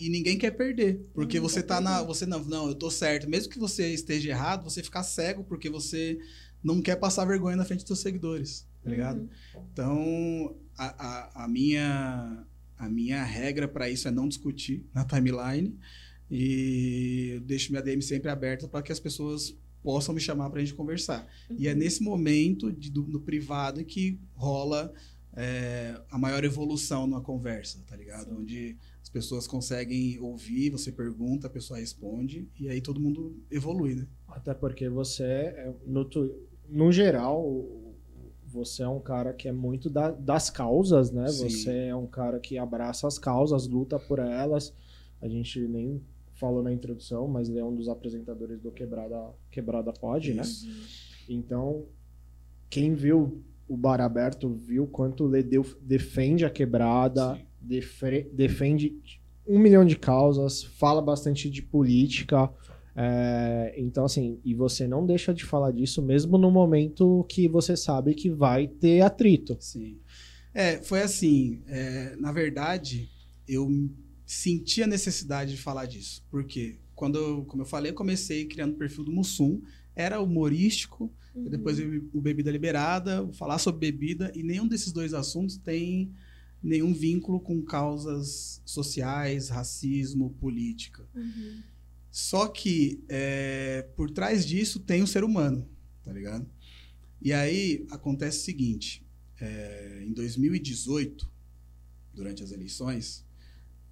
e- 0.03 0.07
e 0.07 0.11
ninguém 0.11 0.37
quer 0.39 0.51
perder. 0.53 1.07
Porque 1.15 1.39
Ninguém 1.39 1.41
você 1.51 1.63
tá 1.63 1.81
na. 1.81 1.97
perder. 1.99 2.07
Você 2.07 2.27
não, 2.27 2.45
não, 2.45 2.69
eu 2.69 2.75
tô 2.75 2.91
certo. 2.91 3.29
Mesmo 3.29 3.51
que 3.53 3.59
você 3.59 3.93
esteja 3.93 4.31
errado, 4.31 4.65
você 4.65 4.83
fica 4.83 5.03
cego 5.03 5.45
porque 5.45 5.69
você 5.71 6.19
não 6.63 6.81
quer 6.83 6.97
passar 6.97 7.25
vergonha 7.25 7.57
na 7.57 7.65
frente 7.65 7.81
dos 7.81 7.87
seus 7.89 8.01
seguidores. 8.01 8.67
Tá 8.83 8.91
ligado? 8.91 9.21
Uhum. 9.21 9.29
Então, 9.73 10.57
a, 10.79 11.07
a, 11.07 11.45
a 11.45 11.49
minha, 11.49 12.47
a 12.79 12.89
minha 12.89 13.23
regra 13.25 13.67
para 13.67 13.91
isso 13.91 14.07
é 14.07 14.11
não 14.11 14.29
discutir 14.29 14.85
na 14.95 15.05
timeline. 15.05 15.77
E 16.31 17.31
eu 17.35 17.41
deixo 17.41 17.71
minha 17.73 17.83
DM 17.83 18.03
sempre 18.03 18.31
aberta 18.31 18.67
para 18.69 18.83
que 18.83 18.93
as 18.93 19.01
pessoas 19.01 19.57
possam 19.83 20.15
me 20.15 20.21
chamar 20.21 20.51
para 20.51 20.61
a 20.61 20.65
gente 20.65 20.75
conversar. 20.75 21.27
E 21.57 21.69
é 21.69 21.73
Uhum. 21.73 21.79
nesse 21.79 22.03
momento, 22.03 22.73
de, 22.73 22.91
do, 22.91 23.03
no 23.07 23.21
privado, 23.21 23.85
que 23.85 24.19
rola 24.35 24.93
é, 25.37 26.01
a 26.11 26.19
maior 26.19 26.43
evolução 26.45 27.07
na 27.07 27.21
conversa, 27.21 27.83
tá 27.87 27.95
ligado? 27.95 28.25
Sim. 28.31 28.37
Onde 28.41 28.77
as 29.03 29.09
pessoas 29.11 29.47
conseguem 29.47 30.19
ouvir, 30.19 30.71
você 30.71 30.91
pergunta, 30.91 31.47
a 31.47 31.51
pessoa 31.51 31.79
responde, 31.79 32.49
e 32.59 32.69
aí 32.69 32.81
todo 32.81 32.99
mundo 33.01 33.37
evolui, 33.51 33.95
né? 33.95 34.07
Até 34.27 34.55
porque 34.55 34.89
você, 34.89 35.23
é, 35.25 35.75
no, 35.87 36.09
no 36.69 36.91
geral, 36.91 37.65
você 38.47 38.83
é 38.83 38.89
um 38.89 39.01
cara 39.01 39.33
que 39.35 39.47
é 39.47 39.53
muito 39.53 39.91
da- 39.91 40.11
das 40.11 40.49
causas, 40.51 41.11
né? 41.11 41.29
Sim. 41.29 41.49
Você 41.51 41.71
é 41.89 41.95
um 41.95 42.07
cara 42.07 42.41
que 42.41 42.57
abraça 42.57 43.07
as 43.07 43.19
causas, 43.19 43.67
luta 43.69 43.99
por 43.99 44.19
elas. 44.19 44.73
A 45.21 45.29
gente 45.29 45.61
nem 45.69 46.03
falou 46.35 46.63
na 46.63 46.73
introdução, 46.73 47.27
mas 47.29 47.49
ele 47.49 47.59
é 47.59 47.65
um 47.65 47.75
dos 47.75 47.89
apresentadores 47.89 48.61
do 48.61 48.71
Quebrada, 48.73 49.31
Quebrada 49.51 49.93
Pod, 49.93 50.33
né? 50.35 50.43
Isso. 50.43 50.67
Então, 51.29 51.87
quem 52.71 52.95
viu 52.95 53.43
o 53.69 53.77
bar 53.77 54.01
aberto 54.01 54.49
viu 54.55 54.87
quanto 54.87 55.25
o 55.25 55.27
Ledeu 55.27 55.65
defende 55.83 56.45
a 56.45 56.51
quebrada, 56.51 57.39
defre- 57.61 58.29
defende 58.33 58.95
um 59.47 59.59
milhão 59.59 59.85
de 59.85 59.97
causas, 59.97 60.63
fala 60.63 61.01
bastante 61.03 61.49
de 61.51 61.63
política. 61.63 62.51
é, 62.95 63.75
então, 63.77 64.05
assim, 64.07 64.41
e 64.45 64.55
você 64.55 64.87
não 64.89 65.05
deixa 65.05 65.33
de 65.35 65.45
falar 65.45 65.71
disso 65.71 66.01
mesmo 66.03 66.39
no 66.39 66.51
momento 66.51 67.25
que 67.29 67.47
você 67.49 67.77
sabe 67.77 68.15
que 68.15 68.31
vai 68.31 68.67
ter 68.67 69.03
atrito. 69.03 69.57
Sim. 69.61 69.99
É, 70.55 70.79
foi 70.83 71.03
assim. 71.03 71.63
é, 71.67 72.17
na 72.19 72.33
verdade, 72.33 73.11
eu 73.47 73.69
senti 74.25 74.83
a 74.83 74.87
necessidade 74.87 75.53
de 75.53 75.59
falar 75.59 75.87
disso. 75.87 76.25
Porque 76.31 76.79
quando, 76.95 77.19
eu, 77.19 77.45
como 77.45 77.63
eu 77.63 77.67
falei, 77.67 77.91
eu 77.91 77.95
comecei 77.95 78.47
criando 78.47 78.73
o 78.73 78.77
perfil 78.79 79.05
do 79.05 79.13
Mussum. 79.13 79.61
Era 79.97 80.21
humorístico, 80.21 81.13
Uhum. 81.35 81.51
depois 81.51 81.79
o 82.15 82.21
Bebida 82.21 82.51
Liberada, 82.51 83.31
falar 83.35 83.59
sobre 83.59 83.93
bebida, 83.93 84.33
e 84.35 84.43
nenhum 84.43 84.67
desses 84.67 84.91
dois 84.91 85.13
assuntos 85.13 85.59
tem 85.59 86.11
nenhum 86.63 86.95
vínculo 86.95 87.39
com 87.41 87.61
causas 87.63 88.63
sociais, 88.65 89.51
racismo, 89.51 90.31
política. 90.41 91.07
Uhum. 91.15 91.61
Só 92.11 92.49
que 92.49 93.05
é, 93.09 93.87
por 93.95 94.11
trás 94.11 94.47
disso 94.47 94.81
tem 94.81 95.03
o 95.03 95.07
ser 95.07 95.23
humano, 95.25 95.69
tá 96.03 96.11
ligado? 96.13 96.47
E 97.21 97.33
aí 97.33 97.87
acontece 97.91 98.39
o 98.39 98.43
seguinte: 98.43 99.05
é, 99.39 100.03
em 100.07 100.13
2018, 100.15 101.31
durante 102.15 102.43
as 102.43 102.51
eleições, 102.51 103.27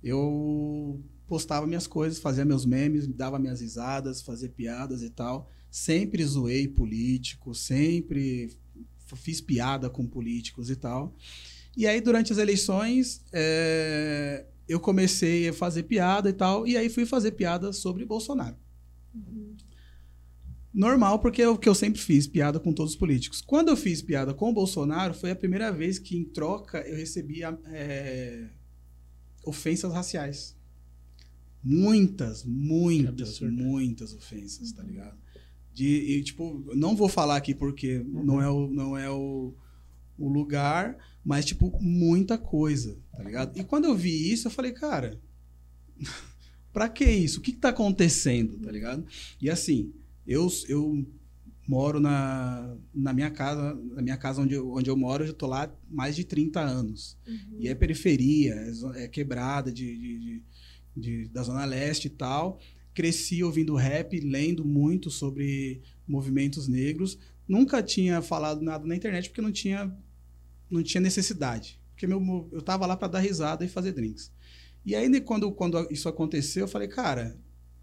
eu 0.03 1.03
postava 1.27 1.67
minhas 1.67 1.87
coisas, 1.87 2.19
fazia 2.19 2.45
meus 2.45 2.65
memes, 2.65 3.07
dava 3.07 3.39
minhas 3.39 3.61
risadas, 3.61 4.23
fazia 4.23 4.49
piadas 4.49 5.03
e 5.03 5.11
tal. 5.11 5.51
Sempre 5.75 6.25
zoei 6.25 6.69
político, 6.69 7.53
sempre 7.53 8.49
fiz 9.17 9.41
piada 9.41 9.91
com 9.91 10.07
políticos 10.07 10.71
e 10.71 10.77
tal. 10.77 11.13
E 11.77 11.85
aí, 11.85 12.01
durante 12.01 12.31
as 12.31 12.39
eleições, 12.39 13.25
é, 13.33 14.47
eu 14.69 14.79
comecei 14.79 15.49
a 15.49 15.53
fazer 15.53 15.83
piada 15.83 16.31
e 16.31 16.33
tal, 16.33 16.65
e 16.65 16.77
aí 16.77 16.89
fui 16.89 17.05
fazer 17.05 17.33
piada 17.33 17.73
sobre 17.73 18.05
Bolsonaro. 18.05 18.57
Uhum. 19.13 19.57
Normal, 20.73 21.19
porque 21.19 21.43
é 21.43 21.49
o 21.49 21.59
que 21.59 21.69
eu 21.69 21.75
sempre 21.75 22.01
fiz, 22.01 22.29
piada 22.29 22.61
com 22.61 22.73
todos 22.73 22.93
os 22.93 22.99
políticos. 22.99 23.41
Quando 23.41 23.69
eu 23.69 23.77
fiz 23.77 24.01
piada 24.01 24.33
com 24.33 24.51
o 24.51 24.55
Bolsonaro, 24.55 25.13
foi 25.13 25.33
a 25.33 25.37
primeira 25.37 25.73
vez 25.73 25.99
que, 25.99 26.17
em 26.17 26.25
troca, 26.25 26.83
eu 26.83 26.97
recebia 26.97 27.59
é, 27.65 28.49
ofensas 29.45 29.93
raciais. 29.93 30.57
Muitas, 31.61 32.45
muitas, 32.45 33.29
absurdo. 33.31 33.53
muitas 33.57 34.15
ofensas, 34.15 34.71
tá 34.71 34.85
ligado? 34.85 35.24
De, 35.75 35.87
e, 35.87 36.23
tipo, 36.23 36.65
não 36.75 36.95
vou 36.95 37.09
falar 37.09 37.37
aqui 37.37 37.53
porque 37.55 37.99
não 38.07 38.41
é 38.41 38.49
o, 38.49 38.69
não 38.69 38.97
é 38.97 39.11
o, 39.11 39.53
o 40.17 40.29
lugar, 40.29 40.97
mas, 41.25 41.45
tipo, 41.45 41.77
muita 41.83 42.39
coisa, 42.39 42.97
tá 43.17 43.25
ligado? 43.25 43.59
E 43.59 43.65
quando 43.65 43.87
eu 43.87 43.95
vi 43.97 44.31
isso, 44.33 44.47
eu 44.47 44.53
falei, 44.53 44.71
cara, 44.73 45.21
pra 46.73 46.89
que 46.89 47.05
isso? 47.05 47.39
O 47.41 47.43
que, 47.43 47.53
que 47.53 47.59
tá 47.59 47.71
acontecendo, 47.71 48.57
tá 48.59 48.71
ligado? 48.71 49.05
E 49.41 49.51
assim, 49.51 49.93
eu, 50.27 50.49
eu 50.69 51.05
moro 51.67 51.99
na, 52.01 52.77
na 52.95 53.13
minha 53.13 53.31
casa, 53.31 53.75
na 53.95 54.03
minha 54.03 54.17
casa 54.17 54.43
onde 54.43 54.55
eu, 54.55 54.71
onde 54.73 54.89
eu 54.91 54.97
moro, 54.97 55.25
eu 55.25 55.29
já 55.29 55.33
tô 55.35 55.47
lá 55.47 55.73
mais 55.91 56.15
de 56.15 56.25
30 56.25 56.61
anos. 56.61 57.17
Uhum. 57.27 57.57
E 57.59 57.69
é 57.69 57.75
periferia, 57.75 58.55
é, 58.95 59.05
é 59.05 59.09
quebrada 59.09 59.73
de, 59.73 59.87
de- 59.99 60.19
de- 60.19 60.43
de- 60.97 61.29
da 61.29 61.43
Zona 61.43 61.65
Leste 61.65 62.07
e 62.07 62.11
tal. 62.11 62.61
Cresci 62.95 63.43
ouvindo 63.43 63.75
rap, 63.75 64.19
lendo 64.21 64.65
muito 64.65 65.11
sobre 65.11 65.83
movimentos 66.07 66.69
negros. 66.69 67.19
Nunca 67.47 67.83
tinha 67.83 68.23
falado 68.23 68.63
nada 68.63 68.87
na 68.87 68.97
internet 68.97 69.29
porque 69.29 69.43
não 69.43 69.53
tinha, 69.53 69.95
não 70.71 70.83
tinha 70.83 71.01
necessidade. 71.01 71.81
Porque 71.91 72.07
meu, 72.07 72.49
eu 72.53 72.63
tava 72.63 72.87
lá 72.87 72.97
para 72.97 73.09
dar 73.09 73.21
risada 73.21 73.65
e 73.65 73.69
fazer 73.69 73.93
drinks. 73.93 74.33
E 74.85 74.95
aí, 74.95 75.09
né, 75.09 75.21
quando, 75.21 75.51
quando 75.53 75.87
isso 75.91 76.09
aconteceu, 76.09 76.65
eu 76.65 76.69
falei, 76.69 76.89
cara, 76.89 77.39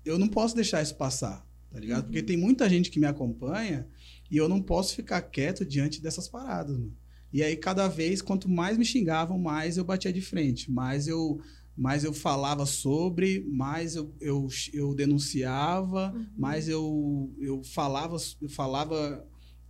eu 0.05 0.20
não 0.20 0.28
posso 0.28 0.55
deixar 0.55 0.82
isso 0.82 0.95
passar, 0.95 1.45
tá 1.72 1.80
ligado? 1.80 2.05
Porque 2.05 2.22
tem 2.22 2.38
muita 2.38 2.70
gente 2.70 2.91
que 2.91 2.99
me 2.99 3.07
acompanha 3.07 3.88
e 4.30 4.38
eu 4.38 4.47
não 4.47 4.62
posso 4.62 4.95
ficar 4.95 5.22
quieto 5.22 5.66
diante 5.66 6.01
dessas 6.01 6.28
paradas, 6.28 6.78
mano. 6.78 6.95
E 7.34 7.41
aí, 7.41 7.55
cada 7.55 7.88
vez, 7.88 8.22
quanto 8.22 8.49
mais 8.49 8.78
me 8.78 8.84
xingavam, 8.84 9.39
mais 9.39 9.78
eu 9.78 9.86
batia 9.86 10.12
de 10.12 10.22
frente, 10.22 10.70
mais 10.70 11.07
eu, 11.07 11.39
mais 11.76 12.03
eu 12.03 12.13
falava 12.13 12.65
sobre, 12.65 13.45
mais 13.49 13.95
eu, 13.95 14.13
eu, 14.19 14.47
eu 14.74 14.93
denunciava, 14.93 16.13
Uhum. 16.13 16.26
mais 16.38 16.67
eu, 16.67 17.34
eu, 17.39 17.63
falava, 17.63 18.17
eu 18.41 18.49
falava 18.49 19.26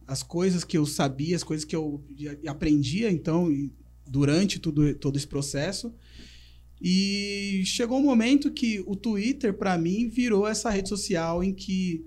as 0.08 0.24
coisas 0.24 0.64
que 0.64 0.78
eu 0.78 0.86
sabia, 0.86 1.36
as 1.36 1.43
coisas 1.43 1.64
que 1.64 1.76
eu 1.76 2.04
aprendia, 2.47 3.10
então, 3.12 3.47
durante 4.06 4.60
tudo, 4.60 4.93
todo 4.95 5.16
esse 5.16 5.28
processo. 5.28 5.93
E 6.82 7.62
chegou 7.66 7.99
um 7.99 8.04
momento 8.04 8.52
que 8.52 8.84
o 8.88 8.95
Twitter, 8.95 9.54
para 9.54 9.78
mim, 9.78 10.10
virou 10.10 10.47
essa 10.47 10.70
rede 10.70 10.89
social 10.89 11.43
em 11.43 11.54
que 11.54 12.04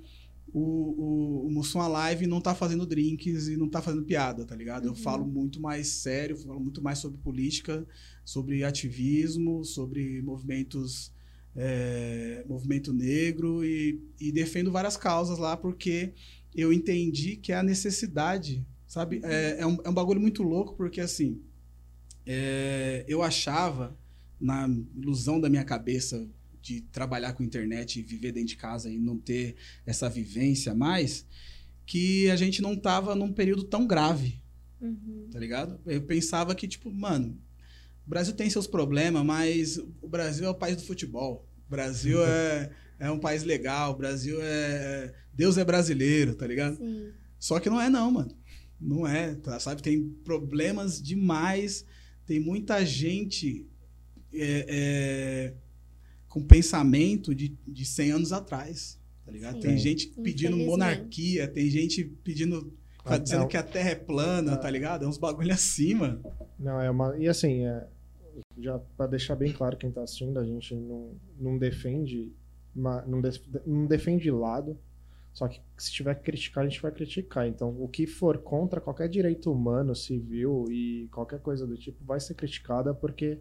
o, 0.55 0.61
o, 0.61 1.47
o 1.49 1.51
Mussum 1.51 1.81
Alive 1.81 2.29
não 2.29 2.41
tá 2.41 2.55
fazendo 2.55 2.87
drinks 2.87 3.49
e 3.49 3.57
não 3.57 3.69
tá 3.69 3.83
fazendo 3.83 4.05
piada, 4.05 4.45
tá 4.47 4.55
ligado? 4.55 4.85
Eu 4.87 4.93
Uhum. 4.93 4.97
falo 4.97 5.27
muito 5.27 5.61
mais 5.61 5.89
sério, 5.89 6.37
falo 6.37 6.61
muito 6.61 6.81
mais 6.81 7.01
sobre 7.01 7.19
política, 7.19 7.85
sobre 8.25 8.63
ativismo, 8.63 9.65
sobre 9.65 10.23
movimentos, 10.23 11.13
é, 11.57 12.45
movimento 12.49 12.93
negro 12.93 13.65
e, 13.65 14.01
e 14.21 14.31
defendo 14.31 14.71
várias 14.71 14.97
causas 14.97 15.39
lá 15.39 15.57
porque 15.57 16.13
eu 16.55 16.73
entendi 16.73 17.37
que 17.37 17.51
é 17.53 17.57
a 17.57 17.63
necessidade, 17.63 18.65
sabe? 18.87 19.21
É, 19.25 19.57
é, 19.59 19.67
um, 19.67 19.77
é 19.85 19.89
um 19.91 19.95
bagulho 19.95 20.21
muito 20.21 20.45
louco 20.45 20.77
porque, 20.77 21.01
assim, 21.01 21.41
é, 22.25 23.05
eu 23.09 23.23
achava, 23.23 23.97
na 24.41 24.69
ilusão 24.97 25.41
da 25.41 25.49
minha 25.49 25.65
cabeça 25.65 26.29
de 26.65 26.81
trabalhar 26.81 27.35
com 27.35 27.43
internet 27.43 27.99
e 27.99 28.03
viver 28.03 28.33
dentro 28.33 28.49
de 28.49 28.57
casa 28.57 28.91
e 28.91 28.99
não 28.99 29.19
ter 29.19 29.55
essa 29.85 30.09
vivência 30.09 30.75
mais, 30.75 31.27
que 31.85 32.31
a 32.31 32.37
gente 32.37 32.63
não 32.63 32.75
tava 32.75 33.15
num 33.15 33.33
período 33.33 33.65
tão 33.65 33.87
grave, 33.87 34.43
Uhum. 34.81 35.29
tá 35.31 35.39
ligado? 35.39 35.79
Eu 35.87 36.03
pensava 36.03 36.55
que, 36.55 36.67
tipo, 36.67 36.91
mano, 36.91 37.39
o 38.07 38.09
Brasil 38.09 38.35
tem 38.35 38.49
seus 38.51 38.67
problemas, 38.67 39.25
mas 39.25 39.79
o 40.01 40.09
Brasil 40.09 40.47
é 40.47 40.51
o 40.51 40.55
país 40.55 40.77
do 40.77 40.83
futebol. 40.83 41.47
O 41.67 41.71
Brasil 41.71 42.19
é, 42.25 42.71
é 42.99 43.11
um 43.11 43.19
país 43.19 43.45
legal, 43.45 43.93
o 43.93 43.97
Brasil 43.97 44.39
é, 44.41 45.15
Deus 45.33 45.59
é 45.59 45.65
brasileiro, 45.65 46.35
tá 46.35 46.47
ligado? 46.47 46.77
Sim. 46.79 47.13
Só 47.39 47.61
que 47.61 47.69
não 47.69 47.81
é, 47.81 47.91
não, 47.91 48.11
mano. 48.11 48.35
Não 48.81 49.07
é, 49.07 49.35
tá, 49.35 49.61
sabe? 49.61 49.83
Tem 49.83 50.09
problemas 50.25 51.01
demais. 51.01 51.85
Tem 52.27 52.41
muita 52.41 52.85
gente 52.85 53.67
é, 54.33 54.67
é, 54.69 55.55
com 56.35 56.43
pensamento 56.43 57.33
de, 57.33 57.57
de 57.65 57.85
100 57.87 58.11
anos 58.11 58.33
atrás, 58.33 59.01
tá 59.25 59.31
ligado? 59.31 59.55
Sim. 59.55 59.61
Tem 59.61 59.79
gente 59.79 60.09
pedindo 60.09 60.57
monarquia, 60.57 61.47
tem 61.47 61.71
gente 61.71 62.03
pedindo. 62.25 62.77
Ah, 63.05 63.17
dizendo 63.19 63.43
não. 63.43 63.49
que 63.49 63.57
a 63.57 63.63
terra 63.63 63.91
é 63.91 63.95
plana, 63.95 64.57
tá 64.57 64.69
ligado? 64.69 65.05
É 65.05 65.09
uns 65.09 65.17
bagulho 65.17 65.53
assim, 65.53 65.95
mano. 65.95 66.25
Não, 66.59 66.81
é 66.81 66.91
uma. 66.91 67.17
E 67.17 67.29
assim, 67.29 67.65
é, 67.65 67.87
já 68.59 68.81
para 68.97 69.07
deixar 69.07 69.37
bem 69.37 69.53
claro 69.53 69.77
quem 69.77 69.93
tá 69.93 70.03
assistindo, 70.03 70.37
a 70.41 70.45
gente 70.45 70.75
não, 70.75 71.13
não 71.39 71.57
defende. 71.57 72.33
uma- 72.75 73.03
não, 73.07 73.21
def- 73.21 73.41
não 73.65 73.87
defende 73.87 74.29
lado. 74.33 74.77
Só 75.33 75.47
que 75.47 75.61
se 75.79 75.93
tiver 75.93 76.15
que 76.17 76.23
criticar, 76.25 76.65
a 76.65 76.69
gente 76.69 76.83
vai 76.83 76.91
criticar. 76.91 77.47
Então, 77.47 77.77
o 77.81 77.87
que 77.89 78.07
for 78.09 78.39
contra 78.39 78.81
qualquer 78.81 79.09
direito 79.09 79.53
humano, 79.53 79.95
civil 79.95 80.65
e 80.71 81.07
qualquer 81.13 81.39
coisa 81.41 81.65
do 81.65 81.77
tipo 81.77 82.05
vai 82.05 82.19
ser 82.19 82.35
criticada 82.35 82.93
porque 82.93 83.39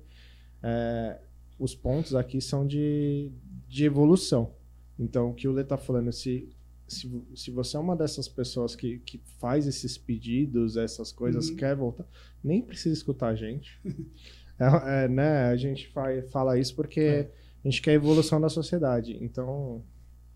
é, 0.61 1.19
os 1.59 1.73
pontos 1.75 2.15
aqui 2.15 2.39
são 2.41 2.65
de, 2.65 3.31
de 3.67 3.85
evolução. 3.85 4.53
Então, 4.99 5.29
o 5.31 5.33
que 5.33 5.47
o 5.47 5.51
Lê 5.51 5.63
tá 5.63 5.77
falando, 5.77 6.11
se, 6.11 6.49
se, 6.87 7.09
se 7.35 7.51
você 7.51 7.77
é 7.77 7.79
uma 7.79 7.95
dessas 7.95 8.27
pessoas 8.27 8.75
que, 8.75 8.99
que 8.99 9.19
faz 9.39 9.65
esses 9.67 9.97
pedidos, 9.97 10.77
essas 10.77 11.11
coisas, 11.11 11.49
Uhum. 11.49 11.55
quer 11.55 11.75
voltar, 11.75 12.05
nem 12.43 12.61
precisa 12.61 12.93
escutar 12.93 13.27
a 13.29 13.35
gente. 13.35 13.79
É, 14.59 15.05
é, 15.05 15.07
né? 15.07 15.45
A 15.47 15.55
gente 15.55 15.87
fa- 15.89 16.21
fala 16.31 16.59
isso 16.59 16.75
porque 16.75 16.99
É. 16.99 17.31
a 17.65 17.67
gente 17.67 17.81
quer 17.81 17.89
a 17.91 17.95
evolução 17.95 18.39
da 18.39 18.47
sociedade. 18.49 19.17
Então, 19.19 19.83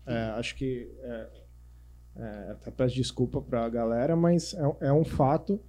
é, 0.04 0.12
acho 0.32 0.56
que 0.56 0.90
é, 1.00 1.28
é, 2.16 2.50
até 2.50 2.70
peço 2.72 2.96
desculpa 2.96 3.40
pra 3.40 3.68
galera, 3.68 4.16
mas 4.16 4.54
é, 4.54 4.88
é 4.88 4.92
um 4.92 5.04
fato, 5.04 5.60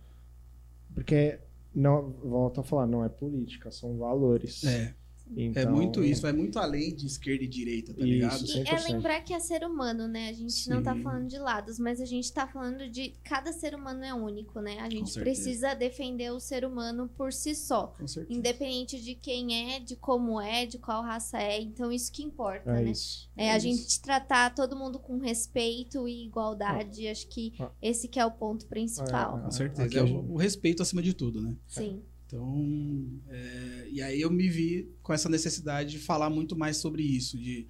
porque 0.95 1.39
não, 1.73 2.09
volto 2.11 2.59
a 2.59 2.63
falar, 2.63 2.87
não 2.87 3.05
é 3.05 3.07
política, 3.07 3.69
são 3.69 3.97
valores. 3.99 4.63
É, 4.63 4.95
é 5.37 5.41
Então, 5.43 5.71
muito 5.71 6.03
isso, 6.03 6.21
vai 6.21 6.33
muito 6.33 6.57
além 6.59 6.93
de 6.95 7.05
esquerda 7.05 7.43
e 7.43 7.47
direita, 7.47 7.93
tá 7.93 8.03
ligado? 8.03 8.43
Isso, 8.43 8.57
E 8.57 8.61
é 8.61 8.75
100%. 8.75 8.91
lembrar 8.91 9.21
que 9.21 9.33
é 9.33 9.39
ser 9.39 9.63
humano, 9.63 10.07
né? 10.07 10.29
A 10.29 10.33
gente 10.33 10.69
não 10.69 10.81
tá 10.81 10.93
Sim. 10.95 11.03
falando 11.03 11.27
de 11.27 11.37
lados, 11.37 11.79
mas 11.79 12.01
a 12.01 12.05
gente 12.05 12.31
tá 12.33 12.47
falando 12.47 12.89
de 12.89 13.13
cada 13.23 13.51
ser 13.53 13.75
humano 13.75 14.03
é 14.03 14.13
único, 14.13 14.59
né? 14.61 14.79
A 14.79 14.89
gente 14.89 15.13
precisa 15.19 15.73
defender 15.73 16.31
o 16.31 16.39
ser 16.39 16.65
humano 16.65 17.09
por 17.17 17.31
si 17.33 17.53
só. 17.55 17.87
Com 17.97 18.07
certeza. 18.07 18.37
Independente 18.39 19.01
de 19.01 19.15
quem 19.15 19.73
é, 19.75 19.79
de 19.79 19.95
como 19.95 20.39
é, 20.41 20.65
de 20.65 20.77
qual 20.77 21.01
raça 21.03 21.37
é. 21.37 21.61
Então, 21.61 21.91
isso 21.91 22.11
que 22.11 22.23
importa, 22.23 22.69
É 22.71 22.83
né? 22.83 22.91
isso. 22.91 23.29
É 23.37 23.51
a 23.51 23.57
Isso. 23.57 23.67
gente 23.67 24.01
tratar 24.01 24.53
todo 24.53 24.75
mundo 24.75 24.99
com 24.99 25.17
respeito 25.19 26.07
e 26.07 26.25
igualdade. 26.25 27.07
Acho 27.07 27.27
que 27.27 27.53
Ah. 27.59 27.71
esse 27.81 28.07
que 28.07 28.19
é 28.19 28.25
o 28.25 28.31
ponto 28.31 28.65
principal. 28.67 29.37
É, 29.37 29.41
Com 29.43 29.51
certeza. 29.51 29.83
Aqui 29.87 29.97
É 29.97 30.03
o, 30.03 30.33
o 30.33 30.37
respeito 30.37 30.81
acima 30.81 31.01
de 31.01 31.13
tudo, 31.13 31.41
né? 31.41 31.55
Sim. 31.67 32.01
Então, 32.33 33.09
é, 33.27 33.87
e 33.91 34.03
aí 34.03 34.21
eu 34.21 34.29
me 34.29 34.47
vi 34.47 34.87
com 35.01 35.11
essa 35.11 35.27
necessidade 35.27 35.89
de 35.89 35.97
falar 35.97 36.29
muito 36.29 36.55
mais 36.55 36.77
sobre 36.77 37.01
isso, 37.01 37.35
de 37.39 37.67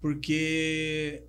porque 0.00 1.22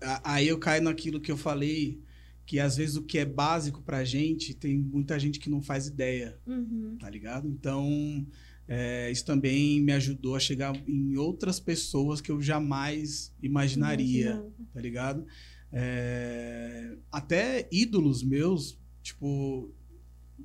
a- 0.00 0.34
aí 0.34 0.48
eu 0.48 0.58
caio 0.58 0.82
naquilo 0.82 1.20
que 1.20 1.30
eu 1.30 1.36
falei, 1.36 2.00
que 2.44 2.58
às 2.58 2.76
vezes 2.76 2.96
o 2.96 3.02
que 3.04 3.18
é 3.18 3.24
básico 3.24 3.80
pra 3.80 4.02
gente, 4.04 4.54
tem 4.54 4.76
muita 4.76 5.20
gente 5.20 5.38
que 5.38 5.48
não 5.48 5.62
faz 5.62 5.86
ideia, 5.86 6.36
Uhum. 6.44 6.96
tá 6.98 7.08
ligado? 7.08 7.46
Então, 7.48 8.26
é, 8.66 9.08
isso 9.08 9.24
também 9.24 9.80
me 9.80 9.92
ajudou 9.92 10.34
a 10.34 10.40
chegar 10.40 10.74
em 10.88 11.16
outras 11.16 11.60
pessoas 11.60 12.20
que 12.20 12.32
eu 12.32 12.42
jamais 12.42 13.32
imaginaria 13.40 14.30
Imaginava. 14.32 14.52
tá 14.74 14.80
ligado? 14.80 15.26
É, 15.72 16.96
até 17.12 17.68
ídolos 17.70 18.24
meus, 18.24 18.76
tipo, 19.00 19.72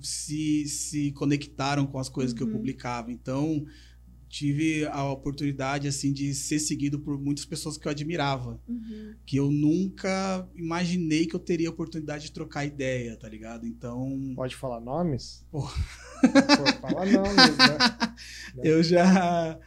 se, 0.07 0.65
se 0.67 1.11
conectaram 1.13 1.85
com 1.85 1.99
as 1.99 2.09
coisas 2.09 2.33
que 2.33 2.41
eu 2.41 2.47
Uhum. 2.47 2.53
publicava. 2.53 3.11
Então, 3.11 3.65
tive 4.29 4.85
a 4.85 5.03
oportunidade, 5.11 5.87
assim, 5.89 6.13
de 6.13 6.33
ser 6.33 6.57
seguido 6.59 6.99
por 6.99 7.19
muitas 7.19 7.43
pessoas 7.43 7.77
que 7.77 7.85
eu 7.87 7.91
admirava. 7.91 8.59
Uhum. 8.67 9.13
Que 9.25 9.35
eu 9.37 9.51
nunca 9.51 10.47
imaginei 10.55 11.25
que 11.25 11.35
eu 11.35 11.39
teria 11.39 11.67
a 11.67 11.71
oportunidade 11.71 12.25
de 12.25 12.31
trocar 12.31 12.65
ideia, 12.65 13.17
tá 13.17 13.27
ligado? 13.27 13.67
Então, 13.67 14.33
Pode 14.35 14.55
falar 14.55 14.79
nomes? 14.79 15.45
Pô. 15.51 15.61
Pô, 15.61 16.71
fala 16.81 17.05
nomes, 17.05 17.57
né? 17.57 18.15
eu 18.63 18.81
já... 18.81 19.59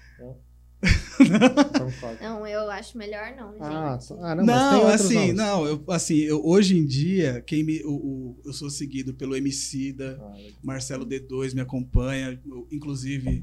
Então. 1.21 1.91
Não, 2.21 2.47
eu 2.47 2.71
acho 2.71 2.97
melhor 2.99 3.35
não, 3.37 3.53
gente. 3.53 3.63
Ah, 3.63 3.99
ah, 4.23 4.35
não, 4.35 4.45
mas 4.45 4.71
tem 4.71 4.71
Não, 4.71 4.81
outros 4.83 5.01
assim, 5.01 5.15
nomes. 5.15 5.35
não, 5.35 5.67
eu, 5.67 5.85
assim, 5.89 6.17
eu, 6.19 6.45
hoje 6.45 6.79
em 6.79 6.85
dia, 6.87 7.43
quem 7.47 7.63
me, 7.65 7.83
o, 7.85 7.93
o- 7.93 8.41
eu 8.45 8.53
sou 8.53 8.69
seguido 8.71 9.15
pelo 9.15 9.37
Emicida, 9.37 10.19
Ah. 10.21 10.35
Marcelo 10.63 11.07
D2 11.07 11.55
me 11.55 11.61
acompanha, 11.61 12.41
eu- 12.47 12.67
inclusive 12.71 13.41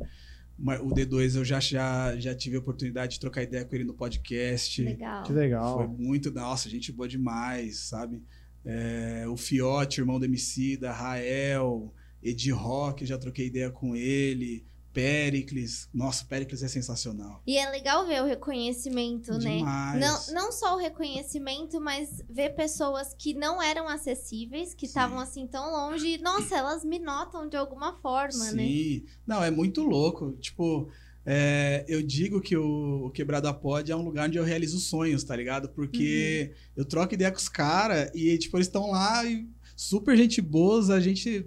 o 0.84 0.89
D2 0.94 1.36
eu 1.36 1.44
já, 1.46 1.60
já, 1.60 2.16
já 2.18 2.36
tive 2.36 2.56
a 2.56 2.60
oportunidade 2.60 3.14
de 3.14 3.20
trocar 3.20 3.42
ideia 3.44 3.66
com 3.66 3.74
ele 3.76 3.84
no 3.84 3.94
podcast. 3.94 4.82
Legal. 4.84 5.24
que 5.24 5.34
Foi 5.34 5.42
legal. 5.42 5.88
muito, 5.98 6.32
nossa, 6.32 6.70
gente 6.70 6.92
boa 6.92 7.08
demais, 7.08 7.80
sabe? 7.80 8.22
É, 8.64 9.26
o 9.28 9.36
Fiote, 9.36 10.00
irmão 10.02 10.20
do 10.20 10.26
Emicida, 10.26 10.92
Rael, 10.92 11.92
Edi 12.22 12.52
Rock, 12.52 13.06
já 13.08 13.18
troquei 13.18 13.48
ideia 13.48 13.72
com 13.72 13.96
ele, 13.96 14.64
Pericles, 14.94 15.88
nossa, 15.94 16.26
Pericles 16.26 16.62
é 16.62 16.68
sensacional. 16.68 17.42
E 17.48 17.58
é 17.58 17.70
legal 17.70 18.06
ver 18.06 18.22
o 18.22 18.26
reconhecimento, 18.26 19.32
né? 19.34 19.58
Demais. 19.58 20.00
Não, 20.00 20.34
não 20.34 20.52
só 20.52 20.76
o 20.76 20.78
reconhecimento, 20.78 21.80
mas 21.80 22.22
ver 22.30 22.50
pessoas 22.56 23.14
que 23.18 23.34
não 23.34 23.62
eram 23.62 23.88
acessíveis, 23.88 24.74
que 24.74 24.86
Sim. 24.86 24.88
estavam 24.88 25.20
assim 25.20 25.48
tão 25.48 25.72
longe. 25.72 26.16
e, 26.16 26.18
Nossa, 26.18 26.58
elas 26.58 26.84
me 26.84 27.00
notam 27.00 27.48
de 27.48 27.56
alguma 27.56 27.94
forma, 28.02 28.52
né? 28.52 28.64
Sim. 28.64 29.06
Não, 29.26 29.44
é 29.44 29.50
muito 29.50 29.82
louco. 29.84 30.34
Tipo, 30.34 30.89
é, 31.26 31.86
eu 31.88 32.02
digo 32.02 32.42
que 32.42 32.58
o, 32.58 33.06
o 33.06 33.12
Quebrada 33.12 33.54
Pod 33.54 33.92
é 33.92 33.96
um 33.96 34.04
lugar 34.04 34.28
onde 34.28 34.38
eu 34.38 34.44
realizo 34.44 34.80
sonhos, 34.80 35.24
tá 35.24 35.36
ligado? 35.36 35.70
Porque 35.70 36.52
eu 36.76 36.84
troco 36.84 37.14
ideia 37.14 37.32
com 37.32 37.38
os 37.38 37.50
caras 37.50 38.12
e, 38.14 38.38
tipo, 38.38 38.58
eles 38.58 38.68
estão 38.68 38.92
lá 38.92 39.24
e 39.26 39.48
super 39.76 40.18
gente 40.18 40.42
boas, 40.42 40.89
a 40.89 41.00
gente 41.00 41.46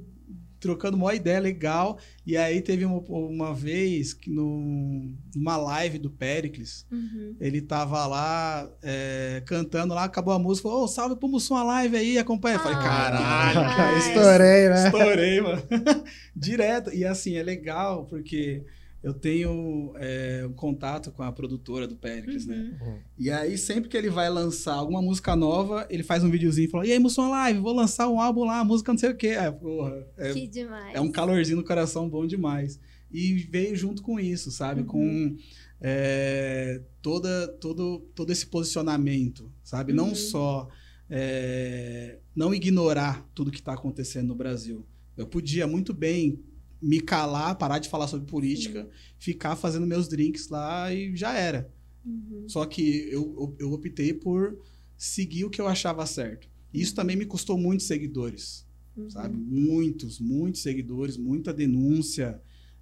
trocando 0.64 0.96
uma 0.96 1.14
ideia 1.14 1.38
legal. 1.38 1.98
E 2.26 2.36
aí 2.36 2.60
teve 2.62 2.84
uma, 2.84 2.98
uma 3.08 3.54
vez 3.54 4.12
que 4.14 4.30
no, 4.30 5.12
numa 5.36 5.56
live 5.56 5.98
do 5.98 6.10
Pericles, 6.10 6.86
Uhum. 6.90 7.36
ele 7.38 7.60
tava 7.60 8.06
lá 8.06 8.68
é, 8.82 9.42
cantando 9.46 9.92
lá, 9.94 10.04
acabou 10.04 10.32
a 10.32 10.38
música, 10.38 10.68
falou, 10.68 10.84
ô, 10.84 10.88
salve 10.88 11.16
pro 11.16 11.28
Mussum 11.28 11.54
a 11.54 11.62
live 11.62 11.96
aí, 11.96 12.18
acompanha. 12.18 12.56
Eu 12.56 12.60
falei, 12.60 12.78
Ah, 12.80 13.50
demais. 13.52 14.06
Estourei, 14.06 14.68
né? 14.68 14.84
Estourei, 14.86 15.40
mano. 15.40 15.62
Direto. 16.34 16.90
E 16.94 17.04
assim, 17.04 17.36
é 17.36 17.42
legal 17.42 18.06
porque 18.06 18.64
eu 19.04 19.12
tenho 19.12 19.92
é, 19.96 20.46
um 20.48 20.54
contato 20.54 21.12
com 21.12 21.22
a 21.22 21.30
produtora 21.30 21.86
do 21.86 21.94
Pericles, 21.94 22.46
né? 22.46 22.74
Uhum. 22.80 22.98
E 23.18 23.30
aí, 23.30 23.58
sempre 23.58 23.90
que 23.90 23.98
ele 23.98 24.08
vai 24.08 24.30
lançar 24.30 24.72
alguma 24.72 25.02
música 25.02 25.36
nova, 25.36 25.86
ele 25.90 26.02
faz 26.02 26.24
um 26.24 26.30
videozinho 26.30 26.68
e 26.68 26.70
fala: 26.70 26.86
E 26.86 26.92
aí, 26.92 26.98
Mussum 26.98 27.28
Live, 27.28 27.60
vou 27.60 27.74
lançar 27.74 28.08
um 28.08 28.18
álbum 28.18 28.44
lá, 28.44 28.64
música 28.64 28.90
não 28.90 28.98
sei 28.98 29.10
o 29.10 29.14
quê. 29.14 29.26
É, 29.26 29.50
porra, 29.50 30.06
é, 30.16 30.32
Que 30.32 30.48
demais. 30.48 30.94
é 30.94 31.00
um 31.02 31.12
calorzinho 31.12 31.58
no 31.58 31.64
coração 31.64 32.08
bom 32.08 32.26
demais. 32.26 32.80
E 33.12 33.34
veio 33.34 33.76
junto 33.76 34.00
com 34.00 34.18
isso, 34.18 34.50
sabe? 34.50 34.80
Uhum. 34.80 34.86
Com 34.86 35.36
é, 35.82 36.80
toda, 37.02 37.46
todo, 37.60 37.98
todo 38.14 38.32
esse 38.32 38.46
posicionamento, 38.46 39.52
sabe? 39.62 39.92
Uhum. 39.92 39.96
Não 39.98 40.14
só 40.14 40.66
é, 41.10 42.20
não 42.34 42.54
ignorar 42.54 43.28
tudo 43.34 43.50
que 43.50 43.58
está 43.58 43.74
acontecendo 43.74 44.28
no 44.28 44.34
Brasil. 44.34 44.86
Eu 45.14 45.26
podia 45.26 45.66
muito 45.66 45.92
bem 45.92 46.42
me 46.84 47.00
calar, 47.00 47.56
parar 47.56 47.78
de 47.78 47.88
falar 47.88 48.06
sobre 48.06 48.26
política, 48.26 48.88
ficar 49.18 49.56
fazendo 49.56 49.86
meus 49.86 50.08
drinks 50.08 50.48
lá 50.48 50.92
e 50.92 51.16
já 51.16 51.32
era. 51.32 51.70
Uhum. 52.04 52.44
Só 52.48 52.64
que 52.66 53.08
eu, 53.10 53.56
eu 53.58 53.72
optei 53.72 54.12
por 54.12 54.58
seguir 54.96 55.44
o 55.44 55.50
que 55.50 55.60
eu 55.60 55.66
achava 55.66 56.04
certo. 56.06 56.48
E 56.72 56.80
isso 56.80 56.94
também 56.94 57.16
me 57.16 57.24
custou 57.24 57.56
muitos 57.56 57.86
seguidores 57.86 58.64
Uhum. 58.96 59.10
sabe? 59.10 59.36
Muitos, 59.36 60.20
muitos 60.20 60.62
seguidores, 60.62 61.16
muita 61.16 61.52
denúncia. 61.52 62.40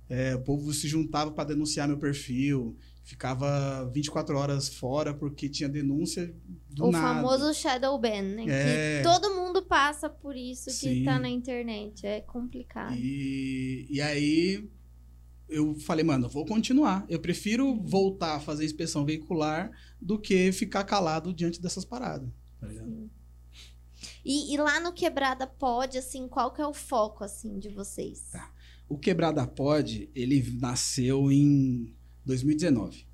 É, 0.09 0.35
o 0.35 0.43
povo 0.43 0.73
se 0.73 0.87
juntava 0.87 1.31
para 1.31 1.49
denunciar 1.49 1.89
meu 1.89 1.97
perfil, 1.97 2.77
ficava 3.03 3.91
24 3.93 4.37
horas 4.37 4.69
fora 4.69 5.13
porque 5.13 5.49
tinha 5.49 5.69
denúncia 5.69 6.35
do 6.71 6.87
O 6.87 6.91
nada. 6.91 7.15
famoso 7.15 7.53
shadow 7.53 7.99
ban, 7.99 8.23
né? 8.23 8.45
É. 8.49 8.99
Que 8.99 9.03
todo 9.03 9.35
mundo 9.35 9.63
passa 9.63 10.09
por 10.09 10.37
isso 10.37 10.67
que 10.67 10.73
Sim. 10.73 11.05
tá 11.05 11.19
na 11.19 11.29
internet. 11.29 12.07
É 12.07 12.21
complicado. 12.21 12.95
E, 12.95 13.87
e 13.91 14.01
aí 14.01 14.69
eu 15.49 15.75
falei, 15.75 16.05
mano, 16.05 16.27
eu 16.27 16.31
vou 16.31 16.47
continuar. 16.47 17.05
Eu 17.09 17.21
prefiro 17.21 17.75
voltar 17.83 18.37
a 18.37 18.41
fazer 18.41 18.65
inspeção 18.65 19.05
veicular 19.05 19.71
do 20.01 20.19
que 20.19 20.51
ficar 20.53 20.85
calado 20.85 21.33
diante 21.35 21.61
dessas 21.61 21.85
paradas. 21.85 22.29
Tá? 22.61 22.69
E, 24.25 24.55
e 24.55 24.57
lá 24.57 24.81
no 24.81 24.93
Quebrada 24.93 25.47
Pod, 25.47 25.99
assim, 25.99 26.29
qual 26.29 26.53
que 26.53 26.63
é 26.63 26.67
o 26.67 26.73
foco, 26.73 27.25
assim, 27.25 27.59
de 27.59 27.69
vocês? 27.69 28.31
Tá. 28.31 28.53
O 28.89 28.97
Quebrada 28.97 29.47
Pod, 29.47 30.11
ele 30.15 30.59
nasceu 30.61 31.31
em 31.31 31.95
2019. 32.25 33.07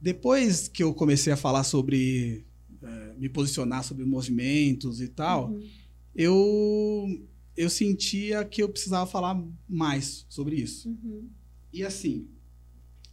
Depois 0.00 0.68
que 0.68 0.82
eu 0.82 0.92
comecei 0.94 1.32
a 1.32 1.36
falar 1.36 1.64
sobre 1.64 2.44
é, 2.82 3.14
me 3.18 3.28
posicionar 3.28 3.82
sobre 3.82 4.04
movimentos 4.04 5.00
e 5.00 5.08
tal, 5.08 5.50
Uhum. 5.50 5.66
eu, 6.14 7.26
eu 7.56 7.70
sentia 7.70 8.44
que 8.44 8.62
eu 8.62 8.68
precisava 8.68 9.10
falar 9.10 9.42
mais 9.68 10.26
sobre 10.28 10.56
isso. 10.56 10.88
Uhum. 10.88 11.28
E 11.72 11.82
assim, 11.82 12.28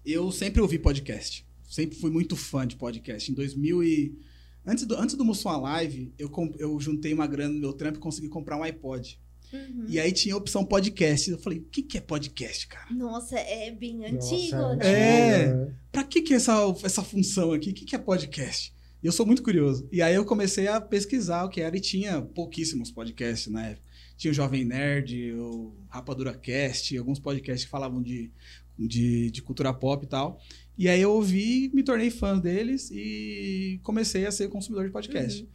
eu 0.05 0.31
sempre 0.31 0.61
ouvi 0.61 0.77
podcast. 0.77 1.45
Sempre 1.67 1.97
fui 1.97 2.11
muito 2.11 2.35
fã 2.35 2.67
de 2.67 2.75
podcast. 2.75 3.31
Em 3.31 3.33
2000 3.33 3.83
e... 3.83 4.17
Antes 4.65 4.85
do, 4.85 4.95
antes 4.95 5.15
do 5.15 5.25
Mussum 5.25 5.49
Live, 5.61 6.13
eu, 6.17 6.31
eu 6.57 6.79
juntei 6.79 7.13
uma 7.13 7.27
grana 7.27 7.53
no 7.53 7.59
meu 7.59 7.73
trampo 7.73 7.97
e 7.97 8.01
consegui 8.01 8.29
comprar 8.29 8.57
um 8.57 8.63
iPod. 8.63 9.19
Uhum. 9.53 9.85
E 9.87 9.99
aí 9.99 10.11
tinha 10.11 10.33
a 10.33 10.37
opção 10.37 10.65
podcast. 10.65 11.29
Eu 11.29 11.37
falei, 11.37 11.59
o 11.59 11.63
que, 11.63 11.83
que 11.83 11.97
é 11.97 12.01
podcast, 12.01 12.67
cara? 12.67 12.91
Nossa, 12.91 13.37
é 13.37 13.69
bem 13.71 13.97
Nossa, 13.97 14.35
antigo, 14.35 14.55
é 14.55 14.75
né? 14.75 15.41
É. 15.43 15.53
né? 15.53 15.73
Pra 15.91 16.03
que, 16.03 16.21
que 16.21 16.33
é 16.33 16.37
essa, 16.37 16.53
essa 16.83 17.03
função 17.03 17.53
aqui? 17.53 17.69
O 17.69 17.73
que, 17.73 17.85
que 17.85 17.95
é 17.95 17.99
podcast? 17.99 18.73
E 19.01 19.05
eu 19.05 19.11
sou 19.11 19.25
muito 19.25 19.43
curioso. 19.43 19.87
E 19.91 20.01
aí 20.01 20.15
eu 20.15 20.25
comecei 20.25 20.67
a 20.67 20.81
pesquisar 20.81 21.43
o 21.43 21.49
que 21.49 21.61
era 21.61 21.77
e 21.77 21.81
tinha 21.81 22.21
pouquíssimos 22.21 22.89
podcasts 22.89 23.51
na 23.51 23.67
época. 23.67 23.83
Tinha 24.17 24.31
o 24.31 24.33
Jovem 24.33 24.63
Nerd, 24.63 25.33
o 25.33 25.73
Rapadura 25.89 26.33
Cast, 26.33 26.97
alguns 26.97 27.19
podcasts 27.19 27.65
que 27.65 27.71
falavam 27.71 28.01
de, 28.01 28.31
de, 28.79 29.29
de 29.29 29.41
cultura 29.41 29.73
pop 29.73 30.05
e 30.05 30.07
tal. 30.07 30.39
E 30.77 30.87
aí 30.87 31.01
eu 31.01 31.11
ouvi, 31.11 31.69
me 31.73 31.83
tornei 31.83 32.09
fã 32.09 32.39
deles 32.39 32.89
e 32.91 33.79
comecei 33.83 34.25
a 34.25 34.31
ser 34.31 34.49
consumidor 34.49 34.85
de 34.85 34.91
podcast. 34.91 35.41
Uhum. 35.43 35.47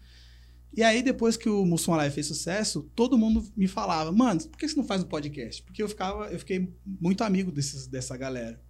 E 0.76 0.82
aí, 0.82 1.02
depois 1.02 1.36
que 1.36 1.48
o 1.48 1.64
Mussum 1.64 1.92
Live 1.96 2.14
fez 2.14 2.26
sucesso, 2.26 2.88
todo 2.94 3.18
mundo 3.18 3.42
me 3.56 3.66
falava, 3.66 4.12
mano, 4.12 4.40
por 4.48 4.58
que 4.58 4.68
você 4.68 4.76
não 4.76 4.84
faz 4.84 5.02
um 5.02 5.06
podcast? 5.06 5.62
Porque 5.62 5.82
eu 5.82 5.88
ficava, 5.88 6.26
eu 6.28 6.38
fiquei 6.38 6.68
muito 7.00 7.24
amigo 7.24 7.50
desses, 7.50 7.86
dessa 7.86 8.16
galera. 8.16 8.60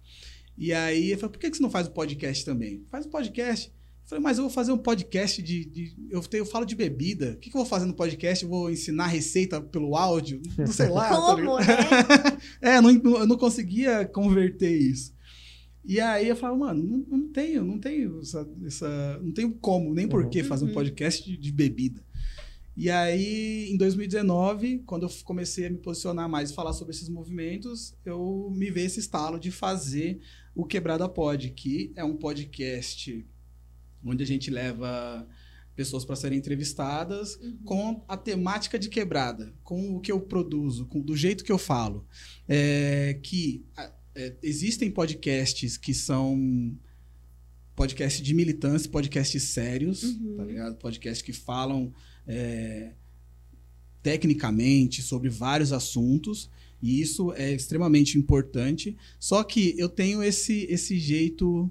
E 0.57 0.73
aí, 0.73 1.11
eu 1.11 1.17
falei, 1.17 1.31
por 1.33 1.39
que 1.39 1.53
você 1.53 1.61
não 1.61 1.69
faz 1.69 1.87
um 1.87 1.91
podcast 1.91 2.43
também? 2.45 2.83
Faz 2.89 3.05
um 3.05 3.09
podcast. 3.09 3.67
Eu 3.67 3.73
falei, 4.09 4.23
mas 4.23 4.37
eu 4.37 4.45
vou 4.45 4.51
fazer 4.51 4.71
um 4.71 4.77
podcast 4.77 5.41
de. 5.41 5.65
de- 5.65 5.95
eu, 6.09 6.19
tenho, 6.21 6.41
eu 6.41 6.45
falo 6.45 6.65
de 6.65 6.75
bebida. 6.75 7.33
O 7.33 7.37
que, 7.37 7.49
que 7.51 7.55
eu 7.55 7.61
vou 7.61 7.69
fazer 7.69 7.85
no 7.85 7.93
podcast? 7.93 8.43
Eu 8.43 8.49
vou 8.49 8.71
ensinar 8.71 9.05
receita 9.07 9.61
pelo 9.61 9.95
áudio? 9.95 10.41
Não 10.57 10.65
sei 10.67 10.89
lá. 10.89 11.09
tá 11.09 11.15
Como, 11.15 11.59
ligado? 11.59 11.67
né? 11.67 12.37
É, 12.59 12.81
não, 12.81 12.89
eu 12.89 13.27
não 13.27 13.37
conseguia 13.37 14.05
converter 14.05 14.75
isso. 14.75 15.13
E 15.89 15.99
aí 15.99 16.27
eu 16.27 16.35
falava, 16.35 16.59
mano, 16.59 16.83
não, 17.09 17.17
não 17.19 17.27
tenho, 17.29 17.65
não 17.65 17.79
tenho 17.79 18.19
essa, 18.21 18.47
essa- 18.63 19.19
Não 19.23 19.31
tenho 19.31 19.51
como, 19.55 19.91
nem 19.93 20.07
por 20.07 20.29
que 20.29 20.43
fazer 20.43 20.65
um 20.65 20.67
Uhum. 20.67 20.73
podcast 20.75 21.25
de, 21.27 21.35
de 21.35 21.51
bebida. 21.51 22.03
E 22.77 22.89
aí, 22.91 23.69
em 23.71 23.75
2019, 23.75 24.83
quando 24.85 25.03
eu 25.03 25.09
comecei 25.23 25.65
a 25.65 25.69
me 25.69 25.77
posicionar 25.79 26.29
mais 26.29 26.51
e 26.51 26.53
falar 26.53 26.73
sobre 26.73 26.93
esses 26.93 27.09
movimentos, 27.09 27.95
eu 28.05 28.51
me 28.55 28.69
veio 28.69 28.85
esse 28.85 28.99
estalo 28.99 29.39
de 29.39 29.49
fazer 29.51 30.19
o 30.55 30.63
Quebrada 30.63 31.09
Pod, 31.09 31.49
que 31.49 31.91
é 31.95 32.03
um 32.03 32.15
podcast 32.15 33.25
onde 34.05 34.23
a 34.23 34.27
gente 34.27 34.49
leva 34.51 35.27
pessoas 35.75 36.05
para 36.05 36.15
serem 36.15 36.37
entrevistadas 36.37 37.35
Uhum. 37.37 37.57
com 37.65 38.05
a 38.07 38.15
temática 38.15 38.77
de 38.77 38.89
quebrada, 38.89 39.53
com 39.63 39.95
o 39.95 39.99
que 39.99 40.11
eu 40.11 40.21
produzo, 40.21 40.85
com, 40.85 41.01
do 41.01 41.17
jeito 41.17 41.43
que 41.43 41.51
eu 41.51 41.57
falo. 41.57 42.05
É, 42.47 43.19
que 43.23 43.65
é, 44.15 44.35
existem 44.43 44.89
podcasts 44.91 45.77
que 45.77 45.93
são 45.93 46.77
podcasts 47.75 48.21
de 48.21 48.33
militância, 48.33 48.89
podcasts 48.89 49.41
sérios, 49.43 50.03
Uhum. 50.03 50.35
tá 50.37 50.43
ligado? 50.43 50.75
Podcasts 50.77 51.21
que 51.21 51.31
falam 51.33 51.93
é, 52.27 52.93
tecnicamente 54.01 55.01
sobre 55.01 55.29
vários 55.29 55.71
assuntos. 55.71 56.49
E 56.81 57.01
isso 57.01 57.33
é 57.33 57.51
extremamente 57.53 58.17
importante. 58.17 58.95
Só 59.19 59.43
que 59.43 59.75
eu 59.77 59.89
tenho 59.89 60.23
esse, 60.23 60.65
esse 60.69 60.97
jeito 60.97 61.69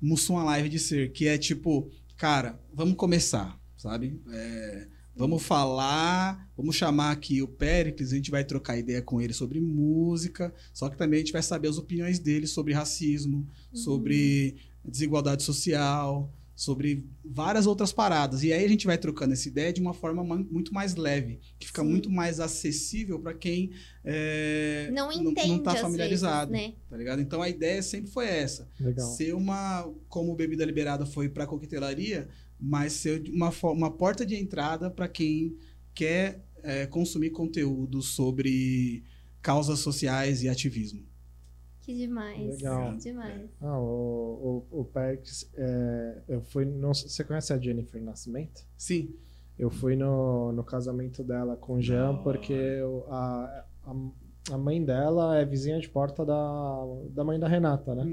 Mussum 0.00 0.36
Live 0.42 0.68
de 0.68 0.78
ser, 0.78 1.12
que 1.12 1.26
é 1.26 1.36
tipo, 1.36 1.90
cara, 2.16 2.58
vamos 2.72 2.94
começar, 2.96 3.60
sabe? 3.76 4.18
É, 4.30 4.88
vamos 5.18 5.42
falar, 5.42 6.48
vamos 6.56 6.76
chamar 6.76 7.10
aqui 7.10 7.42
o 7.42 7.48
Pericles, 7.48 8.12
a 8.12 8.16
gente 8.16 8.30
vai 8.30 8.44
trocar 8.44 8.78
ideia 8.78 9.02
com 9.02 9.20
ele 9.20 9.32
sobre 9.32 9.60
música, 9.60 10.54
só 10.72 10.88
que 10.88 10.96
também 10.96 11.18
a 11.18 11.20
gente 11.22 11.32
vai 11.32 11.42
saber 11.42 11.68
as 11.68 11.76
opiniões 11.76 12.20
dele 12.20 12.46
sobre 12.46 12.72
racismo, 12.72 13.44
sobre 13.72 14.56
desigualdade 14.84 15.42
social, 15.42 16.32
sobre 16.54 17.04
várias 17.24 17.66
outras 17.66 17.92
paradas. 17.92 18.42
E 18.42 18.52
aí 18.52 18.64
a 18.64 18.68
gente 18.68 18.86
vai 18.86 18.96
trocando 18.98 19.32
essa 19.32 19.46
ideia 19.48 19.72
de 19.72 19.80
uma 19.80 19.92
forma 19.92 20.24
ma- 20.24 20.36
muito 20.50 20.72
mais 20.72 20.94
leve, 20.96 21.38
que 21.58 21.66
fica 21.66 21.82
Sim. 21.82 21.88
muito 21.88 22.10
mais 22.10 22.40
acessível 22.40 23.18
para 23.20 23.34
quem 23.34 23.70
é, 24.04 24.90
Não 24.92 25.08
tá 25.62 25.72
às 25.72 25.80
familiarizado, 25.80 26.50
vezes, 26.52 26.68
né? 26.68 26.74
tá 26.88 26.96
ligado? 26.96 27.20
Então 27.20 27.42
a 27.42 27.48
ideia 27.48 27.82
sempre 27.82 28.10
foi 28.10 28.26
essa 28.26 28.68
Legal. 28.80 29.06
ser 29.06 29.34
uma 29.34 29.88
como 30.08 30.34
bebida 30.34 30.64
liberada 30.64 31.04
foi 31.06 31.28
para 31.28 31.46
coquetelaria, 31.46 32.28
mas 32.60 32.92
ser 32.94 33.22
uma, 33.30 33.50
uma 33.72 33.90
porta 33.90 34.24
de 34.26 34.34
entrada 34.36 34.90
para 34.90 35.08
quem 35.08 35.56
quer 35.94 36.44
é, 36.62 36.86
consumir 36.86 37.30
conteúdo 37.30 38.02
sobre 38.02 39.02
causas 39.40 39.78
sociais 39.80 40.42
e 40.42 40.48
ativismo. 40.48 41.06
Que 41.80 41.94
demais. 41.94 42.56
Legal. 42.56 42.96
Demais. 42.98 43.48
Ah, 43.60 43.78
o, 43.78 44.66
o, 44.70 44.80
o 44.80 44.84
Perks, 44.84 45.50
é, 45.54 46.22
eu 46.28 46.42
fui. 46.42 46.64
Não, 46.66 46.92
você 46.92 47.24
conhece 47.24 47.52
a 47.52 47.58
Jennifer 47.58 48.02
Nascimento? 48.02 48.66
Sim. 48.76 49.14
Eu 49.58 49.70
fui 49.70 49.96
no, 49.96 50.52
no 50.52 50.62
casamento 50.62 51.24
dela 51.24 51.56
com 51.56 51.74
o 51.76 51.82
Jean, 51.82 52.22
porque 52.22 52.52
eu- 52.52 53.04
a, 53.08 53.64
a, 53.86 53.94
a 54.50 54.56
mãe 54.56 54.82
dela 54.82 55.38
é 55.38 55.44
vizinha 55.44 55.78
de 55.78 55.88
porta 55.88 56.24
da, 56.24 56.84
da 57.10 57.24
mãe 57.24 57.38
da 57.38 57.46
Renata, 57.48 57.94
né? 57.94 58.04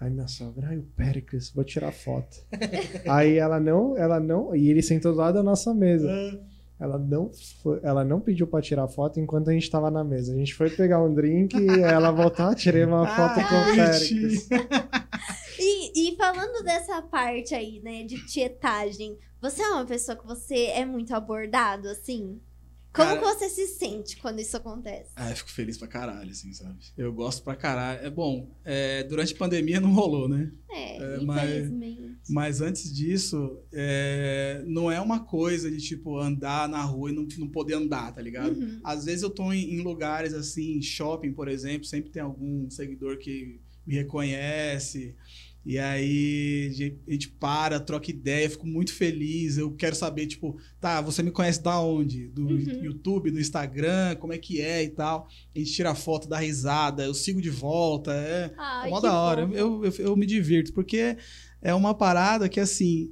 Aí 0.00 0.10
minha 0.10 0.26
sogra, 0.26 0.68
ai, 0.68 0.78
o 0.78 0.82
Pericles, 0.82 1.50
vou 1.54 1.64
tirar 1.64 1.92
foto. 1.92 2.36
Aí 3.08 3.36
ela 3.38 3.60
não, 3.60 3.96
ela 3.96 4.18
não, 4.18 4.54
e 4.54 4.68
ele 4.68 4.82
sentou 4.82 5.12
do 5.12 5.18
lado 5.18 5.34
da 5.34 5.42
nossa 5.42 5.72
mesa. 5.72 6.10
Ela 6.78 6.98
não, 6.98 7.30
foi, 7.62 7.80
ela 7.82 8.04
não 8.04 8.20
pediu 8.20 8.46
pra 8.46 8.60
tirar 8.60 8.86
foto 8.88 9.18
enquanto 9.18 9.48
a 9.48 9.52
gente 9.52 9.70
tava 9.70 9.90
na 9.90 10.04
mesa. 10.04 10.34
A 10.34 10.36
gente 10.36 10.54
foi 10.54 10.68
pegar 10.68 11.02
um 11.02 11.14
drink 11.14 11.56
e 11.56 11.66
ela 11.80 12.10
voltou, 12.10 12.46
ah, 12.46 12.54
tirei 12.54 12.84
uma 12.84 13.06
foto 13.06 13.40
Ah, 13.40 13.48
com 13.48 13.54
o. 13.54 13.74
Pericles. 13.74 14.48
E, 15.58 16.10
e 16.12 16.16
falando 16.16 16.62
dessa 16.62 17.00
parte 17.00 17.54
aí, 17.54 17.80
né, 17.82 18.02
de 18.02 18.24
tietagem, 18.26 19.16
você 19.40 19.62
é 19.62 19.68
uma 19.70 19.86
pessoa 19.86 20.14
que 20.16 20.26
você 20.26 20.66
é 20.66 20.84
muito 20.84 21.14
abordado, 21.14 21.88
assim? 21.88 22.38
Como 22.96 23.08
Cara- 23.08 23.20
que 23.20 23.24
você 23.26 23.48
se 23.50 23.66
sente 23.68 24.16
quando 24.16 24.40
isso 24.40 24.56
acontece? 24.56 25.10
Ah, 25.14 25.30
eu 25.30 25.36
fico 25.36 25.50
feliz 25.50 25.76
pra 25.76 25.86
caralho, 25.86 26.30
assim, 26.30 26.52
sabe? 26.52 26.78
Eu 26.96 27.12
gosto 27.12 27.42
pra 27.44 27.54
caralho. 27.54 28.00
É 28.06 28.08
bom, 28.10 28.48
é, 28.64 29.02
durante 29.04 29.34
a 29.34 29.36
pandemia 29.36 29.78
não 29.80 29.92
rolou, 29.92 30.26
né? 30.28 30.50
É, 30.70 30.96
É, 30.96 31.20
mas- 31.20 31.50
infelizmente. 31.50 32.16
Mas 32.30 32.60
antes 32.60 32.92
disso, 32.94 33.60
é, 33.72 34.64
não 34.66 34.90
é 34.90 35.00
uma 35.00 35.20
coisa 35.20 35.70
de, 35.70 35.76
tipo, 35.78 36.18
andar 36.18 36.68
na 36.68 36.82
rua 36.82 37.10
e 37.10 37.14
não, 37.14 37.26
não 37.38 37.48
poder 37.48 37.74
andar, 37.74 38.12
tá 38.14 38.22
ligado? 38.22 38.58
Uhum. 38.58 38.80
Às 38.82 39.04
vezes 39.04 39.22
eu 39.22 39.30
tô 39.30 39.52
em, 39.52 39.74
em 39.74 39.82
lugares 39.82 40.32
assim, 40.32 40.80
shopping, 40.80 41.32
por 41.32 41.48
exemplo, 41.48 41.84
sempre 41.84 42.10
tem 42.10 42.22
algum 42.22 42.68
seguidor 42.70 43.18
que 43.18 43.60
me 43.86 43.94
reconhece. 43.94 45.14
E 45.68 45.78
aí 45.78 46.68
a 46.70 46.72
gente- 46.72 46.98
a 47.34 47.38
para, 47.40 47.80
troca 47.80 48.08
ideia, 48.08 48.48
fico 48.48 48.66
muito 48.68 48.92
feliz. 48.92 49.58
Eu 49.58 49.72
quero 49.72 49.96
saber, 49.96 50.26
tipo, 50.28 50.56
tá, 50.80 51.00
você 51.00 51.24
me 51.24 51.32
conhece 51.32 51.60
da 51.60 51.80
onde? 51.80 52.28
Do 52.28 52.42
Uhum. 52.46 52.84
YouTube, 52.84 53.32
do 53.32 53.40
Instagram, 53.40 54.14
como 54.20 54.32
é 54.32 54.38
que 54.38 54.60
é 54.60 54.84
e 54.84 54.88
tal. 54.90 55.26
A 55.54 55.58
gente 55.58 55.72
tira 55.72 55.92
foto, 55.96 56.28
dá 56.28 56.38
risada, 56.38 57.04
eu 57.04 57.12
sigo 57.14 57.42
de 57.42 57.50
volta. 57.50 58.12
É, 58.12 58.54
Ai, 58.56 58.86
é 58.86 58.90
mó 58.90 59.00
da 59.00 59.12
hora. 59.20 59.42
Eu, 59.52 59.84
eu, 59.84 59.92
eu 59.98 60.16
me 60.16 60.24
divirto, 60.24 60.72
porque 60.72 61.16
é 61.60 61.74
uma 61.74 61.92
parada 61.94 62.48
que, 62.48 62.60
assim, 62.60 63.10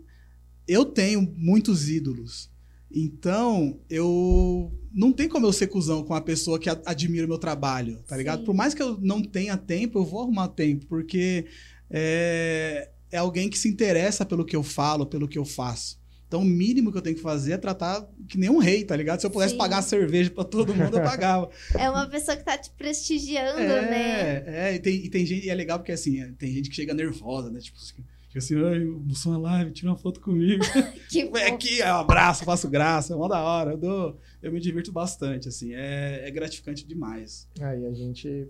eu 0.68 0.84
tenho 0.84 1.22
muitos 1.36 1.88
ídolos. 1.88 2.48
Então, 2.96 3.80
eu. 3.90 4.72
Não 4.92 5.12
tem 5.12 5.28
como 5.28 5.44
eu 5.44 5.52
ser 5.52 5.66
cuzão 5.66 6.04
com 6.04 6.12
uma 6.14 6.20
pessoa 6.20 6.56
que 6.60 6.70
a- 6.70 6.80
admira 6.86 7.26
o 7.26 7.28
meu 7.28 7.38
trabalho, 7.38 7.98
tá 8.06 8.16
ligado? 8.16 8.38
Sim. 8.40 8.44
Por 8.44 8.54
mais 8.54 8.72
que 8.72 8.80
eu 8.80 8.96
não 9.00 9.20
tenha 9.20 9.56
tempo, 9.56 9.98
eu 9.98 10.04
vou 10.04 10.20
arrumar 10.22 10.46
tempo, 10.46 10.86
porque 10.86 11.46
é, 11.90 12.90
é 13.10 13.18
alguém 13.18 13.48
que 13.48 13.58
se 13.58 13.68
interessa 13.68 14.24
pelo 14.24 14.44
que 14.44 14.56
eu 14.56 14.62
falo, 14.62 15.06
pelo 15.06 15.28
que 15.28 15.38
eu 15.38 15.44
faço. 15.44 16.02
Então, 16.26 16.42
o 16.42 16.44
mínimo 16.44 16.90
que 16.90 16.98
eu 16.98 17.02
tenho 17.02 17.14
que 17.14 17.22
fazer 17.22 17.52
é 17.52 17.56
tratar 17.56 18.04
que 18.28 18.36
nem 18.36 18.50
um 18.50 18.58
rei, 18.58 18.82
tá 18.82 18.96
ligado? 18.96 19.20
Se 19.20 19.26
eu 19.26 19.30
pudesse 19.30 19.52
Sim. 19.52 19.58
pagar 19.58 19.82
cerveja 19.82 20.30
pra 20.30 20.42
todo 20.42 20.74
mundo, 20.74 20.98
eu 20.98 21.02
pagava. 21.04 21.48
É 21.78 21.88
uma 21.88 22.08
pessoa 22.08 22.36
que 22.36 22.42
tá 22.42 22.58
te 22.58 22.70
prestigiando, 22.70 23.60
né? 23.60 24.38
É, 24.38 24.44
é, 24.46 24.74
e 24.74 24.80
tem, 24.80 24.96
e 24.96 25.08
tem 25.08 25.24
gente, 25.24 25.46
e 25.46 25.50
é 25.50 25.54
legal 25.54 25.78
porque 25.78 25.92
assim, 25.92 26.20
é, 26.20 26.32
tem 26.36 26.52
gente 26.52 26.68
que 26.70 26.74
chega 26.74 26.92
nervosa, 26.92 27.52
né? 27.52 27.60
Tipo, 27.60 27.78
fica 27.78 28.38
assim, 28.38 28.56
ai, 28.64 28.84
o 28.84 29.14
som 29.14 29.38
live, 29.38 29.70
tira 29.70 29.90
uma 29.92 29.96
foto 29.96 30.20
comigo. 30.20 30.64
Que 31.08 31.20
É 31.38 31.50
aqui, 31.50 31.78
eu 31.78 31.94
abraço, 31.94 32.44
faço 32.44 32.68
graça, 32.68 33.12
é 33.12 33.16
mó 33.16 33.28
da 33.28 33.40
hora, 33.40 33.70
eu 33.70 33.78
dou, 33.78 34.18
eu 34.42 34.50
me 34.50 34.58
divirto 34.58 34.90
bastante, 34.90 35.48
assim, 35.48 35.72
é, 35.72 36.26
é 36.26 36.30
gratificante 36.32 36.84
demais. 36.84 37.48
Aí 37.60 37.86
a 37.86 37.92
gente. 37.92 38.48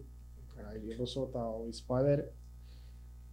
Aí 0.71 0.91
eu 0.91 0.97
vou 0.97 1.07
soltar 1.07 1.45
o 1.45 1.69
spoiler 1.69 2.31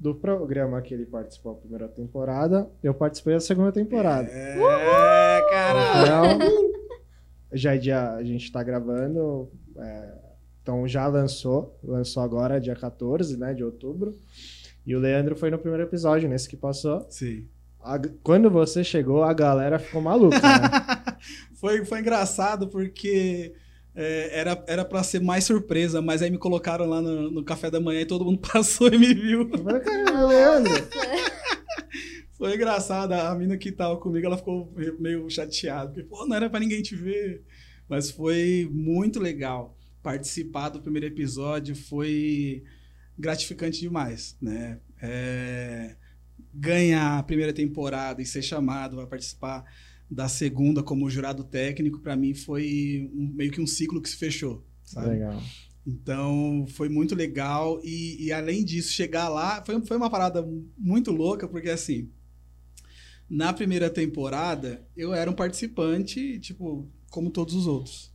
do 0.02 0.16
programa 0.16 0.82
que 0.82 0.96
ele 0.96 1.06
participou 1.06 1.52
a 1.52 1.56
primeira 1.56 1.88
temporada. 1.88 2.68
Eu 2.82 2.92
participei 2.92 3.36
da 3.36 3.40
segunda 3.40 3.72
temporada. 3.72 4.28
É, 4.32 4.56
cara. 5.52 6.02
Então, 6.02 6.72
já 7.54 7.76
é 7.76 7.78
dia, 7.78 8.14
a 8.14 8.24
gente 8.24 8.52
tá 8.52 8.64
gravando. 8.64 9.52
é, 9.78 10.14
então 10.64 10.88
já 10.88 11.06
lançou. 11.08 11.78
Lançou 11.84 12.24
agora, 12.24 12.60
dia 12.60 12.76
14 12.76 13.38
né, 13.38 13.54
de 13.54 13.64
outubro. 13.64 14.18
E 14.88 14.96
o 14.96 15.00
Leandro 15.00 15.36
foi 15.36 15.52
no 15.52 15.60
primeiro 15.60 15.84
episódio, 15.84 16.28
nesse 16.28 16.50
que 16.50 16.58
passou. 16.58 17.06
Sim. 17.08 17.48
a- 17.80 18.00
quando 18.24 18.50
você 18.50 18.84
chegou, 18.84 19.22
a 19.24 19.34
galera 19.34 19.78
ficou 19.78 20.02
maluca, 20.02 20.40
né? 20.42 21.16
foi, 21.60 21.86
foi 21.86 22.00
engraçado 22.00 22.68
porque 22.70 23.54
é, 23.96 24.40
era, 24.40 24.64
era 24.68 24.86
pra 24.86 25.04
ser 25.04 25.22
mais 25.22 25.44
surpresa, 25.44 26.02
mas 26.02 26.22
aí 26.22 26.30
me 26.30 26.38
colocaram 26.38 26.86
lá 26.86 27.02
no, 27.02 27.30
no 27.30 27.44
café 27.44 27.70
da 27.70 27.80
manhã 27.80 28.02
e 28.02 28.06
todo 28.06 28.26
mundo 28.26 28.40
passou 28.52 28.88
e 28.88 28.98
me 28.98 29.14
viu. 29.14 29.50
Foi 32.38 32.56
engraçado, 32.56 33.14
a 33.14 33.36
mina 33.36 33.56
que 33.58 33.72
tava 33.72 33.98
comigo, 33.98 34.26
ela 34.26 34.38
ficou 34.38 34.74
meio 35.00 35.30
chateada, 35.30 35.90
porque, 35.90 36.04
pô, 36.04 36.26
não 36.26 36.36
era 36.36 36.50
pra 36.50 36.60
ninguém 36.60 36.82
te 36.82 36.96
ver. 36.96 37.44
Mas 37.88 38.10
foi 38.10 38.68
muito 38.72 39.20
legal. 39.20 39.78
Participar 40.02 40.70
do 40.70 40.82
primeiro 40.82 41.06
episódio 41.06 41.76
foi 41.76 42.64
gratificante 43.20 43.82
demais, 43.82 44.36
né? 44.42 44.80
É, 45.00 45.96
ganhar 46.54 47.20
a 47.20 47.24
primeira 47.24 47.54
temporada 47.54 48.22
e 48.22 48.26
ser 48.26 48.42
chamado 48.42 49.00
a 49.00 49.06
participar 49.06 49.64
da 50.12 50.28
segunda 50.28 50.84
como 50.84 51.10
jurado 51.10 51.42
técnico, 51.46 52.00
pra 52.00 52.18
mim 52.18 52.34
foi 52.34 53.10
um- 53.14 53.32
meio 53.34 53.50
que 53.50 53.62
um 53.62 53.66
ciclo 53.66 54.02
que 54.02 54.10
se 54.10 54.18
fechou, 54.18 54.62
sabe? 54.84 55.08
Legal. 55.12 55.42
Então, 55.88 56.66
foi 56.68 56.90
muito 56.90 57.16
legal. 57.16 57.80
E, 57.84 58.26
e 58.26 58.32
além 58.34 58.64
disso, 58.66 58.92
chegar 58.92 59.30
lá 59.30 59.64
foi, 59.64 59.80
foi 59.86 59.96
uma 59.96 60.10
parada 60.10 60.46
muito 60.78 61.12
louca, 61.12 61.48
porque 61.48 61.70
assim, 61.70 62.10
na 63.30 63.54
primeira 63.54 63.90
temporada, 63.90 64.86
eu 64.96 65.14
era 65.14 65.32
um 65.32 65.34
participante, 65.34 66.38
tipo, 66.40 66.86
como 67.10 67.30
todos 67.32 67.56
os 67.56 67.66
outros. 67.66 68.12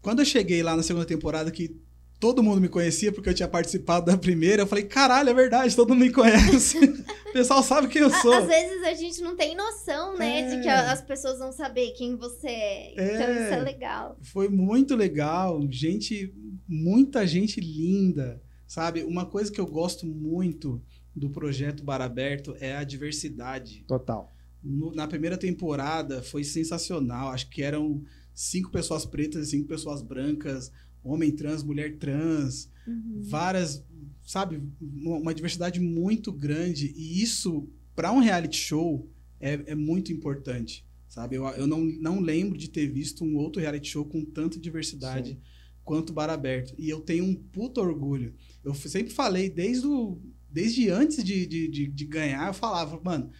Quando 0.00 0.20
eu 0.20 0.24
cheguei 0.24 0.62
lá 0.62 0.76
na 0.76 0.82
segunda 0.84 1.04
temporada, 1.04 1.50
que 1.50 1.76
todo 2.22 2.40
mundo 2.40 2.60
me 2.60 2.68
conhecia, 2.68 3.10
porque 3.10 3.28
eu 3.28 3.34
tinha 3.34 3.48
participado 3.48 4.06
da 4.06 4.16
primeira, 4.16 4.62
eu 4.62 4.66
falei, 4.68 4.84
caralho, 4.84 5.28
é 5.30 5.34
verdade, 5.34 5.74
todo 5.74 5.88
mundo 5.88 6.02
me 6.04 6.12
conhece. 6.12 6.78
o 7.28 7.32
pessoal 7.32 7.64
sabe 7.64 7.88
quem 7.88 8.00
eu 8.00 8.10
sou. 8.10 8.32
Às 8.34 8.46
vezes 8.46 8.80
a 8.84 8.94
gente 8.94 9.20
não 9.22 9.34
tem 9.34 9.56
noção, 9.56 10.16
né, 10.16 10.48
de 10.48 10.62
que 10.62 10.68
É. 10.68 10.72
as 10.72 11.02
pessoas 11.02 11.40
vão 11.40 11.50
saber 11.50 11.90
quem 11.94 12.14
você 12.14 12.46
é. 12.46 12.92
Então 12.92 13.26
É. 13.26 13.44
isso 13.44 13.54
é 13.54 13.60
legal. 13.60 14.16
Foi 14.22 14.48
muito 14.48 14.94
legal, 14.94 15.60
gente, 15.68 16.32
muita 16.68 17.26
gente 17.26 17.60
linda, 17.60 18.40
sabe? 18.68 19.02
Uma 19.02 19.26
coisa 19.26 19.50
que 19.50 19.60
eu 19.60 19.66
gosto 19.66 20.06
muito 20.06 20.80
do 21.14 21.28
projeto 21.28 21.82
Bar 21.82 22.00
Aberto 22.00 22.54
é 22.60 22.76
a 22.76 22.84
diversidade. 22.84 23.84
Total. 23.88 24.30
No- 24.62 24.94
na 24.94 25.08
primeira 25.08 25.36
temporada 25.36 26.22
foi 26.22 26.44
sensacional, 26.44 27.30
acho 27.32 27.50
que 27.50 27.62
eram 27.62 28.00
cinco 28.32 28.70
pessoas 28.70 29.04
pretas 29.04 29.48
e 29.48 29.50
cinco 29.50 29.66
pessoas 29.66 30.00
brancas, 30.02 30.70
homem 31.04 31.30
trans, 31.30 31.62
mulher 31.62 31.96
trans, 31.98 32.70
Uhum. 32.86 33.20
várias, 33.22 33.84
sabe, 34.26 34.60
uma 34.80 35.32
diversidade 35.32 35.78
muito 35.78 36.32
grande 36.32 36.92
e 36.96 37.22
isso 37.22 37.68
para 37.94 38.10
um 38.10 38.18
reality 38.18 38.56
show 38.56 39.08
é, 39.40 39.52
é 39.66 39.74
muito 39.76 40.12
importante, 40.12 40.84
sabe? 41.08 41.36
Eu, 41.36 41.46
eu 41.50 41.66
não, 41.66 41.80
não 41.80 42.18
lembro 42.20 42.58
de 42.58 42.68
ter 42.68 42.88
visto 42.88 43.24
um 43.24 43.36
outro 43.36 43.60
reality 43.62 43.88
show 43.88 44.04
com 44.04 44.24
tanta 44.24 44.58
diversidade 44.58 45.30
Sim. 45.30 45.38
quanto 45.84 46.10
o 46.10 46.12
Bar 46.12 46.30
Aberto 46.30 46.74
e 46.76 46.88
eu 46.88 47.00
tenho 47.00 47.24
um 47.24 47.34
puto 47.34 47.80
orgulho. 47.80 48.34
Eu 48.64 48.74
sempre 48.74 49.12
falei 49.12 49.48
desde 49.48 49.86
o, 49.86 50.18
desde 50.50 50.90
antes 50.90 51.22
de, 51.22 51.46
de, 51.46 51.68
de, 51.68 51.86
de 51.86 52.04
ganhar, 52.04 52.48
eu 52.48 52.54
falava, 52.54 53.00
mano, 53.02 53.30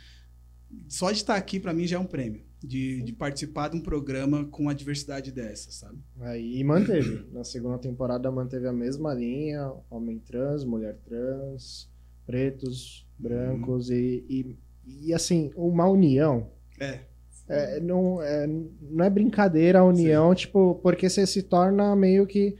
só 0.89 1.10
de 1.10 1.18
estar 1.18 1.34
aqui 1.36 1.59
para 1.59 1.74
mim 1.74 1.86
já 1.86 1.97
é 1.97 2.01
um 2.01 2.06
prêmio. 2.06 2.44
De, 2.62 3.02
de 3.02 3.12
participar 3.12 3.68
de 3.68 3.76
um 3.76 3.80
programa 3.80 4.44
com 4.44 4.62
uma 4.62 4.74
diversidade 4.74 5.32
dessa, 5.32 5.72
sabe? 5.72 5.98
Aí, 6.20 6.60
e 6.60 6.62
manteve. 6.62 7.26
Na 7.32 7.43
segunda 7.43 7.76
temporada 7.76 8.30
manteve 8.30 8.68
a 8.68 8.72
mesma 8.72 9.12
linha: 9.12 9.72
homem 9.90 10.20
trans, 10.20 10.64
mulher 10.64 10.97
trans, 11.05 11.90
pretos, 12.24 13.05
brancos 13.18 13.90
e, 13.90 14.24
e, 14.28 14.59
e, 14.86 15.14
assim, 15.14 15.51
uma 15.56 15.89
união. 15.89 16.51
É. 16.78 17.01
É, 17.48 17.80
não, 17.80 18.22
é, 18.22 18.47
não 18.47 19.05
é 19.05 19.10
brincadeira 19.10 19.80
a 19.80 19.84
união, 19.84 20.34
tipo, 20.34 20.76
porque 20.82 21.10
você 21.10 21.26
se 21.26 21.43
torna 21.43 21.94
meio 21.97 22.26
que. 22.26 22.56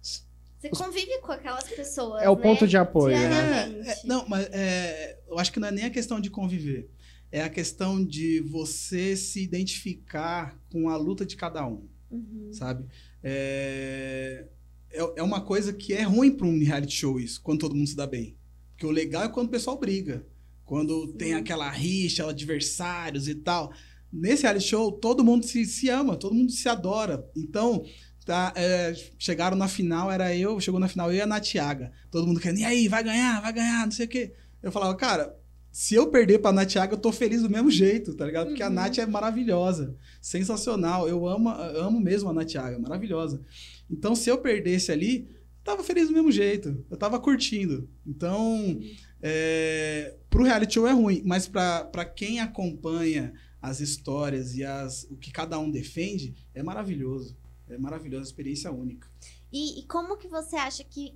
Você 0.00 0.70
convive 0.70 1.18
com 1.20 1.32
aquelas 1.32 1.68
pessoas. 1.68 2.22
É 2.22 2.30
o 2.30 2.36
né? 2.36 2.42
ponto 2.42 2.66
de 2.66 2.76
apoio, 2.76 3.16
né? 3.16 3.82
É, 3.84 3.90
é, 3.90 3.96
não, 4.04 4.26
mas 4.26 4.48
é, 4.50 5.18
eu 5.28 5.38
acho 5.38 5.52
que 5.52 5.60
não 5.60 5.68
é 5.68 5.72
nem 5.72 5.84
a 5.84 5.90
questão 5.90 6.20
de 6.20 6.30
conviver. 6.30 6.88
É 7.34 7.42
a 7.42 7.48
questão 7.48 8.04
de 8.04 8.38
você 8.42 9.16
se 9.16 9.42
identificar 9.42 10.56
com 10.70 10.88
a 10.88 10.96
luta 10.96 11.26
de 11.26 11.34
cada 11.34 11.66
um, 11.66 11.88
Uhum. 12.08 12.52
sabe? 12.52 12.84
É, 13.24 14.46
é, 14.92 15.00
é 15.16 15.20
uma 15.22 15.40
coisa 15.40 15.72
que 15.72 15.92
é 15.92 16.02
ruim 16.02 16.30
para 16.30 16.46
um 16.46 16.56
reality 16.62 16.94
show 16.94 17.18
isso, 17.18 17.42
quando 17.42 17.58
todo 17.58 17.74
mundo 17.74 17.88
se 17.88 17.96
dá 17.96 18.06
bem. 18.06 18.36
Porque 18.70 18.86
o 18.86 18.90
legal 18.92 19.24
é 19.24 19.28
quando 19.28 19.48
o 19.48 19.50
pessoal 19.50 19.76
briga. 19.76 20.24
Quando 20.64 21.08
tem 21.14 21.34
aquela 21.34 21.68
rixa, 21.68 22.30
adversários 22.30 23.26
e 23.26 23.34
tal. 23.34 23.72
Nesse 24.12 24.42
reality 24.42 24.68
show, 24.68 24.92
todo 24.92 25.24
mundo 25.24 25.44
se, 25.44 25.64
se 25.64 25.88
ama, 25.88 26.16
todo 26.16 26.36
mundo 26.36 26.52
se 26.52 26.68
adora. 26.68 27.28
Então, 27.36 27.84
tá, 28.24 28.52
é, 28.54 28.94
chegaram 29.18 29.56
na 29.56 29.66
final, 29.66 30.08
era 30.08 30.32
eu, 30.36 30.60
chegou 30.60 30.78
na 30.78 30.86
final 30.86 31.10
eu 31.10 31.18
e 31.18 31.20
a 31.20 31.26
Natiaga. 31.26 31.90
Todo 32.12 32.28
mundo 32.28 32.38
querendo, 32.38 32.60
e 32.60 32.64
aí, 32.64 32.86
vai 32.86 33.02
ganhar, 33.02 33.42
vai 33.42 33.52
ganhar, 33.52 33.84
não 33.86 33.90
sei 33.92 34.06
o 34.06 34.08
quê. 34.08 34.32
Eu 34.62 34.70
falava, 34.70 34.94
cara, 34.94 35.36
se 35.76 35.96
eu 35.96 36.06
perder 36.06 36.38
pra 36.38 36.52
Natiaga, 36.52 36.94
eu 36.94 36.98
tô 37.00 37.10
feliz 37.10 37.42
do 37.42 37.50
mesmo 37.50 37.68
jeito, 37.68 38.14
tá 38.14 38.24
ligado? 38.24 38.46
Porque 38.46 38.62
a 38.62 38.68
Uhum. 38.68 38.74
Nath 38.74 38.98
é 38.98 39.06
maravilhosa, 39.06 39.96
sensacional. 40.22 41.08
Eu 41.08 41.26
amo, 41.26 41.48
amo 41.50 41.98
mesmo 42.00 42.30
a 42.30 42.32
Natiaga, 42.32 42.78
maravilhosa. 42.78 43.42
Então, 43.90 44.14
se 44.14 44.30
eu 44.30 44.38
perdesse 44.38 44.92
ali, 44.92 45.26
eu 45.28 45.64
tava 45.64 45.82
feliz 45.82 46.06
do 46.06 46.14
mesmo 46.14 46.30
jeito. 46.30 46.84
Eu 46.88 46.96
tava 46.96 47.18
curtindo. 47.18 47.88
Então, 48.06 48.78
é, 49.20 50.14
pro 50.30 50.44
reality 50.44 50.74
show 50.74 50.86
é 50.86 50.92
ruim, 50.92 51.22
mas 51.24 51.48
pra 51.48 51.82
pra 51.84 52.04
quem 52.04 52.38
acompanha 52.38 53.32
as 53.60 53.80
histórias 53.80 54.54
e 54.54 54.62
as, 54.62 55.08
o 55.10 55.16
que 55.16 55.32
cada 55.32 55.58
um 55.58 55.70
defende, 55.70 56.34
é 56.54 56.62
maravilhoso. 56.62 57.36
É 57.68 57.76
maravilhosa, 57.78 58.26
experiência 58.26 58.70
única. 58.70 59.08
E, 59.52 59.80
e 59.80 59.86
como 59.86 60.16
que 60.18 60.28
você 60.28 60.54
acha 60.54 60.84
que. 60.84 61.14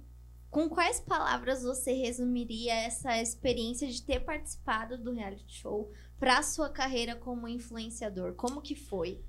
Com 0.50 0.68
quais 0.68 0.98
palavras 0.98 1.62
você 1.62 1.92
resumiria 1.92 2.74
essa 2.74 3.20
experiência 3.20 3.86
de 3.86 4.02
ter 4.02 4.20
participado 4.20 4.96
do 4.96 5.12
reality 5.12 5.60
show 5.60 5.92
para 6.18 6.42
sua 6.42 6.70
carreira 6.70 7.14
como 7.14 7.46
influenciador? 7.46 8.34
Como 8.34 8.62
que 8.62 8.74
foi? 8.74 9.22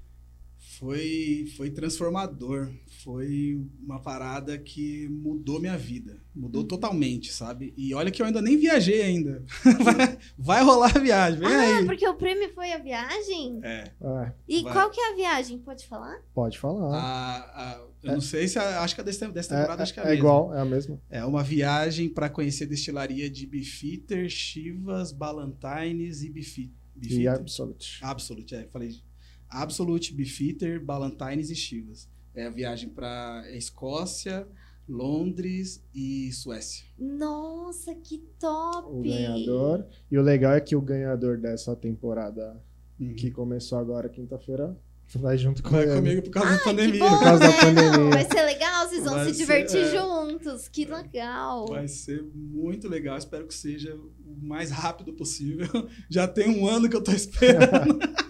Foi, 0.59 1.45
foi 1.57 1.69
transformador. 1.69 2.69
Foi 3.03 3.59
uma 3.81 3.99
parada 3.99 4.57
que 4.57 5.07
mudou 5.09 5.59
minha 5.59 5.77
vida. 5.77 6.21
Mudou 6.35 6.63
totalmente, 6.63 7.31
sabe? 7.33 7.73
E 7.77 7.93
olha 7.93 8.11
que 8.11 8.21
eu 8.21 8.25
ainda 8.25 8.41
nem 8.41 8.57
viajei 8.57 9.01
ainda. 9.01 9.43
Vai, 9.83 10.17
vai 10.37 10.63
rolar 10.63 10.95
a 10.95 10.99
viagem, 10.99 11.39
vem 11.39 11.47
ah, 11.47 11.77
aí. 11.79 11.85
porque 11.85 12.07
o 12.07 12.13
prêmio 12.15 12.53
foi 12.53 12.71
a 12.71 12.77
viagem? 12.77 13.59
É, 13.63 13.91
É, 14.01 14.31
E 14.47 14.61
Vai. 14.63 14.73
qual 14.73 14.89
que 14.91 14.99
é 14.99 15.11
a 15.11 15.15
viagem? 15.15 15.57
Pode 15.59 15.85
falar? 15.87 16.21
pode 16.33 16.57
falar. 16.59 16.95
a, 16.95 17.37
a- 17.73 17.89
eu 18.03 18.13
não 18.13 18.21
sei 18.21 18.47
se 18.47 18.57
a- 18.57 18.81
acho 18.81 18.95
que 18.95 19.01
a 19.01 19.03
dessa, 19.03 19.27
dessa 19.29 19.55
temporada 19.55 19.83
acho 19.83 19.93
que 19.93 19.99
é 19.99 20.03
a 20.03 20.05
é 20.05 20.09
mesma. 20.11 20.19
igual, 20.19 20.55
é 20.55 20.59
a 20.61 20.65
mesma. 20.65 21.01
É 21.09 21.25
uma 21.25 21.43
viagem 21.43 22.07
para 22.09 22.29
conhecer 22.29 22.63
a 22.65 22.67
destilaria 22.67 23.29
de 23.29 23.45
Beefeater, 23.45 24.29
Chivas, 24.29 25.11
Ballantines 25.11 26.21
e 26.21 26.29
Beefeater. 26.29 26.73
E? 27.01 27.27
Absolute. 27.27 27.99
Absolute, 28.01 28.55
é, 28.55 28.67
falei. 28.71 29.01
Absolute, 29.49 30.13
Beefeater, 30.13 30.83
Ballantines 30.83 31.49
e 31.49 31.55
Chivas. 31.55 32.07
É 32.35 32.45
a 32.45 32.49
viagem 32.49 32.89
para 32.89 33.43
Escócia, 33.53 34.47
Londres 34.87 35.83
e 35.93 36.31
Suécia. 36.31 36.85
Nossa, 36.97 37.93
que 37.95 38.19
top! 38.39 38.87
O 38.91 39.01
ganhador. 39.01 39.85
E 40.11 40.17
o 40.17 40.21
legal 40.21 40.53
é 40.53 40.61
que 40.61 40.75
o 40.75 40.81
ganhador 40.81 41.37
dessa 41.37 41.75
temporada 41.75 42.61
Uhum. 42.99 43.15
que 43.15 43.31
começou 43.31 43.77
agora 43.79 44.09
quinta-feira 44.09 44.75
vai 45.15 45.37
junto 45.37 45.63
com 45.63 45.69
Vai 45.69 45.83
ele. 45.83 45.95
comigo 45.95 46.21
por 46.23 46.31
causa 46.31 46.51
da 46.51 46.57
Que 46.57 46.63
pandemia. 46.65 46.99
bom, 46.99 47.19
causa 47.19 47.39
da 47.39 47.53
pandemia. 47.53 48.09
Vai 48.09 48.25
ser 48.25 48.41
legal, 48.45 48.87
vocês 48.89 49.03
vão 49.05 49.13
Vai 49.15 49.25
se 49.25 49.31
ser, 49.33 49.37
divertir 49.37 49.79
é. 49.83 49.91
juntos. 49.97 50.67
Que 50.67 50.85
legal. 50.85 51.65
Vai 51.67 51.87
ser 51.87 52.21
muito 52.35 52.87
legal. 52.89 53.17
Espero 53.17 53.47
que 53.47 53.53
seja 53.55 53.95
o 53.95 54.45
mais 54.45 54.69
rápido 54.69 55.13
possível. 55.13 55.67
Já 56.09 56.27
tem 56.27 56.49
um 56.49 56.67
ano 56.67 56.89
que 56.89 56.95
eu 56.95 57.01
tô 57.03 57.11
esperando. 57.11 57.99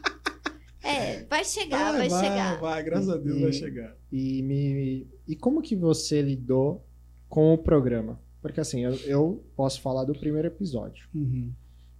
Vai 1.30 1.44
chegar, 1.46 1.92
vai, 1.94 2.10
vai, 2.10 2.24
chegar. 2.24 2.60
Vai, 2.60 2.84
graças 2.84 3.10
a 3.10 3.18
Deus 3.18 3.38
E- 3.38 3.42
vai 3.42 3.54
chegar. 3.54 3.96
E, 4.12 4.42
me, 4.42 5.08
e 5.28 5.36
como 5.36 5.62
que 5.62 5.76
você 5.76 6.22
lidou 6.22 6.84
com 7.28 7.54
o 7.54 7.58
programa? 7.58 8.20
Porque 8.42 8.60
assim, 8.60 8.82
eu, 8.86 8.94
eu 9.06 9.44
posso 9.56 9.82
falar 9.82 10.06
do 10.06 10.14
primeiro 10.14 10.48
episódio, 10.48 11.08
Uhum. 11.14 11.52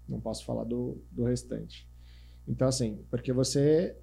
não 0.08 0.20
posso 0.20 0.44
falar 0.46 0.64
do, 0.64 0.98
do 1.12 1.26
restante. 1.26 1.88
Então 2.48 2.68
assim, 2.68 3.00
porque 3.12 3.32
você 3.34 3.96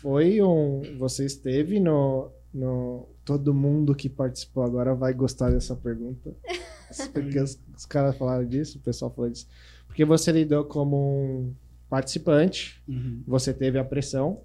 foi 0.00 0.40
um... 0.42 0.82
Você 0.98 1.24
esteve 1.24 1.78
no... 1.78 2.30
no 2.52 3.06
todo 3.24 3.52
mundo 3.54 3.94
que 3.94 4.08
participou 4.08 4.62
agora 4.64 4.94
vai 4.94 5.12
gostar 5.12 5.50
dessa 5.50 5.76
pergunta. 5.76 6.34
Porque 7.12 7.38
os, 7.38 7.60
os 7.76 7.84
caras 7.84 8.16
falaram 8.16 8.46
disso, 8.46 8.78
o 8.78 8.80
pessoal 8.80 9.12
falou 9.14 9.30
disso. 9.30 9.46
Porque 9.86 10.02
você 10.06 10.32
lidou 10.32 10.64
como 10.64 10.96
um 10.96 11.54
participante, 11.90 12.82
Uhum. 12.88 13.22
você 13.26 13.52
teve 13.52 13.78
a 13.78 13.84
pressão, 13.84 14.40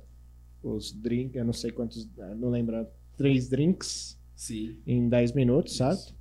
os 0.64 0.92
drinks, 0.94 1.36
eu 1.36 1.46
não 1.46 1.54
sei 1.54 1.72
quantos, 1.72 2.08
não 2.38 2.50
lembro, 2.50 2.88
três 3.18 3.50
drinks 3.50 4.18
Sim. 4.36 4.78
em 4.88 5.10
10 5.10 5.34
minutos, 5.34 5.74
Isso. 5.74 5.84
certo? 5.84 6.16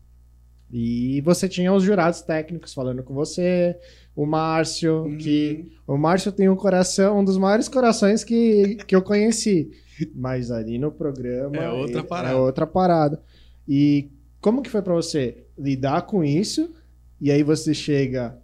E 0.74 1.20
você 1.20 1.48
tinha 1.48 1.73
os 1.73 1.82
jurados 1.82 2.23
técnicos 2.23 2.73
falando 2.73 3.02
com 3.02 3.12
você, 3.14 3.78
o 4.16 4.24
Márcio, 4.24 5.02
Uhum. 5.05 5.19
que 5.19 5.70
o 5.86 5.97
Márcio 5.98 6.32
tem 6.32 6.48
um 6.48 6.56
coração, 6.56 7.20
um 7.20 7.24
dos 7.24 7.36
maiores 7.36 7.69
corações 7.69 8.24
que, 8.24 8.77
que 8.86 8.97
eu 8.97 9.02
conheci. 9.02 9.70
Mas 10.14 10.51
ali 10.51 10.78
no 10.78 10.90
programa 10.90 11.56
É 11.59 11.69
outra 11.70 11.98
ele- 12.01 12.09
parada. 12.09 12.35
É 12.35 12.36
outra 12.40 12.66
parada. 12.66 13.23
E 13.69 14.10
como 14.40 14.62
que 14.62 14.70
foi 14.70 14.81
pra 14.82 14.94
você 14.94 15.44
lidar 15.59 16.02
com 16.06 16.24
isso? 16.24 16.73
E 17.20 17.31
aí 17.31 17.43
você 17.43 17.74
chega 17.74 18.36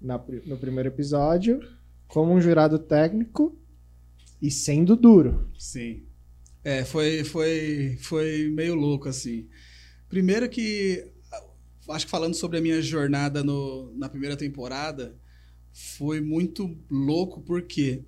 na 0.00 0.20
no 0.46 0.56
primeiro 0.56 0.88
episódio 0.88 1.60
como 2.08 2.32
um 2.32 2.40
jurado 2.40 2.78
técnico 2.78 3.56
e 4.40 4.50
sendo 4.50 4.94
duro. 4.96 5.50
Sim. 5.58 6.02
É, 6.64 6.84
foi, 6.84 7.24
foi, 7.24 7.96
foi 8.00 8.48
meio 8.50 8.74
louco, 8.74 9.08
assim. 9.08 9.48
Primeiro 10.08 10.48
que, 10.48 11.06
acho 11.90 12.04
que 12.06 12.10
falando 12.10 12.34
sobre 12.34 12.58
a 12.58 12.60
minha 12.60 12.80
jornada 12.82 13.42
no, 13.42 13.92
na 13.96 14.08
primeira 14.08 14.36
temporada, 14.36 15.16
foi 15.72 16.20
muito 16.20 16.76
louco 16.90 17.40
porque 17.42 18.04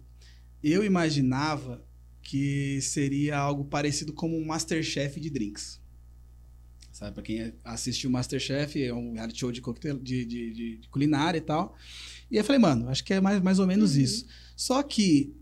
eu 0.62 0.84
imaginava 0.84 1.84
que 2.22 2.80
seria 2.82 3.38
algo 3.38 3.64
parecido 3.64 4.12
como 4.12 4.36
um 4.36 4.44
Masterchef 4.44 5.18
de 5.20 5.30
drinks. 5.30 5.80
Sabe, 6.92 7.14
pra 7.14 7.22
quem 7.22 7.54
assistiu 7.64 8.10
Masterchef, 8.10 8.82
é 8.82 8.92
um 8.92 9.14
reality 9.14 9.38
show 9.38 9.50
de, 9.52 9.60
coquetel, 9.60 9.98
de, 9.98 10.24
de, 10.24 10.52
de- 10.52 10.76
de 10.78 10.88
culinária 10.88 11.38
e 11.38 11.40
tal. 11.40 11.74
E 12.30 12.36
eu 12.36 12.44
falei, 12.44 12.60
mano, 12.60 12.88
acho 12.90 13.02
que 13.04 13.14
é 13.14 13.20
mais, 13.20 13.40
mais 13.42 13.58
ou 13.58 13.66
menos 13.66 13.94
Uhum. 13.96 14.02
isso. 14.02 14.26
Só 14.56 14.82
que 14.82 15.34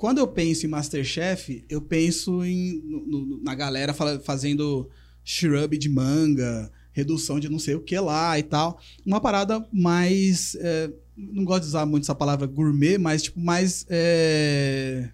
quando 0.00 0.16
eu 0.16 0.26
penso 0.26 0.64
em 0.64 0.68
Masterchef, 0.70 1.62
eu 1.68 1.82
penso 1.82 2.42
em, 2.42 2.80
no- 2.86 3.06
no- 3.06 3.42
na 3.42 3.54
galera 3.54 3.92
fazendo 4.24 4.88
shrub 5.22 5.76
de 5.76 5.90
manga, 5.90 6.72
redução 6.90 7.38
de 7.38 7.50
não 7.50 7.58
sei 7.58 7.74
o 7.74 7.82
que 7.82 7.98
lá 8.00 8.38
e 8.38 8.42
tal. 8.42 8.80
Uma 9.04 9.20
parada 9.20 9.62
mais. 9.70 10.54
é, 10.58 10.90
não 11.14 11.44
gosto 11.44 11.64
de 11.64 11.68
usar 11.68 11.84
muito 11.84 12.04
essa 12.04 12.14
palavra 12.14 12.46
gourmet, 12.46 12.96
mas 12.96 13.22
tipo, 13.24 13.38
mais. 13.40 13.84
é, 13.90 15.10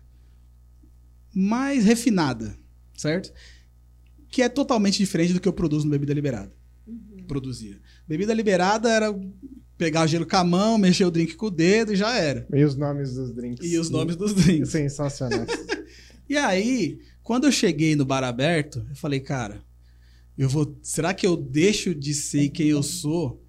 mais 1.35 1.85
refinada, 1.85 2.57
certo? 2.97 3.33
Que 4.29 4.41
é 4.43 4.49
totalmente 4.49 4.99
diferente 4.99 5.33
do 5.33 5.41
que 5.41 5.49
eu 5.49 5.53
produzo 5.53 5.85
no 5.85 5.91
Bebida 5.91 6.15
Liberada. 6.15 6.53
Produzia. 7.27 7.81
Bebida 8.07 8.33
Liberada 8.33 8.89
era 8.89 9.13
pegar 9.77 10.05
o 10.05 10.07
gelo 10.07 10.27
com 10.27 10.37
a 10.37 10.45
mão, 10.45 10.79
mexer 10.79 11.05
o 11.05 11.11
drink 11.11 11.35
com 11.35 11.47
o 11.47 11.51
dedo 11.51 11.93
e 11.93 11.97
já 11.97 12.17
era. 12.17 12.47
E 12.53 12.65
os 12.65 12.77
nomes 12.77 13.15
dos 13.15 13.33
drinks. 13.33 13.71
E 13.71 13.79
os 13.79 13.91
nomes 13.91 14.17
dos 14.17 14.35
drinks. 14.35 14.71
Sensacionais. 14.71 15.49
E 16.29 16.37
aí, 16.37 16.99
quando 17.23 17.45
eu 17.45 17.53
cheguei 17.53 17.95
no 17.95 18.05
bar 18.05 18.25
aberto, 18.25 18.85
eu 18.91 18.97
falei, 18.97 19.21
cara, 19.21 19.63
eu 20.37 20.49
vou. 20.49 20.77
Será 20.83 21.15
que 21.15 21.25
eu 21.27 21.37
deixo 21.37 21.95
de 21.95 22.13
ser 22.13 22.49
quem 22.49 22.67
eu 22.67 22.83
sou 22.83 23.41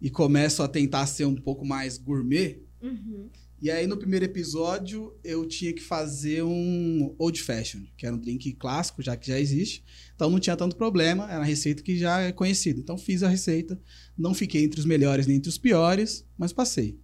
e 0.00 0.10
começo 0.10 0.62
a 0.62 0.68
tentar 0.68 1.06
ser 1.06 1.24
um 1.24 1.34
pouco 1.34 1.64
mais 1.64 1.96
gourmet? 1.96 2.60
Uhum. 2.82 3.30
E 3.60 3.70
aí, 3.70 3.86
no 3.86 3.96
primeiro 3.96 4.26
episódio, 4.26 5.14
eu 5.24 5.46
tinha 5.46 5.72
que 5.72 5.80
fazer 5.80 6.42
um 6.42 7.14
Old 7.18 7.42
Fashion, 7.42 7.84
que 7.96 8.04
era 8.04 8.14
um 8.14 8.18
drink 8.18 8.52
clássico, 8.52 9.02
já 9.02 9.16
que 9.16 9.28
já 9.28 9.40
existe. 9.40 9.82
Então 10.16 10.30
não 10.30 10.40
tinha 10.40 10.56
tanto 10.56 10.76
problema, 10.76 11.28
era 11.28 11.38
uma 11.40 11.44
receita 11.44 11.82
que 11.82 11.96
já 11.96 12.22
é 12.22 12.32
conhecida. 12.32 12.80
Então 12.80 12.96
fiz 12.96 13.22
a 13.22 13.28
receita, 13.28 13.78
não 14.18 14.32
fiquei 14.34 14.64
entre 14.64 14.80
os 14.80 14.86
melhores 14.86 15.26
nem 15.26 15.36
entre 15.36 15.50
os 15.50 15.58
piores, 15.58 16.24
mas 16.36 16.52
passei. 16.52 16.98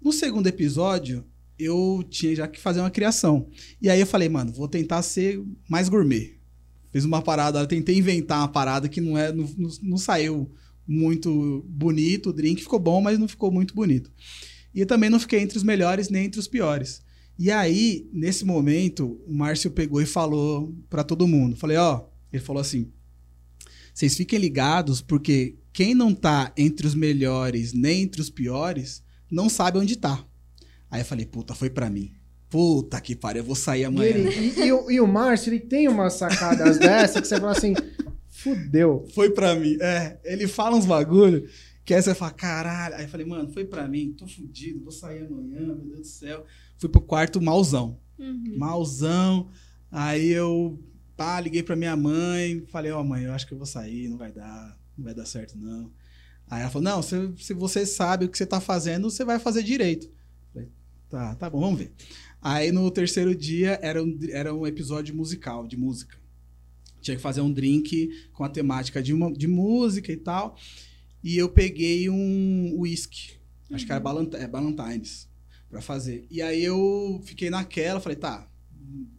No 0.00 0.12
segundo 0.12 0.46
episódio, 0.46 1.24
eu 1.58 2.04
tinha 2.08 2.36
já 2.36 2.46
que 2.46 2.60
fazer 2.60 2.80
uma 2.80 2.90
criação. 2.90 3.48
E 3.80 3.88
aí 3.88 3.98
eu 3.98 4.06
falei, 4.06 4.28
mano, 4.28 4.52
vou 4.52 4.68
tentar 4.68 5.02
ser 5.02 5.42
mais 5.68 5.88
gourmet. 5.88 6.38
Fiz 6.92 7.04
uma 7.04 7.22
parada, 7.22 7.66
tentei 7.66 7.96
inventar 7.96 8.40
uma 8.40 8.48
parada 8.48 8.88
que 8.88 9.00
não, 9.00 9.16
é, 9.16 9.32
não, 9.32 9.48
não, 9.82 9.96
saiu 9.96 10.50
muito 10.86 11.64
bonito, 11.68 12.30
o 12.30 12.32
drink 12.32 12.62
ficou 12.62 12.78
bom, 12.78 13.00
mas 13.00 13.18
não 13.18 13.28
ficou 13.28 13.50
muito 13.50 13.74
bonito. 13.74 14.10
E 14.74 14.84
também 14.84 15.08
não 15.08 15.20
fiquei 15.20 15.40
entre 15.40 15.56
os 15.56 15.62
melhores 15.62 16.08
nem 16.08 16.26
entre 16.26 16.40
os 16.40 16.48
piores. 16.48 17.02
E 17.38 17.50
aí, 17.50 18.08
nesse 18.12 18.44
momento, 18.44 19.20
o 19.26 19.32
Márcio 19.32 19.70
pegou 19.70 20.02
e 20.02 20.06
falou 20.06 20.74
pra 20.90 21.02
todo 21.02 21.26
mundo. 21.26 21.56
Falei, 21.56 21.76
ó, 21.76 22.04
ele 22.32 22.42
falou 22.42 22.60
assim: 22.60 22.90
vocês 23.94 24.16
fiquem 24.16 24.38
ligados, 24.38 25.00
porque 25.02 25.56
quem 25.72 25.94
não 25.94 26.14
tá 26.14 26.52
entre 26.56 26.86
os 26.86 26.94
melhores 26.94 27.72
nem 27.72 28.02
entre 28.02 28.20
os 28.20 28.30
piores, 28.30 29.02
não 29.30 29.48
sabe 29.48 29.78
onde 29.78 29.96
tá. 29.96 30.24
Aí 30.90 31.00
eu 31.02 31.04
falei, 31.04 31.24
puta, 31.26 31.54
foi 31.54 31.70
pra 31.70 31.88
mim. 31.90 32.12
Puta 32.48 33.00
que 33.00 33.14
pariu, 33.14 33.40
eu 33.42 33.46
vou 33.46 33.54
sair 33.54 33.82
E, 33.82 33.84
amanhã. 33.84 34.08
ele- 34.10 34.28
e- 34.60 34.66
e 34.66 34.72
o, 34.72 34.90
e 34.90 35.00
o 35.00 35.06
Márcio, 35.06 35.50
ele 35.50 35.60
tem 35.60 35.86
umas 35.86 36.14
sacadas 36.14 36.78
dessa 36.80 37.20
que 37.22 37.28
você 37.28 37.38
fala 37.38 37.52
assim, 37.52 37.74
fudeu. 38.28 39.06
Foi 39.14 39.30
pra 39.30 39.54
mim. 39.54 39.76
É, 39.80 40.18
ele 40.24 40.48
fala 40.48 40.76
uns 40.76 40.86
bagulho 40.86 41.48
que 41.84 41.94
aí 41.94 42.02
você 42.02 42.14
fala, 42.14 42.32
caralho. 42.32 42.96
Aí 42.96 43.04
eu 43.04 43.08
falei, 43.08 43.26
mano, 43.26 43.48
foi 43.52 43.64
pra 43.64 43.86
mim, 43.86 44.12
tô 44.16 44.26
fudido, 44.26 44.82
vou 44.82 44.90
sair 44.92 45.24
amanhã, 45.26 45.60
meu 45.60 45.76
Deus 45.76 45.98
do 46.00 46.06
céu. 46.06 46.44
Fui 46.78 46.88
pro 46.88 47.00
quarto 47.00 47.40
malzão. 47.40 47.98
Uhum. 48.18 48.54
Malzão. 48.56 49.48
Aí 49.90 50.28
eu, 50.28 50.78
pá, 51.20 51.38
liguei 51.38 51.62
pra 51.62 51.76
minha 51.76 51.94
mãe, 51.94 52.64
falei, 52.68 52.90
ó, 52.92 53.04
mãe, 53.04 53.24
eu 53.24 53.34
acho 53.34 53.46
que 53.46 53.52
eu 53.52 53.58
vou 53.58 53.66
sair, 53.66 54.08
não 54.08 54.16
vai 54.16 54.32
dar, 54.32 54.80
não 54.96 55.04
vai 55.04 55.12
dar 55.12 55.26
certo, 55.26 55.54
não. 55.54 55.92
Aí 56.48 56.62
ela 56.62 56.70
falou, 56.70 56.82
não, 56.82 57.02
se, 57.02 57.14
se 57.36 57.52
você 57.52 57.84
sabe 57.84 58.24
o 58.24 58.28
que 58.30 58.38
você 58.38 58.46
tá 58.46 58.58
fazendo, 58.58 59.10
você 59.10 59.22
vai 59.22 59.38
fazer 59.38 59.62
direito. 59.62 60.10
Falei, 60.50 60.70
tá, 61.10 61.34
tá 61.34 61.50
bom, 61.50 61.60
vamos 61.60 61.78
ver. 61.78 61.92
Aí 62.40 62.72
no 62.72 62.90
terceiro 62.90 63.34
dia 63.34 63.78
era 63.82 64.02
um, 64.02 64.18
era 64.30 64.54
um 64.54 64.66
episódio 64.66 65.14
musical, 65.14 65.66
de 65.66 65.76
música. 65.76 66.16
Tinha 67.02 67.18
que 67.18 67.22
fazer 67.22 67.42
um 67.42 67.52
drink 67.52 68.08
com 68.32 68.42
a 68.42 68.48
temática 68.48 69.02
de, 69.02 69.12
uma, 69.12 69.30
de 69.30 69.46
música 69.46 70.10
e 70.10 70.16
tal. 70.16 70.56
E 71.22 71.36
eu 71.36 71.50
peguei 71.50 72.08
um 72.08 72.78
whisky. 72.78 73.38
Acho 73.70 73.84
que 73.84 73.92
era 73.92 74.00
Balant 74.00 74.32
é, 74.32 74.48
Ballantines 74.48 75.28
pra 75.68 75.82
fazer. 75.82 76.26
E 76.30 76.40
aí 76.40 76.64
eu 76.64 77.20
fiquei 77.26 77.50
naquela, 77.50 78.00
falei, 78.00 78.16
tá, 78.16 78.49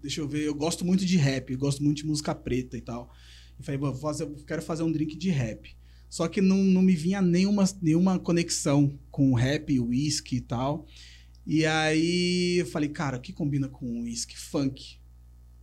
deixa 0.02 0.22
eu 0.22 0.28
ver, 0.28 0.44
eu 0.44 0.56
gosto 0.56 0.86
muito 0.86 1.06
de 1.06 1.18
rap, 1.18 1.56
gosto 1.56 1.84
muito 1.84 1.98
de 1.98 2.06
música 2.06 2.34
preta 2.34 2.78
e 2.78 2.82
tal. 2.82 3.14
E 3.60 3.64
falei, 3.64 3.80
vou 3.80 3.94
fazer, 3.96 4.24
eu 4.24 4.36
quero 4.46 4.62
fazer 4.62 4.84
um 4.84 4.92
drink 4.92 5.16
de 5.16 5.30
rap. 5.30 5.76
Só 6.10 6.28
que 6.28 6.42
não, 6.42 6.58
não 6.58 6.82
me 6.82 6.96
vinha 6.96 7.22
nenhuma, 7.22 7.64
nenhuma 7.82 8.20
conexão 8.20 9.00
com 9.10 9.34
rap, 9.34 9.80
whisky 9.80 10.38
e 10.38 10.42
tal. 10.42 10.88
E 11.46 11.66
aí 11.66 12.58
eu 12.60 12.66
falei, 12.66 12.90
cara, 12.90 13.18
o 13.18 13.22
que 13.22 13.32
combina 13.32 13.70
com 13.70 14.04
whisky? 14.04 14.38
Funk. 14.38 15.00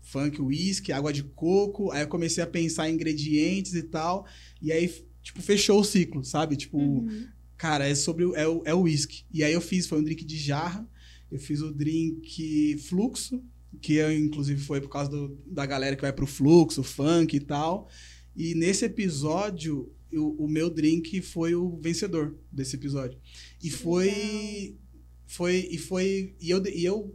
Funk, 0.00 0.40
whisky, 0.40 0.90
água 0.90 1.12
de 1.12 1.22
coco. 1.22 1.90
Aí 1.90 2.02
eu 2.02 2.08
comecei 2.08 2.42
a 2.42 2.46
pensar 2.46 2.88
em 2.88 2.94
ingredientes 2.94 3.74
e 3.74 3.82
tal. 3.82 4.26
E 4.62 4.72
aí, 4.72 4.90
tipo, 5.22 5.42
fechou 5.42 5.80
o 5.80 5.84
ciclo, 5.84 6.24
sabe? 6.24 6.56
Tipo, 6.56 6.78
Uhum. 6.78 7.28
Cara, 7.58 7.88
é 7.88 7.94
sobre 7.94 8.24
o, 8.24 8.36
é 8.36 8.46
o, 8.46 8.62
é 8.64 8.72
o 8.72 8.82
whisky. 8.82 9.24
E 9.32 9.42
aí 9.42 9.52
eu 9.52 9.60
fiz, 9.60 9.88
foi 9.88 9.98
um 9.98 10.04
drink 10.04 10.24
de 10.24 10.38
jarra. 10.38 10.88
Eu 11.30 11.40
fiz 11.40 11.60
o 11.60 11.74
drink 11.74 12.78
fluxo, 12.88 13.42
que 13.80 13.94
eu, 13.94 14.12
inclusive 14.12 14.60
foi 14.60 14.80
por 14.80 14.88
causa 14.88 15.10
do- 15.10 15.38
da 15.46 15.64
galera 15.66 15.94
que 15.96 16.02
vai 16.02 16.12
pro 16.12 16.26
fluxo, 16.26 16.82
funk 16.82 17.36
e 17.36 17.40
tal. 17.40 17.88
E 18.36 18.54
nesse 18.54 18.84
episódio, 18.84 19.92
eu- 20.10 20.34
o 20.38 20.48
meu 20.48 20.70
drink 20.70 21.20
foi 21.22 21.54
o 21.54 21.76
vencedor 21.78 22.36
desse 22.52 22.76
episódio. 22.76 23.18
E 23.62 23.70
foi. 23.70 24.76
Foi. 25.26 25.68
E 25.70 25.78
foi. 25.78 26.34
E 26.40 26.50
eu, 26.50 26.64
e 26.66 26.84
eu 26.84 27.14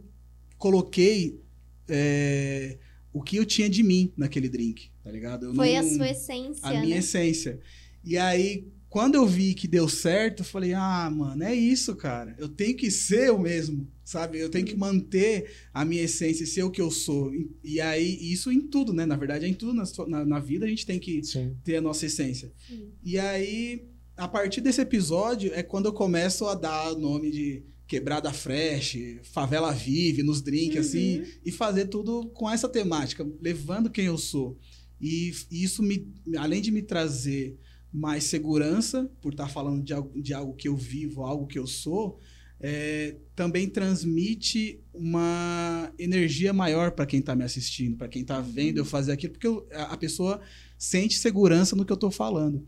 coloquei 0.58 1.40
é, 1.88 2.78
o 3.12 3.22
que 3.22 3.36
eu 3.36 3.44
tinha 3.44 3.68
de 3.68 3.82
mim 3.82 4.12
naquele 4.16 4.48
drink, 4.48 4.90
tá 5.02 5.10
ligado? 5.10 5.46
Eu 5.46 5.54
Foi 5.54 5.76
a 5.76 5.82
não- 5.82 5.94
sua 5.96 6.08
essência, 6.10 6.66
a 6.66 6.72
né? 6.72 6.80
minha 6.80 6.96
essência. 6.98 7.60
E 8.02 8.16
aí, 8.16 8.66
quando 8.94 9.16
eu 9.16 9.26
vi 9.26 9.54
que 9.54 9.66
deu 9.66 9.88
certo, 9.88 10.42
eu 10.42 10.44
falei, 10.44 10.72
ah, 10.72 11.10
mano, 11.10 11.42
é 11.42 11.52
isso, 11.52 11.96
cara. 11.96 12.36
Eu 12.38 12.48
tenho 12.48 12.76
que 12.76 12.92
ser 12.92 13.32
o 13.32 13.38
mesmo, 13.40 13.88
sabe? 14.04 14.38
Eu 14.38 14.48
tenho 14.48 14.64
que 14.64 14.76
manter 14.76 15.50
a 15.72 15.84
minha 15.84 16.04
essência 16.04 16.44
e 16.44 16.46
ser 16.46 16.62
o 16.62 16.70
que 16.70 16.80
eu 16.80 16.92
sou. 16.92 17.34
E, 17.34 17.50
e 17.64 17.80
aí, 17.80 18.16
isso 18.32 18.52
em 18.52 18.60
tudo, 18.60 18.92
né? 18.92 19.04
Na 19.04 19.16
verdade, 19.16 19.46
é 19.46 19.48
em 19.48 19.52
tudo 19.52 19.74
na, 19.74 19.82
na, 20.06 20.24
na 20.24 20.38
vida 20.38 20.64
a 20.64 20.68
gente 20.68 20.86
tem 20.86 21.00
que 21.00 21.24
Sim. 21.24 21.56
ter 21.64 21.74
a 21.74 21.80
nossa 21.80 22.06
essência. 22.06 22.52
Sim. 22.68 22.92
E 23.02 23.18
aí, 23.18 23.84
a 24.16 24.28
partir 24.28 24.60
desse 24.60 24.80
episódio, 24.80 25.50
é 25.52 25.64
quando 25.64 25.86
eu 25.86 25.92
começo 25.92 26.46
a 26.46 26.54
dar 26.54 26.92
o 26.92 26.96
nome 26.96 27.32
de 27.32 27.64
Quebrada 27.88 28.32
Fresh, 28.32 28.96
Favela 29.24 29.72
Vive, 29.72 30.22
nos 30.22 30.40
drinks, 30.40 30.76
Uhum. 30.76 30.80
assim, 30.82 31.24
e 31.44 31.50
fazer 31.50 31.86
tudo 31.86 32.28
com 32.28 32.48
essa 32.48 32.68
temática, 32.68 33.28
levando 33.40 33.90
quem 33.90 34.04
eu 34.04 34.16
sou. 34.16 34.56
E 35.00 35.32
isso, 35.50 35.82
me, 35.82 36.06
além 36.36 36.62
de 36.62 36.70
me 36.70 36.80
trazer 36.80 37.58
mais 37.96 38.24
segurança, 38.24 39.08
por 39.22 39.32
estar 39.32 39.48
falando 39.48 39.80
de 39.82 39.92
algo, 39.94 40.20
de 40.20 40.34
algo 40.34 40.52
que 40.54 40.66
eu 40.66 40.76
vivo, 40.76 41.22
algo 41.22 41.46
que 41.46 41.58
eu 41.58 41.66
sou, 41.66 42.18
é, 42.60 43.16
também 43.36 43.68
transmite 43.68 44.80
uma 44.92 45.92
energia 45.98 46.52
maior 46.52 46.90
para 46.90 47.06
quem 47.06 47.20
está 47.20 47.36
me 47.36 47.44
assistindo, 47.44 47.96
para 47.96 48.08
quem 48.08 48.22
está 48.22 48.40
vendo 48.40 48.78
eu 48.78 48.84
fazer 48.84 49.12
aquilo, 49.12 49.32
porque 49.32 49.46
eu- 49.46 49.64
a 49.72 49.96
pessoa 49.96 50.40
sente 50.76 51.16
segurança 51.18 51.76
no 51.76 51.84
que 51.84 51.92
eu 51.92 51.96
estou 51.96 52.10
falando. 52.10 52.64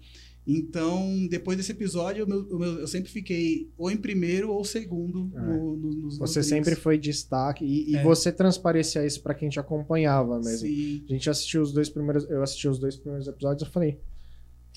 Então, 0.47 1.27
depois 1.29 1.57
desse 1.57 1.73
episódio, 1.73 2.25
o 2.25 2.29
meu- 2.59 2.79
eu 2.79 2.87
sempre 2.87 3.11
fiquei 3.11 3.69
ou 3.77 3.91
em 3.91 3.97
primeiro 3.97 4.49
ou 4.53 4.65
segundo 4.65 5.29
É. 5.37 5.41
no- 5.41 5.77
no- 5.77 5.89
nos 5.89 5.97
nos 5.97 6.19
Você 6.19 6.35
drinks. 6.41 6.47
sempre 6.49 6.77
foi 6.77 6.97
destaque 6.99 7.65
e, 7.65 7.91
e 7.91 7.97
É. 7.97 8.03
você 8.05 8.31
transparecia 8.31 9.05
isso 9.05 9.21
pra 9.23 9.35
quem 9.35 9.49
te 9.49 9.59
acompanhava 9.59 10.39
mesmo. 10.39 10.69
Sim. 10.69 11.05
A 11.09 11.13
gente 11.13 11.29
assistiu 11.29 11.63
os 11.63 11.73
dois 11.73 11.89
primeiros, 11.89 12.31
eu 12.31 12.43
assisti 12.45 12.69
os 12.69 12.79
dois 12.79 12.95
primeiros 12.97 13.27
episódios, 13.27 13.67
eu 13.67 13.73
falei, 13.73 13.99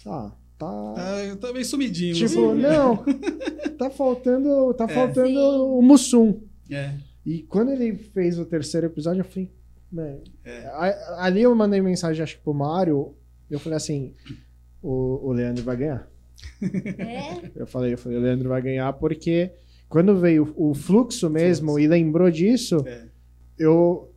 tá, 0.03 0.35
tá, 0.57 0.95
É, 1.23 1.35
tá 1.35 1.51
meio 1.53 1.65
sumidinho. 1.65 2.13
Tipo, 2.15 2.51
assim. 2.51 2.61
não, 2.61 3.03
tá 3.77 3.89
faltando, 3.89 4.73
tá 4.73 4.85
É. 4.85 4.87
faltando 4.87 5.27
Sim. 5.29 5.37
o 5.37 5.81
Mussum. 5.81 6.41
É. 6.69 6.93
E 7.25 7.43
quando 7.43 7.71
ele 7.71 7.95
fez 7.97 8.39
o 8.39 8.45
terceiro 8.45 8.87
episódio, 8.87 9.21
eu 9.21 9.25
falei, 9.25 9.51
"Man", 9.91 10.17
É. 10.45 10.65
a- 10.67 11.17
ali 11.25 11.41
eu 11.41 11.53
mandei 11.55 11.81
mensagem, 11.81 12.23
acho 12.23 12.37
que 12.37 12.43
pro 12.43 12.53
Mário, 12.53 13.13
eu 13.49 13.59
falei 13.59 13.77
assim, 13.77 14.13
o, 14.81 15.27
o 15.29 15.31
Leandro 15.31 15.63
vai 15.63 15.75
ganhar. 15.77 16.07
É? 16.61 17.51
Eu 17.55 17.67
falei, 17.67 17.93
eu 17.93 17.97
falei, 17.97 18.17
o 18.17 18.21
Leandro 18.21 18.49
vai 18.49 18.61
ganhar 18.61 18.93
porque 18.93 19.51
quando 19.89 20.15
veio 20.17 20.53
o 20.55 20.73
fluxo 20.73 21.29
mesmo 21.29 21.77
e 21.79 21.87
lembrou 21.87 22.29
disso, 22.31 22.77
É. 22.87 23.03
eu 23.57 24.09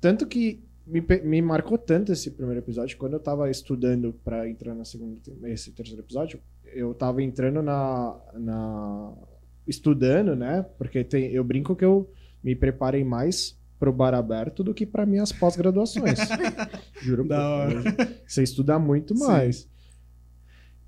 tanto 0.00 0.26
que 0.26 0.62
me, 0.90 1.00
me 1.24 1.42
marcou 1.42 1.78
tanto 1.78 2.12
esse 2.12 2.30
primeiro 2.30 2.60
episódio 2.60 2.96
quando 2.98 3.14
eu 3.14 3.20
tava 3.20 3.50
estudando 3.50 4.12
pra 4.24 4.48
entrar 4.48 4.74
na 4.74 4.84
segunda 4.84 5.18
esse 5.44 5.72
terceiro 5.72 6.02
episódio 6.02 6.40
eu 6.74 6.92
tava 6.94 7.22
entrando 7.22 7.62
na, 7.62 8.16
na 8.34 9.12
estudando 9.66 10.34
né? 10.36 10.64
Porque 10.78 11.02
tem, 11.04 11.30
eu 11.30 11.44
brinco 11.44 11.74
que 11.76 11.84
eu 11.84 12.10
me 12.42 12.54
preparei 12.54 13.04
mais 13.04 13.58
pro 13.78 13.92
bar 13.92 14.14
aberto 14.14 14.62
do 14.62 14.74
que 14.74 14.84
para 14.84 15.06
minhas 15.06 15.32
pós-graduações. 15.32 16.18
Juro 17.00 17.24
por- 17.26 17.36
você 18.26 18.42
estuda 18.42 18.78
muito 18.78 19.16
Sim. 19.16 19.26
mais. 19.26 19.68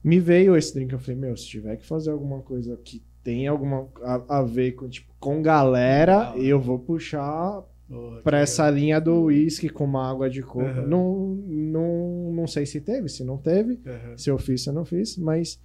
Me 0.05 0.19
veio 0.21 0.57
esse 0.57 0.75
drink 0.75 0.93
eu 0.93 0.99
falei 0.99 1.17
meu 1.21 1.37
se 1.37 1.47
tiver 1.47 1.77
que 1.77 1.87
fazer 1.87 2.11
alguma 2.11 2.41
coisa 2.43 2.77
que 2.77 3.03
tem 3.23 3.47
alguma 3.47 3.89
a, 4.03 4.39
a 4.41 4.43
ver 4.43 4.73
com 4.73 4.89
tipo 4.89 5.13
com 5.21 5.41
galera 5.41 6.35
eu 6.37 6.61
vou 6.61 6.79
puxar 6.79 7.63
Legal. 7.93 8.35
essa 8.35 8.71
linha 8.71 9.01
do 9.01 9.25
uísque 9.25 9.69
com 9.69 9.85
uma 9.85 10.09
água 10.11 10.31
de 10.31 10.43
coco. 10.43 10.65
Uhum. 10.81 10.87
Não, 10.87 11.27
não, 11.47 12.33
não 12.33 12.47
sei 12.47 12.67
se 12.67 12.81
teve, 12.81 13.09
se 13.09 13.25
não 13.25 13.39
teve, 13.39 13.81
Aham. 13.87 14.17
se 14.17 14.31
eu 14.31 14.39
fiz, 14.39 14.63
se 14.63 14.69
eu 14.71 14.73
não 14.73 14.85
fiz, 14.85 15.17
mas 15.17 15.61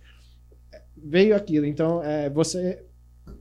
veio 0.95 1.35
aquilo. 1.35 1.65
Então, 1.65 2.03
é, 2.03 2.29
você. 2.29 2.83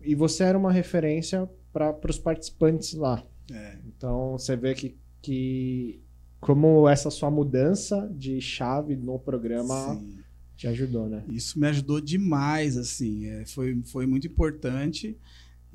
E 0.03 0.15
você 0.15 0.45
era 0.45 0.59
uma 0.59 0.73
referência 0.73 1.49
para 1.73 1.95
os 2.09 2.19
participantes 2.19 2.95
lá. 2.95 3.25
É. 3.53 3.79
Então, 3.87 4.33
você 4.33 4.57
vê 4.57 4.75
que, 4.75 4.97
que 5.23 6.03
como 6.41 6.89
essa 6.89 7.11
sua 7.11 7.31
mudança 7.31 8.09
de 8.15 8.41
chave 8.41 8.97
no 8.97 9.19
programa 9.19 9.95
Sim. 9.95 10.19
te 10.57 10.67
ajudou, 10.69 11.09
né? 11.09 11.25
Isso 11.29 11.59
me 11.59 11.67
ajudou 11.69 12.01
demais, 12.01 12.77
assim. 12.77 13.27
é, 13.27 13.45
foi, 13.47 13.81
foi 13.85 14.07
muito 14.07 14.27
importante. 14.27 15.17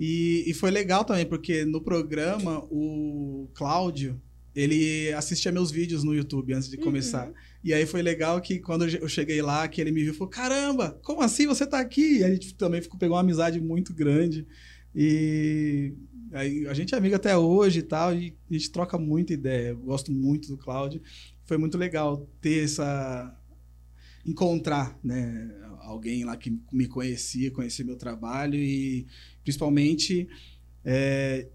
E, 0.04 0.44
e 0.50 0.54
foi 0.56 0.72
legal 0.72 1.06
também, 1.06 1.28
porque 1.28 1.64
no 1.64 1.80
programa, 1.80 2.66
o 2.72 3.48
Cláudio, 3.54 4.20
ele 4.56 5.14
assistia 5.14 5.52
meus 5.52 5.70
vídeos 5.70 6.04
no 6.04 6.16
YouTube 6.16 6.54
antes 6.54 6.68
de 6.68 6.78
Uhum. 6.78 6.84
começar. 6.84 7.32
E 7.64 7.72
aí 7.72 7.86
foi 7.86 8.02
legal 8.02 8.42
que 8.42 8.60
quando 8.60 8.88
eu 8.88 9.08
cheguei 9.08 9.42
lá, 9.44 9.68
que 9.68 9.80
ele 9.80 9.92
me 9.92 10.02
viu 10.04 10.12
e 10.14 10.16
falou: 10.16 10.30
Caramba, 10.30 11.00
como 11.04 11.22
assim 11.22 11.46
você 11.46 11.68
tá 11.68 11.80
aqui? 11.80 12.18
E 12.18 12.24
a 12.24 12.30
gente 12.32 12.56
também 12.56 12.82
ficou, 12.82 12.98
pegou 12.98 13.16
uma 13.16 13.22
amizade 13.22 13.62
muito 13.62 13.94
grande. 13.94 14.48
E 14.96 15.94
aí, 16.34 16.66
a 16.68 16.74
gente 16.74 16.94
é 16.94 16.98
amigo 16.98 17.16
até 17.16 17.38
hoje 17.38 17.80
e 17.80 17.84
tal, 17.84 18.14
e 18.16 18.36
a 18.50 18.54
gente 18.54 18.72
troca 18.72 18.98
muita 18.98 19.34
ideia. 19.34 19.70
Eu 19.70 19.78
gosto 19.78 20.12
muito 20.12 20.48
do 20.48 20.58
Cláudio. 20.58 21.00
Foi 21.46 21.58
muito 21.58 21.78
legal 21.78 22.28
ter 22.42 22.64
essa. 22.64 23.38
encontrar, 24.26 24.98
né? 25.04 25.50
Alguém 25.82 26.24
lá 26.24 26.36
que 26.38 26.58
me 26.72 26.88
conhecia, 26.88 27.52
conhecia 27.52 27.84
meu 27.86 27.96
trabalho 27.98 28.56
e 28.56 29.06
principalmente. 29.44 30.28
é, 30.84 31.48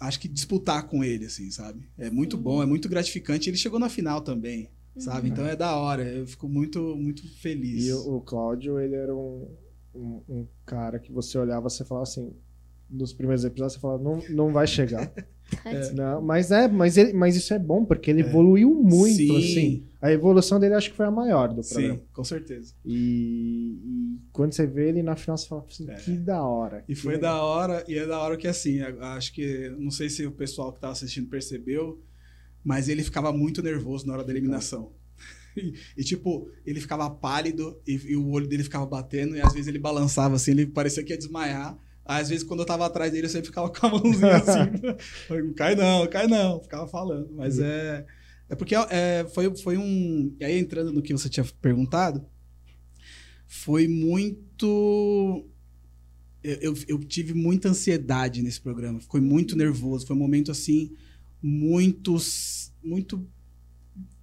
acho 0.00 0.18
que 0.18 0.28
disputar 0.28 0.88
com 0.88 1.04
ele, 1.04 1.26
assim, 1.26 1.50
sabe? 1.50 1.86
É 1.98 2.10
muito 2.10 2.36
Sim. 2.36 2.42
bom, 2.42 2.62
é 2.62 2.66
muito 2.66 2.88
gratificante. 2.88 3.50
Ele 3.50 3.56
chegou 3.56 3.78
na 3.78 3.90
final 3.90 4.22
também, 4.22 4.70
sabe? 4.96 5.26
Uhum. 5.26 5.32
Então 5.32 5.46
é 5.46 5.54
da 5.54 5.76
hora. 5.76 6.02
Eu 6.02 6.26
fico 6.26 6.48
muito, 6.48 6.96
muito 6.96 7.28
feliz. 7.36 7.86
E 7.86 7.92
o, 7.92 8.16
o 8.16 8.20
Cláudio, 8.22 8.80
ele 8.80 8.94
era 8.94 9.14
um, 9.14 9.46
um, 9.94 10.22
um 10.28 10.46
cara 10.64 10.98
que 10.98 11.12
você 11.12 11.36
olhava 11.36 11.68
e 11.68 11.70
você 11.70 11.84
falava 11.84 12.04
assim. 12.04 12.32
Nos 12.88 13.12
primeiros 13.12 13.44
episódios, 13.44 13.74
você 13.74 13.78
falava, 13.78 14.02
não, 14.02 14.20
não 14.30 14.52
vai 14.52 14.66
chegar. 14.66 15.12
É. 15.64 15.92
Não, 15.92 16.22
mas 16.22 16.50
é, 16.50 16.68
mas, 16.68 16.96
ele, 16.96 17.12
mas 17.12 17.36
isso 17.36 17.52
é 17.52 17.58
bom, 17.58 17.84
porque 17.84 18.10
ele 18.10 18.22
É. 18.22 18.26
evoluiu 18.26 18.74
muito, 18.74 19.16
Sim. 19.16 19.36
assim. 19.38 19.84
A 20.00 20.10
evolução 20.12 20.58
dele 20.58 20.74
acho 20.74 20.90
que 20.90 20.96
foi 20.96 21.06
a 21.06 21.10
maior 21.10 21.48
do 21.52 21.62
programa. 21.62 21.94
Sim, 21.96 22.02
com 22.12 22.24
certeza. 22.24 22.72
E, 22.84 23.78
e 23.84 24.18
quando 24.32 24.52
você 24.54 24.66
vê 24.66 24.88
ele 24.88 25.02
na 25.02 25.14
final, 25.16 25.36
você 25.36 25.46
fala 25.46 25.64
assim, 25.68 25.90
É. 25.90 25.94
que 25.94 26.12
da 26.16 26.42
hora. 26.42 26.84
E 26.88 26.94
foi 26.94 27.14
legal. 27.14 27.34
da 27.36 27.42
hora, 27.42 27.84
e 27.88 27.98
é 27.98 28.06
da 28.06 28.18
hora 28.18 28.36
que 28.36 28.48
assim, 28.48 28.80
acho 28.80 29.32
que, 29.34 29.68
não 29.78 29.90
sei 29.90 30.08
se 30.08 30.24
o 30.26 30.32
pessoal 30.32 30.72
que 30.72 30.80
tava 30.80 30.92
assistindo 30.92 31.28
percebeu, 31.28 32.00
mas 32.64 32.88
ele 32.88 33.02
ficava 33.02 33.32
muito 33.32 33.62
nervoso 33.62 34.06
na 34.06 34.14
hora 34.14 34.24
da 34.24 34.30
eliminação. 34.32 34.92
E, 35.56 35.74
e, 35.96 36.04
tipo, 36.04 36.48
ele 36.64 36.80
ficava 36.80 37.10
pálido 37.10 37.76
e, 37.84 37.94
e 38.12 38.16
o 38.16 38.30
olho 38.30 38.46
dele 38.46 38.62
ficava 38.62 38.86
batendo, 38.86 39.34
e 39.36 39.40
às 39.40 39.52
vezes 39.52 39.66
ele 39.66 39.80
balançava 39.80 40.36
assim, 40.36 40.52
ele 40.52 40.64
parecia 40.64 41.02
que 41.02 41.12
ia 41.12 41.18
desmaiar. 41.18 41.76
Aí, 42.10 42.22
às 42.22 42.28
vezes, 42.28 42.42
quando 42.42 42.58
eu 42.58 42.66
tava 42.66 42.84
atrás 42.84 43.12
dele, 43.12 43.26
eu 43.26 43.30
sempre 43.30 43.46
ficava 43.46 43.70
com 43.72 43.86
a 43.86 43.90
mãozinha 43.90 44.36
assim. 44.36 44.72
não 45.30 45.54
cai 45.54 45.76
não, 45.76 46.06
cai 46.08 46.26
não. 46.26 46.60
Ficava 46.60 46.88
falando. 46.88 47.30
Mas 47.36 47.60
é. 47.60 48.04
É 48.48 48.56
porque 48.56 48.74
é, 48.74 49.24
foi, 49.32 49.56
foi 49.56 49.76
um. 49.76 50.34
E 50.40 50.44
aí, 50.44 50.58
entrando 50.58 50.92
no 50.92 51.02
que 51.02 51.12
você 51.12 51.28
tinha 51.28 51.46
perguntado, 51.62 52.26
foi 53.46 53.86
muito. 53.86 55.46
Eu, 56.42 56.58
eu, 56.60 56.74
eu 56.88 56.98
tive 56.98 57.32
muita 57.32 57.68
ansiedade 57.68 58.42
nesse 58.42 58.60
programa. 58.60 58.98
Foi 58.98 59.20
muito 59.20 59.56
nervoso. 59.56 60.04
Foi 60.04 60.16
um 60.16 60.18
momento 60.18 60.50
assim, 60.50 60.92
muito. 61.40 62.16
Muito 62.82 63.24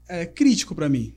é, 0.10 0.26
crítico 0.26 0.76
para 0.76 0.90
mim. 0.90 1.16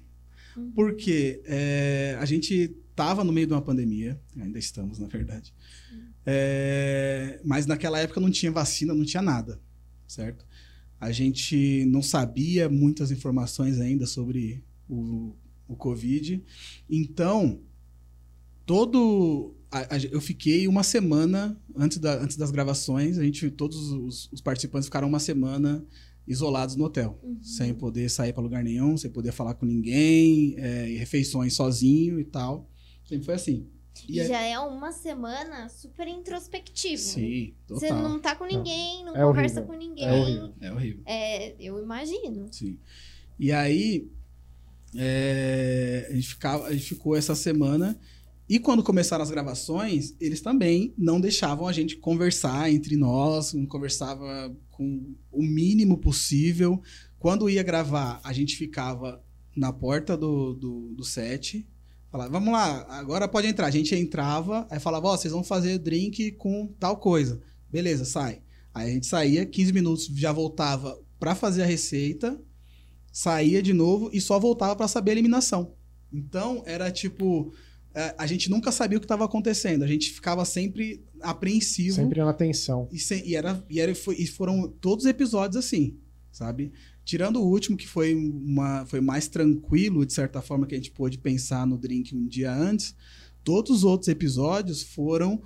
Uhum. 0.57 0.71
Porque 0.71 1.43
é, 1.47 2.17
a 2.21 2.25
gente 2.25 2.77
tava 2.95 3.25
no 3.25 3.33
meio 3.33 3.49
de 3.49 3.55
uma 3.55 3.63
pandemia, 3.63 4.21
ainda 4.37 4.59
estamos, 4.59 5.01
na 5.01 5.09
verdade. 5.09 5.53
É, 6.33 7.41
mas 7.45 7.67
naquela 7.67 7.99
época 7.99 8.21
não 8.21 8.31
tinha 8.31 8.53
vacina, 8.53 8.95
não 8.95 9.05
tinha 9.05 9.23
nada, 9.23 9.61
certo? 10.07 10.47
A 11.01 11.11
gente 11.11 11.85
não 11.87 12.03
sabia 12.03 12.69
muitas 12.69 13.11
informações 13.11 13.81
ainda 13.81 14.07
sobre 14.07 14.63
o, 14.89 15.35
o 15.67 15.75
Covid. 15.77 16.43
Então, 16.89 17.61
todo. 18.67 19.55
a- 19.73 19.95
a- 19.97 19.99
eu 20.11 20.21
fiquei 20.21 20.67
uma 20.69 20.83
semana 20.83 21.61
antes, 21.77 21.99
da, 21.99 22.21
antes 22.23 22.37
das 22.37 22.51
gravações, 22.51 23.19
a 23.19 23.25
gente, 23.25 23.51
todos 23.51 23.77
os, 23.93 24.29
os 24.33 24.41
participantes 24.41 24.87
ficaram 24.87 25.09
uma 25.09 25.21
semana 25.21 25.85
isolados 26.27 26.77
no 26.77 26.85
hotel, 26.85 27.19
Uhum. 27.23 27.39
sem 27.43 27.73
poder 27.75 28.09
sair 28.11 28.33
para 28.33 28.43
lugar 28.43 28.63
nenhum, 28.63 28.97
sem 28.97 29.11
poder 29.11 29.33
falar 29.33 29.55
com 29.55 29.67
ninguém, 29.67 30.55
é, 30.59 30.85
refeições 30.99 31.55
sozinho 31.55 32.21
e 32.21 32.25
tal. 32.25 32.69
Sempre 33.05 33.25
foi 33.25 33.35
assim. 33.35 33.67
E 34.09 34.21
aí- 34.21 34.29
já 34.29 34.41
é 34.41 34.59
uma 34.59 34.93
semana 34.93 35.69
super 35.69 36.07
introspectivo. 36.09 37.01
Sim, 37.03 37.55
Você 37.69 37.89
total. 37.89 38.03
não 38.03 38.19
tá 38.21 38.35
com 38.35 38.45
ninguém, 38.45 39.05
não 39.05 39.17
É 39.17 39.23
conversa 39.23 39.61
horrível. 39.61 39.75
com 39.79 39.79
ninguém. 39.79 40.05
É 40.07 40.13
horrível. 40.13 40.55
É 40.61 40.73
horrível. 40.73 41.03
É, 41.07 41.55
eu 41.59 41.83
imagino. 41.83 42.47
Sim. 42.53 42.79
E 43.39 43.53
aí, 43.53 44.09
é, 44.97 46.09
a, 46.11 46.15
gente 46.15 46.29
ficava, 46.29 46.67
a 46.67 46.73
gente 46.73 46.85
ficou 46.85 47.17
essa 47.17 47.35
semana. 47.35 47.99
E 48.49 48.59
quando 48.59 48.83
começaram 48.83 49.23
as 49.23 49.31
gravações, 49.31 50.15
eles 50.21 50.41
também 50.41 50.93
não 50.99 51.21
deixavam 51.21 51.69
a 51.69 51.73
gente 51.73 51.97
conversar 51.97 52.71
entre 52.71 52.97
nós, 52.97 53.53
não 53.55 53.65
conversava 53.65 54.55
com 54.71 55.15
o 55.31 55.43
mínimo 55.43 55.99
possível. 55.99 56.83
Quando 57.19 57.49
ia 57.49 57.63
gravar, 57.63 58.21
a 58.25 58.33
gente 58.33 58.57
ficava 58.57 59.23
na 59.57 59.73
porta 59.73 60.17
do, 60.17 60.55
do, 60.55 60.95
do 60.97 61.05
set, 61.05 61.65
falava, 62.11 62.31
vamos 62.31 62.53
lá, 62.53 62.87
agora 62.91 63.29
pode 63.29 63.47
entrar. 63.47 63.67
A 63.67 63.71
gente 63.71 63.95
entrava, 63.95 64.67
aí 64.71 64.79
falava, 64.81 65.09
ó, 65.09 65.17
vocês 65.17 65.33
vão 65.33 65.43
fazer 65.45 65.79
drink 65.79 66.33
com 66.33 66.67
tal 66.79 66.97
coisa. 66.97 67.41
Beleza, 67.71 68.05
sai. 68.05 68.41
Aí 68.75 68.91
a 68.91 68.95
gente 68.95 69.07
saía, 69.07 69.45
15 69.47 69.73
minutos, 69.73 70.07
já 70.15 70.33
voltava 70.33 70.99
pra 71.19 71.35
fazer 71.35 71.63
a 71.63 71.67
receita, 71.67 72.41
saía 73.13 73.63
de 73.63 73.73
novo 73.73 74.11
e 74.13 74.21
só 74.21 74.39
voltava 74.39 74.77
pra 74.77 74.89
saber 74.89 75.11
a 75.13 75.15
eliminação. 75.15 75.75
Então, 76.13 76.63
era 76.67 76.91
tipo. 76.91 77.53
é, 77.95 78.15
A 78.19 78.27
gente 78.27 78.51
nunca 78.51 78.73
sabia 78.73 78.99
o 78.99 79.01
que 79.01 79.05
estava 79.05 79.25
acontecendo. 79.25 79.83
A 79.85 79.87
gente 79.87 80.11
ficava 80.11 80.45
sempre 80.45 81.05
apreensivo. 81.21 81.95
Sempre 81.97 82.21
na 82.21 82.31
atenção. 82.31 82.89
E, 82.93 82.99
sem- 82.99 83.27
e 83.27 83.35
era, 83.37 83.65
e, 83.69 83.81
era, 83.81 83.93
e 83.93 84.27
foram 84.27 84.69
todos 84.81 85.05
os 85.05 85.11
episódios 85.11 85.57
assim, 85.65 85.97
sabe? 86.33 86.73
Tirando 87.11 87.41
o 87.41 87.45
último, 87.45 87.77
que 87.77 87.89
foi, 87.89 88.15
uma, 88.15 88.87
foi 88.87 89.01
mais 89.01 89.27
tranquilo, 89.27 90.07
de 90.07 90.13
certa 90.13 90.41
forma, 90.41 90.65
que 90.65 90.77
a 90.77 90.79
gente 90.79 90.93
pôde 90.93 91.19
pensar 91.19 91.67
no 91.67 91.77
drink 91.77 92.15
um 92.15 92.25
dia 92.25 92.55
antes, 92.55 92.95
todos 93.43 93.79
os 93.79 93.83
outros 93.83 94.07
episódios 94.07 94.81
foram 94.81 95.43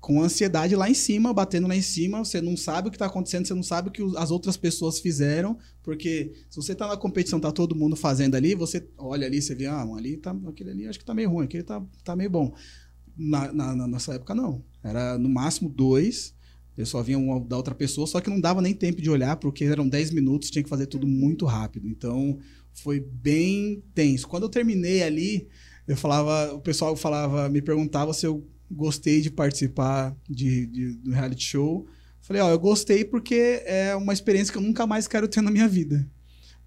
com 0.00 0.22
ansiedade 0.22 0.74
lá 0.74 0.88
em 0.88 0.94
cima, 0.94 1.30
batendo 1.34 1.68
lá 1.68 1.76
em 1.76 1.82
cima. 1.82 2.24
Você 2.24 2.40
não 2.40 2.56
sabe 2.56 2.88
o 2.88 2.90
que 2.90 2.96
está 2.96 3.04
acontecendo, 3.04 3.46
você 3.46 3.52
não 3.52 3.62
sabe 3.62 3.90
o 3.90 3.92
que 3.92 4.02
as 4.16 4.30
outras 4.30 4.56
pessoas 4.56 5.00
fizeram, 5.00 5.58
porque 5.82 6.32
se 6.48 6.56
você 6.56 6.74
tá 6.74 6.88
na 6.88 6.96
competição, 6.96 7.38
tá 7.38 7.52
todo 7.52 7.76
mundo 7.76 7.94
fazendo 7.94 8.34
ali, 8.34 8.54
você 8.54 8.88
olha 8.96 9.26
ali, 9.26 9.42
você 9.42 9.54
vê, 9.54 9.66
ah, 9.66 9.82
ali 9.82 10.16
tá, 10.16 10.34
aquele 10.48 10.70
ali 10.70 10.88
acho 10.88 10.98
que 10.98 11.04
tá 11.04 11.12
meio 11.12 11.28
ruim, 11.28 11.44
aquele 11.44 11.62
tá, 11.62 11.84
tá 12.02 12.16
meio 12.16 12.30
bom. 12.30 12.54
Na, 13.14 13.52
na, 13.52 13.76
na 13.76 13.86
nossa 13.86 14.14
época, 14.14 14.34
não. 14.34 14.64
Era 14.82 15.18
no 15.18 15.28
máximo 15.28 15.68
dois. 15.68 16.34
Eu 16.76 16.86
só 16.86 17.02
vinha 17.02 17.18
uma 17.18 17.38
da 17.40 17.56
outra 17.56 17.74
pessoa, 17.74 18.06
só 18.06 18.20
que 18.20 18.30
não 18.30 18.40
dava 18.40 18.62
nem 18.62 18.74
tempo 18.74 19.02
de 19.02 19.10
olhar, 19.10 19.36
porque 19.36 19.64
eram 19.64 19.88
10 19.88 20.10
minutos, 20.10 20.50
tinha 20.50 20.62
que 20.62 20.70
fazer 20.70 20.86
tudo 20.86 21.06
muito 21.06 21.44
rápido. 21.44 21.86
Então, 21.88 22.38
foi 22.72 23.00
bem 23.00 23.82
tenso. 23.94 24.26
Quando 24.26 24.44
eu 24.44 24.48
terminei 24.48 25.02
ali, 25.02 25.48
eu 25.86 25.96
falava, 25.96 26.54
o 26.54 26.60
pessoal 26.60 26.96
falava, 26.96 27.48
me 27.48 27.60
perguntava 27.60 28.14
se 28.14 28.26
eu 28.26 28.46
gostei 28.70 29.20
de 29.20 29.30
participar 29.30 30.16
de, 30.28 30.66
de, 30.66 30.92
do 30.94 31.10
reality 31.10 31.44
show. 31.44 31.86
Falei, 32.22 32.40
ó, 32.40 32.50
eu 32.50 32.58
gostei 32.58 33.04
porque 33.04 33.62
é 33.66 33.94
uma 33.94 34.12
experiência 34.12 34.52
que 34.52 34.58
eu 34.58 34.62
nunca 34.62 34.86
mais 34.86 35.06
quero 35.06 35.28
ter 35.28 35.42
na 35.42 35.50
minha 35.50 35.68
vida. 35.68 36.08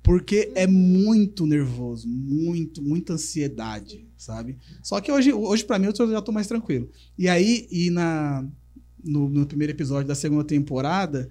Porque 0.03 0.51
é 0.53 0.67
muito 0.67 1.47
nervoso, 1.47 2.07
muito, 2.07 2.83
muita 2.83 3.13
ansiedade, 3.13 4.07
sabe? 4.15 4.57
Só 4.83 5.01
que 5.01 5.11
hoje, 5.11 5.33
hoje 5.33 5.65
para 5.65 5.79
mim, 5.79 5.87
eu 5.87 6.11
já 6.11 6.21
tô 6.21 6.31
mais 6.31 6.45
tranquilo. 6.45 6.91
E 7.17 7.27
aí, 7.27 7.67
e 7.71 7.89
na, 7.89 8.47
no, 9.05 9.29
no 9.29 9.45
primeiro 9.45 9.71
episódio 9.71 10.07
da 10.07 10.15
segunda 10.15 10.43
temporada, 10.43 11.29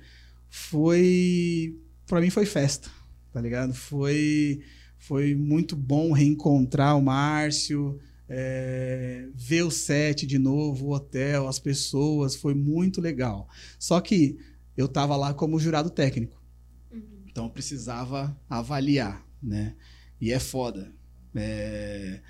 foi. 0.48 1.76
para 2.06 2.20
mim 2.20 2.30
foi 2.30 2.46
festa, 2.46 2.88
tá 3.32 3.40
ligado? 3.40 3.74
Foi, 3.74 4.62
foi 4.98 5.34
muito 5.34 5.74
bom 5.74 6.12
reencontrar 6.12 6.96
o 6.96 7.02
Márcio, 7.02 7.98
é, 8.28 9.28
ver 9.34 9.62
o 9.62 9.70
set 9.70 10.26
de 10.26 10.38
novo, 10.38 10.86
o 10.86 10.92
hotel, 10.92 11.48
as 11.48 11.58
pessoas, 11.58 12.36
foi 12.36 12.54
muito 12.54 13.00
legal. 13.00 13.48
Só 13.78 14.00
que 14.00 14.38
eu 14.76 14.88
tava 14.88 15.16
lá 15.16 15.34
como 15.34 15.58
jurado 15.58 15.90
técnico. 15.90 16.42
Então 17.26 17.44
eu 17.46 17.50
precisava 17.50 18.36
avaliar, 18.48 19.26
né? 19.42 19.74
E 20.20 20.32
é 20.32 20.38
foda. 20.38 20.92
É... 21.34 22.20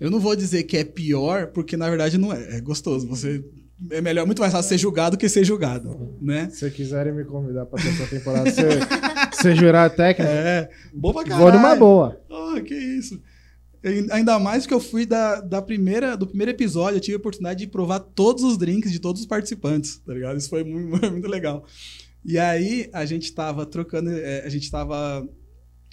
Eu 0.00 0.10
não 0.10 0.18
vou 0.18 0.34
dizer 0.34 0.62
que 0.62 0.78
é 0.78 0.84
pior, 0.84 1.48
porque 1.48 1.76
na 1.76 1.88
verdade 1.88 2.16
não 2.16 2.32
é. 2.32 2.56
É 2.56 2.60
gostoso. 2.60 3.06
Você 3.06 3.44
é 3.90 4.00
melhor, 4.00 4.26
muito 4.26 4.40
mais 4.40 4.52
fácil 4.52 4.68
ser 4.68 4.78
julgado 4.78 5.16
que 5.16 5.28
ser 5.28 5.44
julgado, 5.44 6.16
né? 6.20 6.50
Se 6.50 6.70
quiserem 6.70 7.14
me 7.14 7.24
convidar 7.24 7.66
para 7.66 7.82
terceira 7.82 8.10
temporada, 8.10 8.50
ser, 8.50 8.80
ser 9.32 9.56
jurado 9.56 9.94
técnico, 9.96 10.30
É, 10.30 10.68
boa 10.92 11.14
pra 11.14 11.24
caralho. 11.24 11.42
vou 11.42 11.52
numa 11.52 11.74
boa. 11.76 12.20
Oh, 12.28 12.60
que 12.62 12.74
isso. 12.74 13.20
Ainda 14.10 14.38
mais 14.38 14.66
que 14.66 14.74
eu 14.74 14.80
fui 14.80 15.06
da, 15.06 15.40
da 15.40 15.62
primeira, 15.62 16.14
do 16.14 16.26
primeiro 16.26 16.50
episódio, 16.50 16.98
eu 16.98 17.00
tive 17.00 17.14
a 17.14 17.18
oportunidade 17.18 17.60
de 17.60 17.66
provar 17.66 18.00
todos 18.00 18.44
os 18.44 18.58
drinks 18.58 18.92
de 18.92 18.98
todos 18.98 19.22
os 19.22 19.26
participantes, 19.26 19.96
tá 19.98 20.12
ligado? 20.12 20.36
Isso 20.36 20.50
foi 20.50 20.62
muito, 20.62 21.00
muito 21.10 21.28
legal. 21.28 21.64
E 22.22 22.38
aí 22.38 22.90
a 22.92 23.06
gente 23.06 23.32
tava 23.32 23.64
trocando, 23.64 24.10
é, 24.10 24.44
a 24.44 24.48
gente 24.50 24.70
tava 24.70 25.26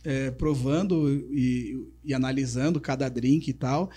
é, 0.03 0.31
provando 0.31 1.09
e, 1.31 1.77
e 2.03 2.13
analisando 2.13 2.81
cada 2.81 3.07
drink 3.07 3.47
e 3.49 3.53
tal. 3.53 3.89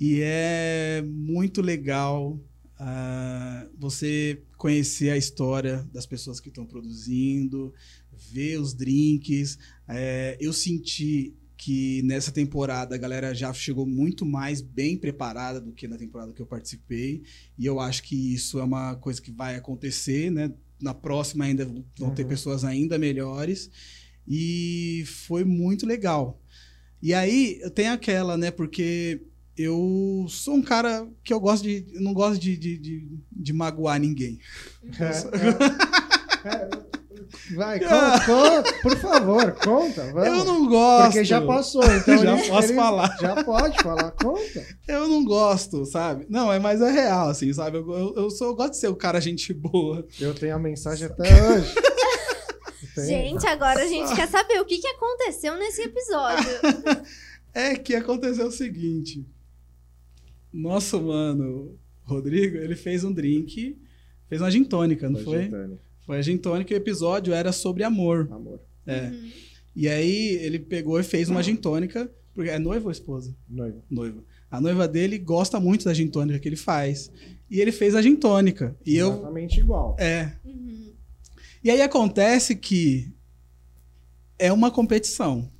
E 0.00 0.20
é 0.22 1.02
muito 1.04 1.60
legal 1.60 2.38
ah, 2.78 3.66
você 3.78 4.42
conhecer 4.56 5.10
a 5.10 5.16
história 5.16 5.88
das 5.92 6.06
pessoas 6.06 6.40
que 6.40 6.48
estão 6.48 6.66
produzindo, 6.66 7.72
ver 8.32 8.58
os 8.60 8.74
drinks. 8.74 9.58
É, 9.88 10.36
eu 10.40 10.52
senti 10.52 11.34
que 11.56 12.02
nessa 12.02 12.30
temporada 12.32 12.94
a 12.94 12.98
galera 12.98 13.32
já 13.34 13.52
chegou 13.52 13.86
muito 13.86 14.26
mais 14.26 14.60
bem 14.60 14.96
preparada 14.98 15.60
do 15.60 15.72
que 15.72 15.86
na 15.88 15.96
temporada 15.96 16.32
que 16.32 16.42
eu 16.42 16.46
participei. 16.46 17.22
E 17.58 17.64
eu 17.64 17.78
acho 17.80 18.02
que 18.02 18.34
isso 18.34 18.58
é 18.58 18.64
uma 18.64 18.96
coisa 18.96 19.22
que 19.22 19.30
vai 19.30 19.56
acontecer, 19.56 20.30
né? 20.30 20.52
Na 20.82 20.92
próxima 20.92 21.44
ainda 21.44 21.64
vão 21.98 22.10
ter 22.14 22.22
Uhum. 22.22 22.28
pessoas 22.28 22.64
ainda 22.64 22.98
melhores. 22.98 23.70
E 24.26 25.04
foi 25.06 25.44
muito 25.44 25.86
legal. 25.86 26.40
E 27.00 27.14
aí 27.14 27.58
eu 27.62 27.70
tenho 27.70 27.92
aquela, 27.92 28.36
né? 28.36 28.50
Porque 28.50 29.22
eu 29.56 30.26
sou 30.28 30.54
um 30.54 30.62
cara 30.62 31.06
que 31.22 31.32
eu 31.32 31.40
gosto 31.40 31.62
de. 31.62 31.86
Eu 31.92 32.00
não 32.02 32.12
gosto 32.12 32.40
de, 32.40 32.56
de, 32.56 32.78
de, 32.78 33.08
de 33.32 33.52
magoar 33.52 33.98
ninguém. 34.00 34.38
É, 34.98 36.48
é, 36.48 36.48
é, 36.48 36.68
vai, 37.54 37.78
conta, 37.80 38.20
conta, 38.26 38.72
por 38.82 38.96
favor, 38.98 39.52
conta. 39.52 40.12
Vamos. 40.12 40.26
Eu 40.26 40.44
não 40.44 40.66
gosto. 40.66 41.04
Porque 41.06 41.24
já 41.24 41.40
passou, 41.40 41.84
então 41.84 42.18
Já 42.22 42.32
eles- 42.36 42.48
posso 42.48 42.66
eles- 42.66 42.76
falar. 42.76 43.16
Já 43.20 43.44
pode 43.44 43.82
falar, 43.82 44.10
conta. 44.12 44.66
Eu 44.88 45.08
não 45.08 45.24
gosto, 45.24 45.84
sabe? 45.86 46.26
Não, 46.28 46.52
é 46.52 46.58
mais 46.58 46.80
é 46.80 46.90
real, 46.90 47.28
assim, 47.28 47.52
sabe? 47.52 47.78
Eu, 47.78 47.90
eu, 47.92 48.14
eu 48.16 48.30
sou, 48.30 48.48
eu 48.48 48.54
gosto 48.56 48.72
de 48.72 48.78
ser 48.78 48.88
o 48.88 48.96
cara 48.96 49.20
gente 49.20 49.52
boa. 49.54 50.06
Eu 50.20 50.34
tenho 50.34 50.54
a 50.56 50.58
mensagem 50.58 51.06
até 51.06 51.22
hoje. 51.50 51.74
Tem. 51.74 51.84
Gente, 53.06 53.44
agora 53.48 53.82
a 53.82 53.86
gente 53.88 54.14
quer 54.14 54.28
saber 54.28 54.60
o 54.60 54.64
que, 54.64 54.78
que 54.78 54.86
aconteceu 54.86 55.56
nesse 55.58 55.82
episódio. 55.82 56.48
É 57.52 57.74
que 57.74 57.92
aconteceu 57.92 58.46
o 58.46 58.52
seguinte. 58.52 59.26
Nosso 60.54 61.02
mano, 61.02 61.76
Rodrigo, 62.04 62.56
ele 62.58 62.76
fez 62.76 63.02
um 63.02 63.12
drink, 63.12 63.76
fez 64.28 64.40
uma 64.40 64.48
gin 64.48 64.62
tônica, 64.62 65.10
não 65.10 65.18
foi? 65.18 65.50
Foi 66.06 66.18
a 66.18 66.22
gin 66.22 66.36
tônica 66.36 66.72
e 66.72 66.76
o 66.76 66.78
episódio 66.78 67.34
era 67.34 67.50
sobre 67.50 67.82
amor. 67.82 68.28
Amor. 68.30 68.60
É. 68.86 69.08
Uhum. 69.08 69.30
E 69.74 69.88
aí 69.88 70.36
ele 70.36 70.60
pegou 70.60 71.00
e 71.00 71.02
fez 71.02 71.28
uma 71.28 71.42
gin 71.42 71.56
tônica, 71.56 72.08
porque 72.32 72.50
é 72.50 72.58
noiva 72.60 72.84
ou 72.84 72.92
esposa? 72.92 73.34
Noiva. 73.48 73.82
Noiva. 73.90 74.22
A 74.48 74.60
noiva 74.60 74.86
dele 74.86 75.18
gosta 75.18 75.58
muito 75.58 75.86
da 75.86 75.92
gin 75.92 76.06
tônica 76.06 76.38
que 76.38 76.48
ele 76.48 76.54
faz. 76.54 77.10
E 77.50 77.60
ele 77.60 77.72
fez 77.72 77.96
a 77.96 78.00
gin 78.00 78.14
tônica. 78.14 78.76
E 78.86 78.94
eu. 78.94 79.12
Exatamente 79.12 79.58
igual. 79.58 79.96
É. 79.98 80.36
Uhum. 80.44 80.92
E 81.64 81.70
aí 81.70 81.82
acontece 81.82 82.54
que 82.54 83.12
é 84.38 84.52
uma 84.52 84.70
competição. 84.70 85.50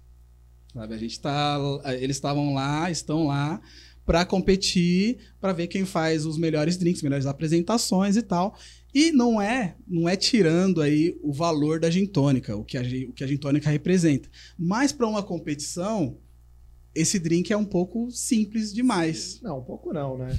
Sabe? 0.72 0.94
A 0.94 0.98
gente 0.98 1.18
tá. 1.18 1.58
Eles 1.98 2.16
estavam 2.16 2.54
lá, 2.54 2.88
estão 2.92 3.26
lá 3.26 3.60
para 4.06 4.24
competir, 4.24 5.18
para 5.40 5.52
ver 5.52 5.66
quem 5.66 5.84
faz 5.84 6.26
os 6.26 6.36
melhores 6.38 6.76
drinks, 6.76 7.02
melhores 7.02 7.26
apresentações 7.26 8.16
e 8.16 8.22
tal. 8.22 8.56
E 8.94 9.10
não 9.10 9.40
é, 9.40 9.76
não 9.88 10.08
é 10.08 10.14
tirando 10.16 10.80
aí 10.80 11.18
o 11.22 11.32
valor 11.32 11.80
da 11.80 11.90
gin 11.90 12.06
tônica, 12.06 12.54
o 12.56 12.64
que 12.64 12.78
a, 12.78 12.82
gin- 12.82 13.06
o 13.06 13.12
que 13.12 13.24
a 13.24 13.26
gin 13.26 13.36
tônica 13.36 13.68
representa. 13.70 14.28
Mas 14.58 14.92
para 14.92 15.06
uma 15.08 15.22
competição, 15.22 16.16
esse 16.94 17.18
drink 17.18 17.52
é 17.52 17.56
um 17.56 17.64
pouco 17.64 18.08
simples 18.12 18.72
demais. 18.72 19.40
Não, 19.42 19.58
um 19.58 19.64
pouco 19.64 19.92
não, 19.92 20.16
né? 20.16 20.38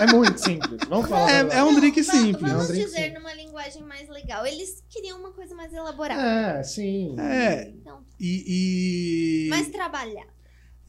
É 0.00 0.12
muito 0.12 0.38
simples. 0.40 0.80
Vamos 0.88 1.08
falar. 1.08 1.30
É, 1.30 1.58
é 1.58 1.62
um 1.62 1.74
drink 1.78 2.02
va- 2.02 2.12
simples. 2.12 2.40
Vamos 2.52 2.62
É 2.62 2.64
um 2.64 2.66
drink 2.66 2.84
dizer 2.86 2.96
simples. 2.96 3.14
numa 3.14 3.34
linguagem 3.34 3.82
mais 3.84 4.08
legal. 4.08 4.44
Eles 4.44 4.82
queriam 4.88 5.20
uma 5.20 5.30
coisa 5.32 5.54
mais 5.54 5.72
elaborada. 5.72 6.58
É, 6.58 6.62
sim. 6.64 7.14
É, 7.20 7.68
Então, 7.68 8.00
e, 8.18 9.46
e... 9.46 9.48
mais 9.50 9.68
trabalhada. 9.68 10.37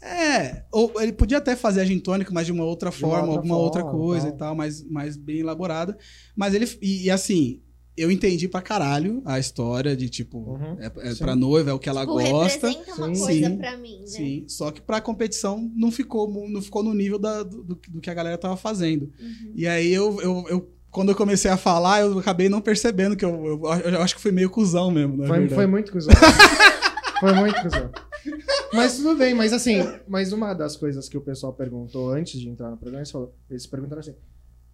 É, 0.01 0.63
ou 0.71 0.93
ele 1.01 1.11
podia 1.11 1.37
até 1.39 1.55
fazer 1.55 1.81
a 1.81 1.85
gin 1.85 1.99
tônica, 1.99 2.31
mas 2.33 2.45
de 2.45 2.51
uma 2.51 2.63
outra 2.63 2.89
uma 2.89 2.93
forma, 2.93 3.17
outra 3.27 3.35
alguma 3.37 3.57
outra 3.57 3.81
forma, 3.81 3.97
coisa 3.97 4.25
tal. 4.27 4.33
e 4.35 4.37
tal, 4.37 4.55
mais, 4.55 4.83
mais 4.89 5.17
bem 5.17 5.39
elaborada. 5.39 5.97
Mas 6.35 6.53
ele. 6.53 6.65
E, 6.81 7.05
e 7.05 7.11
assim, 7.11 7.61
eu 7.97 8.09
entendi 8.09 8.47
pra 8.47 8.61
caralho 8.61 9.21
a 9.25 9.37
história 9.39 9.93
de 9.97 10.07
tipo, 10.09 10.37
Uhum, 10.37 10.77
é, 10.79 11.09
é 11.09 11.11
sim. 11.11 11.17
pra 11.17 11.35
noiva, 11.35 11.71
é 11.71 11.73
o 11.73 11.79
que 11.79 11.89
ela 11.89 12.01
tipo, 12.01 12.13
gosta. 12.13 12.67
representa 12.69 12.95
uma 12.95 13.13
Sim. 13.13 13.21
coisa 13.25 13.49
Sim. 13.49 13.57
pra 13.57 13.77
mim, 13.77 13.99
né? 13.99 14.05
Sim, 14.07 14.45
só 14.47 14.71
que 14.71 14.81
pra 14.81 15.01
competição 15.01 15.69
não 15.75 15.91
ficou, 15.91 16.47
não 16.49 16.61
ficou 16.61 16.81
no 16.81 16.93
nível 16.93 17.19
da- 17.19 17.43
do, 17.43 17.61
do- 17.63 17.75
que 18.01 18.09
a 18.09 18.13
galera 18.13 18.37
tava 18.37 18.55
fazendo. 18.55 19.11
Uhum. 19.19 19.51
E 19.53 19.67
aí 19.67 19.93
eu, 19.93 20.17
eu, 20.21 20.45
eu- 20.49 20.69
quando 20.89 21.09
eu 21.09 21.15
comecei 21.15 21.51
a 21.51 21.57
falar, 21.57 21.99
eu 22.01 22.17
acabei 22.17 22.47
não 22.49 22.61
percebendo 22.61 23.15
que 23.17 23.23
eu, 23.25 23.29
eu, 23.45 23.91
eu 23.91 24.01
acho 24.01 24.15
que 24.15 24.21
fui 24.21 24.31
meio 24.31 24.49
cuzão 24.49 24.89
mesmo, 24.89 25.17
na 25.17 25.27
Foi, 25.27 25.49
foi 25.49 25.67
muito 25.67 25.91
cuzão. 25.91 26.13
foi 27.19 27.33
muito 27.33 27.61
cuzão. 27.61 27.91
Mas 28.73 28.97
tudo 28.97 29.15
bem, 29.17 29.33
mas 29.33 29.51
assim, 29.53 29.77
mas 30.07 30.31
uma 30.31 30.53
das 30.53 30.75
coisas 30.75 31.07
que 31.09 31.17
o 31.17 31.21
pessoal 31.21 31.53
perguntou 31.53 32.09
antes 32.11 32.39
de 32.39 32.47
entrar 32.49 32.69
no 32.69 32.77
programa, 32.77 32.99
eles, 32.99 33.11
falou, 33.11 33.33
eles 33.49 33.65
perguntaram 33.65 33.99
assim: 34.01 34.15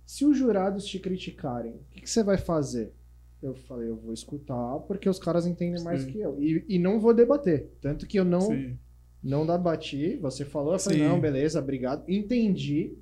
se 0.06 0.26
os 0.26 0.38
jurados 0.38 0.86
te 0.86 1.00
criticarem, 1.00 1.72
o 1.74 1.80
que, 1.92 2.02
que 2.02 2.10
você 2.10 2.24
vai 2.24 2.38
fazer? 2.38 2.94
Eu 3.42 3.54
falei, 3.54 3.90
eu 3.90 3.96
vou 3.96 4.12
escutar, 4.14 4.80
porque 4.88 5.08
os 5.08 5.20
caras 5.20 5.46
entendem 5.46 5.84
mais 5.84 6.02
Sim. 6.02 6.12
que 6.12 6.20
eu. 6.20 6.42
E, 6.42 6.66
e 6.68 6.80
não 6.80 7.00
vou 7.00 7.14
debater. 7.14 7.70
Tanto 7.80 8.08
que 8.08 8.18
eu 8.20 8.26
não, 8.26 8.42
Sim. 8.42 8.78
não 9.22 9.46
debati. 9.46 10.18
Você 10.18 10.44
falou, 10.44 10.74
eu 10.74 10.80
falei, 10.80 11.00
Sim. 11.00 11.06
não, 11.06 11.20
beleza, 11.20 11.60
obrigado. 11.60 12.04
Entendi 12.08 12.98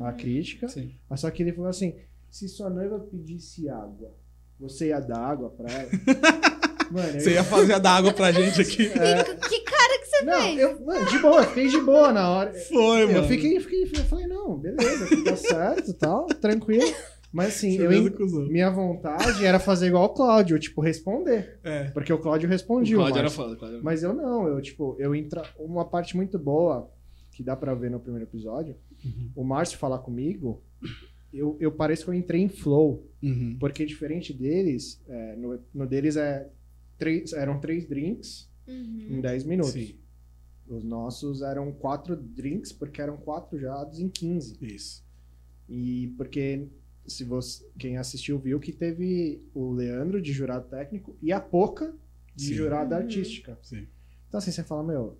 a 0.00 0.10
Uhum. 0.10 0.16
crítica. 0.16 0.68
Sim. 0.68 0.94
Mas 1.08 1.20
só 1.20 1.30
que 1.30 1.42
ele 1.42 1.52
falou 1.52 1.70
assim: 1.70 1.94
se 2.30 2.48
sua 2.48 2.68
noiva 2.68 2.98
pedisse 2.98 3.68
água, 3.68 4.12
você 4.58 4.88
ia 4.88 5.00
dar 5.00 5.18
água 5.20 5.50
pra 5.50 5.70
ela? 5.70 5.90
Mano, 6.90 7.08
eu- 7.08 7.20
Você 7.20 7.32
ia 7.32 7.44
fazer 7.44 7.74
a 7.74 7.78
da 7.78 7.90
água 7.92 8.12
pra 8.12 8.32
gente 8.32 8.60
aqui. 8.60 8.86
É. 8.98 9.24
Que, 9.24 9.60
cara 9.60 9.98
que 10.00 10.06
você 10.06 10.24
Não, 10.24 10.40
fez? 10.42 10.58
eu, 10.58 10.84
mano, 10.84 11.06
de 11.06 11.18
boa, 11.18 11.40
eu 11.42 11.48
fiquei 11.48 11.68
de 11.68 11.80
boa 11.80 12.12
na 12.12 12.30
hora. 12.30 12.52
Foi, 12.54 13.06
mano. 13.06 13.18
Eu 13.18 13.24
fiquei, 13.24 13.60
fiquei, 13.60 13.82
eu 13.84 14.04
falei, 14.04 14.26
não, 14.26 14.56
beleza, 14.58 15.06
tá 15.24 15.36
certo, 15.36 15.92
tal, 15.94 16.26
tranquilo. 16.26 16.92
Mas 17.30 17.48
assim, 17.56 17.76
eu, 17.78 17.90
minha 18.48 18.70
vontade 18.70 19.44
era 19.44 19.58
fazer 19.58 19.88
igual 19.88 20.04
o 20.04 20.08
Cláudio, 20.08 20.58
tipo, 20.58 20.80
responder. 20.80 21.58
É. 21.62 21.84
Porque 21.90 22.10
o 22.12 22.18
Cláudio 22.18 22.48
respondia. 22.48 22.96
o 22.96 23.00
Cláudio 23.00 23.18
era 23.18 23.22
Márcio. 23.24 23.42
foda, 23.44 23.56
Cláudio 23.56 23.76
era 23.76 23.84
Mas 23.84 24.02
eu 24.02 24.14
não, 24.14 24.48
eu, 24.48 24.60
tipo, 24.62 24.96
eu 24.98 25.14
entra. 25.14 25.42
Uma 25.58 25.84
parte 25.84 26.16
muito 26.16 26.38
boa 26.38 26.90
que 27.32 27.42
dá 27.42 27.54
pra 27.54 27.74
ver 27.74 27.90
no 27.90 28.00
primeiro 28.00 28.26
episódio, 28.26 28.74
Uhum. 29.04 29.30
o 29.36 29.44
Márcio 29.44 29.78
falar 29.78 29.98
comigo, 29.98 30.60
eu, 31.32 31.56
eu 31.60 31.70
pareço 31.70 32.04
que 32.04 32.10
eu 32.10 32.14
entrei 32.14 32.40
em 32.40 32.48
flow. 32.48 33.06
Uhum. 33.22 33.56
Porque 33.60 33.84
diferente 33.84 34.32
deles, 34.32 35.00
é, 35.06 35.36
no, 35.36 35.60
no 35.74 35.86
deles 35.86 36.16
é 36.16 36.48
três, 36.98 37.32
eram 37.32 37.60
três 37.60 37.86
drinks 37.86 38.50
em 38.66 39.14
Uhum. 39.16 39.20
10 39.22 39.44
minutos. 39.44 39.72
Sim, 39.72 39.94
Os 40.66 40.84
nossos 40.84 41.40
eram 41.40 41.72
quatro 41.72 42.14
drinks, 42.14 42.72
porque 42.72 43.00
eram 43.00 43.16
quatro 43.16 43.58
jurados 43.58 43.98
em 44.00 44.08
15. 44.10 44.58
isso. 44.60 45.02
E 45.68 46.08
porque 46.16 46.66
se 47.06 47.24
você, 47.24 47.64
quem 47.78 47.96
assistiu 47.96 48.38
viu 48.38 48.60
que 48.60 48.70
teve 48.72 49.42
o 49.54 49.70
Leandro 49.72 50.20
de 50.20 50.30
jurado 50.32 50.68
técnico 50.68 51.16
e 51.22 51.32
a 51.32 51.40
Poca 51.40 51.94
de 52.36 52.48
Sim. 52.48 52.54
jurada 52.54 52.96
Uhum. 52.96 53.02
artística. 53.02 53.58
Sim. 53.62 53.86
Então 54.28 54.36
assim, 54.38 54.50
você 54.50 54.62
fala, 54.62 54.82
meu, 54.82 55.16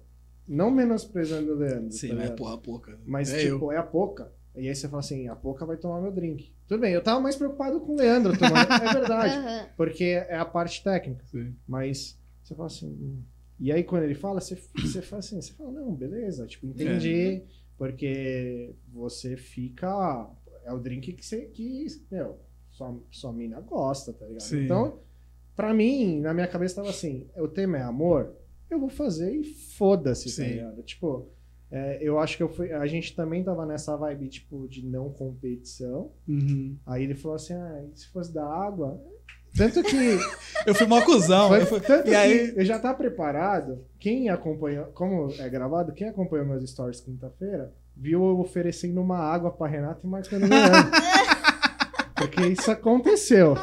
não 0.46 0.70
menosprezando 0.70 1.52
o 1.52 1.56
Leandro. 1.56 1.92
Sim, 1.92 2.08
tá 2.08 2.14
mas 2.16 2.30
é 2.30 2.34
porra 2.34 2.58
pouca. 2.58 2.98
Mas, 3.06 3.30
é 3.32 3.38
tipo, 3.50 3.72
é 3.72 3.78
a 3.78 3.82
Poca. 3.82 4.30
E 4.58 4.68
aí 4.68 4.74
você 4.74 4.88
fala 4.88 5.00
assim, 5.00 5.28
a 5.28 5.36
Poca 5.36 5.64
vai 5.64 5.76
tomar 5.76 6.00
meu 6.00 6.12
drink. 6.12 6.52
Tudo 6.66 6.80
bem, 6.80 6.92
eu 6.92 7.02
tava 7.02 7.20
mais 7.20 7.36
preocupado 7.36 7.80
com 7.80 7.92
o 7.92 7.96
Leandro 7.96 8.36
tomando. 8.36 8.72
é 8.72 8.92
verdade. 8.92 9.34
Aham. 9.38 9.66
Porque 9.76 10.04
é 10.04 10.36
a 10.36 10.44
parte 10.44 10.82
técnica. 10.82 11.24
Sim. 11.26 11.54
Mas 11.66 12.18
você 12.42 12.54
fala 12.54 12.66
assim. 12.66 12.88
hum. 12.88 13.22
E 13.60 13.72
aí 13.72 13.82
quando 13.82 14.04
ele 14.04 14.14
fala, 14.14 14.40
você, 14.40 14.56
você 14.80 15.02
fala 15.02 15.20
assim, 15.20 15.40
você 15.40 15.52
fala, 15.52 15.70
não, 15.72 15.92
beleza, 15.94 16.46
tipo, 16.46 16.66
entendi. 16.66 17.42
Porque 17.76 18.74
você 18.92 19.36
fica. 19.36 20.28
É 20.64 20.72
o 20.72 20.78
drink 20.78 21.12
que 21.12 21.24
você. 21.24 21.42
Que, 21.46 21.86
meu, 22.10 22.38
sua, 22.70 23.00
sua 23.10 23.32
mina 23.32 23.60
gosta, 23.60 24.12
tá 24.12 24.26
ligado? 24.26 24.42
Sim. 24.42 24.64
Então, 24.64 25.00
pra 25.54 25.72
mim, 25.72 26.20
na 26.20 26.34
minha 26.34 26.48
cabeça 26.48 26.76
tava 26.76 26.90
assim, 26.90 27.28
o 27.36 27.48
tema 27.48 27.78
é 27.78 27.82
amor, 27.82 28.34
eu 28.68 28.78
vou 28.80 28.88
fazer 28.88 29.32
e 29.32 29.44
foda-se, 29.44 30.28
tá 30.36 30.42
ligado? 30.48 30.82
Tipo. 30.82 31.28
É, 31.70 31.98
eu 32.00 32.18
acho 32.18 32.36
que 32.36 32.42
eu 32.42 32.48
fui. 32.48 32.72
A 32.72 32.86
gente 32.86 33.14
também 33.14 33.44
tava 33.44 33.66
nessa 33.66 33.96
vibe, 33.96 34.28
tipo, 34.28 34.66
de 34.68 34.84
não 34.86 35.10
competição. 35.10 36.10
Uhum. 36.26 36.76
Aí 36.86 37.02
ele 37.04 37.14
falou 37.14 37.36
assim: 37.36 37.52
ah, 37.54 37.82
se 37.94 38.08
fosse 38.08 38.32
da 38.32 38.44
água. 38.46 39.00
Tanto 39.56 39.82
que. 39.82 39.96
Eu 40.66 40.74
fui 40.74 40.86
mó 40.86 41.00
cuzão. 41.02 41.48
Foi- 41.48 41.62
eu 41.62 41.66
fui- 41.66 41.80
tanto 41.80 42.08
E 42.08 42.14
aí. 42.14 42.52
que 42.52 42.60
eu 42.60 42.64
já 42.64 42.78
tá 42.78 42.92
preparado. 42.92 43.82
Quem 43.98 44.28
acompanhou, 44.28 44.84
como 44.86 45.32
é 45.38 45.48
gravado, 45.48 45.92
quem 45.92 46.08
acompanhou 46.08 46.44
meus 46.46 46.68
stories 46.70 47.00
quinta-feira, 47.00 47.72
viu 47.96 48.22
eu 48.28 48.38
oferecendo 48.40 49.00
uma 49.00 49.18
água 49.18 49.50
pra 49.50 49.66
Renata 49.66 50.00
e 50.04 50.06
marcando 50.06 50.42
Leandro. 50.48 50.90
Porque 52.14 52.46
isso 52.46 52.70
aconteceu. 52.70 53.54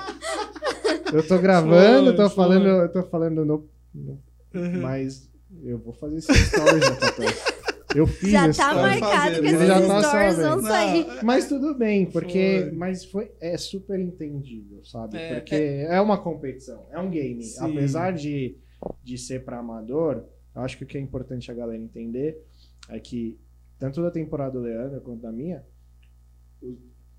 Eu 1.13 1.27
tô 1.27 1.37
gravando, 1.37 2.07
Foi, 2.07 2.15
tô 2.15 2.29
foi. 2.29 2.35
falando, 2.35 2.65
eu 2.67 2.91
tô 2.91 3.03
falando 3.03 3.45
no, 3.45 3.69
no- 3.93 4.19
Uhum. 4.55 4.81
mas 4.81 5.29
eu 5.63 5.77
vou 5.77 5.93
fazer 5.93 6.17
esse 6.17 6.33
stories 6.33 6.83
já. 6.85 7.64
Eu 7.95 8.05
fiz 8.05 8.31
Já 8.31 8.51
tá 8.51 8.73
marcado 8.73 9.41
que 9.41 9.47
esses 9.47 9.67
já 9.67 9.87
tá 9.87 10.03
stories 10.03 10.37
vão 10.37 10.61
sair. 10.61 11.23
Mas 11.23 11.47
tudo 11.47 11.73
bem, 11.73 12.05
porque. 12.05 12.65
Foi. 12.67 12.71
Mas 12.71 13.05
foi, 13.05 13.31
é 13.39 13.57
super 13.57 13.99
entendível, 13.99 14.83
sabe? 14.83 15.17
É, 15.17 15.39
porque 15.39 15.55
é... 15.55 16.01
uma 16.01 16.17
competição, 16.17 16.85
é 16.91 16.99
um 16.99 17.09
game. 17.09 17.43
Sim. 17.43 17.71
Apesar 17.71 18.11
de, 18.11 18.57
de 19.03 19.17
ser 19.17 19.45
pra 19.45 19.59
amador, 19.59 20.25
eu 20.53 20.61
acho 20.61 20.77
que 20.77 20.83
o 20.83 20.87
que 20.87 20.97
é 20.97 21.01
importante 21.01 21.49
a 21.49 21.53
galera 21.53 21.81
entender 21.81 22.43
é 22.89 22.99
que, 22.99 23.39
tanto 23.79 24.01
da 24.01 24.11
temporada 24.11 24.51
do 24.51 24.59
Leandro 24.59 25.01
quanto 25.01 25.21
da 25.21 25.31
minha, 25.31 25.63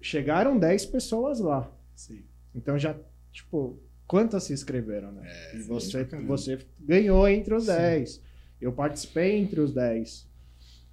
chegaram 0.00 0.58
10 0.58 0.86
pessoas 0.86 1.40
lá. 1.40 1.70
Sim. 1.94 2.22
Então 2.54 2.78
já, 2.78 2.94
tipo, 3.32 3.78
quantas 4.06 4.44
se 4.44 4.52
inscreveram, 4.52 5.12
né? 5.12 5.28
e 5.54 5.62
sim, 5.62 5.68
você, 5.68 6.04
você 6.04 6.58
ganhou 6.80 7.28
entre 7.28 7.54
os 7.54 7.64
Sim. 7.64 7.72
10. 7.72 8.22
Eu 8.60 8.72
participei 8.72 9.36
entre 9.36 9.60
os 9.60 9.72
10. 9.72 10.25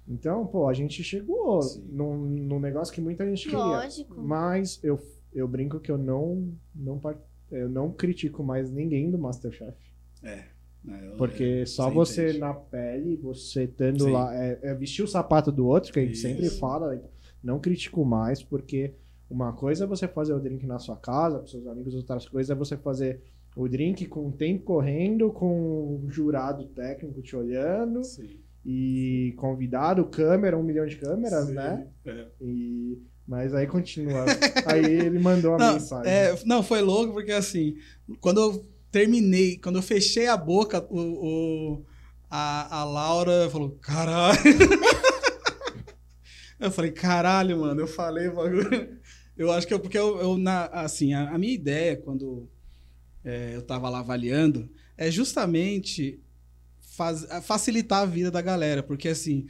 Então, 0.06 0.46
pô, 0.46 0.68
a 0.68 0.74
gente 0.74 1.02
chegou 1.02 1.62
Sim. 1.62 1.84
num, 1.90 2.16
num 2.16 2.60
negócio 2.60 2.92
que 2.92 3.00
muita 3.00 3.24
gente 3.28 3.44
queria. 3.48 3.78
Lógico. 3.78 4.20
Mas 4.20 4.78
eu, 4.82 5.00
eu 5.32 5.48
brinco 5.48 5.80
que 5.80 5.90
eu 5.90 5.96
não, 5.96 6.52
não, 6.74 7.00
eu 7.50 7.68
não 7.68 7.90
critico 7.90 8.42
mais 8.44 8.70
ninguém 8.70 9.10
do 9.10 9.18
Masterchef. 9.18 9.76
Não, 10.84 10.94
eu- 10.96 11.16
Porque 11.16 11.64
só 11.64 11.88
você 11.90 12.24
entende. 12.28 12.38
na 12.40 12.52
pele, 12.54 13.16
você 13.16 13.64
estando 13.64 14.04
Sim. 14.04 14.12
lá, 14.12 14.34
é, 14.34 14.58
é 14.62 14.74
vestir 14.74 15.02
o 15.02 15.08
sapato 15.08 15.50
do 15.50 15.66
outro, 15.66 15.90
que 15.92 15.98
a 15.98 16.02
gente 16.02 16.12
Isso. 16.14 16.22
sempre 16.22 16.50
fala, 16.50 17.02
não 17.42 17.58
critico 17.58 18.04
mais, 18.04 18.42
porque 18.42 18.92
uma 19.30 19.54
coisa 19.54 19.84
é 19.84 19.86
você 19.86 20.06
fazer 20.06 20.34
o 20.34 20.40
drink 20.40 20.66
na 20.66 20.78
sua 20.78 20.96
casa, 20.96 21.38
com 21.38 21.46
seus 21.46 21.66
amigos, 21.66 21.94
outras 21.94 22.28
coisas 22.28 22.50
é 22.50 22.54
você 22.54 22.76
fazer 22.76 23.22
o 23.56 23.66
drink 23.66 24.04
com 24.06 24.28
o 24.28 24.32
tempo 24.32 24.64
correndo, 24.64 25.30
com 25.32 26.00
um 26.04 26.10
jurado 26.10 26.66
técnico 26.66 27.22
te 27.22 27.34
olhando, 27.34 28.04
Sim. 28.04 28.40
E 28.64 29.34
convidado, 29.36 30.04
câmera, 30.06 30.56
um 30.58 30.62
milhão 30.62 30.86
de 30.86 30.96
câmeras, 30.96 31.46
Sim. 31.46 31.54
né? 31.54 31.86
É. 32.06 32.26
E... 32.40 32.98
Mas 33.26 33.54
aí 33.54 33.66
continua. 33.66 34.24
aí 34.66 34.84
ele 34.84 35.18
mandou 35.18 35.54
a 35.54 35.58
Não, 35.58 35.72
mensagem. 35.74 36.12
é, 36.12 36.38
não, 36.44 36.62
foi 36.62 36.82
louco 36.82 37.12
porque 37.14 37.32
assim, 37.32 37.76
quando 38.20 38.40
eu 38.40 38.66
terminei, 38.90 39.56
quando 39.58 39.76
eu 39.76 39.82
fechei 39.82 40.26
a 40.26 40.36
boca, 40.36 40.84
o, 40.90 40.98
o- 41.78 41.84
a, 42.30 42.80
a 42.80 42.84
Laura 42.84 43.48
falou, 43.50 43.70
caralho. 43.80 44.38
eu 46.60 46.70
falei, 46.70 46.90
caralho, 46.92 47.60
mano, 47.60 47.80
eu 47.80 47.86
falei 47.86 48.28
o 48.28 48.34
bagulho. 48.34 48.98
Eu 49.36 49.50
acho 49.50 49.66
que 49.66 49.74
é 49.74 49.78
porque 49.78 49.98
eu, 49.98 50.18
eu, 50.20 50.38
na, 50.38 50.66
assim, 50.66 51.12
a, 51.12 51.30
a 51.30 51.38
minha 51.38 51.52
ideia 51.52 51.96
quando 51.96 52.48
é, 53.24 53.52
eu 53.54 53.62
tava 53.62 53.88
lá 53.88 53.98
avaliando 54.00 54.70
é 54.96 55.10
justamente 55.10 56.20
faz- 56.96 57.26
facilitar 57.42 58.02
a 58.02 58.06
vida 58.06 58.30
da 58.30 58.40
galera, 58.40 58.82
porque 58.82 59.08
assim, 59.08 59.46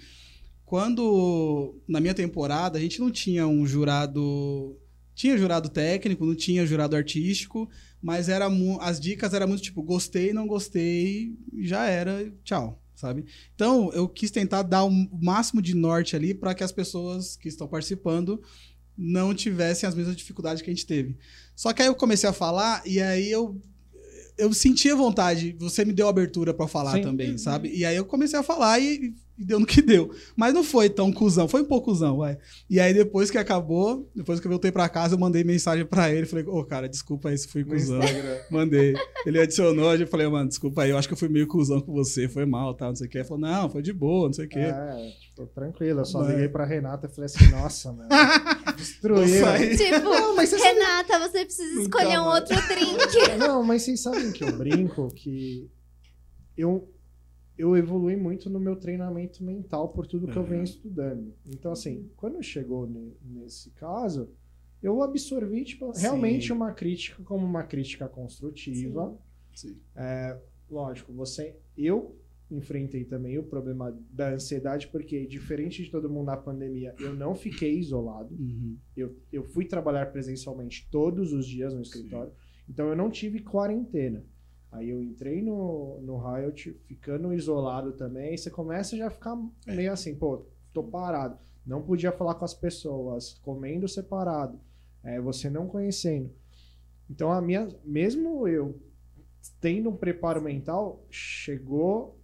quando 0.64 1.80
na 1.86 2.00
minha 2.00 2.14
temporada 2.14 2.78
a 2.78 2.80
gente 2.80 3.00
não 3.00 3.10
tinha 3.10 3.46
um 3.46 3.66
jurado 3.66 4.76
tinha 5.14 5.38
jurado 5.38 5.68
técnico, 5.68 6.26
não 6.26 6.34
tinha 6.34 6.66
jurado 6.66 6.96
artístico, 6.96 7.70
mas 8.02 8.28
era 8.28 8.48
as 8.80 8.98
dicas 8.98 9.32
eram 9.32 9.46
muito 9.46 9.62
tipo, 9.62 9.82
gostei, 9.82 10.32
não 10.32 10.46
gostei, 10.46 11.38
já 11.60 11.86
era, 11.86 12.32
tchau, 12.42 12.82
sabe? 12.96 13.24
Então, 13.54 13.92
eu 13.92 14.08
quis 14.08 14.32
tentar 14.32 14.62
dar 14.62 14.82
o 14.84 14.90
máximo 14.90 15.62
de 15.62 15.72
norte 15.72 16.16
ali 16.16 16.34
para 16.34 16.52
que 16.52 16.64
as 16.64 16.72
pessoas 16.72 17.36
que 17.36 17.48
estão 17.48 17.68
participando 17.68 18.42
não 18.98 19.32
tivessem 19.32 19.88
as 19.88 19.94
mesmas 19.94 20.16
dificuldades 20.16 20.62
que 20.62 20.70
a 20.70 20.74
gente 20.74 20.86
teve. 20.86 21.16
Só 21.54 21.72
que 21.72 21.82
aí 21.82 21.88
eu 21.88 21.94
comecei 21.94 22.28
a 22.28 22.32
falar 22.32 22.82
e 22.84 23.00
aí 23.00 23.30
eu 23.30 23.60
eu 24.38 24.52
sentia 24.52 24.94
vontade, 24.96 25.56
você 25.58 25.84
me 25.84 25.92
deu 25.92 26.08
abertura 26.08 26.52
para 26.52 26.66
falar 26.68 26.92
Sim. 26.92 27.02
também, 27.02 27.32
Uhum. 27.32 27.38
sabe? 27.38 27.68
E 27.74 27.84
aí 27.84 27.96
eu 27.96 28.04
comecei 28.04 28.38
a 28.38 28.42
falar 28.42 28.78
e, 28.80 29.14
e 29.38 29.44
deu 29.44 29.58
no 29.60 29.66
que 29.66 29.80
deu. 29.82 30.10
Mas 30.36 30.52
não 30.54 30.62
foi 30.64 30.88
tão 30.90 31.12
cuzão, 31.12 31.46
foi 31.48 31.62
um 31.62 31.64
pouco 31.64 31.90
cuzão, 31.90 32.18
vai. 32.18 32.36
E 32.68 32.78
aí 32.80 32.92
depois 32.92 33.30
que 33.30 33.38
acabou, 33.38 34.08
depois 34.14 34.40
que 34.40 34.46
eu 34.46 34.50
voltei 34.50 34.72
pra 34.72 34.88
casa, 34.88 35.14
eu 35.14 35.18
mandei 35.18 35.44
mensagem 35.44 35.84
pra 35.86 36.10
ele, 36.12 36.26
falei, 36.26 36.44
ô 36.46 36.64
cara, 36.64 36.88
desculpa 36.88 37.28
aí 37.28 37.38
se 37.38 37.46
fui 37.48 37.64
cuzão. 37.64 38.00
Mandei. 38.50 38.94
Ele 39.26 39.38
adicionou, 39.40 39.94
eu 39.94 40.06
falei, 40.06 40.26
mano, 40.28 40.48
desculpa 40.48 40.82
aí, 40.82 40.90
eu 40.90 40.98
acho 40.98 41.08
que 41.08 41.14
eu 41.14 41.18
fui 41.18 41.28
meio 41.28 41.46
cuzão 41.46 41.80
com 41.80 41.92
você, 41.92 42.28
foi 42.28 42.44
mal, 42.44 42.74
tá, 42.74 42.88
não 42.88 42.96
sei 42.96 43.06
o 43.06 43.10
que. 43.10 43.18
Ele 43.18 43.24
falou, 43.24 43.40
não, 43.40 43.70
foi 43.70 43.82
de 43.82 43.92
boa, 43.92 44.26
não 44.26 44.32
sei 44.34 44.46
o 44.46 44.48
que. 44.48 44.58
É, 44.58 45.10
tipo, 45.20 45.46
tranquilo. 45.54 46.00
Eu 46.00 46.04
só 46.04 46.20
Mas- 46.20 46.30
liguei 46.30 46.48
pra 46.48 46.64
Renata 46.64 47.06
e 47.06 47.14
falei 47.14 47.26
assim, 47.26 47.48
nossa, 47.50 47.92
mano. 47.92 48.08
Sair. 48.78 49.76
Tipo, 49.76 50.00
Não, 50.04 50.36
mas 50.36 50.48
você 50.50 50.58
sabe- 50.58 50.74
Renata, 50.80 51.18
você 51.20 51.44
precisa 51.44 51.74
Nunca 51.82 51.98
escolher 51.98 52.18
um 52.20 52.24
mais. 52.24 52.40
outro 52.50 52.68
drink. 52.68 53.36
Não, 53.38 53.62
mas 53.62 53.82
vocês 53.82 54.00
sabem 54.00 54.32
que 54.32 54.44
eu 54.44 54.56
brinco 54.56 55.08
que 55.14 55.70
eu, 56.56 56.88
eu 57.58 57.76
evolui 57.76 58.16
muito 58.16 58.48
no 58.50 58.58
meu 58.60 58.76
treinamento 58.76 59.42
mental 59.44 59.88
por 59.88 60.06
tudo 60.06 60.28
que 60.28 60.36
eu 60.36 60.44
venho 60.44 60.58
Uhum. 60.58 60.64
estudando. 60.64 61.34
Então, 61.46 61.72
assim, 61.72 62.10
quando 62.16 62.42
chegou 62.42 62.86
ne- 62.86 63.16
nesse 63.22 63.70
caso, 63.70 64.28
eu 64.82 65.02
absorvi, 65.02 65.64
tipo, 65.64 65.92
Sim. 65.94 66.02
realmente 66.02 66.52
uma 66.52 66.72
crítica 66.72 67.22
como 67.24 67.44
uma 67.44 67.62
crítica 67.62 68.08
construtiva. 68.08 69.16
Sim. 69.54 69.76
Lógico, 70.70 71.12
você. 71.12 71.56
Eu 71.76 72.16
enfrentei 72.56 73.04
também 73.04 73.38
o 73.38 73.42
problema 73.42 73.96
da 74.10 74.30
ansiedade, 74.32 74.88
porque, 74.88 75.26
diferente 75.26 75.82
de 75.82 75.90
todo 75.90 76.08
mundo 76.08 76.26
na 76.26 76.36
pandemia, 76.36 76.94
eu 76.98 77.14
não 77.14 77.34
fiquei 77.34 77.78
isolado. 77.78 78.34
Uhum. 78.34 78.76
Eu, 78.96 79.16
eu 79.32 79.44
fui 79.44 79.64
trabalhar 79.64 80.06
presencialmente 80.12 80.88
todos 80.90 81.32
os 81.32 81.46
dias 81.46 81.74
no 81.74 81.82
escritório, 81.82 82.32
então 82.68 82.88
eu 82.88 82.96
não 82.96 83.10
tive 83.10 83.40
quarentena. 83.40 84.24
Aí 84.72 84.90
eu 84.90 85.00
entrei 85.00 85.40
no, 85.40 86.00
no 86.00 86.18
Riot, 86.18 86.72
ficando 86.86 87.32
isolado 87.32 87.92
também, 87.92 88.34
e 88.34 88.38
você 88.38 88.50
começa 88.50 88.96
já 88.96 89.06
a 89.06 89.10
ficar 89.10 89.38
É. 89.66 89.74
meio 89.74 89.92
assim, 89.92 90.14
pô, 90.14 90.46
tô 90.72 90.82
parado. 90.82 91.38
Não 91.64 91.80
podia 91.82 92.10
falar 92.12 92.34
com 92.34 92.44
as 92.44 92.54
pessoas, 92.54 93.38
comendo 93.42 93.88
separado, 93.88 94.58
é, 95.02 95.20
você 95.20 95.48
não 95.48 95.66
conhecendo. 95.66 96.30
Então 97.08 97.30
a 97.30 97.40
minha, 97.40 97.68
mesmo 97.84 98.48
eu 98.48 98.80
tendo 99.60 99.90
um 99.90 99.96
preparo 99.96 100.42
mental, 100.42 101.06
chegou 101.10 102.18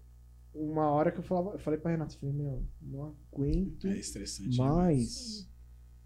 uma 0.54 0.90
hora 0.90 1.10
que 1.12 1.18
eu 1.18 1.22
falava, 1.22 1.52
eu 1.54 1.58
falei 1.58 1.78
pra 1.78 1.90
Renata, 1.90 2.14
falei, 2.16 2.34
meu, 2.34 2.62
não 2.80 3.14
aguento 3.32 3.86
É 3.86 3.96
mais. 4.56 5.48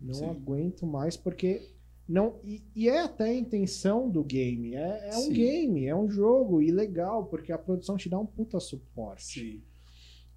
Não 0.01 0.15
Sim. 0.15 0.27
aguento 0.29 0.87
mais, 0.87 1.16
porque. 1.16 1.71
não 2.07 2.39
e, 2.45 2.62
e 2.75 2.89
é 2.89 3.01
até 3.03 3.25
a 3.25 3.35
intenção 3.35 4.11
do 4.11 4.23
game. 4.23 4.75
É, 4.75 5.09
é 5.12 5.16
um 5.16 5.23
Sim. 5.23 5.33
game, 5.33 5.87
é 5.87 5.97
um 5.97 6.11
jogo, 6.11 6.61
e 6.61 6.71
legal, 6.71 7.27
porque 7.27 7.53
a 7.53 7.59
produção 7.59 7.97
te 7.97 8.09
dá 8.09 8.19
um 8.19 8.27
puta 8.27 8.61
suporte. 8.61 9.41
Sim. 9.41 9.62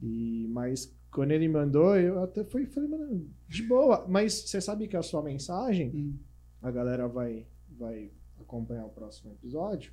E, 0.01 0.47
mas 0.49 0.95
quando 1.11 1.31
ele 1.31 1.47
mandou, 1.49 1.95
eu 1.97 2.23
até 2.23 2.43
fui, 2.43 2.65
falei, 2.67 2.89
mano, 2.89 3.29
de 3.47 3.63
boa. 3.63 4.05
Mas 4.07 4.33
você 4.33 4.61
sabe 4.61 4.87
que 4.87 4.95
a 4.95 5.01
sua 5.01 5.21
mensagem, 5.21 5.89
Hum. 5.93 6.13
a 6.61 6.71
galera 6.71 7.07
vai, 7.07 7.45
vai 7.69 8.11
acompanhar 8.39 8.85
o 8.85 8.89
próximo 8.89 9.31
episódio, 9.33 9.91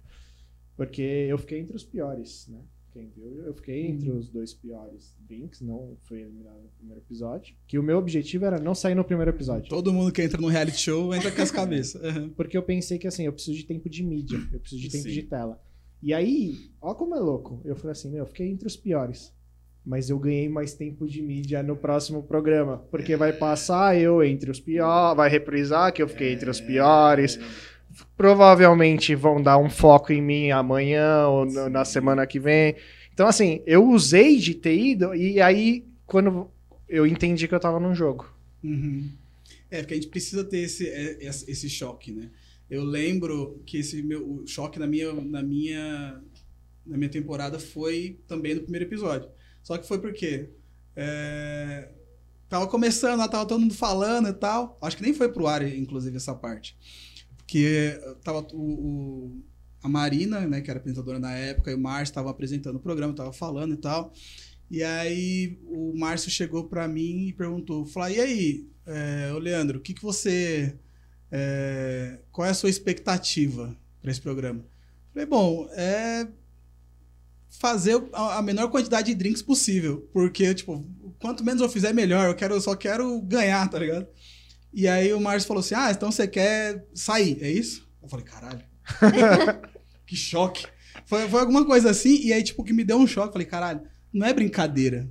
porque 0.77 1.01
eu 1.03 1.39
fiquei 1.39 1.61
entre 1.61 1.75
os 1.75 1.85
piores, 1.85 2.47
né? 2.49 2.61
Quem 2.95 3.11
viu, 3.15 3.43
eu 3.45 3.53
fiquei 3.55 3.89
entre 3.89 4.09
Uhum. 4.11 4.19
os 4.19 4.29
dois 4.31 4.55
piores 4.55 5.15
drinks, 5.29 5.61
não 5.61 5.97
fui 6.05 6.21
eliminado 6.21 6.63
no 6.63 6.69
primeiro 6.79 7.01
episódio. 7.03 7.55
Que 7.67 7.79
o 7.79 7.83
meu 7.83 7.99
objetivo 7.99 8.45
era 8.47 8.59
não 8.61 8.75
sair 8.75 8.95
no 8.95 9.05
primeiro 9.05 9.31
episódio. 9.33 9.69
Todo 9.69 9.93
mundo 9.93 10.13
que 10.13 10.23
entra 10.23 10.41
no 10.41 10.47
reality 10.49 10.79
show 10.79 11.13
entra 11.15 11.31
com 11.33 11.43
as 11.43 11.51
cabeças. 11.51 12.01
Uhum. 12.17 12.29
Porque 12.31 12.57
eu 12.57 12.63
pensei 12.63 12.97
que 12.99 13.07
assim, 13.09 13.25
eu 13.27 13.33
preciso 13.33 13.57
de 13.57 13.65
tempo 13.67 13.91
de 13.91 14.03
mídia, 14.05 14.39
eu 14.53 14.61
preciso 14.61 14.81
de 14.81 14.89
tempo 14.91 15.05
Sim. 15.05 15.11
de 15.13 15.23
tela. 15.25 15.61
E 16.03 16.15
aí, 16.15 16.71
ó 16.81 16.95
como 16.95 17.15
é 17.17 17.19
louco. 17.21 17.61
Eu 17.65 17.75
falei 17.75 17.93
assim, 17.93 18.11
meu, 18.11 18.21
eu 18.21 18.27
fiquei 18.27 18.49
entre 18.49 18.67
os 18.67 18.77
piores. 18.77 19.33
mas 19.87 20.09
eu 20.09 20.19
ganhei 20.19 20.49
mais 20.49 20.73
tempo 20.73 21.07
de 21.07 21.21
mídia 21.21 21.63
no 21.63 21.77
próximo 21.77 22.23
programa, 22.23 22.79
porque 22.91 23.17
vai 23.17 23.35
passar 23.35 23.95
eu 24.01 24.23
entre 24.25 24.51
os 24.51 24.59
piores, 24.59 25.15
vai 25.15 25.29
reprisar 25.29 25.93
que 25.93 26.03
eu 26.03 26.09
fiquei 26.09 26.33
entre 26.33 26.49
os 26.49 26.59
piores. 26.59 27.39
Provavelmente 28.17 29.15
vão 29.15 29.43
dar 29.43 29.59
um 29.59 29.69
foco 29.71 30.13
em 30.13 30.23
mim 30.23 30.51
amanhã 30.51 31.27
ou 31.29 31.45
no- 31.47 31.69
na 31.69 31.85
semana 31.85 32.27
que 32.27 32.39
vem. 32.41 32.77
Então, 33.13 33.27
assim, 33.27 33.63
eu 33.67 33.89
usei 33.89 34.39
de 34.39 34.55
ter 34.55 34.77
ido, 34.77 35.15
e 35.15 35.41
aí, 35.41 35.85
quando 36.07 36.51
eu 36.89 37.07
entendi 37.07 37.47
que 37.47 37.55
eu 37.55 37.61
tava 37.61 37.79
num 37.79 37.95
jogo. 37.95 38.27
Uhum. 38.63 39.11
É, 39.71 39.79
porque 39.81 39.95
a 39.95 39.97
gente 39.97 40.09
precisa 40.09 40.45
ter 40.45 40.59
esse, 40.59 40.89
é, 40.89 41.19
esse 41.25 41.51
esse 41.51 41.69
choque, 41.69 42.13
né? 42.13 42.31
Eu 42.71 42.83
lembro 42.85 43.63
que 43.67 43.79
esse 43.79 44.03
meu 44.03 44.27
o 44.43 44.47
choque 44.47 44.79
na 44.79 44.87
minha, 44.87 45.13
na 45.13 45.43
minha, 45.43 46.21
na 46.87 46.97
minha 46.97 47.11
temporada 47.11 47.59
foi 47.59 48.19
também 48.27 48.55
no 48.55 48.63
primeiro 48.63 48.87
episódio. 48.87 49.29
Só 49.63 49.77
que 49.79 49.87
foi 49.87 49.99
porque 49.99 50.49
é, 50.97 51.89
tava 52.49 52.67
começando, 52.67 53.19
tava 53.29 53.47
todo 53.47 53.61
mundo 53.61 53.75
falando 53.75 54.29
e 54.29 54.33
tal. 54.33 54.79
Acho 54.81 54.97
que 54.97 55.03
nem 55.03 55.15
foi 55.15 55.29
pro 55.33 55.47
ar, 55.47 55.63
inclusive, 55.63 56.17
essa 56.17 56.35
parte. 56.35 56.77
Porque 57.47 58.01
tava 58.23 58.41
o, 58.53 58.57
o- 59.37 59.43
a 59.83 59.89
Marina, 59.89 60.41
né, 60.47 60.61
que 60.63 60.71
era 60.71 60.79
apresentadora 60.81 61.19
na 61.19 61.33
época, 61.35 61.71
e 61.71 61.75
o 61.75 61.79
Márcio 61.79 62.05
estavam 62.13 62.31
apresentando 62.31 62.77
o 62.77 62.81
programa, 62.81 63.15
tava 63.15 63.33
falando 63.33 63.75
e 63.75 63.77
tal. 63.77 64.13
E 64.71 64.83
aí 64.83 65.59
o 65.67 65.95
Márcio 65.99 66.31
chegou 66.31 66.65
pra 66.69 66.89
mim 66.89 67.29
e 67.29 67.33
perguntou, 67.33 67.87
falou, 67.87 68.11
e 68.11 68.21
aí, 68.21 68.69
é, 68.87 69.33
Leandro, 69.41 69.79
o 69.79 69.83
que 69.83 69.95
que 69.95 70.03
você, 70.03 70.77
é, 71.31 72.21
qual 72.33 72.47
é 72.47 72.51
a 72.51 72.55
sua 72.55 72.71
expectativa 72.71 73.77
para 74.03 74.11
esse 74.11 74.21
programa? 74.21 74.65
Falei, 75.13 75.27
bom, 75.27 75.69
é 75.73 76.29
fazer 77.49 78.03
a 78.13 78.39
a 78.39 78.43
menor 78.43 78.69
quantidade 78.71 79.09
de 79.09 79.15
drinks 79.15 79.43
possível, 79.43 80.09
porque, 80.13 80.53
tipo, 80.55 80.85
quanto 81.21 81.45
menos 81.45 81.61
eu 81.63 81.69
fizer, 81.69 81.93
melhor, 81.93 82.27
eu 82.29 82.35
quero, 82.35 82.55
eu 82.55 82.61
só 82.61 82.75
quero 82.75 83.21
ganhar, 83.23 83.69
tá 83.71 83.79
ligado? 83.79 84.07
E 84.75 84.89
aí 84.89 85.13
o 85.13 85.21
Márcio 85.21 85.47
falou 85.47 85.61
assim, 85.61 85.75
ah, 85.77 85.93
então 85.93 86.11
você 86.11 86.27
quer 86.27 86.85
sair, 86.93 87.39
é 87.41 87.51
isso? 87.51 87.89
Eu 88.03 88.09
falei, 88.09 88.25
caralho, 88.25 88.65
que 90.05 90.17
choque. 90.17 90.67
Foi, 91.07 91.29
foi 91.29 91.41
alguma 91.41 91.65
coisa 91.65 91.91
assim, 91.91 92.21
e 92.21 92.33
aí, 92.33 92.43
tipo, 92.43 92.65
que 92.65 92.73
me 92.73 92.83
deu 92.83 92.99
um 92.99 93.07
choque, 93.07 93.33
falei, 93.33 93.47
caralho, 93.47 93.83
não 94.13 94.27
é 94.27 94.33
brincadeira. 94.33 95.09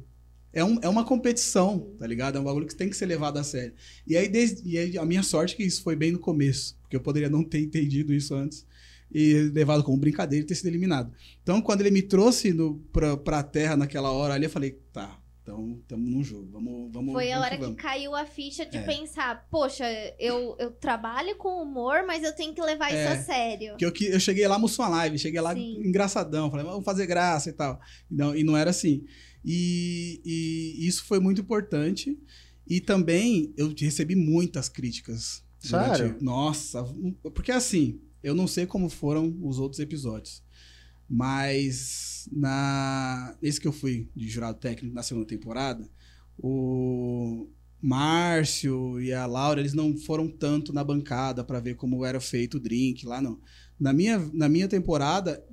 É, 0.52 0.64
um, 0.64 0.78
é 0.82 0.90
uma 0.90 1.06
competição, 1.06 1.96
tá 1.98 2.06
ligado? 2.06 2.38
É 2.38 2.42
um 2.42 2.44
bagulho 2.44 2.68
que 2.68 2.76
tem 2.76 2.90
que 2.90 2.98
ser 2.98 3.06
levado 3.06 3.38
a 3.38 3.44
sério. 3.44 3.74
E 4.06 4.18
aí, 4.18 4.28
desde, 4.28 4.68
e 4.68 4.78
aí, 4.78 4.98
a 4.98 5.06
minha 5.06 5.24
sorte 5.24 5.54
é 5.54 5.58
que 5.58 5.64
isso 5.64 5.82
foi 5.82 5.96
bem 5.96 6.12
no 6.12 6.20
começo, 6.20 6.78
porque 6.82 6.96
eu 6.96 7.02
poderia 7.02 7.30
não 7.30 7.44
ter 7.44 7.60
entendido 7.62 8.14
isso 8.14 8.36
antes 8.36 8.66
e 9.14 9.50
levado 9.54 9.84
como 9.84 9.98
brincadeira 9.98 10.44
e 10.44 10.48
ter 10.48 10.56
sido 10.56 10.68
eliminado. 10.68 11.12
Então, 11.42 11.62
quando 11.62 11.82
ele 11.82 11.92
me 11.92 12.02
trouxe 12.02 12.52
no, 12.52 12.80
pra, 12.92 13.16
pra 13.16 13.44
terra 13.44 13.78
naquela 13.78 14.12
hora 14.12 14.34
ali, 14.34 14.46
eu 14.46 14.50
falei, 14.50 14.80
tá, 14.92 15.20
então 15.44 15.78
estamos 15.82 16.10
num 16.10 16.24
jogo, 16.24 16.50
vamos, 16.52 16.90
vamos 16.92 17.12
Foi 17.14 17.30
a 17.32 17.36
vamos 17.36 17.46
hora 17.48 17.58
que 17.58 17.64
vamos. 17.64 17.82
caiu 17.82 18.16
a 18.16 18.26
ficha 18.26 18.66
de 18.66 18.78
É. 18.78 18.82
pensar, 18.82 19.46
poxa, 19.52 19.84
eu, 20.18 20.56
eu 20.58 20.72
trabalho 20.72 21.36
com 21.36 21.62
humor, 21.62 22.04
mas 22.08 22.24
eu 22.24 22.34
tenho 22.34 22.54
que 22.56 22.62
levar 22.62 22.92
É. 22.92 23.04
isso 23.14 23.14
a 23.22 23.24
sério. 23.24 23.70
Porque 23.72 23.86
eu, 23.86 23.92
que- 23.92 24.06
eu 24.08 24.20
cheguei 24.22 24.48
lá 24.48 24.58
no 24.58 24.70
sua 24.70 24.88
live, 24.88 25.20
cheguei 25.20 25.42
lá 25.42 25.54
Sim. 25.54 25.82
engraçadão, 25.86 26.50
falei, 26.50 26.66
vamos 26.66 26.86
fazer 26.86 27.06
graça 27.06 27.50
e 27.50 27.54
tal. 27.54 27.80
Não, 28.10 28.34
e 28.36 28.44
não 28.44 28.56
era 28.56 28.70
assim. 28.70 29.04
E, 29.44 30.22
e 30.26 30.88
isso 30.88 31.04
foi 31.06 31.20
muito 31.20 31.42
importante. 31.42 32.18
E 32.66 32.80
também 32.80 33.54
eu 33.58 33.74
recebi 33.78 34.16
muitas 34.16 34.70
críticas. 34.70 35.44
durante- 35.70 35.98
Sério? 35.98 36.18
Nossa, 36.22 36.84
porque 37.34 37.52
assim, 37.52 38.00
eu 38.22 38.34
não 38.36 38.48
sei 38.48 38.66
como 38.66 38.90
foram 38.90 39.38
os 39.42 39.60
outros 39.60 39.80
episódios. 39.80 40.42
Mas 41.10 42.28
na 42.32 43.36
esse 43.42 43.60
que 43.60 43.68
eu 43.68 43.74
fui 43.74 44.10
de 44.16 44.28
jurado 44.28 44.60
técnico 44.60 44.96
na 44.96 45.04
segunda 45.04 45.28
temporada, 45.28 45.88
o 46.38 47.48
Márcio 47.82 49.02
e 49.02 49.12
a 49.12 49.26
Laura, 49.26 49.60
eles 49.60 49.74
não 49.74 49.98
foram 49.98 50.30
tanto 50.30 50.72
na 50.72 50.84
bancada 50.84 51.44
para 51.44 51.60
ver 51.60 51.76
como 51.76 52.06
era 52.06 52.20
feito 52.20 52.56
o 52.56 52.60
drink 52.60 53.06
lá, 53.06 53.22
não. 53.22 53.42
Na 53.80 53.92
minha, 53.92 54.20
na 54.34 54.48
minha 54.48 54.68
temporada, 54.68 55.44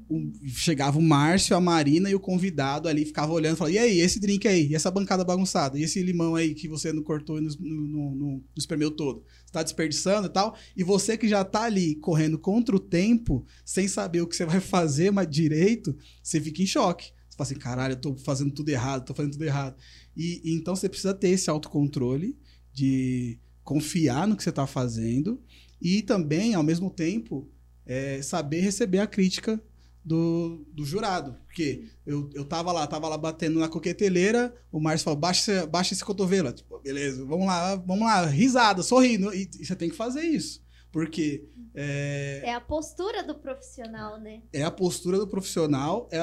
chegava 0.47 0.99
o 0.99 1.03
Márcio, 1.03 1.57
a 1.57 1.61
Marina 1.61 2.11
e 2.11 2.15
o 2.15 2.21
convidado 2.21 2.89
ali 2.89 3.05
ficava 3.05 3.33
olhando 3.33 3.55
e 3.55 3.59
falava: 3.59 3.75
e 3.75 3.79
aí, 3.79 4.01
esse 4.01 4.21
drink 4.21 4.47
aí? 4.47 4.69
E 4.69 4.75
essa 4.75 4.91
bancada 4.91 5.25
bagunçada? 5.25 5.79
E 5.79 5.83
esse 5.83 6.03
limão 6.03 6.35
aí 6.35 6.55
que 6.55 6.69
você 6.69 6.93
não 6.93 7.03
cortou 7.03 7.39
e 7.39 7.41
não, 7.41 7.51
não, 7.59 8.15
não 8.15 8.45
espremeu 8.57 8.91
todo? 8.91 9.25
Você 9.45 9.53
tá 9.53 9.63
desperdiçando 9.63 10.27
e 10.27 10.31
tal? 10.31 10.57
E 10.77 10.83
você 10.83 11.17
que 11.17 11.29
já 11.29 11.45
tá 11.45 11.63
ali 11.63 11.95
correndo 11.97 12.39
contra 12.39 12.75
o 12.75 12.81
tempo, 12.81 13.45
sem 13.65 13.89
saber 13.89 14.21
o 14.21 14.27
que 14.27 14.37
você 14.37 14.45
vai 14.45 14.61
fazer 14.61 15.11
mas 15.11 15.29
direito, 15.29 15.97
você 16.23 16.41
fica 16.41 16.63
em 16.63 16.67
choque. 16.67 17.13
Você 17.29 17.37
fala 17.37 17.47
assim: 17.47 17.59
caralho, 17.59 17.93
eu 17.93 18.01
tô 18.01 18.17
fazendo 18.17 18.51
tudo 18.51 18.69
errado, 18.69 19.05
tô 19.05 19.15
fazendo 19.15 19.33
tudo 19.33 19.45
errado. 19.45 19.77
E, 20.17 20.41
e 20.45 20.55
então 20.55 20.75
você 20.75 20.89
precisa 20.89 21.15
ter 21.15 21.29
esse 21.29 21.49
autocontrole 21.49 22.37
de 22.73 23.39
confiar 23.63 24.27
no 24.27 24.37
que 24.37 24.43
você 24.43 24.53
tá 24.53 24.67
fazendo 24.67 25.41
e 25.81 26.03
também, 26.03 26.55
ao 26.55 26.63
mesmo 26.63 26.91
tempo, 26.91 27.49
é, 27.91 28.23
saber 28.23 28.61
receber 28.61 29.01
a 29.01 29.07
crítica 29.07 29.61
do, 30.05 30.65
do 30.73 30.85
jurado. 30.85 31.37
Porque 31.45 31.89
eu, 32.07 32.31
eu 32.35 32.45
tava 32.45 32.71
lá, 32.71 32.87
tava 32.87 33.09
lá 33.09 33.19
batendo 33.19 33.59
na 33.59 33.69
coqueteleira, 33.69 34.55
o 34.71 34.79
Márcio 34.79 35.07
falou, 35.07 35.19
baixa, 35.19 35.67
baixa 35.67 35.93
esse 35.93 36.05
cotovelo. 36.05 36.53
Tipo, 36.53 36.79
beleza, 36.79 37.25
vamos 37.25 37.49
lá, 37.49 37.75
vamos 37.75 38.05
lá, 38.05 38.25
risada, 38.27 38.85
sorrindo. 38.85 39.35
E, 39.35 39.51
e 39.59 39.67
você 39.67 39.75
tem 39.75 39.91
que 39.91 39.97
fazer 39.97 40.23
isso. 40.23 40.63
Porque 40.93 41.45
é, 41.75 42.43
É 42.45 42.55
a 42.55 42.61
postura 42.61 43.23
do 43.23 43.35
profissional, 43.35 44.21
né? 44.21 44.43
é 44.53 44.63
a 44.63 44.71
postura 44.71 45.19
do 45.19 45.27
profissional, 45.27 46.09
é, 46.11 46.19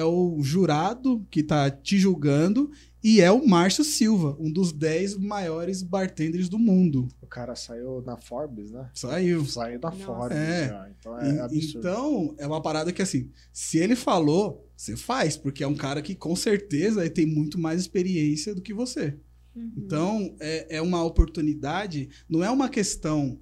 é 0.00 0.04
o 0.04 0.38
jurado 0.42 1.26
que 1.30 1.42
tá 1.42 1.68
te 1.70 1.98
julgando 1.98 2.70
e 3.02 3.20
é 3.20 3.30
o 3.32 3.44
Márcio 3.44 3.82
Silva, 3.82 4.36
um 4.38 4.48
dos 4.50 4.72
10 4.72 5.16
maiores 5.16 5.82
bartenders 5.82 6.48
do 6.48 6.56
mundo. 6.56 7.08
O 7.20 7.26
cara 7.26 7.56
saiu 7.56 8.00
na 8.02 8.16
Forbes, 8.16 8.70
né? 8.70 8.88
Saiu. 8.94 9.44
Saiu 9.44 9.80
da 9.80 9.90
Nossa. 9.90 10.04
Forbes 10.04 10.38
É. 10.38 10.68
já. 10.68 10.90
Então 10.96 11.18
é 11.18 11.34
E- 11.34 11.38
absurdo. 11.40 11.78
Então, 11.80 12.34
é 12.38 12.46
uma 12.46 12.62
parada 12.62 12.92
que 12.92 13.02
assim, 13.02 13.28
se 13.52 13.78
ele 13.78 13.96
falou, 13.96 14.68
você 14.76 14.96
faz, 14.96 15.36
porque 15.36 15.64
é 15.64 15.66
um 15.66 15.74
cara 15.74 16.00
que 16.00 16.14
com 16.14 16.36
certeza 16.36 17.08
tem 17.10 17.26
muito 17.26 17.58
mais 17.58 17.80
experiência 17.80 18.54
do 18.54 18.62
que 18.62 18.72
você. 18.72 19.16
Uhum. 19.56 19.72
Então, 19.76 20.36
é, 20.38 20.76
é 20.76 20.80
uma 20.80 21.02
oportunidade, 21.04 22.08
não 22.28 22.42
é 22.44 22.50
uma 22.50 22.68
questão 22.68 23.38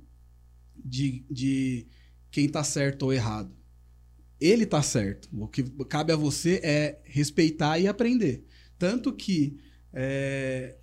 de, 0.85 1.25
de 1.31 1.87
quem 2.31 2.49
tá 2.49 2.63
certo 2.65 3.05
ou 3.05 3.13
errado. 3.13 3.55
Ele 4.41 4.65
tá 4.65 4.83
certo. 4.83 5.29
O 5.33 5.47
que 5.47 5.63
cabe 5.85 6.13
a 6.13 6.17
você 6.17 6.61
é 6.63 7.01
respeitar 7.05 7.79
e 7.79 7.87
aprender. 7.87 8.45
Tanto 8.79 9.13
que 9.13 9.59
é, 9.93 10.77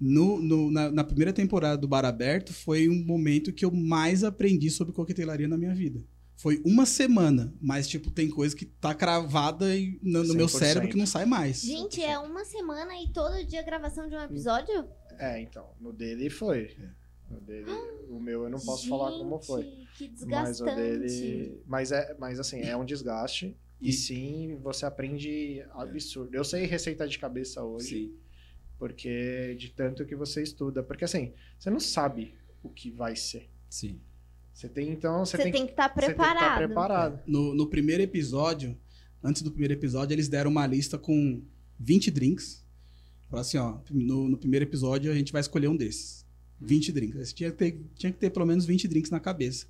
no, 0.00 0.40
no- 0.40 0.70
na, 0.70 0.90
na 0.90 1.04
primeira 1.04 1.32
temporada 1.32 1.76
do 1.76 1.86
Bar 1.88 2.04
Aberto 2.06 2.52
foi 2.52 2.88
um 2.88 3.04
momento 3.04 3.52
que 3.52 3.64
eu 3.64 3.70
mais 3.70 4.24
aprendi 4.24 4.70
sobre 4.70 4.94
coquetelaria 4.94 5.46
na 5.48 5.58
minha 5.58 5.74
vida. 5.74 6.02
Foi 6.36 6.60
uma 6.64 6.84
semana, 6.86 7.54
mas 7.60 7.86
tipo, 7.86 8.10
tem 8.10 8.28
coisa 8.28 8.56
que 8.56 8.64
tá 8.64 8.92
cravada 8.94 9.66
no, 10.02 10.24
no 10.24 10.34
meu 10.34 10.46
100%. 10.46 10.58
cérebro 10.58 10.88
que 10.88 10.96
não 10.96 11.06
sai 11.06 11.24
mais. 11.26 11.60
Gente, 11.62 12.02
é 12.02 12.18
uma 12.18 12.44
semana 12.44 12.92
e 13.02 13.12
todo 13.12 13.44
dia 13.46 13.62
gravação 13.62 14.08
de 14.08 14.14
um 14.16 14.20
episódio? 14.20 14.84
É, 15.18 15.40
então. 15.40 15.70
No 15.80 15.92
dele 15.92 16.28
foi. 16.30 16.74
No 17.34 17.40
dele, 17.40 17.70
o 18.08 18.18
meu 18.20 18.44
eu 18.44 18.50
não 18.50 18.58
posso 18.60 18.88
falar 18.88 19.10
como 19.18 19.38
foi. 19.40 19.62
Gente, 19.64 19.88
Que 20.16 20.26
Mas 20.26 20.60
o 20.60 20.64
dele. 20.64 21.60
Mas, 21.66 21.92
é, 21.92 22.16
mas 22.18 22.38
assim, 22.40 22.60
é 22.60 22.76
um 22.76 22.84
desgaste. 22.84 23.56
E, 23.80 23.90
E- 23.90 23.92
sim, 23.92 24.56
você 24.62 24.86
aprende 24.86 25.64
absurdo. 25.72 26.34
Eu 26.34 26.44
sei 26.44 26.64
receita 26.64 27.06
de 27.06 27.18
cabeça 27.18 27.62
hoje, 27.62 27.88
Sim. 28.06 28.14
porque 28.78 29.54
de 29.58 29.70
tanto 29.70 30.04
que 30.06 30.14
você 30.16 30.42
estuda. 30.42 30.82
Porque 30.82 31.04
assim, 31.04 31.32
você 31.58 31.70
não 31.70 31.80
sabe 31.80 32.34
o 32.62 32.68
que 32.70 32.90
vai 32.90 33.14
ser. 33.16 33.48
Sim. 33.68 34.00
Você 34.52 34.68
tem, 34.68 34.90
então, 34.90 35.24
você, 35.24 35.36
Você 35.36 35.42
tem, 35.42 35.52
tem 35.52 35.66
que 35.66 35.72
estar 35.72 35.88
você 35.88 35.94
tem 36.00 36.08
que 36.10 36.14
preparado. 36.14 36.36
estar 36.42 36.58
preparado. 36.58 37.20
No, 37.26 37.54
no 37.54 37.66
primeiro 37.68 38.02
episódio, 38.02 38.78
antes 39.22 39.42
do 39.42 39.50
primeiro 39.50 39.74
episódio, 39.74 40.14
eles 40.14 40.28
deram 40.28 40.50
uma 40.50 40.64
lista 40.66 40.96
com 40.96 41.42
20 41.78 42.10
drinks. 42.10 42.64
Falaram 43.28 43.40
assim, 43.40 43.58
ó, 43.58 43.78
no, 43.90 44.28
no 44.28 44.38
primeiro 44.38 44.64
episódio 44.64 45.10
a 45.10 45.14
gente 45.14 45.32
vai 45.32 45.40
escolher 45.40 45.66
um 45.66 45.76
desses. 45.76 46.23
20 46.60 46.92
drinks. 46.92 47.28
Você 47.28 47.34
tinha 47.34 47.50
que 47.50 47.56
ter, 47.56 47.80
tinha 47.96 48.12
que 48.12 48.18
ter 48.18 48.30
pelo 48.30 48.46
menos 48.46 48.64
20 48.64 48.88
drinks 48.88 49.10
na 49.10 49.20
cabeça. 49.20 49.66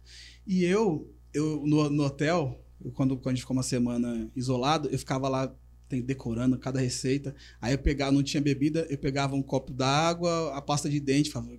E 0.46 0.64
eu, 0.64 1.10
eu 1.32 1.62
no, 1.66 1.88
no 1.90 2.04
hotel, 2.04 2.60
eu, 2.84 2.90
quando, 2.92 3.16
quando 3.16 3.28
a 3.28 3.34
gente 3.34 3.42
ficou 3.42 3.56
uma 3.56 3.62
semana 3.62 4.30
isolado, 4.36 4.88
eu 4.90 4.98
ficava 4.98 5.28
lá 5.28 5.54
tem- 5.88 6.02
decorando 6.02 6.58
cada 6.58 6.80
receita. 6.80 7.34
Aí 7.60 7.72
eu 7.72 7.78
pegava, 7.78 8.12
não 8.12 8.22
tinha 8.22 8.40
bebida, 8.40 8.86
eu 8.90 8.98
pegava 8.98 9.34
um 9.34 9.42
copo 9.42 9.72
d'água, 9.72 10.54
a 10.54 10.60
pasta 10.60 10.88
de 10.88 11.00
dente, 11.00 11.30
falava, 11.30 11.52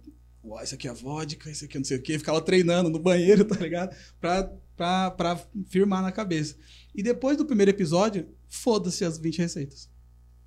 Uau, 0.44 0.64
isso 0.64 0.76
aqui 0.76 0.88
é 0.88 0.94
vodka, 0.94 1.50
isso 1.50 1.66
aqui 1.66 1.76
é 1.78 1.80
não 1.80 1.86
sei 1.86 1.98
o 1.98 2.02
quê. 2.02 2.20
Ficava 2.20 2.40
treinando 2.40 2.90
no 2.90 3.00
banheiro, 3.00 3.44
tá 3.46 3.56
ligado? 3.56 3.96
Pra, 4.22 4.44
pra, 4.78 5.12
pra 5.12 5.46
firmar 5.68 6.04
na 6.04 6.12
cabeça. 6.12 6.56
E 6.94 7.02
depois 7.02 7.36
do 7.36 7.46
primeiro 7.46 7.72
episódio, 7.72 8.28
foda-se 8.48 9.04
as 9.04 9.18
20 9.18 9.40
receitas. 9.40 9.90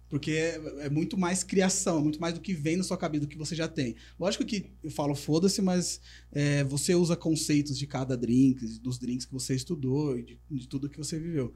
Porque 0.09 0.31
é, 0.33 0.87
é 0.87 0.91
muito 0.91 1.19
mais 1.19 1.45
criação, 1.45 1.99
é 1.99 2.03
muito 2.03 2.21
mais 2.21 2.35
do 2.35 2.41
que 2.41 2.55
vem 2.55 2.77
na 2.77 2.83
sua 2.83 2.97
cabeça, 2.97 3.27
do 3.27 3.29
que 3.29 3.37
você 3.37 3.55
já 3.55 3.69
tem. 3.69 3.95
Lógico 4.19 4.45
que 4.45 4.73
eu 4.83 4.91
falo 4.91 5.15
foda-se, 5.15 5.61
mas 5.61 6.01
é, 6.33 6.65
você 6.65 6.95
usa 6.95 7.17
conceitos 7.17 7.79
de 7.79 7.87
cada 7.87 8.17
drink, 8.17 8.65
dos 8.79 8.99
drinks 8.99 9.27
que 9.27 9.33
você 9.33 9.55
estudou, 9.55 10.19
e 10.19 10.23
de, 10.23 10.41
de 10.51 10.67
tudo 10.67 10.89
que 10.89 10.99
você 10.99 11.19
viveu. 11.19 11.55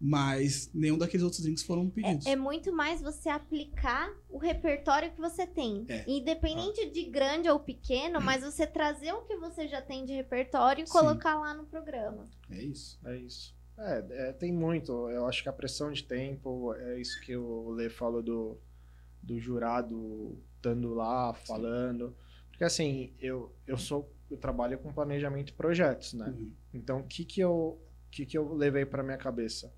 Mas 0.00 0.70
nenhum 0.72 0.96
daqueles 0.96 1.24
outros 1.24 1.42
drinks 1.42 1.64
foram 1.64 1.90
pedidos. 1.90 2.26
É, 2.26 2.30
é 2.30 2.36
muito 2.36 2.72
mais 2.72 3.00
você 3.00 3.28
aplicar 3.28 4.08
o 4.28 4.38
repertório 4.38 5.10
que 5.10 5.20
você 5.20 5.44
tem. 5.44 5.84
É. 5.88 6.04
Independente 6.06 6.88
de 6.90 7.02
grande 7.04 7.48
ou 7.48 7.58
pequeno, 7.58 8.20
mas 8.20 8.44
você 8.44 8.64
trazer 8.64 9.12
o 9.12 9.22
que 9.22 9.36
você 9.36 9.66
já 9.66 9.82
tem 9.82 10.04
de 10.04 10.12
repertório 10.12 10.84
e 10.84 10.86
Sim. 10.86 10.92
colocar 10.92 11.36
lá 11.40 11.52
no 11.52 11.66
programa. 11.66 12.28
É 12.48 12.62
isso. 12.62 13.00
É 13.04 13.16
isso. 13.16 13.57
É, 13.78 14.04
é, 14.10 14.32
tem 14.32 14.52
muito. 14.52 15.08
Eu 15.10 15.26
acho 15.26 15.42
que 15.42 15.48
a 15.48 15.52
pressão 15.52 15.92
de 15.92 16.02
tempo 16.02 16.74
é 16.74 17.00
isso 17.00 17.20
que 17.20 17.36
o 17.36 17.70
Lê 17.70 17.88
falou 17.88 18.22
do, 18.22 18.58
do 19.22 19.38
jurado 19.38 20.36
estando 20.56 20.94
lá, 20.94 21.32
falando. 21.32 22.16
Porque 22.50 22.64
assim, 22.64 23.14
eu, 23.20 23.54
eu 23.66 23.78
sou. 23.78 24.12
Eu 24.28 24.36
trabalho 24.36 24.78
com 24.78 24.92
planejamento 24.92 25.46
de 25.46 25.52
projetos, 25.54 26.12
né? 26.12 26.26
Uhum. 26.26 26.52
Então, 26.74 27.00
o 27.00 27.04
que 27.04 27.24
que 27.24 27.40
eu, 27.40 27.80
o 28.06 28.10
que 28.10 28.26
que 28.26 28.36
eu 28.36 28.52
levei 28.52 28.84
para 28.84 29.02
minha 29.02 29.16
cabeça? 29.16 29.72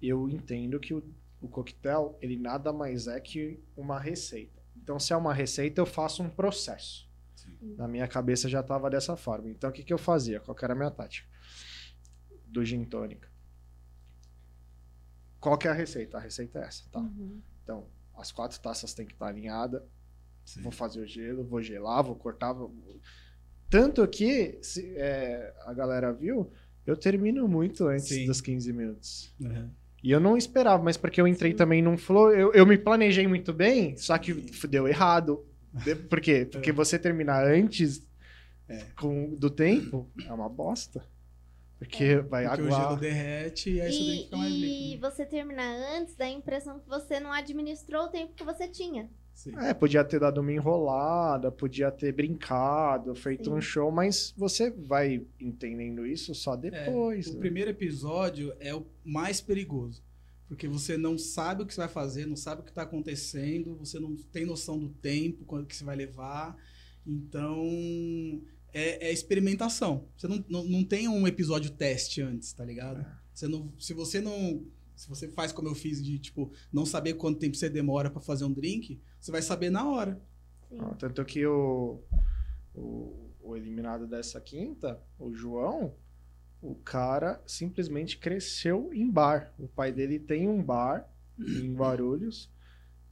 Eu 0.00 0.28
entendo 0.28 0.78
que 0.78 0.94
o, 0.94 1.02
o 1.40 1.48
coquetel, 1.48 2.16
ele 2.20 2.36
nada 2.36 2.72
mais 2.72 3.08
é 3.08 3.18
que 3.18 3.58
uma 3.76 3.98
receita. 3.98 4.62
Então, 4.76 4.98
se 5.00 5.12
é 5.12 5.16
uma 5.16 5.34
receita, 5.34 5.80
eu 5.80 5.86
faço 5.86 6.22
um 6.22 6.28
processo. 6.28 7.10
Sim. 7.34 7.74
Na 7.76 7.88
minha 7.88 8.06
cabeça 8.06 8.48
já 8.48 8.60
estava 8.60 8.88
dessa 8.88 9.16
forma. 9.16 9.48
Então, 9.48 9.70
o 9.70 9.72
que 9.72 9.82
que 9.82 9.92
eu 9.92 9.98
fazia? 9.98 10.40
Qual 10.40 10.54
que 10.54 10.64
era 10.64 10.74
a 10.74 10.76
minha 10.76 10.90
tática? 10.90 11.28
Do 12.46 12.64
gin 12.64 12.84
tônica. 12.84 13.29
Qual 15.40 15.56
que 15.56 15.66
é 15.66 15.70
a 15.70 15.74
receita? 15.74 16.18
A 16.18 16.20
receita 16.20 16.58
é 16.58 16.62
essa, 16.64 16.84
tá? 16.92 17.00
Uhum. 17.00 17.40
Então, 17.62 17.86
as 18.16 18.30
quatro 18.30 18.60
taças 18.60 18.92
tem 18.94 19.06
que 19.06 19.12
estar 19.14 19.26
alinhadas. 19.26 19.82
Sim. 20.44 20.62
Vou 20.62 20.72
fazer 20.72 21.00
o 21.00 21.06
gelo, 21.06 21.44
vou 21.44 21.62
gelar, 21.62 22.02
vou 22.02 22.14
cortar. 22.16 22.52
vou- 22.52 22.74
Tanto 23.68 24.06
que, 24.08 24.58
se 24.62 24.94
é, 24.96 25.54
a 25.64 25.72
galera 25.72 26.12
viu, 26.12 26.50
eu 26.86 26.96
termino 26.96 27.46
muito 27.46 27.86
antes 27.86 28.08
Sim. 28.08 28.26
dos 28.26 28.40
15 28.40 28.72
minutos. 28.72 29.32
Uhum. 29.40 29.70
E 30.02 30.10
eu 30.10 30.18
não 30.18 30.36
esperava, 30.36 30.82
mas 30.82 30.96
porque 30.96 31.20
eu 31.20 31.28
entrei 31.28 31.52
Sim. 31.52 31.56
também 31.58 31.82
num 31.82 31.96
flow, 31.96 32.32
eu, 32.32 32.52
eu 32.52 32.66
me 32.66 32.76
planejei 32.76 33.26
muito 33.28 33.52
bem, 33.52 33.96
só 33.96 34.16
que 34.18 34.34
Sim. 34.34 34.68
deu 34.68 34.88
errado. 34.88 35.44
De- 35.84 35.94
Por 35.94 36.20
quê? 36.20 36.44
Porque 36.50 36.72
você 36.72 36.98
terminar 36.98 37.46
antes 37.46 38.04
É. 38.68 38.78
com, 38.96 39.34
do 39.36 39.48
tempo 39.50 40.10
é 40.26 40.32
uma 40.32 40.48
bosta. 40.48 41.04
Porque 41.80 42.16
vai 42.18 42.46
Porque 42.46 42.60
o 42.60 42.64
gelo 42.66 42.76
aguar. 42.76 42.98
derrete 43.00 43.70
e 43.70 43.80
aí 43.80 43.90
você 43.90 43.98
tem 43.98 44.06
que 44.06 44.20
E, 44.20 44.24
ficar 44.24 44.36
mais 44.36 44.52
e 44.52 44.56
líquido. 44.58 45.10
você 45.10 45.26
terminar 45.26 45.74
antes 45.98 46.14
dá 46.14 46.26
a 46.26 46.30
impressão 46.30 46.78
que 46.78 46.88
você 46.88 47.18
não 47.18 47.32
administrou 47.32 48.04
o 48.04 48.08
tempo 48.08 48.34
que 48.34 48.44
você 48.44 48.68
tinha. 48.68 49.10
Sim. 49.32 49.52
É, 49.56 49.72
podia 49.72 50.04
ter 50.04 50.20
dado 50.20 50.42
uma 50.42 50.52
enrolada, 50.52 51.50
podia 51.50 51.90
ter 51.90 52.12
brincado, 52.12 53.14
feito 53.14 53.44
Sim. 53.46 53.56
um 53.56 53.60
show, 53.62 53.90
mas 53.90 54.34
você 54.36 54.70
vai 54.70 55.26
entendendo 55.40 56.06
isso 56.06 56.34
só 56.34 56.54
depois. 56.54 57.28
O 57.28 57.34
né? 57.34 57.38
primeiro 57.40 57.70
episódio 57.70 58.54
é 58.60 58.74
o 58.74 58.84
mais 59.02 59.40
perigoso. 59.40 60.02
Porque 60.46 60.68
você 60.68 60.98
não 60.98 61.16
sabe 61.16 61.62
o 61.62 61.66
que 61.66 61.72
você 61.72 61.80
vai 61.80 61.88
fazer, 61.88 62.26
não 62.26 62.36
sabe 62.36 62.60
o 62.60 62.64
que 62.64 62.70
está 62.70 62.82
acontecendo, 62.82 63.74
você 63.76 63.98
não 63.98 64.14
tem 64.16 64.44
noção 64.44 64.78
do 64.78 64.88
tempo, 64.90 65.44
quanto 65.46 65.66
que 65.66 65.76
você 65.76 65.84
vai 65.84 65.96
levar. 65.96 66.54
Então, 67.06 68.42
é, 68.72 69.08
é 69.08 69.12
experimentação. 69.12 70.08
Você 70.16 70.28
não, 70.28 70.44
não, 70.48 70.64
não 70.64 70.84
tem 70.84 71.08
um 71.08 71.26
episódio 71.26 71.70
teste 71.70 72.22
antes, 72.22 72.52
tá 72.52 72.64
ligado? 72.64 73.04
Você 73.32 73.48
não, 73.48 73.72
se 73.78 73.94
você 73.94 74.20
não. 74.20 74.64
Se 74.94 75.08
você 75.08 75.28
faz 75.28 75.50
como 75.50 75.68
eu 75.68 75.74
fiz, 75.74 76.04
de 76.04 76.18
tipo, 76.18 76.52
não 76.70 76.84
saber 76.84 77.14
quanto 77.14 77.38
tempo 77.38 77.56
você 77.56 77.70
demora 77.70 78.10
para 78.10 78.20
fazer 78.20 78.44
um 78.44 78.52
drink, 78.52 79.00
você 79.18 79.32
vai 79.32 79.40
saber 79.40 79.70
na 79.70 79.88
hora. 79.88 80.20
Sim. 80.68 80.76
Ah, 80.78 80.94
Tanto 80.98 81.24
que 81.24 81.46
o, 81.46 82.00
o, 82.74 83.30
o 83.40 83.56
eliminado 83.56 84.06
dessa 84.06 84.38
quinta, 84.42 85.00
o 85.18 85.32
João, 85.32 85.94
o 86.60 86.74
cara 86.74 87.42
simplesmente 87.46 88.18
cresceu 88.18 88.90
em 88.92 89.10
bar. 89.10 89.54
O 89.58 89.66
pai 89.66 89.90
dele 89.90 90.18
tem 90.18 90.46
um 90.46 90.62
bar 90.62 91.10
em 91.38 91.72
Guarulhos 91.74 92.50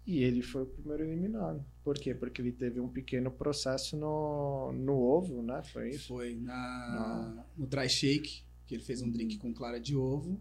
e 0.09 0.23
ele 0.25 0.41
foi 0.43 0.63
o 0.63 0.67
primeiro 0.67 1.05
eliminado. 1.05 1.63
Por 1.85 1.99
quê? 1.99 2.15
Porque 2.15 2.41
ele 2.41 2.51
teve 2.53 2.81
um 2.81 2.89
pequeno 2.89 3.31
processo 3.31 3.95
no, 3.97 4.73
no 4.73 4.95
ovo, 4.95 5.43
né? 5.43 5.63
Foi 5.73 5.91
isso? 5.91 6.09
Foi 6.09 6.35
na, 6.35 7.45
no 7.57 7.67
dry 7.67 7.89
shake, 7.89 8.43
que 8.67 8.75
ele 8.75 8.83
fez 8.83 9.03
um 9.03 9.11
drink 9.11 9.37
com 9.37 9.53
clara 9.53 9.79
de 9.79 9.95
ovo, 9.95 10.41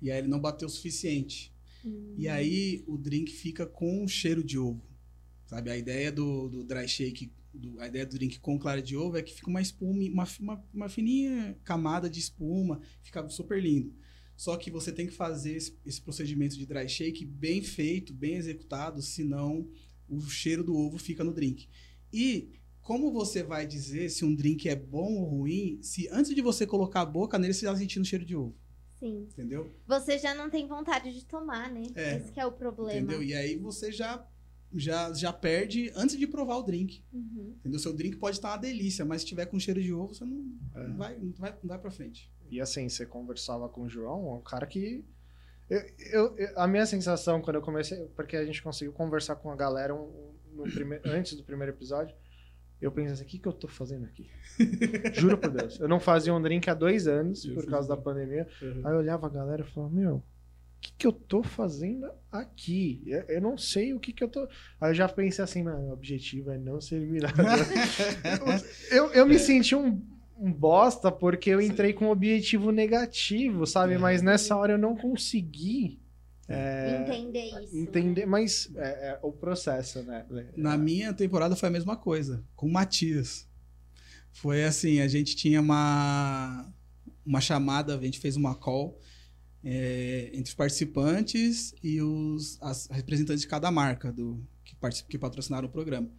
e 0.00 0.10
aí 0.10 0.18
ele 0.18 0.28
não 0.28 0.40
bateu 0.40 0.66
o 0.68 0.70
suficiente. 0.70 1.52
Hum. 1.84 2.14
E 2.16 2.28
aí 2.28 2.84
o 2.86 2.96
drink 2.96 3.32
fica 3.32 3.66
com 3.66 4.04
um 4.04 4.06
cheiro 4.08 4.44
de 4.44 4.56
ovo. 4.58 4.82
Sabe? 5.46 5.70
A 5.70 5.76
ideia 5.76 6.12
do, 6.12 6.48
do 6.48 6.62
dry 6.62 6.86
shake, 6.86 7.32
do- 7.52 7.80
a 7.80 7.88
ideia 7.88 8.06
do 8.06 8.12
drink 8.16 8.38
com 8.38 8.56
clara 8.58 8.80
de 8.80 8.96
ovo 8.96 9.16
é 9.16 9.22
que 9.22 9.34
fica 9.34 9.50
uma 9.50 9.60
espuma, 9.60 10.00
uma, 10.04 10.28
uma, 10.38 10.64
uma 10.72 10.88
fininha 10.88 11.58
camada 11.64 12.08
de 12.08 12.20
espuma, 12.20 12.80
fica 13.02 13.28
super 13.28 13.60
lindo. 13.60 13.92
Só 14.40 14.56
que 14.56 14.70
você 14.70 14.90
tem 14.90 15.06
que 15.06 15.12
fazer 15.12 15.54
esse, 15.54 15.78
esse 15.84 16.00
procedimento 16.00 16.56
de 16.56 16.64
dry 16.64 16.88
shake 16.88 17.26
bem 17.26 17.60
feito, 17.60 18.14
bem 18.14 18.36
executado, 18.36 19.02
senão 19.02 19.68
o 20.08 20.18
cheiro 20.22 20.64
do 20.64 20.74
ovo 20.74 20.96
fica 20.96 21.22
no 21.22 21.30
drink. 21.30 21.68
E 22.10 22.58
como 22.80 23.12
você 23.12 23.42
vai 23.42 23.66
dizer 23.66 24.08
se 24.08 24.24
um 24.24 24.34
drink 24.34 24.66
é 24.66 24.74
bom 24.74 25.12
ou 25.18 25.24
ruim, 25.26 25.78
se 25.82 26.08
antes 26.08 26.34
de 26.34 26.40
você 26.40 26.66
colocar 26.66 27.02
a 27.02 27.04
boca 27.04 27.38
nele, 27.38 27.52
você 27.52 27.66
já 27.66 27.72
tá 27.72 27.78
sentindo 27.78 28.06
cheiro 28.06 28.24
de 28.24 28.34
ovo, 28.34 28.56
Sim. 28.98 29.28
entendeu? 29.30 29.70
Você 29.86 30.16
já 30.16 30.34
não 30.34 30.48
tem 30.48 30.66
vontade 30.66 31.12
de 31.12 31.22
tomar, 31.26 31.70
né? 31.70 31.82
É. 31.94 32.16
Esse 32.16 32.32
que 32.32 32.40
é 32.40 32.46
o 32.46 32.52
problema. 32.52 32.98
Entendeu? 32.98 33.22
E 33.22 33.34
aí 33.34 33.58
você 33.58 33.92
já, 33.92 34.26
já, 34.74 35.12
já 35.12 35.32
perde 35.32 35.90
antes 35.96 36.16
de 36.18 36.26
provar 36.26 36.56
o 36.56 36.62
drink. 36.62 37.02
Uhum. 37.12 37.54
Entendeu? 37.58 37.78
Seu 37.80 37.92
drink 37.92 38.16
pode 38.16 38.36
estar 38.36 38.50
uma 38.50 38.56
delícia, 38.58 39.04
mas 39.04 39.22
se 39.22 39.26
tiver 39.28 39.46
com 39.46 39.58
cheiro 39.58 39.82
de 39.82 39.92
ovo, 39.92 40.14
você 40.14 40.24
não, 40.24 40.44
É. 40.74 40.86
não, 40.88 40.96
vai, 40.96 41.16
não, 41.18 41.32
vai, 41.32 41.50
não 41.62 41.68
vai 41.68 41.78
pra 41.78 41.90
frente. 41.90 42.30
E 42.50 42.60
assim, 42.60 42.88
você 42.88 43.04
conversava 43.06 43.68
com 43.68 43.82
o 43.82 43.88
João, 43.88 44.28
é 44.30 44.34
um 44.36 44.40
cara 44.42 44.66
que. 44.66 45.04
Eu, 45.68 45.80
eu- 46.12 46.36
eu- 46.36 46.52
a 46.58 46.66
minha 46.66 46.84
sensação 46.84 47.40
quando 47.40 47.56
eu 47.56 47.62
comecei, 47.62 47.96
porque 48.16 48.36
a 48.36 48.44
gente 48.44 48.60
conseguiu 48.62 48.92
conversar 48.92 49.36
com 49.36 49.50
a 49.52 49.56
galera 49.56 49.94
um- 49.94 50.32
antes 51.06 51.36
do 51.36 51.44
primeiro 51.44 51.72
episódio, 51.72 52.14
eu 52.80 52.90
pensei 52.90 53.12
assim: 53.12 53.22
o 53.24 53.26
que, 53.26 53.38
que 53.38 53.46
eu 53.46 53.52
tô 53.52 53.68
fazendo 53.68 54.04
aqui? 54.06 54.28
Juro 55.14 55.38
por 55.38 55.50
Deus. 55.50 55.78
Eu 55.78 55.88
não 55.88 56.00
fazia 56.00 56.34
um 56.34 56.42
drink 56.42 56.68
há 56.68 56.74
dois 56.74 57.06
anos, 57.06 57.44
Eu 57.44 57.54
por 57.54 57.66
causa 57.66 57.88
da 57.88 57.94
um. 57.94 58.02
pandemia. 58.02 58.48
Aí 58.60 58.92
eu 58.92 58.98
olhava 58.98 59.26
a 59.26 59.30
galera 59.30 59.62
e 59.62 59.64
falava: 59.72 59.92
meu, 59.94 60.22
que, 60.80 60.92
que 60.98 61.06
eu 61.06 61.12
tô 61.12 61.42
fazendo 61.42 62.10
aqui? 62.30 63.02
Eu, 63.06 63.22
eu 63.22 63.40
não 63.40 63.56
sei 63.58 63.94
o 63.94 64.00
que, 64.00 64.12
que 64.12 64.24
eu 64.24 64.28
tô. 64.28 64.48
Aí 64.80 64.90
eu 64.90 64.94
já 64.94 65.08
pensei 65.08 65.44
assim: 65.44 65.62
mano, 65.62 65.88
o 65.88 65.92
objetivo 65.92 66.50
é 66.50 66.58
não 66.58 66.80
ser 66.80 66.96
eliminado. 66.96 67.34
eu, 68.90 69.12
eu 69.12 69.26
me 69.26 69.38
senti 69.38 69.74
um, 69.74 70.02
um 70.38 70.52
bosta 70.52 71.12
porque 71.12 71.50
eu 71.50 71.60
entrei 71.60 71.92
com 71.92 72.06
um 72.06 72.10
objetivo 72.10 72.70
negativo, 72.70 73.66
sabe? 73.66 73.94
É. 73.94 73.98
Mas 73.98 74.22
nessa 74.22 74.56
hora 74.56 74.72
eu 74.72 74.78
não 74.78 74.96
consegui 74.96 76.00
Entender 76.50 77.62
isso. 77.62 77.76
entender. 77.76 78.26
Mas 78.26 78.70
é, 78.74 79.10
é 79.10 79.18
o 79.22 79.30
processo, 79.30 80.02
né? 80.02 80.26
Na 80.56 80.76
minha 80.76 81.12
temporada 81.12 81.54
foi 81.54 81.68
a 81.68 81.72
mesma 81.72 81.96
coisa, 81.96 82.44
com 82.56 82.66
o 82.66 82.72
Matias. 82.72 83.48
Foi 84.32 84.64
assim, 84.64 85.00
a 85.00 85.06
gente 85.08 85.36
tinha 85.36 85.60
uma, 85.60 86.72
uma 87.24 87.40
chamada, 87.40 87.96
a 87.96 88.00
gente 88.00 88.18
fez 88.18 88.36
uma 88.36 88.54
call 88.54 88.98
é, 89.64 90.30
entre 90.32 90.50
os 90.50 90.54
participantes 90.54 91.74
e 91.82 92.00
os 92.00 92.58
as 92.60 92.86
representantes 92.90 93.42
de 93.42 93.48
cada 93.48 93.70
marca 93.70 94.12
do 94.12 94.42
que, 94.64 94.74
que 95.08 95.18
patrocinaram 95.18 95.68
o 95.68 95.70
programa. 95.70 96.10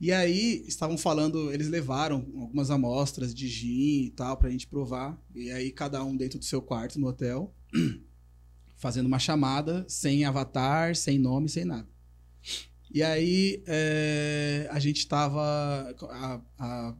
E 0.00 0.12
aí 0.12 0.64
estavam 0.66 0.98
falando, 0.98 1.52
eles 1.52 1.68
levaram 1.68 2.26
algumas 2.36 2.70
amostras 2.70 3.34
de 3.34 3.48
gin 3.48 4.06
e 4.06 4.10
tal 4.10 4.36
pra 4.36 4.50
gente 4.50 4.66
provar. 4.66 5.18
E 5.34 5.50
aí 5.50 5.70
cada 5.70 6.02
um 6.04 6.16
dentro 6.16 6.38
do 6.38 6.44
seu 6.44 6.60
quarto 6.60 6.98
no 6.98 7.06
hotel, 7.06 7.54
fazendo 8.76 9.06
uma 9.06 9.18
chamada, 9.18 9.84
sem 9.88 10.24
avatar, 10.24 10.96
sem 10.96 11.18
nome, 11.18 11.48
sem 11.48 11.64
nada. 11.64 11.88
E 12.92 13.02
aí 13.02 13.62
é, 13.66 14.68
a 14.70 14.78
gente 14.78 15.06
tava. 15.06 15.42
A, 16.10 16.40
a, 16.58 16.94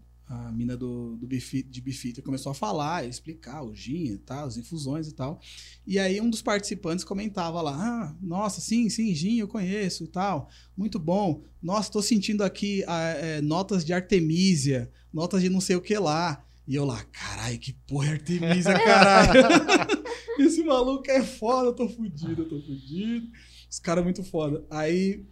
a 0.48 0.52
mina 0.52 0.76
do, 0.76 1.16
do 1.16 1.26
Bifita, 1.26 1.68
de 1.70 1.80
Bifita 1.80 2.20
começou 2.22 2.50
a 2.52 2.54
falar, 2.54 3.06
explicar 3.06 3.62
o 3.62 3.74
gin 3.74 4.04
e 4.12 4.18
tal, 4.18 4.46
as 4.46 4.56
infusões 4.56 5.08
e 5.08 5.14
tal. 5.14 5.40
E 5.86 5.98
aí 5.98 6.20
um 6.20 6.28
dos 6.30 6.42
participantes 6.42 7.04
comentava 7.04 7.60
lá: 7.62 7.74
Ah, 7.76 8.16
nossa, 8.20 8.60
sim, 8.60 8.88
sim, 8.88 9.14
gin 9.14 9.38
eu 9.38 9.48
conheço 9.48 10.04
e 10.04 10.08
tal. 10.08 10.48
Muito 10.76 10.98
bom. 10.98 11.42
Nossa, 11.62 11.90
tô 11.92 12.02
sentindo 12.02 12.42
aqui 12.42 12.82
é, 12.86 13.40
notas 13.40 13.84
de 13.84 13.92
Artemisia, 13.92 14.90
notas 15.12 15.42
de 15.42 15.48
não 15.48 15.60
sei 15.60 15.76
o 15.76 15.80
que 15.80 15.96
lá. 15.98 16.44
E 16.66 16.74
eu 16.74 16.84
lá, 16.86 17.04
caralho, 17.04 17.58
que 17.58 17.74
porra 17.86 18.08
é 18.08 18.12
Artemisia, 18.12 18.72
caralho. 18.82 19.42
Esse 20.40 20.64
maluco 20.64 21.10
é 21.10 21.22
foda, 21.22 21.68
eu 21.68 21.74
tô 21.74 21.88
fudido, 21.88 22.42
eu 22.42 22.48
tô 22.48 22.60
fudido. 22.60 23.26
Os 23.70 23.78
caras 23.78 24.02
muito 24.02 24.24
foda. 24.24 24.64
Aí, 24.70 25.24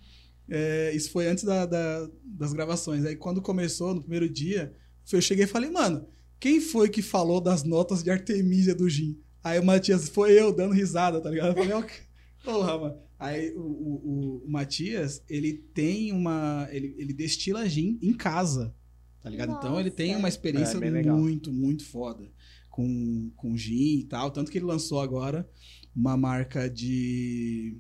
é, 0.49 0.93
isso 0.95 1.11
foi 1.11 1.27
antes 1.27 1.45
da- 1.45 1.65
da- 1.65 2.09
das 2.23 2.53
gravações. 2.53 3.05
Aí, 3.07 3.17
quando 3.17 3.41
começou, 3.41 3.95
no 3.95 4.01
primeiro 4.03 4.29
dia, 4.29 4.75
eu 5.17 5.21
cheguei 5.21 5.45
e 5.45 5.49
falei, 5.49 5.71
mano, 5.71 6.07
quem 6.41 6.61
foi 6.61 6.89
que 6.89 7.03
falou 7.03 7.41
das 7.41 7.65
notas 7.65 8.03
de 8.03 8.11
Artemisia 8.11 8.75
do 8.75 8.89
Gin? 8.89 9.19
Aí 9.45 9.59
o 9.59 9.65
Matias, 9.65 10.09
foi 10.09 10.39
eu, 10.39 10.53
dando 10.55 10.75
risada, 10.75 11.21
tá 11.21 11.29
ligado? 11.31 11.49
Eu 11.51 11.55
falei, 11.55 11.73
ó, 11.73 11.85
porra, 12.45 12.79
mano. 12.79 12.97
Aí 13.19 13.53
o, 13.55 13.61
o- 13.61 14.43
o- 14.47 14.51
Matias, 14.51 15.23
ele 15.29 15.53
tem 15.75 16.13
uma. 16.13 16.69
Ele, 16.73 16.95
ele 16.99 17.13
destila 17.13 17.69
gin 17.69 17.99
em 18.03 18.13
casa, 18.13 18.75
tá 19.23 19.31
ligado? 19.31 19.53
Então 19.53 19.79
ele 19.79 19.91
tem 19.91 20.09
Nossa. 20.09 20.19
uma 20.19 20.29
experiência 20.29 20.77
É, 20.79 21.03
muito, 21.03 21.53
muito 21.53 21.85
foda 21.85 22.29
com, 22.69 23.31
com 23.37 23.57
gin 23.57 24.01
e 24.01 24.05
tal. 24.05 24.31
Tanto 24.33 24.51
que 24.51 24.59
ele 24.59 24.65
lançou 24.65 25.01
agora 25.01 25.49
uma 25.95 26.17
marca 26.17 26.69
de, 26.69 27.77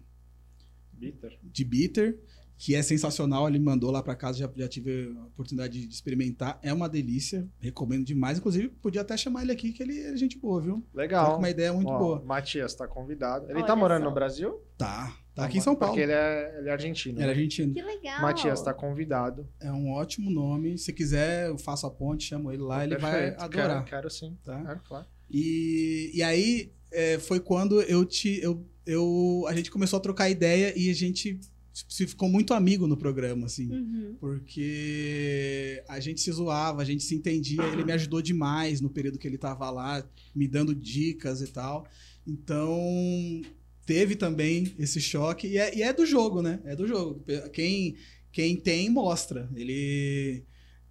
Bitter. 0.92 1.38
de 1.42 1.64
bitter, 1.64 2.20
que 2.62 2.76
é 2.76 2.82
sensacional. 2.82 3.48
Ele 3.48 3.58
me 3.58 3.64
mandou 3.64 3.90
lá 3.90 4.00
para 4.00 4.14
casa, 4.14 4.38
já, 4.38 4.48
já 4.54 4.68
tive 4.68 5.12
a 5.18 5.24
oportunidade 5.24 5.84
de 5.84 5.92
experimentar. 5.92 6.60
É 6.62 6.72
uma 6.72 6.88
delícia, 6.88 7.44
recomendo 7.58 8.04
demais. 8.04 8.38
Inclusive, 8.38 8.68
podia 8.68 9.00
até 9.00 9.16
chamar 9.16 9.42
ele 9.42 9.50
aqui, 9.50 9.72
que 9.72 9.82
ele 9.82 9.98
é 10.00 10.16
gente 10.16 10.38
boa, 10.38 10.60
viu? 10.60 10.76
Tá 10.76 11.00
Legal. 11.00 11.32
com 11.32 11.38
uma 11.38 11.50
ideia 11.50 11.72
muito 11.72 11.90
Ó, 11.90 11.98
boa. 11.98 12.22
Matias 12.24 12.72
tá 12.72 12.86
convidado. 12.86 13.46
Ele 13.46 13.58
Olha 13.58 13.66
tá 13.66 13.74
morando 13.74 14.04
só. 14.04 14.08
no 14.08 14.14
Brasil? 14.14 14.62
Tá, 14.78 15.12
tá 15.34 15.44
aqui 15.44 15.58
em 15.58 15.60
São 15.60 15.74
Paulo. 15.74 15.94
Porque 15.94 16.04
ele 16.04 16.12
é, 16.12 16.58
ele 16.60 16.68
é 16.68 16.72
argentino. 16.72 17.18
Era 17.18 17.26
né? 17.26 17.32
argentino. 17.32 17.74
Que 17.74 17.82
legal. 17.82 18.22
Matias 18.22 18.62
tá 18.62 18.72
convidado. 18.72 19.48
É 19.60 19.72
um 19.72 19.90
ótimo 19.90 20.30
nome. 20.30 20.78
Se 20.78 20.92
quiser, 20.92 21.48
eu 21.48 21.58
faço 21.58 21.84
a 21.84 21.90
ponte, 21.90 22.28
chamo 22.28 22.52
ele 22.52 22.62
lá, 22.62 22.84
ele 22.84 22.96
vai 22.96 23.12
Perfeito. 23.12 23.42
adorar. 23.42 23.84
Quero, 23.84 23.84
quero 23.86 24.10
sim. 24.10 24.38
Tá? 24.44 24.62
Quero, 24.64 24.80
claro. 24.84 25.06
E, 25.28 26.12
e 26.14 26.22
aí 26.22 26.72
é, 26.92 27.18
foi 27.18 27.40
quando 27.40 27.82
eu 27.82 28.04
te. 28.04 28.40
Eu, 28.40 28.64
eu, 28.86 29.44
a 29.48 29.54
gente 29.54 29.68
começou 29.68 29.96
a 29.96 30.00
trocar 30.00 30.30
ideia 30.30 30.72
e 30.76 30.88
a 30.88 30.94
gente 30.94 31.40
se 31.72 32.06
ficou 32.06 32.28
muito 32.28 32.52
amigo 32.52 32.86
no 32.86 32.96
programa, 32.96 33.46
assim. 33.46 33.70
Uhum. 33.70 34.16
Porque 34.20 35.82
a 35.88 35.98
gente 36.00 36.20
se 36.20 36.30
zoava, 36.30 36.82
a 36.82 36.84
gente 36.84 37.02
se 37.02 37.14
entendia, 37.14 37.62
ele 37.64 37.84
me 37.84 37.92
ajudou 37.92 38.20
demais 38.20 38.80
no 38.80 38.90
período 38.90 39.18
que 39.18 39.26
ele 39.26 39.38
tava 39.38 39.70
lá, 39.70 40.06
me 40.34 40.46
dando 40.46 40.74
dicas 40.74 41.40
e 41.40 41.48
tal. 41.48 41.86
Então, 42.26 43.42
teve 43.86 44.16
também 44.16 44.74
esse 44.78 45.00
choque. 45.00 45.48
E 45.48 45.58
é, 45.58 45.76
e 45.76 45.82
é 45.82 45.92
do 45.92 46.04
jogo, 46.04 46.42
né? 46.42 46.60
É 46.64 46.76
do 46.76 46.86
jogo. 46.86 47.24
Quem, 47.52 47.96
quem 48.30 48.56
tem, 48.56 48.90
mostra. 48.90 49.50
Ele, 49.54 50.44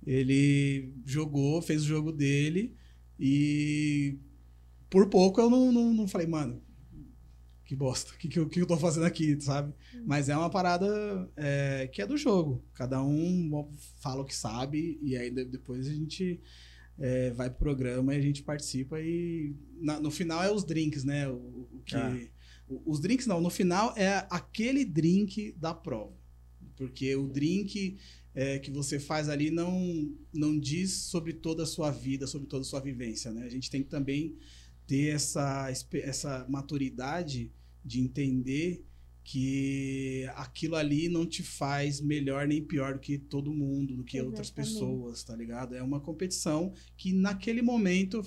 ele 0.06 0.94
jogou, 1.06 1.62
fez 1.62 1.84
o 1.84 1.88
jogo 1.88 2.12
dele 2.12 2.76
e 3.20 4.18
por 4.90 5.08
pouco 5.08 5.40
eu 5.40 5.50
não, 5.50 5.72
não, 5.72 5.94
não 5.94 6.08
falei, 6.08 6.28
mano, 6.28 6.62
que 7.72 7.76
bosta, 7.78 8.12
o 8.14 8.18
que, 8.18 8.28
que, 8.28 8.38
eu, 8.38 8.50
que 8.50 8.60
eu 8.62 8.66
tô 8.66 8.76
fazendo 8.76 9.06
aqui, 9.06 9.40
sabe? 9.40 9.74
Mas 10.06 10.28
é 10.28 10.36
uma 10.36 10.50
parada 10.50 10.86
é, 11.38 11.88
que 11.88 12.02
é 12.02 12.06
do 12.06 12.18
jogo. 12.18 12.62
Cada 12.74 13.02
um 13.02 13.72
fala 14.02 14.22
o 14.22 14.26
que 14.26 14.36
sabe 14.36 15.00
e 15.02 15.16
aí 15.16 15.32
de- 15.32 15.46
depois 15.46 15.88
a 15.88 15.94
gente 15.94 16.42
é, 17.00 17.32
vai 17.32 17.50
pro 17.50 17.60
programa 17.60 18.14
e 18.14 18.18
a 18.18 18.22
gente 18.22 18.44
participa 18.44 19.00
e 19.00 19.56
na- 19.80 20.02
no 20.02 20.12
final 20.12 20.44
é 20.44 20.52
os 20.52 20.66
drinks, 20.66 21.06
né? 21.06 21.30
O, 21.30 21.36
o 21.72 21.82
que, 21.86 21.96
Ah. 21.96 22.14
o- 22.68 22.82
os 22.92 23.00
drinks 23.00 23.26
não, 23.26 23.40
no 23.40 23.50
final 23.50 23.94
é 23.98 24.28
aquele 24.30 24.84
drink 24.84 25.54
da 25.58 25.74
prova. 25.74 26.14
Porque 26.76 27.16
o 27.16 27.26
drink 27.30 27.98
é, 28.36 28.60
que 28.60 28.70
você 28.70 29.00
faz 29.00 29.30
ali 29.30 29.50
não, 29.50 30.14
não 30.34 30.60
diz 30.60 30.92
sobre 30.92 31.32
toda 31.32 31.64
a 31.64 31.66
sua 31.66 31.90
vida, 31.90 32.28
sobre 32.28 32.48
toda 32.50 32.64
a 32.64 32.66
sua 32.66 32.82
vivência, 32.82 33.32
né? 33.32 33.44
A 33.46 33.50
gente 33.50 33.70
tem 33.72 33.82
que 33.82 33.90
também 33.90 34.36
ter 34.86 35.08
essa, 35.16 35.70
essa 35.94 36.46
maturidade 36.50 37.50
de 37.84 38.00
entender 38.02 38.86
que 39.24 40.26
aquilo 40.36 40.76
ali 40.76 41.08
não 41.08 41.26
te 41.28 41.44
faz 41.44 42.02
melhor 42.02 42.48
nem 42.48 42.64
pior 42.64 42.94
do 42.96 43.00
que 43.00 43.18
todo 43.18 43.54
mundo, 43.54 43.96
do 43.96 44.04
que 44.04 44.20
outras 44.20 44.48
Exatamente. 44.48 44.74
pessoas, 44.74 45.24
tá 45.24 45.36
ligado? 45.36 45.76
É 45.76 45.84
uma 45.84 46.00
competição 46.00 46.74
que 46.98 47.14
naquele 47.14 47.62
momento 47.62 48.22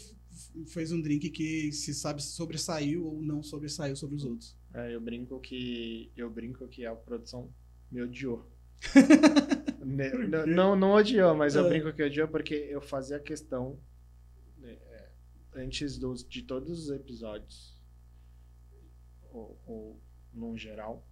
fez 0.69 0.93
um 0.93 1.01
drink 1.01 1.31
que 1.31 1.73
se 1.73 1.93
sabe 1.93 2.23
se 2.23 2.31
sobressaiu 2.31 3.07
ou 3.07 3.23
não 3.23 3.43
sobressaiu 3.43 3.97
sobre 3.97 4.17
os 4.17 4.25
outros. 4.25 4.57
É, 4.73 4.95
eu 4.95 5.01
brinco 5.01 5.39
que 5.41 6.11
eu 6.17 6.31
brinco 6.31 6.67
que 6.69 6.87
a 6.87 6.95
produção 6.95 7.53
me 7.91 8.01
odiou. 8.03 8.49
Ne- 9.85 10.11
não, 10.27 10.47
não, 10.47 10.77
não 10.77 10.93
odiou, 10.93 11.35
mas 11.37 11.55
eu 11.55 11.67
É. 11.67 11.69
brinco 11.69 11.93
que 11.93 12.03
odiou 12.03 12.27
porque 12.29 12.55
eu 12.55 12.81
fazia 12.81 13.19
questão 13.21 13.79
né, 14.59 14.73
é, 14.91 15.09
antes 15.57 15.99
dos, 15.99 16.27
de 16.27 16.43
todos 16.43 16.71
os 16.71 16.91
episódios 16.91 17.74
ou, 19.35 19.59
ou 19.67 20.01
num 20.33 20.57
geral 20.57 21.05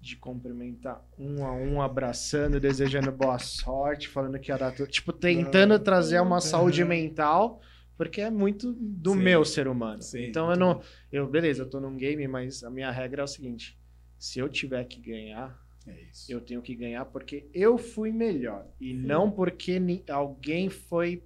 de 0.00 0.16
cumprimentar 0.16 1.04
um 1.18 1.44
a 1.44 1.52
um, 1.52 1.82
abraçando, 1.82 2.58
desejando 2.58 3.12
boa 3.12 3.38
sorte, 3.38 4.08
falando 4.08 4.38
que 4.38 4.50
ia 4.50 4.56
dar 4.58 4.72
tudo, 4.72 4.88
tipo 4.90 5.12
tentando 5.12 5.78
trazer 5.78 6.20
uma 6.20 6.40
saúde 6.40 6.82
Uhum. 6.82 6.88
mental, 6.88 7.60
porque 7.96 8.20
é 8.22 8.30
muito 8.30 8.72
do 8.72 9.14
Sim. 9.14 9.20
meu 9.22 9.44
ser 9.44 9.68
humano. 9.68 10.02
Sim, 10.02 10.24
então 10.24 10.50
eu 10.50 10.56
não, 10.56 10.82
eu, 11.12 11.28
beleza, 11.28 11.62
eu 11.62 11.68
tô 11.68 11.80
num 11.80 11.96
game, 11.96 12.26
mas 12.26 12.62
a 12.64 12.70
minha 12.70 12.90
regra 12.90 13.22
é 13.22 13.24
o 13.24 13.28
seguinte: 13.28 13.78
se 14.18 14.38
eu 14.38 14.48
tiver 14.48 14.84
que 14.84 15.00
ganhar, 15.00 15.58
É 15.86 16.32
eu 16.32 16.40
tenho 16.40 16.62
que 16.62 16.74
ganhar 16.74 17.04
porque 17.06 17.48
eu 17.52 17.76
fui 17.76 18.10
melhor. 18.12 18.66
E 18.80 18.94
não 18.94 19.30
porque 19.30 19.78
alguém 20.08 20.70
foi 20.70 21.22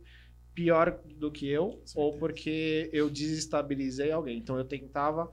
pior 0.54 1.00
do 1.18 1.30
que 1.30 1.48
eu 1.48 1.82
ou 1.94 2.18
porque 2.18 2.90
eu 2.92 3.10
desestabilizei 3.10 4.10
alguém. 4.12 4.38
Então 4.38 4.58
eu 4.58 4.64
tentava 4.64 5.32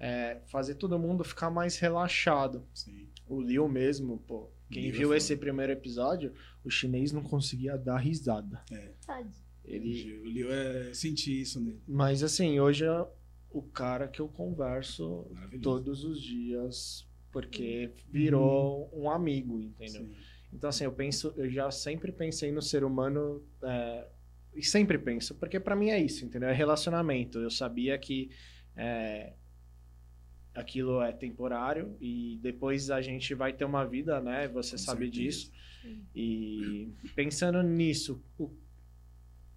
é, 0.00 0.40
fazer 0.46 0.74
todo 0.74 0.98
mundo 0.98 1.22
ficar 1.22 1.50
mais 1.50 1.78
relaxado. 1.78 2.66
Sim. 2.74 3.06
O 3.28 3.40
Liu 3.40 3.68
mesmo, 3.68 4.18
pô. 4.26 4.50
Quem 4.70 4.84
Liu 4.84 4.90
é 4.94 4.98
viu 4.98 5.14
esse 5.14 5.36
primeiro 5.36 5.70
episódio, 5.72 6.32
o 6.64 6.70
chinês 6.70 7.12
não 7.12 7.22
conseguia 7.22 7.76
dar 7.76 7.98
risada. 7.98 8.60
Tadinho. 9.06 9.34
Ele, 9.64 10.18
O 10.24 10.24
Leo 10.24 10.50
é 10.50 10.92
senti 10.94 11.40
isso 11.42 11.60
nele. 11.60 11.80
mas 11.86 12.22
assim, 12.24 12.58
hoje 12.58 12.84
é 12.84 13.06
o 13.50 13.62
cara 13.62 14.08
que 14.08 14.20
eu 14.20 14.26
converso 14.26 15.30
todos 15.62 16.02
os 16.02 16.20
dias 16.20 17.06
porque 17.30 17.92
virou 18.08 18.90
um 18.92 19.08
amigo, 19.08 19.60
entendeu? 19.60 20.02
Sim. 20.06 20.14
Então, 20.52 20.70
assim, 20.70 20.84
eu 20.84 20.92
penso, 20.92 21.32
eu 21.36 21.48
já 21.48 21.70
sempre 21.70 22.10
pensei 22.10 22.50
no 22.50 22.60
ser 22.60 22.82
humano, 22.82 23.44
é, 23.62 24.08
e 24.54 24.62
sempre 24.64 24.98
penso, 24.98 25.36
porque 25.36 25.60
pra 25.60 25.76
mim 25.76 25.90
é 25.90 26.00
isso, 26.00 26.24
entendeu? 26.24 26.48
É 26.48 26.52
relacionamento. 26.52 27.38
Eu 27.38 27.50
sabia 27.50 27.96
que 27.96 28.30
é, 28.74 29.34
aquilo 30.54 31.00
é 31.02 31.12
temporário 31.12 31.96
e 32.00 32.38
depois 32.42 32.90
a 32.90 33.00
gente 33.00 33.34
vai 33.34 33.52
ter 33.52 33.64
uma 33.64 33.84
vida, 33.84 34.20
né? 34.20 34.48
Você 34.48 34.72
Com 34.72 34.78
sabe 34.78 35.04
certeza. 35.06 35.22
disso. 35.22 35.52
E 36.14 36.92
pensando 37.14 37.62
nisso, 37.62 38.22
o, 38.38 38.50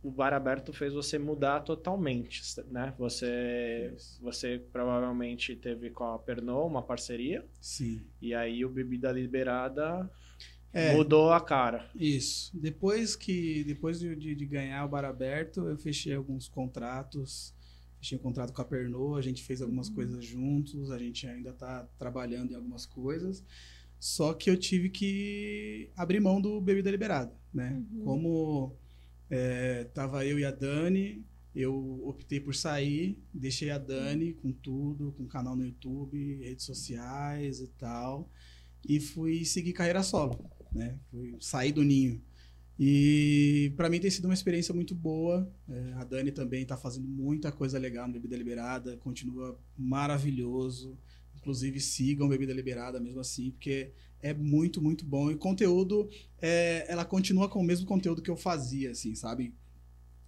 o 0.01 0.11
bar 0.11 0.33
aberto 0.33 0.71
fez 0.71 0.93
você 0.93 1.17
mudar 1.19 1.61
totalmente, 1.61 2.41
né? 2.69 2.93
Você, 2.97 3.91
Isso. 3.95 4.21
você 4.21 4.61
provavelmente 4.71 5.55
teve 5.55 5.89
com 5.89 6.03
a 6.05 6.19
Pernod 6.19 6.67
uma 6.69 6.81
parceria. 6.81 7.45
Sim. 7.59 8.01
E 8.21 8.33
aí 8.33 8.63
o 8.63 8.69
Bebida 8.69 9.11
Liberada 9.11 10.09
É. 10.71 10.93
mudou 10.95 11.31
a 11.31 11.41
cara. 11.41 11.89
Isso. 11.95 12.51
Depois 12.57 13.15
que 13.15 13.63
depois 13.65 13.99
de, 13.99 14.15
de- 14.15 14.35
de 14.35 14.45
ganhar 14.45 14.85
o 14.85 14.89
bar 14.89 15.05
aberto, 15.05 15.67
eu 15.67 15.77
fechei 15.77 16.13
alguns 16.15 16.47
contratos. 16.47 17.53
Fechei 18.03 18.17
um 18.17 18.21
contrato 18.21 18.51
com 18.51 18.61
a 18.61 18.65
Pernod, 18.65 19.17
a 19.17 19.21
gente 19.21 19.41
fez 19.41 19.61
algumas 19.61 19.87
coisas 19.87 20.25
juntos, 20.25 20.91
a 20.91 20.97
gente 20.97 21.25
ainda 21.25 21.51
está 21.51 21.87
trabalhando 21.97 22.51
em 22.51 22.55
algumas 22.55 22.85
coisas. 22.85 23.41
Só 23.97 24.33
que 24.33 24.49
eu 24.49 24.57
tive 24.57 24.89
que 24.89 25.89
abrir 25.95 26.19
mão 26.19 26.41
do 26.41 26.59
Bebida 26.59 26.91
Liberada, 26.91 27.33
né? 27.53 27.81
Uhum. 27.93 28.03
Como 28.03 28.75
é, 29.29 29.85
tava 29.85 30.25
eu 30.25 30.37
e 30.37 30.43
a 30.43 30.51
Dani, 30.51 31.23
eu 31.55 32.01
optei 32.05 32.41
por 32.41 32.53
sair, 32.53 33.17
deixei 33.33 33.69
a 33.69 33.77
Dani 33.77 34.33
com 34.33 34.51
tudo, 34.51 35.13
com 35.13 35.25
canal 35.25 35.55
no 35.55 35.65
YouTube, 35.65 36.43
redes 36.43 36.65
sociais 36.65 37.61
e 37.61 37.67
tal, 37.67 38.29
e 38.85 38.99
fui 38.99 39.45
seguir 39.45 39.71
carreira 39.71 40.03
solo, 40.03 40.43
né? 40.73 40.99
Fui 41.09 41.37
sair 41.39 41.71
do 41.71 41.85
ninho. 41.85 42.21
E 42.85 43.71
para 43.77 43.89
mim 43.89 43.97
tem 43.97 44.11
sido 44.11 44.25
uma 44.25 44.33
experiência 44.33 44.73
muito 44.73 44.93
boa. 44.93 45.49
É, 45.69 45.93
a 45.93 46.03
Dani 46.03 46.33
também 46.33 46.63
está 46.63 46.75
fazendo 46.75 47.07
muita 47.07 47.49
coisa 47.49 47.79
legal 47.79 48.05
no 48.07 48.13
Bebida 48.13 48.35
Liberada, 48.35 48.97
continua 48.97 49.57
maravilhoso. 49.77 50.97
Inclusive 51.37 51.79
sigam 51.79 52.27
Bebida 52.27 52.51
Liberada 52.51 52.99
mesmo 52.99 53.21
assim, 53.21 53.51
porque 53.51 53.93
é 54.21 54.33
muito, 54.33 54.81
muito 54.81 55.05
bom. 55.05 55.31
E 55.31 55.35
conteúdo, 55.37 56.09
é, 56.41 56.85
ela 56.89 57.05
continua 57.05 57.47
com 57.47 57.61
o 57.61 57.63
mesmo 57.63 57.85
conteúdo 57.85 58.21
que 58.21 58.29
eu 58.29 58.35
fazia, 58.35 58.91
assim, 58.91 59.15
sabe? 59.15 59.55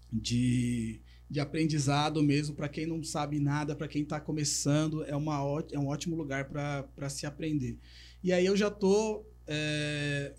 De, 0.10 1.02
de 1.30 1.42
aprendizado 1.42 2.24
mesmo, 2.24 2.56
para 2.56 2.70
quem 2.70 2.86
não 2.86 3.04
sabe 3.04 3.38
nada, 3.38 3.76
para 3.76 3.90
quem 3.90 4.04
está 4.04 4.18
começando, 4.18 5.04
é, 5.04 5.16
uma, 5.16 5.42
é 5.74 5.78
um 5.78 5.88
ótimo 5.88 6.16
lugar 6.16 6.48
para 6.48 7.10
se 7.10 7.26
aprender. 7.26 7.78
E 8.24 8.32
aí 8.32 8.46
eu 8.46 8.56
já 8.56 8.72
tô. 8.72 9.26
é, 9.46 10.34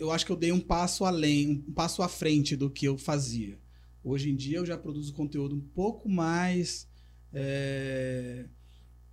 eu 0.00 0.10
acho 0.10 0.24
que 0.24 0.32
eu 0.32 0.36
dei 0.36 0.50
um 0.50 0.60
passo 0.60 1.04
além, 1.04 1.62
um 1.68 1.72
passo 1.72 2.02
à 2.02 2.08
frente 2.08 2.56
do 2.56 2.70
que 2.70 2.86
eu 2.86 2.96
fazia. 2.96 3.58
Hoje 4.02 4.30
em 4.30 4.34
dia 4.34 4.56
eu 4.56 4.66
já 4.66 4.76
produzo 4.76 5.12
conteúdo 5.12 5.54
um 5.54 5.60
pouco 5.60 6.08
mais 6.08 6.88
é, 7.34 8.46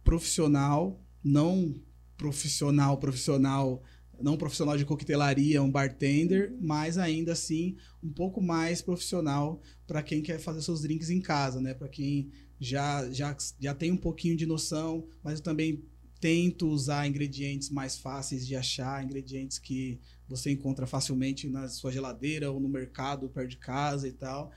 profissional, 0.02 1.04
não 1.22 1.76
profissional, 2.16 2.98
profissional, 2.98 3.84
não 4.20 4.38
profissional 4.38 4.78
de 4.78 4.86
coquetelaria, 4.86 5.62
um 5.62 5.70
bartender, 5.70 6.56
mas 6.62 6.98
ainda 6.98 7.34
assim 7.34 7.76
um 8.02 8.10
pouco 8.10 8.42
mais 8.42 8.82
profissional 8.82 9.62
para 9.86 10.02
quem 10.02 10.22
quer 10.22 10.40
fazer 10.40 10.62
seus 10.62 10.82
drinks 10.82 11.10
em 11.10 11.20
casa, 11.20 11.60
né? 11.60 11.74
Para 11.74 11.90
quem 11.90 12.32
já, 12.60 13.12
já, 13.12 13.36
já 13.60 13.76
tem 13.76 13.92
um 13.92 13.98
pouquinho 13.98 14.38
de 14.38 14.46
noção, 14.46 15.06
mas 15.22 15.40
eu 15.40 15.44
também 15.44 15.84
tento 16.20 16.68
usar 16.68 17.06
ingredientes 17.08 17.70
mais 17.70 17.98
fáceis 17.98 18.48
de 18.48 18.56
achar, 18.56 19.04
ingredientes 19.04 19.60
que 19.60 20.00
você 20.28 20.52
encontra 20.52 20.86
facilmente 20.86 21.48
na 21.48 21.68
sua 21.68 21.92
geladeira 21.92 22.52
ou 22.52 22.60
no 22.60 22.68
mercado 22.68 23.30
perto 23.30 23.50
de 23.50 23.58
casa 23.58 24.08
e 24.08 24.12
tal. 24.12 24.52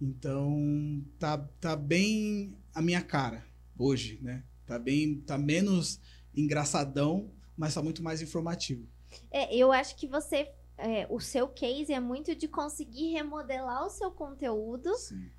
Então, 0.00 1.02
tá, 1.18 1.38
tá 1.60 1.74
bem 1.74 2.54
a 2.74 2.82
minha 2.82 3.02
cara 3.02 3.44
hoje, 3.78 4.18
né? 4.22 4.44
Tá 4.66 4.78
bem, 4.78 5.20
tá 5.20 5.38
menos 5.38 6.00
engraçadão, 6.34 7.30
mas 7.56 7.74
tá 7.74 7.82
muito 7.82 8.02
mais 8.02 8.20
informativo. 8.20 8.86
É, 9.30 9.54
eu 9.54 9.72
acho 9.72 9.96
que 9.96 10.06
você. 10.06 10.50
É, 10.78 11.06
o 11.08 11.18
seu 11.20 11.48
case 11.48 11.92
é 11.92 12.00
muito 12.00 12.34
de 12.34 12.46
conseguir 12.46 13.12
remodelar 13.12 13.86
o 13.86 13.90
seu 13.90 14.10
conteúdo 14.10 14.90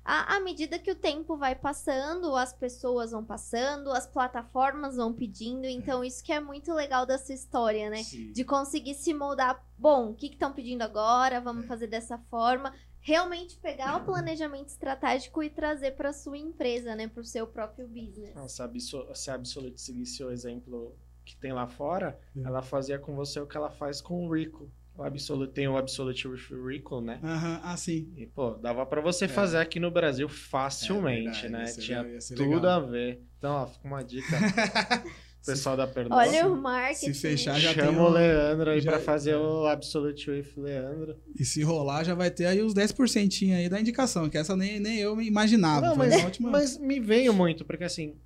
à, 0.04 0.36
à 0.36 0.40
medida 0.40 0.78
que 0.78 0.90
o 0.90 0.96
tempo 0.96 1.36
vai 1.36 1.54
passando, 1.54 2.34
as 2.34 2.52
pessoas 2.52 3.12
vão 3.12 3.24
passando, 3.24 3.90
as 3.92 4.06
plataformas 4.06 4.96
vão 4.96 5.12
pedindo. 5.12 5.66
Então, 5.66 6.02
isso 6.02 6.24
que 6.24 6.32
é 6.32 6.40
muito 6.40 6.72
legal 6.72 7.06
dessa 7.06 7.32
história, 7.32 7.88
né? 7.88 8.02
Sim. 8.02 8.32
De 8.32 8.44
conseguir 8.44 8.94
se 8.94 9.14
moldar. 9.14 9.64
Bom, 9.78 10.10
o 10.10 10.14
que 10.14 10.26
estão 10.26 10.52
pedindo 10.52 10.82
agora? 10.82 11.40
Vamos 11.40 11.66
fazer 11.66 11.86
dessa 11.86 12.18
forma. 12.30 12.74
Realmente 13.00 13.56
pegar 13.58 13.96
o 13.96 14.04
planejamento 14.04 14.68
estratégico 14.68 15.42
e 15.42 15.48
trazer 15.48 15.92
para 15.92 16.12
sua 16.12 16.36
empresa, 16.36 16.96
né? 16.96 17.06
Para 17.06 17.20
o 17.20 17.24
seu 17.24 17.46
próprio 17.46 17.86
business. 17.86 18.34
Não, 18.34 18.48
se 18.48 18.60
a, 18.60 18.64
Absol 18.64 19.14
se 19.14 19.30
a 19.30 19.34
Absolute 19.34 19.80
seguisse 19.80 20.22
o 20.24 20.30
exemplo 20.30 20.94
que 21.24 21.36
tem 21.36 21.52
lá 21.52 21.66
fora, 21.66 22.18
É. 22.36 22.40
ela 22.40 22.60
fazia 22.60 22.98
com 22.98 23.14
você 23.14 23.38
o 23.38 23.46
que 23.46 23.56
ela 23.56 23.70
faz 23.70 24.00
com 24.00 24.26
o 24.26 24.34
Rico. 24.34 24.68
O 24.98 25.02
Absolute 25.04 25.52
tem 25.52 25.68
o 25.68 25.76
Absolute 25.76 26.26
Rico, 26.68 27.00
né? 27.00 27.20
Aham, 27.22 27.60
ah, 27.62 27.76
sim. 27.76 28.12
E, 28.16 28.26
pô, 28.26 28.50
dava 28.54 28.84
pra 28.84 29.00
você 29.00 29.26
É. 29.26 29.28
fazer 29.28 29.58
aqui 29.58 29.78
no 29.78 29.90
Brasil 29.92 30.28
facilmente, 30.28 31.28
É 31.38 31.42
verdade, 31.42 31.48
né? 31.52 31.66
ser- 31.66 31.80
Tinha 31.82 32.04
tudo 32.36 32.56
legal. 32.56 32.64
a 32.70 32.80
ver. 32.80 33.22
Então, 33.38 33.54
ó, 33.54 33.66
fica 33.68 33.86
uma 33.86 34.02
dica. 34.02 34.26
Pessoal 35.46 35.76
da 35.76 35.86
Pernod. 35.86 36.14
Olha 36.14 36.46
o 36.48 36.56
marketing. 36.60 37.12
Se 37.12 37.14
fechar, 37.14 37.58
já 37.60 37.72
tem 37.72 37.84
Chama 37.84 38.02
o 38.02 38.08
um- 38.08 38.12
Leandro 38.12 38.70
aí 38.70 38.80
já- 38.80 38.90
pra 38.90 39.00
fazer 39.00 39.36
o 39.36 39.66
Absolute 39.66 40.30
with 40.30 40.48
Leandro. 40.56 41.16
E 41.38 41.44
se 41.44 41.62
rolar, 41.62 42.02
já 42.04 42.14
vai 42.14 42.30
ter 42.30 42.46
aí 42.46 42.60
os 42.60 42.74
10% 42.74 43.54
aí 43.54 43.68
da 43.68 43.80
indicação, 43.80 44.28
que 44.28 44.36
essa 44.36 44.56
nem, 44.56 44.80
nem 44.80 44.98
eu 44.98 45.14
me 45.16 45.26
imaginava. 45.26 45.86
Não, 45.86 45.96
mas, 45.96 46.12
uma 46.16 46.26
ótima... 46.26 46.50
mas 46.50 46.76
me 46.76 46.98
veio 46.98 47.32
muito, 47.32 47.64
porque 47.64 47.84
assim, 47.84 48.16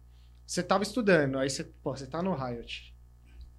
você 0.47 0.63
tava 0.63 0.83
estudando, 0.83 1.39
aí 1.39 1.51
você, 1.51 1.65
pô, 1.65 1.95
você 1.95 2.07
tá 2.07 2.23
no 2.23 2.35
Riot. 2.35 2.93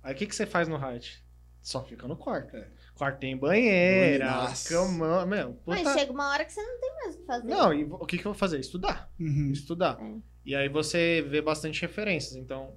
Aí 0.01 0.13
o 0.13 0.17
que, 0.17 0.25
que 0.25 0.35
você 0.35 0.47
faz 0.47 0.67
no 0.67 0.75
Riot? 0.75 1.23
Só 1.61 1.81
fica 1.85 2.07
no 2.07 2.17
quarto. 2.17 2.57
É. 2.57 2.67
Quarto 2.95 3.19
tem 3.19 3.35
banheira, 3.35 4.25
Nossa. 4.29 4.69
cama, 4.69 5.25
meu, 5.25 5.57
Mas 5.65 5.79
puta... 5.79 5.97
chega 5.97 6.11
uma 6.11 6.29
hora 6.29 6.45
que 6.45 6.53
você 6.53 6.61
não 6.61 6.79
tem 6.79 6.93
mais 6.93 7.15
o 7.15 7.19
que 7.19 7.25
fazer. 7.25 7.47
Não, 7.47 7.73
e 7.73 7.83
o 7.85 8.05
que, 8.05 8.17
que 8.17 8.25
eu 8.25 8.31
vou 8.31 8.39
fazer? 8.39 8.59
Estudar. 8.59 9.11
Uhum. 9.19 9.51
Estudar. 9.51 9.99
É. 9.99 10.15
E 10.45 10.55
aí 10.55 10.69
você 10.69 11.25
vê 11.27 11.41
bastante 11.41 11.81
referências. 11.81 12.35
Então, 12.35 12.75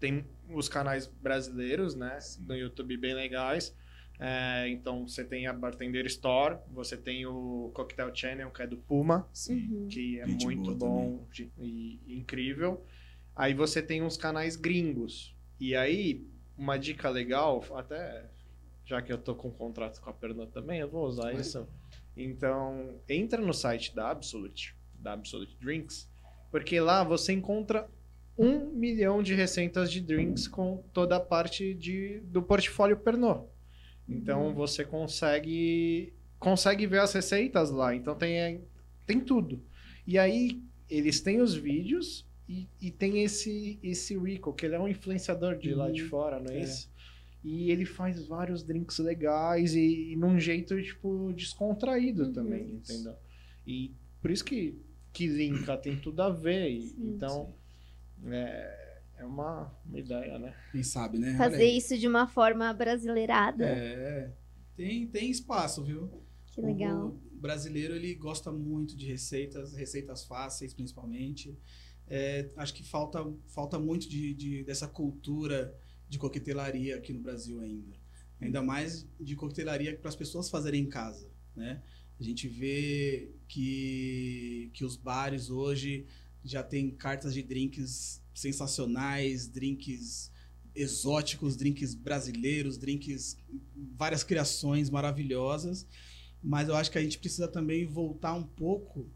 tem 0.00 0.24
os 0.48 0.68
canais 0.68 1.06
brasileiros, 1.06 1.94
né? 1.94 2.18
No 2.40 2.56
YouTube 2.56 2.96
bem 2.96 3.14
legais. 3.14 3.74
É, 4.18 4.68
então, 4.68 5.06
você 5.06 5.24
tem 5.24 5.46
a 5.46 5.52
Bartender 5.52 6.06
Store, 6.06 6.58
você 6.72 6.96
tem 6.96 7.26
o 7.26 7.70
Cocktail 7.74 8.14
Channel, 8.14 8.50
que 8.50 8.62
é 8.62 8.66
do 8.66 8.76
Puma, 8.76 9.28
Sim. 9.32 9.68
Uhum. 9.70 9.88
que 9.88 10.20
é 10.20 10.26
Gente 10.26 10.44
muito 10.44 10.74
bom 10.74 11.26
e, 11.58 12.00
e 12.06 12.18
incrível. 12.18 12.84
Aí 13.34 13.52
você 13.52 13.82
tem 13.82 14.02
uns 14.02 14.16
canais 14.16 14.56
gringos. 14.56 15.36
E 15.58 15.74
aí, 15.74 16.26
uma 16.56 16.78
dica 16.78 17.08
legal, 17.10 17.64
até 17.74 18.30
já 18.84 19.00
que 19.02 19.12
eu 19.12 19.18
tô 19.18 19.34
com 19.34 19.50
contrato 19.50 20.00
com 20.00 20.10
a 20.10 20.12
Pernod 20.12 20.50
também, 20.52 20.80
eu 20.80 20.88
vou 20.88 21.06
usar 21.06 21.32
isso. 21.34 21.66
Então, 22.16 23.00
entra 23.08 23.40
no 23.40 23.52
site 23.52 23.94
da 23.94 24.10
Absolute, 24.10 24.74
da 24.94 25.12
Absolute 25.14 25.56
Drinks, 25.60 26.08
porque 26.50 26.78
lá 26.78 27.02
você 27.02 27.32
encontra 27.32 27.88
um 28.36 28.66
milhão 28.70 29.22
de 29.22 29.34
receitas 29.34 29.90
de 29.90 30.00
drinks 30.00 30.48
com 30.48 30.82
toda 30.92 31.16
a 31.16 31.20
parte 31.20 31.72
de, 31.74 32.20
do 32.24 32.42
portfólio 32.42 32.96
Pernod. 32.96 33.46
Então 34.08 34.48
Uhum. 34.48 34.54
você 34.54 34.84
consegue 34.84 36.12
consegue 36.38 36.86
ver 36.86 36.98
as 37.00 37.12
receitas 37.12 37.70
lá. 37.70 37.94
Então 37.94 38.14
tem, 38.14 38.62
tem 39.06 39.18
tudo. 39.20 39.62
E 40.06 40.18
aí 40.18 40.60
eles 40.90 41.20
têm 41.20 41.40
os 41.40 41.54
vídeos 41.54 42.26
e, 42.48 42.68
e 42.80 42.90
tem 42.90 43.22
esse 43.22 43.78
esse 43.82 44.16
Rico, 44.18 44.52
que 44.52 44.66
ele 44.66 44.74
é 44.74 44.80
um 44.80 44.88
influenciador 44.88 45.56
de 45.56 45.72
lá 45.74 45.90
de 45.90 46.02
Uhum. 46.02 46.08
fora, 46.08 46.38
não 46.38 46.52
é, 46.52 46.58
É. 46.58 46.62
isso? 46.62 46.90
E 47.44 47.70
ele 47.70 47.84
faz 47.84 48.26
vários 48.26 48.62
drinks 48.64 48.98
legais 48.98 49.74
e, 49.74 50.12
e 50.12 50.16
num 50.16 50.40
jeito, 50.40 50.80
tipo, 50.82 51.32
descontraído 51.34 52.24
Uhum. 52.24 52.32
também, 52.32 52.64
entendeu? 52.76 53.14
E 53.66 53.92
por 54.22 54.30
isso 54.30 54.44
que, 54.44 54.80
que 55.12 55.26
linka, 55.26 55.76
tem 55.76 55.96
tudo 56.00 56.20
a 56.22 56.30
ver. 56.30 56.70
e- 56.70 56.88
Sim, 56.88 57.08
então, 57.10 57.54
é, 58.26 59.00
é 59.18 59.24
uma, 59.26 59.70
uma 59.86 59.98
ideia, 59.98 60.38
né? 60.38 60.54
Quem 60.72 60.82
sabe, 60.82 61.18
né? 61.18 61.36
Fazer 61.36 61.66
isso 61.66 61.98
de 61.98 62.08
uma 62.08 62.26
forma 62.26 62.72
brasileirada. 62.72 63.64
É, 63.66 64.32
tem, 64.76 65.06
tem 65.06 65.30
espaço, 65.30 65.84
viu? 65.84 66.10
Que 66.52 66.62
legal. 66.62 67.08
O 67.08 67.36
brasileiro 67.40 67.94
ele 67.94 68.14
gosta 68.14 68.50
muito 68.50 68.96
de 68.96 69.06
receitas, 69.06 69.74
receitas 69.74 70.24
fáceis 70.24 70.72
principalmente. 70.72 71.54
É, 72.08 72.48
acho 72.56 72.72
que 72.74 72.82
falta, 72.82 73.18
falta 73.48 73.78
muito 73.78 74.08
de, 74.08 74.32
de- 74.34 74.64
dessa 74.64 74.86
cultura 74.88 75.74
de 76.08 76.18
coquetelaria 76.18 76.96
aqui 76.96 77.12
no 77.12 77.20
Brasil 77.20 77.60
ainda. 77.60 77.96
Ainda 78.40 78.62
mais 78.62 79.06
de 79.18 79.34
coquetelaria 79.36 79.96
para 79.96 80.08
as 80.08 80.16
pessoas 80.16 80.50
fazerem 80.50 80.82
em 80.82 80.88
casa, 80.88 81.30
né? 81.56 81.82
A 82.18 82.22
gente 82.22 82.46
vê 82.46 83.32
que, 83.48 84.70
que 84.72 84.84
os 84.84 84.96
bares 84.96 85.50
hoje 85.50 86.06
já 86.44 86.62
tem 86.62 86.90
cartas 86.90 87.34
de 87.34 87.42
drinks 87.42 88.22
sensacionais, 88.34 89.48
drinks 89.48 90.30
exóticos, 90.74 91.56
drinks 91.56 91.94
brasileiros, 91.94 92.76
drinks 92.76 93.36
várias 93.96 94.22
criações 94.22 94.90
maravilhosas, 94.90 95.86
mas 96.42 96.68
eu 96.68 96.76
acho 96.76 96.90
que 96.90 96.98
a 96.98 97.02
gente 97.02 97.18
precisa 97.18 97.48
também 97.48 97.86
voltar 97.86 98.34
um 98.34 98.42
pouco 98.42 99.08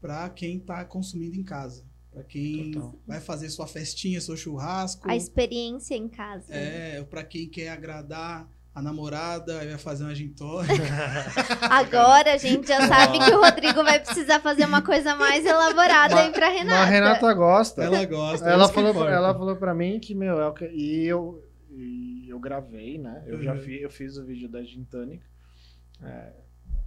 para 0.00 0.28
quem 0.28 0.58
está 0.58 0.84
consumindo 0.84 1.36
em 1.36 1.44
casa, 1.44 1.84
para 2.14 2.22
quem 2.22 2.70
Total. 2.70 2.94
vai 3.06 3.20
fazer 3.20 3.48
sua 3.50 3.66
festinha, 3.66 4.20
seu 4.20 4.36
churrasco, 4.36 5.10
A 5.10 5.16
experiência 5.16 5.94
em 5.96 6.08
casa. 6.08 6.46
é, 6.54 7.02
para 7.02 7.24
quem 7.24 7.48
quer 7.48 7.70
agradar 7.70 8.48
a 8.72 8.80
namorada, 8.82 9.58
vai 9.58 9.78
fazer 9.78 10.04
uma 10.04 10.14
gin 10.14 10.28
tônica. 10.30 10.74
Agora 11.70 12.34
a 12.34 12.36
gente 12.36 12.66
já 12.66 12.86
sabe 12.88 13.18
que 13.18 13.30
o 13.32 13.40
Rodrigo 13.40 13.82
vai 13.84 14.00
precisar 14.00 14.40
fazer 14.40 14.64
uma 14.66 14.82
coisa 14.82 15.14
mais 15.16 15.44
elaborada 15.44 16.20
aí 16.20 16.32
pra 16.32 16.48
Renata. 16.48 16.70
Mas 16.78 16.80
a 16.80 16.84
Renata 16.90 17.34
gosta. 17.34 17.82
Ela 17.84 18.04
gosta. 18.04 18.48
Ela 18.48 18.68
que 18.68 18.74
falou, 18.74 18.90
importa. 18.90 19.10
ela 19.12 19.34
falou 19.34 19.56
pra 19.56 19.74
mim 19.74 20.00
que, 20.00 20.14
meu, 20.14 20.40
é 20.42 20.52
que- 20.52 20.70
e 20.72 21.04
eu, 21.06 21.44
e 21.70 22.26
eu 22.28 22.38
gravei, 22.40 22.98
né? 22.98 23.22
Eu 23.26 23.40
já 23.42 23.54
Uhum. 23.54 23.60
fiz, 23.60 23.82
eu 23.82 23.90
fiz 23.90 24.16
o 24.16 24.24
vídeo 24.24 24.48
da 24.48 24.62
Gin 24.62 24.84
Tonic. 24.84 25.22
É, 26.02 26.32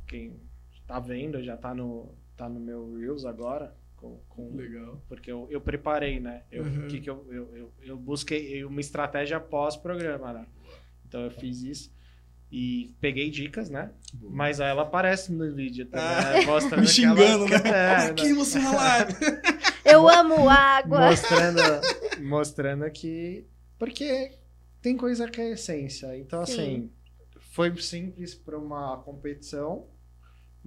quem 0.07 0.39
tá 0.85 0.99
vendo 0.99 1.41
já 1.41 1.55
tá 1.55 1.73
no, 1.73 2.13
tá 2.35 2.49
no 2.49 2.59
meu 2.59 2.95
Reels 2.97 3.23
agora. 3.25 3.73
Com, 3.97 4.21
com- 4.29 4.55
Legal. 4.55 5.03
porque 5.09 5.29
eu, 5.31 5.47
eu 5.49 5.59
preparei, 5.59 6.19
né? 6.19 6.43
Eu, 6.51 6.63
Uhum. 6.63 6.87
que 6.87 7.01
que 7.01 7.09
eu, 7.09 7.25
eu, 7.31 7.57
eu, 7.57 7.73
eu 7.81 7.97
busquei 7.97 8.63
uma 8.63 8.79
estratégia 8.79 9.39
pós-programa, 9.39 10.31
né? 10.33 10.45
Então 11.07 11.21
eu 11.21 11.31
fiz 11.31 11.61
isso. 11.63 11.91
E 12.49 12.95
peguei 13.01 13.29
dicas, 13.29 13.69
né? 13.69 13.91
Mas 14.21 14.61
aí 14.61 14.69
ela 14.69 14.83
aparece 14.83 15.33
no 15.33 15.53
vídeo 15.53 15.85
também. 15.87 16.05
Ah, 16.07 16.31
né? 16.33 16.45
Mostrando 16.45 16.79
me 16.81 16.87
xingando, 16.87 17.45
né? 17.49 17.57
É, 17.65 17.95
Aqui 18.11 18.33
você 18.33 18.59
na 18.59 18.71
live. 18.73 19.13
Eu 19.83 20.07
amo 20.07 20.47
água. 20.49 21.09
mostrando, 21.09 21.59
mostrando 22.21 22.89
que. 22.91 23.45
Porque 23.77 24.31
tem 24.81 24.95
coisa 24.95 25.27
que 25.27 25.41
é 25.41 25.51
essência. 25.51 26.15
Então, 26.17 26.45
Sim. 26.45 26.53
assim, 26.53 26.91
foi 27.39 27.75
simples 27.81 28.33
para 28.35 28.57
uma 28.57 28.97
competição, 28.99 29.87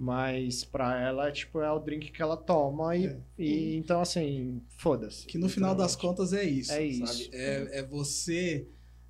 mas 0.01 0.63
para 0.63 0.99
ela, 0.99 1.31
tipo, 1.31 1.61
é 1.61 1.71
o 1.71 1.77
drink 1.77 2.11
que 2.11 2.23
ela 2.23 2.35
toma. 2.35 2.97
E, 2.97 3.05
É. 3.05 3.19
e 3.37 3.75
então, 3.75 4.01
assim, 4.01 4.59
foda-se. 4.75 5.27
Que 5.27 5.37
no 5.37 5.47
final 5.47 5.75
das 5.75 5.95
contas 5.95 6.33
é 6.33 6.43
isso. 6.43 6.71
É 6.71 6.83
isso. 6.83 7.29
É, 7.31 7.79
é 7.79 7.83
você 7.83 8.65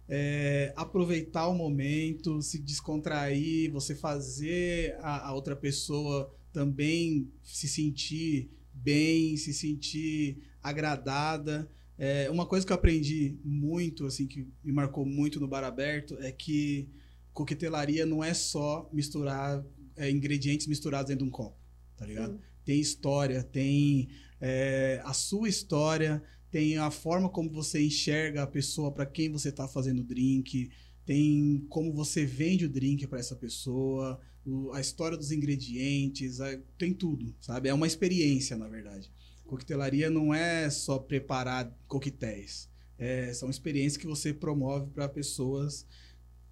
é, 0.09 0.73
aproveitar 0.75 1.47
o 1.47 1.55
momento, 1.55 2.41
se 2.41 2.59
descontrair, 2.59 3.71
você 3.71 3.95
fazer 3.95 4.97
a, 4.99 5.29
a 5.29 5.33
outra 5.33 5.55
pessoa 5.55 6.29
também 6.51 7.31
se 7.41 7.69
sentir 7.69 8.51
bem, 8.73 9.37
se 9.37 9.53
sentir 9.53 10.43
agradada. 10.61 11.71
É, 11.97 12.29
uma 12.29 12.45
coisa 12.45 12.65
que 12.65 12.73
eu 12.73 12.75
aprendi 12.75 13.37
muito, 13.45 14.05
assim, 14.05 14.27
que 14.27 14.45
me 14.61 14.73
marcou 14.73 15.05
muito 15.05 15.39
no 15.39 15.47
bar 15.47 15.63
aberto, 15.63 16.17
é 16.19 16.33
que 16.33 16.89
coquetelaria 17.31 18.05
não 18.05 18.21
é 18.21 18.33
só 18.33 18.89
misturar 18.91 19.63
é, 19.95 20.09
ingredientes 20.09 20.67
misturados 20.67 21.09
dentro 21.09 21.23
de 21.25 21.29
um 21.29 21.31
copo, 21.31 21.57
tá 21.97 22.05
ligado? 22.05 22.33
Sim. 22.33 22.39
Tem 22.65 22.79
história, 22.79 23.43
tem 23.43 24.09
é, 24.39 25.01
a 25.03 25.13
sua 25.13 25.49
história, 25.49 26.21
tem 26.49 26.77
a 26.77 26.91
forma 26.91 27.29
como 27.29 27.49
você 27.49 27.81
enxerga 27.83 28.43
a 28.43 28.47
pessoa 28.47 28.91
para 28.91 29.05
quem 29.05 29.29
você 29.31 29.49
está 29.49 29.67
fazendo 29.67 29.99
o 29.99 30.03
drink, 30.03 30.69
tem 31.05 31.65
como 31.69 31.91
você 31.93 32.25
vende 32.25 32.65
o 32.65 32.69
drink 32.69 33.07
para 33.07 33.19
essa 33.19 33.35
pessoa, 33.35 34.19
o- 34.45 34.71
a 34.73 34.79
história 34.81 35.17
dos 35.17 35.31
ingredientes, 35.31 36.39
a- 36.41 36.57
tem 36.77 36.93
tudo, 36.93 37.33
sabe? 37.39 37.69
É 37.69 37.73
uma 37.73 37.87
experiência, 37.87 38.55
na 38.57 38.67
verdade. 38.67 39.11
Coquetelaria 39.45 40.09
não 40.09 40.33
é 40.33 40.69
só 40.69 40.97
preparar 40.99 41.75
coquetéis, 41.87 42.69
é, 42.97 43.33
são 43.33 43.49
experiências 43.49 43.97
que 43.97 44.07
você 44.07 44.33
promove 44.33 44.89
para 44.91 45.09
pessoas 45.09 45.85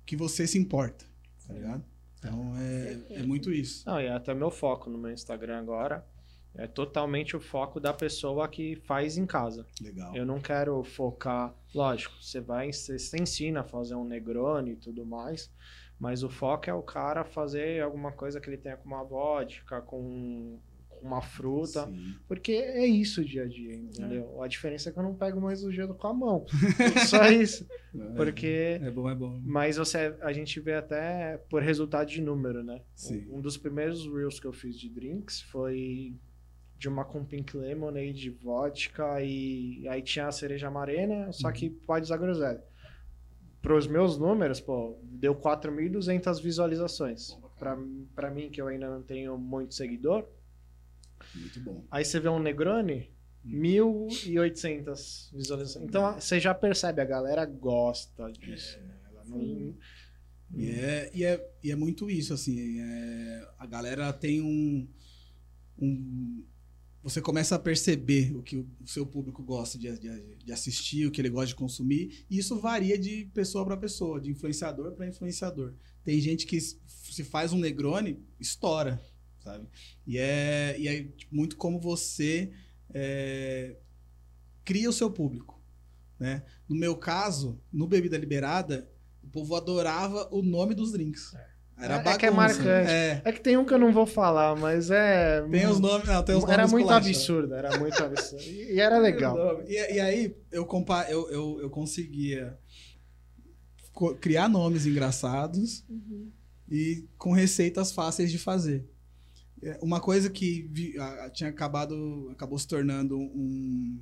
que 0.05 0.15
você 0.15 0.47
se 0.47 0.57
importa, 0.57 1.05
tá 1.47 1.53
ligado? 1.53 1.85
Então 2.19 2.53
é, 2.57 2.99
é 3.09 3.23
muito 3.23 3.51
isso. 3.51 3.83
Não, 3.87 3.99
e 3.99 4.05
é 4.05 4.11
até 4.11 4.33
meu 4.33 4.51
foco 4.51 4.89
no 4.89 4.97
meu 4.97 5.11
Instagram 5.11 5.57
agora. 5.57 6.05
É 6.55 6.67
totalmente 6.67 7.37
o 7.37 7.39
foco 7.39 7.79
da 7.79 7.93
pessoa 7.93 8.47
que 8.47 8.75
faz 8.75 9.17
em 9.17 9.25
casa. 9.25 9.65
Legal. 9.81 10.15
Eu 10.15 10.25
não 10.25 10.41
quero 10.41 10.83
focar. 10.83 11.55
Lógico, 11.73 12.15
você 12.21 12.41
vai, 12.41 12.73
você, 12.73 12.97
você 12.97 13.17
ensina 13.17 13.61
a 13.61 13.63
fazer 13.63 13.95
um 13.95 14.03
Negroni 14.03 14.71
e 14.71 14.75
tudo 14.75 15.05
mais, 15.05 15.49
mas 15.99 16.23
o 16.23 16.29
foco 16.29 16.69
é 16.69 16.73
o 16.73 16.81
cara 16.81 17.23
fazer 17.23 17.81
alguma 17.81 18.11
coisa 18.11 18.41
que 18.41 18.49
ele 18.49 18.57
tenha 18.57 18.75
com 18.75 18.87
uma 18.87 19.03
vodka, 19.03 19.81
com 19.81 20.59
uma 21.01 21.21
fruta, 21.21 21.85
Sim. 21.85 22.15
porque 22.27 22.51
é 22.51 22.85
isso 22.85 23.21
o 23.21 23.25
dia 23.25 23.43
a 23.43 23.47
dia, 23.47 23.75
entendeu? 23.75 24.41
A 24.41 24.47
diferença 24.47 24.89
é 24.89 24.91
que 24.91 24.99
eu 24.99 25.03
não 25.03 25.15
pego 25.15 25.39
mais 25.39 25.63
o 25.63 25.71
gelo 25.71 25.95
com 25.95 26.07
a 26.07 26.13
mão. 26.13 26.45
Só 27.07 27.29
isso. 27.29 27.67
Porque. 28.15 28.79
É 28.81 28.91
bom, 28.91 29.09
é 29.09 29.15
bom. 29.15 29.39
Mas 29.43 29.77
você, 29.77 30.15
a 30.21 30.31
gente 30.31 30.59
vê 30.59 30.75
até 30.75 31.37
por 31.49 31.61
resultado 31.61 32.07
de 32.07 32.21
número, 32.21 32.63
né? 32.63 32.81
Sim. 32.95 33.27
Um 33.29 33.41
dos 33.41 33.57
primeiros 33.57 34.05
reels 34.05 34.39
que 34.39 34.47
eu 34.47 34.53
fiz 34.53 34.77
de 34.77 34.89
drinks 34.89 35.41
foi 35.41 36.15
de 36.77 36.87
uma 36.87 37.03
com 37.03 37.25
pink 37.25 37.57
lemonade, 37.57 38.29
vodka 38.29 39.21
e 39.21 39.85
aí 39.89 40.01
tinha 40.01 40.27
a 40.27 40.31
cereja 40.31 40.69
amarena, 40.69 41.31
só 41.33 41.51
que 41.51 41.69
pode 41.69 42.05
usar 42.05 42.17
groselha. 42.17 42.63
Para 43.61 43.75
os 43.75 43.85
meus 43.85 44.17
números, 44.17 44.61
pô, 44.61 44.97
deu 45.03 45.35
4.200 45.35 46.41
visualizações. 46.41 47.37
Pra 48.15 48.31
mim, 48.31 48.49
que 48.49 48.61
eu 48.61 48.67
ainda 48.67 48.89
não 48.89 49.03
tenho 49.03 49.37
muito 49.37 49.73
seguidor, 49.75 50.25
Muito 51.35 51.59
bom. 51.61 51.85
aí 51.91 52.03
você 52.05 52.19
vê 52.19 52.29
um 52.29 52.39
Negroni, 52.39 53.09
1.800 53.45 55.29
visualizações. 55.33 55.85
Então 55.85 56.13
você 56.19 56.39
já 56.39 56.53
percebe, 56.53 57.01
a 57.01 57.05
galera 57.05 57.45
gosta 57.45 58.31
disso. 58.31 58.77
Ela 59.09 59.23
não- 59.25 59.39
Sim. 59.39 59.75
E 60.55 60.69
é, 60.71 61.11
e, 61.13 61.23
é, 61.23 61.51
e 61.63 61.71
é 61.71 61.75
muito 61.75 62.09
isso, 62.09 62.33
assim. 62.33 62.79
é, 62.81 63.47
a 63.57 63.65
galera 63.67 64.11
tem 64.11 64.41
um, 64.41 64.87
um- 65.77 66.43
Você 67.01 67.21
começa 67.21 67.55
a 67.55 67.59
perceber 67.59 68.35
o 68.35 68.43
que 68.43 68.57
o 68.57 68.67
seu 68.85 69.05
público 69.05 69.41
gosta 69.41 69.77
de, 69.77 69.97
de, 69.97 70.35
de 70.35 70.51
assistir, 70.51 71.05
o 71.05 71.11
que 71.11 71.21
ele 71.21 71.29
gosta 71.29 71.47
de 71.47 71.55
consumir. 71.55 72.25
E 72.29 72.37
isso 72.37 72.59
varia 72.59 72.97
de 72.97 73.23
pessoa 73.33 73.63
para 73.63 73.77
pessoa, 73.77 74.19
de 74.19 74.29
influenciador 74.31 74.91
para 74.93 75.07
influenciador. 75.07 75.73
Tem 76.03 76.19
gente 76.19 76.45
que 76.45 76.59
se 76.59 77.23
faz 77.23 77.53
um 77.53 77.57
Negroni, 77.59 78.19
estoura, 78.37 79.01
sabe? 79.43 79.67
E 80.05 80.17
é, 80.17 80.75
e 80.79 80.87
é 80.87 81.03
tipo, 81.03 81.35
muito 81.35 81.55
como 81.57 81.79
você 81.79 82.51
é, 82.93 83.75
cria 84.63 84.89
o 84.89 84.93
seu 84.93 85.09
público, 85.11 85.59
né? 86.19 86.43
No 86.67 86.75
meu 86.75 86.95
caso, 86.95 87.59
no 87.71 87.87
Bebida 87.87 88.17
Liberada, 88.17 88.89
o 89.23 89.27
povo 89.27 89.55
adorava 89.55 90.27
o 90.31 90.41
nome 90.41 90.73
dos 90.75 90.91
drinks. 90.91 91.33
Era 91.81 91.95
É- 91.95 91.97
é 91.99 92.03
bagunça. 92.03 92.19
que 92.19 92.25
é 92.25 92.31
marcante. 92.31 92.67
É. 92.91 93.21
É 93.23 93.31
que 93.31 93.39
tem 93.39 93.55
um 93.55 93.63
que 93.63 93.73
eu 93.73 93.79
não 93.79 93.93
vou 93.93 94.05
falar, 94.05 94.53
mas 94.57 94.91
é. 94.91 95.41
Tem 95.49 95.65
os 95.65 95.79
nomes, 95.79 96.05
não, 96.07 96.21
tem 96.23 96.35
os 96.35 96.43
Era 96.43 96.57
nomes 96.57 96.71
muito 96.73 96.83
esculachos. 96.85 97.07
absurdo, 97.09 97.53
era 97.53 97.79
muito 97.79 98.03
absurdo. 98.03 98.43
E 98.43 98.73
e 98.73 98.79
era 98.81 98.97
legal. 98.97 99.63
E, 99.65 99.93
e 99.95 99.99
aí 99.99 100.35
eu, 100.51 100.65
compa 100.65 101.05
eu, 101.09 101.29
eu, 101.31 101.61
eu 101.61 101.69
conseguia 101.69 102.59
co- 103.93 104.15
criar 104.15 104.49
nomes 104.49 104.85
engraçados 104.85 105.85
Uhum. 105.89 106.29
e 106.69 107.05
com 107.17 107.31
receitas 107.31 107.91
fáceis 107.93 108.29
de 108.31 108.37
fazer. 108.37 108.85
É, 109.61 109.77
Uma 109.81 109.99
coisa 109.99 110.29
que 110.29 110.67
vi- 110.71 110.97
a- 110.97 111.29
tinha 111.29 111.49
acabado 111.49 112.29
acabou 112.31 112.57
se 112.57 112.67
tornando 112.67 113.17
um, 113.17 113.99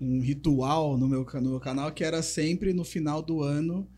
um 0.00 0.20
ritual 0.20 0.96
no 0.98 1.08
meu, 1.08 1.24
no 1.34 1.50
meu 1.50 1.60
canal 1.60 1.92
que 1.92 2.04
era 2.04 2.22
sempre 2.22 2.72
no 2.72 2.84
final 2.84 3.22
do 3.22 3.42
ano 3.42 3.88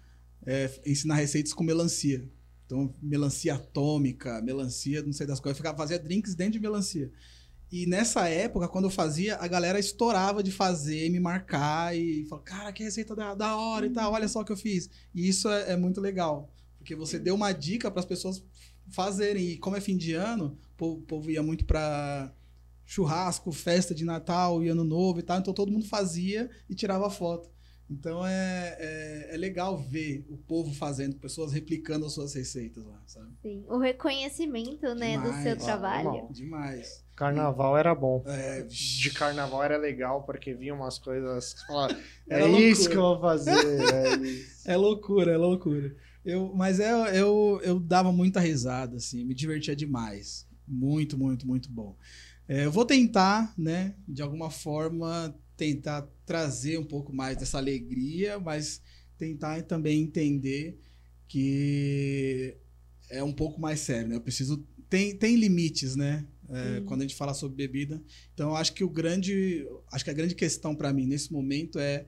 é, 0.47 0.71
ensinar 0.87 1.17
receitas 1.17 1.53
com 1.53 1.63
melancia. 1.65 2.29
Então, 2.67 2.95
melancia 3.03 3.55
atômica, 3.55 4.41
melancia, 4.43 5.03
não 5.03 5.13
sei 5.13 5.27
das 5.27 5.41
coisas. 5.41 5.57
Eu 5.59 5.63
ficava, 5.63 5.77
fazia 5.77 5.99
drinks 5.99 6.35
dentro 6.35 6.55
de 6.55 6.61
melancia. 6.61 7.13
E 7.71 7.87
nessa 7.87 8.29
época, 8.29 8.69
quando 8.69 8.85
eu 8.87 8.91
fazia, 8.91 9.37
a 9.37 9.49
galera 9.49 9.79
estourava 9.79 10.43
de 10.43 10.53
fazer, 10.53 11.09
me 11.11 11.19
marcar 11.21 11.97
e 11.97 12.27
falar, 12.27 12.43
cara, 12.43 12.73
que 12.73 12.83
receita 12.85 13.15
da, 13.17 13.35
da 13.35 13.57
hora 13.57 13.87
e 13.87 13.91
tal, 13.91 14.13
olha 14.13 14.29
só 14.29 14.41
o 14.41 14.45
que 14.45 14.53
eu 14.53 14.57
fiz. 14.57 14.91
E 15.15 15.29
isso 15.29 15.49
é, 15.49 15.73
é 15.73 15.77
muito 15.77 16.01
legal, 16.01 16.53
porque 16.79 16.95
você 16.95 17.19
deu 17.19 17.35
uma 17.35 17.53
dica 17.53 17.91
para 17.91 18.01
as 18.01 18.07
pessoas 18.07 18.45
fazerem. 18.91 19.51
E 19.51 19.59
como 19.59 19.77
é 19.77 19.81
fim 19.81 19.97
de 19.97 20.15
ano, 20.15 20.59
o 20.75 20.77
povo, 20.77 20.99
o 20.99 21.03
povo 21.03 21.31
ia 21.31 21.43
muito 21.43 21.65
para 21.65 22.33
churrasco, 22.85 23.53
festa 23.53 23.95
de 23.95 24.05
Natal 24.05 24.63
e 24.63 24.69
Ano 24.69 24.85
Novo 24.85 25.21
e 25.21 25.23
tal, 25.23 25.39
então 25.39 25.55
todo 25.55 25.73
mundo 25.73 25.87
fazia 25.87 26.51
e 26.69 26.75
tirava 26.75 27.09
foto. 27.09 27.51
Então 27.91 28.27
é, 28.27 28.77
é, 28.79 29.35
é 29.35 29.37
legal 29.37 29.77
ver 29.77 30.25
o 30.31 30.37
povo 30.37 30.73
fazendo, 30.73 31.17
pessoas 31.17 31.53
replicando 31.53 32.07
as 32.07 32.13
suas 32.13 32.35
receitas 32.35 32.83
lá, 32.85 33.03
sabe? 33.07 33.29
Sim. 33.43 33.65
O 33.69 33.77
reconhecimento, 33.79 34.95
né, 34.95 35.17
do 35.19 35.25
Demais. 35.25 35.43
seu 35.43 35.57
trabalho. 35.59 36.05
normal. 36.05 36.29
Demais. 36.33 37.05
Carnaval 37.15 37.77
era 37.77 37.95
bom. 37.95 38.23
É, 38.27 38.63
De 38.63 39.11
carnaval 39.11 39.63
era 39.63 39.77
legal, 39.77 40.23
porque 40.23 40.55
vinha 40.55 40.75
umas 40.75 40.99
coisas 40.99 41.53
que 41.53 41.61
você 41.61 41.67
falava, 41.67 41.93
é 42.31 42.35
Era 42.35 42.49
isso 42.49 42.89
loucura. 42.89 42.91
que 42.91 42.97
eu 42.97 43.03
vou 43.03 43.21
fazer. 43.21 43.95
É 43.95 44.17
isso. 44.27 44.71
É 44.71 44.77
loucura, 44.77 45.33
é 45.33 45.37
loucura. 45.37 45.95
Eu, 46.25 46.53
mas 46.55 46.79
é, 46.79 46.91
eu, 47.19 47.61
eu 47.65 47.81
dava 47.81 48.13
muita 48.13 48.41
risada, 48.41 48.97
assim, 48.97 49.25
me 49.25 49.35
divertia 49.35 49.75
demais. 49.75 50.47
Muito, 50.67 51.19
muito, 51.19 51.47
muito 51.47 51.71
bom. 51.71 51.97
É, 52.49 52.65
eu 52.65 52.73
vou 52.73 52.85
tentar, 52.85 53.53
né, 53.59 53.95
de 54.07 54.23
alguma 54.23 54.51
forma, 54.51 55.35
tentar 55.57 56.09
trazer 56.25 56.79
um 56.79 56.85
pouco 56.85 57.13
mais 57.13 57.37
dessa 57.37 57.59
alegria, 57.59 58.39
mas 58.39 58.81
tentar 59.19 59.63
também 59.63 60.03
entender 60.03 60.79
que 61.29 62.57
é 63.11 63.23
um 63.23 63.33
pouco 63.33 63.61
mais 63.61 63.81
sério, 63.81 64.09
né? 64.09 64.17
Eu 64.17 64.21
preciso. 64.21 64.67
Tem, 64.89 65.17
tem 65.17 65.37
limites, 65.37 65.97
né? 65.97 66.27
É, 66.51 66.79
Sim. 66.81 66.85
quando 66.85 67.01
a 67.01 67.05
gente 67.05 67.17
fala 67.17 67.33
sobre 67.33 67.57
bebida. 67.57 68.03
Então, 68.35 68.51
eu 68.51 68.57
acho 68.57 68.73
que 68.75 68.85
o 68.85 68.91
grande. 68.91 69.67
Acho 69.91 70.05
que 70.05 70.11
a 70.11 70.15
grande 70.15 70.35
questão 70.35 70.75
para 70.75 70.93
mim 70.93 71.07
nesse 71.07 71.33
momento 71.33 71.79
é 71.79 72.07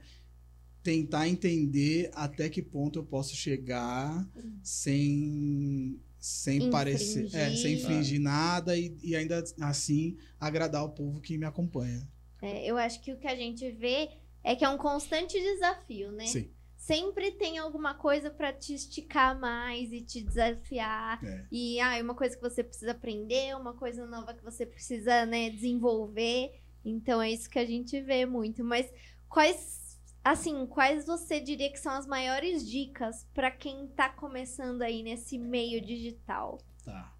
tentar 0.84 1.26
entender 1.26 2.10
até 2.14 2.48
que 2.48 2.62
ponto 2.62 2.98
eu 2.98 3.04
posso 3.04 3.34
chegar 3.34 4.24
sem 4.62 5.98
sem 6.18 6.70
parecer, 6.70 7.24
é, 7.24 7.26
Infringir. 7.26 7.58
sem 7.58 7.74
infringir 7.74 8.20
nada 8.20 8.76
e, 8.76 8.96
e 9.02 9.14
ainda 9.14 9.44
assim 9.60 10.16
agradar 10.40 10.82
o 10.82 10.90
povo 10.90 11.20
que 11.20 11.36
me 11.36 11.44
acompanha. 11.44 12.08
É, 12.40 12.64
eu 12.64 12.78
acho 12.78 13.02
que 13.02 13.12
o 13.12 13.18
que 13.18 13.26
a 13.26 13.36
gente 13.36 13.70
vê 13.72 14.08
é 14.42 14.54
que 14.54 14.64
é 14.64 14.68
um 14.68 14.78
constante 14.78 15.38
desafio, 15.38 16.12
né? 16.12 16.26
Sim. 16.26 16.50
Sempre 16.76 17.30
tem 17.32 17.58
alguma 17.58 17.94
coisa 17.94 18.30
pra 18.30 18.52
te 18.52 18.74
esticar 18.74 19.38
mais 19.38 19.92
e 19.92 20.00
te 20.02 20.22
desafiar. 20.22 21.22
É. 21.22 21.44
E 21.50 21.80
ah, 21.80 21.96
é 21.96 22.02
uma 22.02 22.14
coisa 22.14 22.36
que 22.36 22.42
você 22.42 22.62
precisa 22.62 22.92
aprender, 22.92 23.56
uma 23.56 23.74
coisa 23.74 24.06
nova 24.06 24.34
que 24.34 24.44
você 24.44 24.64
precisa, 24.64 25.26
né, 25.26 25.50
desenvolver. 25.50 26.52
Então 26.84 27.20
é 27.20 27.30
isso 27.30 27.48
que 27.48 27.58
a 27.58 27.66
gente 27.66 28.00
vê 28.00 28.24
muito. 28.26 28.62
Mas 28.64 28.90
quais, 29.28 29.83
assim, 30.24 30.66
quais 30.66 31.04
você 31.04 31.38
diria 31.38 31.70
que 31.70 31.78
são 31.78 31.92
as 31.92 32.06
maiores 32.06 32.66
dicas 32.66 33.26
pra 33.34 33.50
quem 33.50 33.86
tá 33.88 34.08
começando 34.08 34.80
aí 34.82 35.02
nesse 35.02 35.38
meio 35.38 35.84
digital? 35.84 36.58
Tá. 36.82 37.14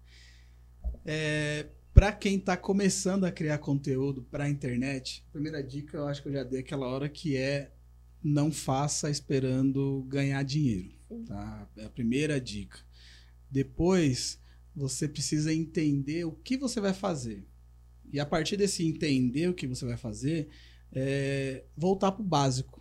É, 1.05 1.67
para 1.93 2.11
quem 2.11 2.39
tá 2.39 2.57
começando 2.57 3.25
a 3.25 3.31
criar 3.31 3.59
conteúdo 3.59 4.23
para 4.23 4.49
internet, 4.49 5.23
a 5.29 5.31
primeira 5.33 5.63
dica 5.63 5.97
eu 5.97 6.07
acho 6.07 6.23
que 6.23 6.29
eu 6.29 6.33
já 6.33 6.43
dei 6.43 6.61
aquela 6.61 6.87
hora 6.87 7.07
que 7.07 7.37
é 7.37 7.71
não 8.23 8.51
faça 8.51 9.07
esperando 9.07 10.03
ganhar 10.09 10.43
dinheiro, 10.43 10.95
Sim. 11.07 11.23
tá? 11.25 11.69
É 11.77 11.85
a 11.85 11.89
primeira 11.89 12.41
dica. 12.41 12.79
Depois, 13.51 14.41
você 14.75 15.07
precisa 15.07 15.53
entender 15.53 16.25
o 16.25 16.31
que 16.31 16.57
você 16.57 16.81
vai 16.81 16.93
fazer. 16.93 17.45
E 18.11 18.19
a 18.19 18.25
partir 18.25 18.57
desse 18.57 18.83
entender 18.83 19.47
o 19.47 19.53
que 19.53 19.67
você 19.67 19.85
vai 19.85 19.95
fazer, 19.95 20.49
é, 20.91 21.63
voltar 21.77 22.11
pro 22.11 22.23
básico 22.23 22.74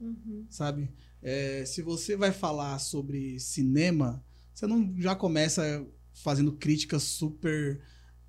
Uhum. 0.00 0.46
sabe? 0.48 0.90
É, 1.22 1.64
se 1.64 1.82
você 1.82 2.16
vai 2.16 2.32
falar 2.32 2.78
sobre 2.78 3.38
cinema, 3.40 4.24
você 4.54 4.66
não 4.66 4.94
já 4.98 5.14
começa 5.14 5.86
fazendo 6.12 6.52
críticas 6.52 7.02
super 7.02 7.80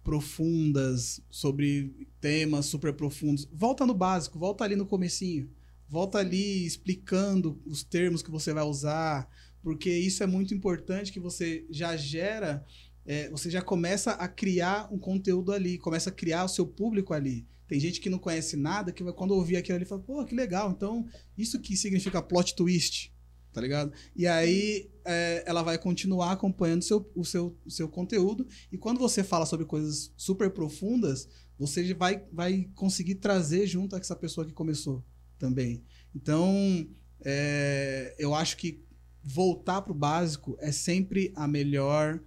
profundas 0.04 1.22
sobre 1.30 2.08
temas 2.20 2.66
super 2.66 2.94
profundos. 2.94 3.48
Volta 3.52 3.86
no 3.86 3.94
básico, 3.94 4.40
volta 4.40 4.64
ali 4.64 4.76
no 4.76 4.86
comecinho. 4.86 5.50
Volta 5.88 6.20
ali 6.20 6.66
explicando 6.66 7.62
os 7.66 7.84
termos 7.84 8.22
que 8.22 8.30
você 8.30 8.54
vai 8.54 8.64
usar, 8.64 9.30
porque 9.62 9.92
isso 9.92 10.24
é 10.24 10.28
muito 10.28 10.54
importante 10.54 11.12
que 11.12 11.20
você 11.20 11.66
já 11.70 11.96
gera, 11.98 12.64
é, 13.06 13.30
você 13.30 13.50
já 13.50 13.62
começa 13.62 14.12
a 14.12 14.28
criar 14.28 14.88
um 14.92 15.00
conteúdo 15.00 15.52
ali, 15.52 15.78
começa 15.78 16.10
a 16.10 16.14
criar 16.14 16.46
o 16.46 16.50
seu 16.50 16.66
público 16.66 17.14
ali. 17.14 17.48
Tem 17.70 17.80
gente 17.80 18.02
que 18.02 18.10
não 18.10 18.18
conhece 18.18 18.58
nada, 18.58 18.92
que 18.92 19.04
quando 19.14 19.32
ouvir 19.32 19.56
aquilo 19.56 19.76
ali, 19.76 19.86
fala, 19.86 20.02
pô, 20.02 20.26
que 20.26 20.34
legal, 20.34 20.72
então 20.72 21.06
isso 21.38 21.60
que 21.60 21.78
significa 21.78 22.20
plot 22.20 22.56
twist, 22.56 23.14
tá 23.54 23.62
ligado? 23.62 23.94
E 24.16 24.26
aí 24.26 24.90
é, 25.06 25.44
ela 25.46 25.62
vai 25.62 25.78
continuar 25.78 26.32
acompanhando 26.32 26.82
seu, 26.82 27.08
o, 27.16 27.24
seu, 27.24 27.56
o 27.64 27.70
seu 27.70 27.88
conteúdo. 27.88 28.48
E 28.72 28.78
quando 28.78 28.98
você 28.98 29.24
fala 29.24 29.46
sobre 29.46 29.68
coisas 29.68 30.12
super 30.18 30.50
profundas, 30.50 31.30
você 31.60 31.94
vai, 31.94 32.26
vai 32.34 32.68
conseguir 32.74 33.16
trazer 33.16 33.68
junto 33.68 33.96
com 33.96 34.02
essa 34.02 34.16
pessoa 34.16 34.48
que 34.48 34.54
começou 34.54 35.06
também. 35.38 35.84
Então, 36.16 36.90
é, 37.24 38.16
eu 38.18 38.34
acho 38.34 38.58
que 38.58 38.84
voltar 39.24 39.84
pro 39.84 39.94
básico 39.94 40.58
é 40.60 40.72
sempre 40.72 41.32
a 41.36 41.48
melhor 41.48 42.20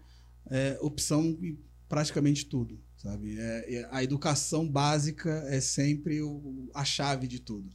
é, 0.48 0.78
opção 0.80 1.36
em 1.42 1.58
praticamente 1.88 2.46
tudo, 2.46 2.80
sabe? 3.02 3.38
É, 3.38 3.74
é- 3.74 3.88
a 3.90 4.02
educação 4.02 4.68
básica 4.68 5.30
é 5.48 5.60
sempre 5.60 6.22
o- 6.22 6.70
a 6.74 6.84
chave 6.84 7.26
de 7.26 7.40
tudo, 7.40 7.68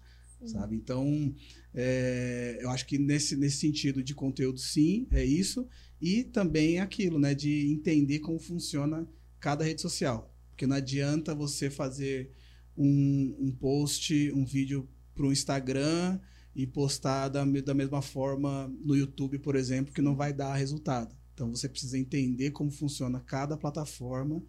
sabe? 0.45 0.75
Então, 0.75 1.33
é, 1.73 2.57
eu 2.61 2.69
acho 2.69 2.85
que 2.85 2.97
nesse, 2.97 3.35
nesse 3.35 3.57
sentido 3.57 4.01
de 4.03 4.15
conteúdo, 4.15 4.59
sim, 4.59 5.07
é 5.11 5.23
isso. 5.25 5.67
E 6.01 6.23
também 6.23 6.79
aquilo, 6.79 7.19
né? 7.19 7.33
De 7.35 7.71
entender 7.71 8.19
como 8.19 8.39
funciona 8.39 9.07
cada 9.39 9.63
rede 9.63 9.81
social. 9.81 10.33
Porque 10.51 10.65
não 10.67 10.75
adianta 10.77 11.35
você 11.35 11.69
fazer 11.69 12.31
um, 12.75 13.35
um 13.39 13.51
post, 13.51 14.31
um 14.33 14.45
vídeo 14.45 14.87
para 15.13 15.25
o 15.25 15.31
Instagram 15.31 16.19
e 16.55 16.65
postar 16.65 17.29
da, 17.29 17.43
da 17.45 17.73
mesma 17.73 18.01
forma 18.01 18.71
no 18.83 18.95
YouTube, 18.95 19.39
por 19.39 19.55
exemplo, 19.55 19.93
que 19.93 20.01
não 20.01 20.15
vai 20.15 20.33
dar 20.33 20.55
resultado. 20.55 21.15
Então 21.33 21.49
você 21.51 21.67
precisa 21.69 21.97
entender 21.97 22.51
como 22.51 22.71
funciona 22.71 23.19
cada 23.19 23.57
plataforma 23.57 24.41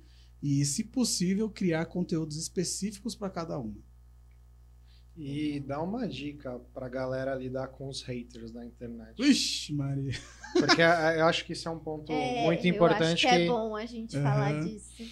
e, 0.42 0.64
se 0.64 0.84
possível, 0.84 1.50
criar 1.50 1.86
conteúdos 1.86 2.36
específicos 2.36 3.14
para 3.14 3.30
cada 3.30 3.58
uma. 3.58 3.76
E 5.16 5.58
dá 5.58 5.82
uma 5.82 6.06
dica 6.06 6.60
pra 6.72 6.88
galera 6.88 7.34
lidar 7.34 7.68
com 7.68 7.88
os 7.88 8.02
haters 8.02 8.52
da 8.52 8.64
internet. 8.64 9.20
Vixe, 9.20 9.72
Maria. 9.72 10.12
Porque 10.52 10.80
eh, 10.80 11.20
eu 11.20 11.26
acho 11.26 11.44
que 11.44 11.52
isso 11.54 11.68
é 11.68 11.72
um 11.72 11.78
ponto 11.78 12.12
É, 12.12 12.14
muito 12.14 12.40
Eu 12.40 12.52
acho 12.52 12.64
importante 12.68 13.26
que, 13.26 13.34
é 13.34 13.46
bom 13.46 13.74
a 13.74 13.84
gente 13.84 14.12
falar 14.12 14.54
Aham. 14.54 14.66
disso. 14.68 15.02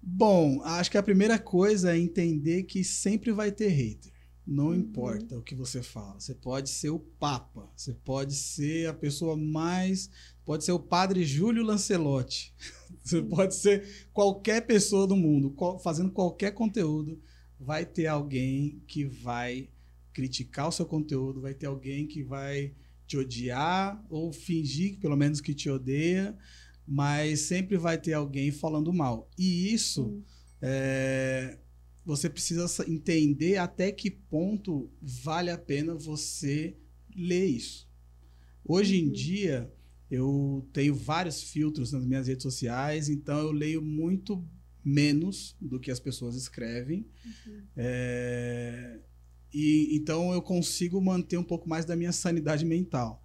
Bom, 0.00 0.62
acho 0.62 0.90
que 0.90 0.98
a 0.98 1.02
primeira 1.02 1.38
coisa 1.40 1.92
é 1.94 1.98
entender 1.98 2.64
que 2.64 2.84
sempre 2.84 3.32
vai 3.32 3.50
ter 3.50 3.68
hater. 3.68 4.12
Não 4.46 4.68
Uhum. 4.68 4.74
importa 4.74 5.38
o 5.38 5.42
que 5.42 5.54
você 5.54 5.82
fala. 5.82 6.18
Você 6.20 6.34
pode 6.34 6.68
ser 6.70 6.90
o 6.90 6.98
Papa, 6.98 7.68
você 7.76 7.94
pode 7.94 8.34
ser 8.34 8.88
a 8.88 8.94
pessoa 8.94 9.36
mais. 9.36 10.08
Pode 10.44 10.64
ser 10.64 10.72
o 10.72 10.78
padre 10.80 11.24
Júlio 11.24 11.64
Lancelotti. 11.64 12.54
Você 13.02 13.22
pode 13.22 13.54
ser 13.54 14.06
qualquer 14.12 14.66
pessoa 14.66 15.06
do 15.06 15.16
mundo, 15.16 15.54
fazendo 15.82 16.10
qualquer 16.10 16.52
conteúdo. 16.52 17.20
Vai 17.58 17.84
ter 17.86 18.06
alguém 18.06 18.82
que 18.86 19.04
vai 19.04 19.68
criticar 20.12 20.68
o 20.68 20.72
seu 20.72 20.84
conteúdo, 20.84 21.40
vai 21.40 21.54
ter 21.54 21.66
alguém 21.66 22.06
que 22.06 22.22
vai 22.22 22.74
te 23.06 23.16
odiar 23.16 24.04
ou 24.10 24.32
fingir, 24.32 24.98
pelo 24.98 25.16
menos, 25.16 25.40
que 25.40 25.54
te 25.54 25.68
odeia, 25.70 26.36
mas 26.86 27.40
sempre 27.40 27.76
vai 27.76 27.96
ter 27.98 28.12
alguém 28.14 28.50
falando 28.50 28.92
mal. 28.92 29.30
E 29.38 29.72
isso 29.72 30.04
Sim. 30.04 30.24
é, 30.60 31.58
você 32.04 32.28
precisa 32.28 32.66
sa- 32.68 32.88
entender 32.88 33.56
até 33.58 33.92
que 33.92 34.10
ponto 34.10 34.90
vale 35.00 35.50
a 35.50 35.58
pena 35.58 35.94
você 35.94 36.76
ler 37.14 37.46
isso. 37.46 37.88
Hoje 38.64 38.96
em 38.98 39.06
Uhum. 39.06 39.12
dia, 39.12 39.72
eu 40.12 40.68
tenho 40.74 40.94
vários 40.94 41.42
filtros 41.42 41.90
nas 41.90 42.04
minhas 42.04 42.26
redes 42.28 42.42
sociais, 42.42 43.08
então 43.08 43.38
eu 43.38 43.50
leio 43.50 43.80
muito 43.80 44.44
menos 44.84 45.56
do 45.58 45.80
que 45.80 45.90
as 45.90 45.98
pessoas 45.98 46.36
escrevem. 46.36 47.06
Uhum. 47.24 47.62
É, 47.76 48.98
e 49.54 49.96
então 49.96 50.32
eu 50.34 50.42
consigo 50.42 51.00
manter 51.00 51.38
um 51.38 51.42
pouco 51.44 51.66
mais 51.66 51.86
da 51.86 51.96
minha 51.96 52.12
sanidade 52.12 52.64
mental. 52.64 53.24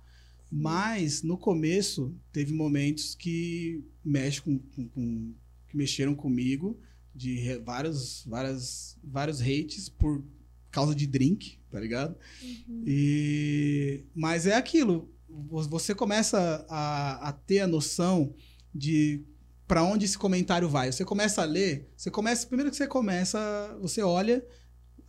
Mas 0.50 1.24
no 1.24 1.38
começo 1.38 2.16
teve 2.32 2.54
momentos 2.54 3.14
que 3.16 3.84
mexe 4.04 4.42
com, 4.42 4.58
com- 4.58 4.88
com- 4.88 5.34
que 5.68 5.76
mexeram 5.76 6.16
comigo 6.16 6.80
de 7.14 7.58
vários 7.66 8.24
várias 8.26 8.98
vários 9.04 9.42
hates 9.42 9.90
por 9.90 10.24
causa 10.72 10.96
de 10.96 11.06
drink, 11.06 11.60
tá 11.70 11.80
ligado? 11.82 12.16
Uhum. 12.42 12.84
E 12.88 14.06
mas 14.16 14.46
é 14.46 14.56
aquilo, 14.56 15.14
você 15.50 15.94
começa 15.94 16.66
a, 16.70 17.30
a 17.30 17.32
ter 17.32 17.60
a 17.60 17.68
noção 17.68 18.34
de 18.74 19.24
para 19.68 19.84
onde 19.84 20.06
esse 20.06 20.18
comentário 20.18 20.70
vai. 20.70 20.92
Você 20.92 21.04
começa 21.04 21.42
a 21.42 21.46
ler, 21.46 21.92
você 21.96 22.10
começa, 22.10 22.48
primeiro 22.48 22.72
que 22.72 22.78
você 22.78 22.88
começa, 22.88 23.78
você 23.82 24.02
olha 24.02 24.46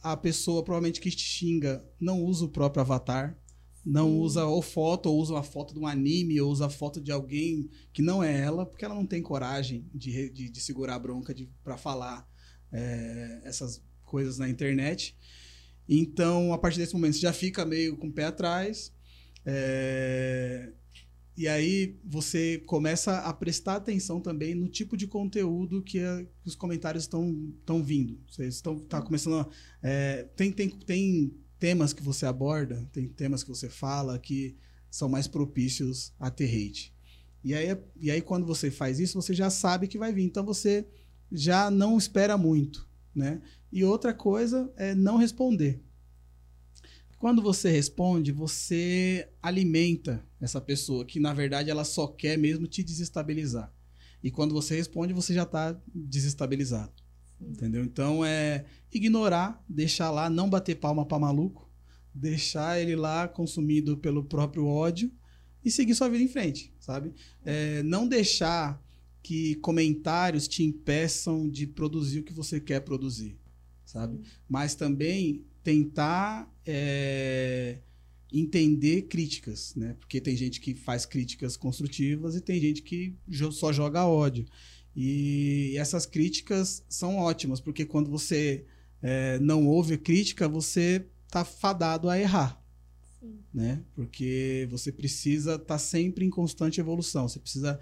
a 0.02 0.16
pessoa 0.16 0.62
provavelmente 0.62 1.00
que 1.00 1.10
te 1.10 1.22
xinga 1.22 1.84
não 2.00 2.22
usa 2.22 2.44
o 2.44 2.48
próprio 2.48 2.80
avatar, 2.80 3.36
não 3.84 4.08
Sim. 4.08 4.18
usa 4.18 4.44
ou 4.44 4.60
foto, 4.60 5.06
ou 5.06 5.18
usa 5.18 5.34
uma 5.34 5.42
foto 5.42 5.72
de 5.72 5.80
um 5.80 5.86
anime, 5.86 6.40
ou 6.40 6.50
usa 6.50 6.66
a 6.66 6.70
foto 6.70 7.00
de 7.00 7.10
alguém 7.10 7.70
que 7.92 8.02
não 8.02 8.22
é 8.22 8.38
ela, 8.38 8.66
porque 8.66 8.84
ela 8.84 8.94
não 8.94 9.06
tem 9.06 9.22
coragem 9.22 9.88
de, 9.94 10.30
de, 10.30 10.50
de 10.50 10.60
segurar 10.60 10.96
a 10.96 10.98
bronca 10.98 11.34
para 11.62 11.76
falar 11.76 12.28
é, 12.72 13.40
essas 13.44 13.82
coisas 14.04 14.38
na 14.38 14.48
internet. 14.48 15.16
Então, 15.88 16.52
a 16.52 16.58
partir 16.58 16.78
desse 16.78 16.92
momento, 16.92 17.14
você 17.14 17.20
já 17.20 17.32
fica 17.32 17.64
meio 17.64 17.96
com 17.96 18.08
o 18.08 18.12
pé 18.12 18.24
atrás. 18.24 18.92
É, 19.48 20.72
E 21.36 21.48
aí 21.48 21.96
você 22.04 22.58
começa 22.66 23.18
a 23.20 23.32
prestar 23.32 23.76
atenção 23.76 24.20
também 24.20 24.54
no 24.54 24.68
tipo 24.68 24.96
de 24.96 25.06
conteúdo 25.06 25.82
que, 25.82 26.00
a- 26.00 26.24
que 26.42 26.48
os 26.48 26.54
comentários 26.56 27.04
estão 27.04 27.82
vindo. 27.82 28.18
Vocês 28.30 28.56
estão 28.56 28.78
tá 28.80 29.00
começando 29.02 29.36
a, 29.40 29.48
é, 29.82 30.24
tem, 30.36 30.52
tem, 30.52 30.68
tem 30.70 31.34
temas 31.58 31.92
que 31.92 32.02
você 32.02 32.26
aborda, 32.26 32.88
tem 32.92 33.08
temas 33.08 33.42
que 33.44 33.50
você 33.50 33.68
fala 33.68 34.18
que 34.18 34.56
são 34.90 35.08
mais 35.08 35.28
propícios 35.28 36.12
a 36.18 36.30
ter 36.30 36.46
hate. 36.46 36.92
E 37.44 37.54
aí, 37.54 37.76
e 38.00 38.10
aí 38.10 38.20
quando 38.22 38.46
você 38.46 38.70
faz 38.70 38.98
isso, 39.00 39.20
você 39.20 39.32
já 39.34 39.50
sabe 39.50 39.88
que 39.88 39.98
vai 39.98 40.12
vir. 40.12 40.24
Então 40.24 40.44
você 40.44 40.86
já 41.30 41.70
não 41.70 41.96
espera 41.98 42.36
muito, 42.36 42.88
né? 43.14 43.40
E 43.72 43.84
outra 43.84 44.12
coisa 44.14 44.72
é 44.76 44.94
não 44.94 45.16
responder. 45.18 45.80
Quando 47.18 47.42
você 47.42 47.68
responde, 47.68 48.30
você 48.30 49.28
alimenta 49.42 50.24
essa 50.40 50.60
pessoa 50.60 51.04
que 51.04 51.18
na 51.18 51.34
verdade 51.34 51.68
ela 51.68 51.84
só 51.84 52.06
quer 52.06 52.38
mesmo 52.38 52.66
te 52.66 52.82
desestabilizar. 52.82 53.72
E 54.22 54.30
quando 54.30 54.54
você 54.54 54.76
responde, 54.76 55.12
você 55.12 55.34
já 55.34 55.42
está 55.42 55.80
desestabilizado. 55.92 56.92
Entendeu? 57.40 57.84
Então 57.84 58.24
é 58.24 58.64
ignorar, 58.92 59.64
deixar 59.68 60.10
lá, 60.10 60.30
não 60.30 60.48
bater 60.48 60.76
palma 60.76 61.04
para 61.04 61.18
maluco, 61.18 61.68
deixar 62.14 62.80
ele 62.80 62.96
lá 62.96 63.28
consumido 63.28 63.96
pelo 63.96 64.24
próprio 64.24 64.66
ódio 64.66 65.12
e 65.64 65.70
seguir 65.70 65.94
sua 65.94 66.08
vida 66.08 66.22
em 66.22 66.28
frente, 66.28 66.72
sabe? 66.80 67.12
É, 67.44 67.82
não 67.82 68.08
deixar 68.08 68.82
que 69.22 69.56
comentários 69.56 70.48
te 70.48 70.62
impeçam 70.64 71.48
de 71.48 71.66
produzir 71.66 72.20
o 72.20 72.24
que 72.24 72.32
você 72.32 72.60
quer 72.60 72.80
produzir, 72.80 73.38
sabe? 73.84 74.20
Mas 74.48 74.74
também 74.74 75.44
tentar 75.68 76.50
é, 76.64 77.76
entender 78.32 79.02
críticas, 79.02 79.74
né? 79.74 79.94
Porque 80.00 80.18
tem 80.18 80.34
gente 80.34 80.62
que 80.62 80.72
faz 80.74 81.04
críticas 81.04 81.58
construtivas 81.58 82.34
e 82.34 82.40
tem 82.40 82.58
gente 82.58 82.80
que 82.80 83.14
só 83.52 83.70
joga 83.70 84.06
ódio. 84.06 84.46
E 84.96 85.74
essas 85.76 86.06
críticas 86.06 86.82
são 86.88 87.18
ótimas, 87.18 87.60
porque 87.60 87.84
quando 87.84 88.10
você 88.10 88.64
é, 89.02 89.38
não 89.40 89.66
ouve 89.66 89.98
crítica, 89.98 90.48
você 90.48 91.04
tá 91.30 91.44
fadado 91.44 92.08
a 92.08 92.18
errar, 92.18 92.58
Sim. 93.20 93.38
né? 93.52 93.82
Porque 93.94 94.66
você 94.70 94.90
precisa 94.90 95.56
estar 95.56 95.78
sempre 95.78 96.24
em 96.24 96.30
constante 96.30 96.80
evolução. 96.80 97.28
Você 97.28 97.38
precisa 97.38 97.78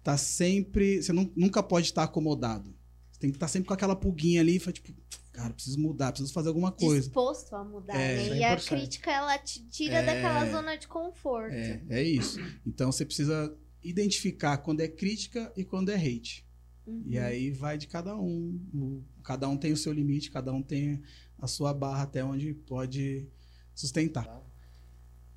estar 0.00 0.18
sempre. 0.18 1.00
Você 1.00 1.12
nu- 1.12 1.32
nunca 1.36 1.62
pode 1.62 1.86
estar 1.86 2.02
acomodado. 2.02 2.74
Você 3.12 3.20
tem 3.20 3.30
que 3.30 3.36
estar 3.36 3.46
sempre 3.46 3.68
com 3.68 3.74
aquela 3.74 3.94
pulguinha 3.94 4.40
ali, 4.40 4.56
e 4.56 4.72
tipo, 4.72 4.92
cara, 5.38 5.54
preciso 5.54 5.78
mudar, 5.80 6.10
preciso 6.10 6.32
fazer 6.32 6.48
alguma 6.48 6.72
coisa. 6.72 7.00
Disposto 7.06 7.54
a 7.54 7.62
mudar, 7.64 7.94
É. 7.96 8.16
né? 8.30 8.38
E 8.38 8.44
a 8.44 8.56
100%. 8.56 8.68
crítica, 8.68 9.10
ela 9.10 9.38
te 9.38 9.62
tira 9.68 9.96
É. 9.98 10.04
daquela 10.06 10.50
zona 10.50 10.76
de 10.76 10.88
conforto. 10.88 11.54
É, 11.54 11.80
é 11.90 12.02
isso. 12.02 12.38
Então 12.66 12.90
você 12.90 13.04
precisa 13.04 13.56
identificar 13.82 14.58
quando 14.58 14.80
é 14.80 14.88
crítica 14.88 15.52
e 15.56 15.64
quando 15.64 15.90
é 15.90 15.94
hate. 15.94 16.44
Uhum. 16.86 17.04
E 17.06 17.18
aí 17.18 17.50
vai 17.52 17.78
de 17.78 17.86
cada 17.86 18.16
um. 18.16 18.58
O- 18.74 19.04
cada 19.22 19.48
um 19.48 19.56
tem 19.56 19.72
o 19.72 19.76
seu 19.76 19.92
limite, 19.92 20.30
cada 20.30 20.52
um 20.52 20.60
tem 20.62 21.02
a 21.38 21.46
sua 21.46 21.72
barra 21.72 22.02
até 22.02 22.24
onde 22.24 22.52
pode 22.54 23.28
sustentar. 23.74 24.26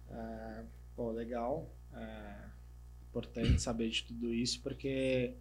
É, 0.10 0.64
pô, 0.96 1.12
legal. 1.12 1.74
É 1.94 2.46
importante 3.10 3.62
saber 3.62 3.90
de 3.90 4.04
tudo 4.04 4.34
isso, 4.34 4.62
porque 4.62 5.36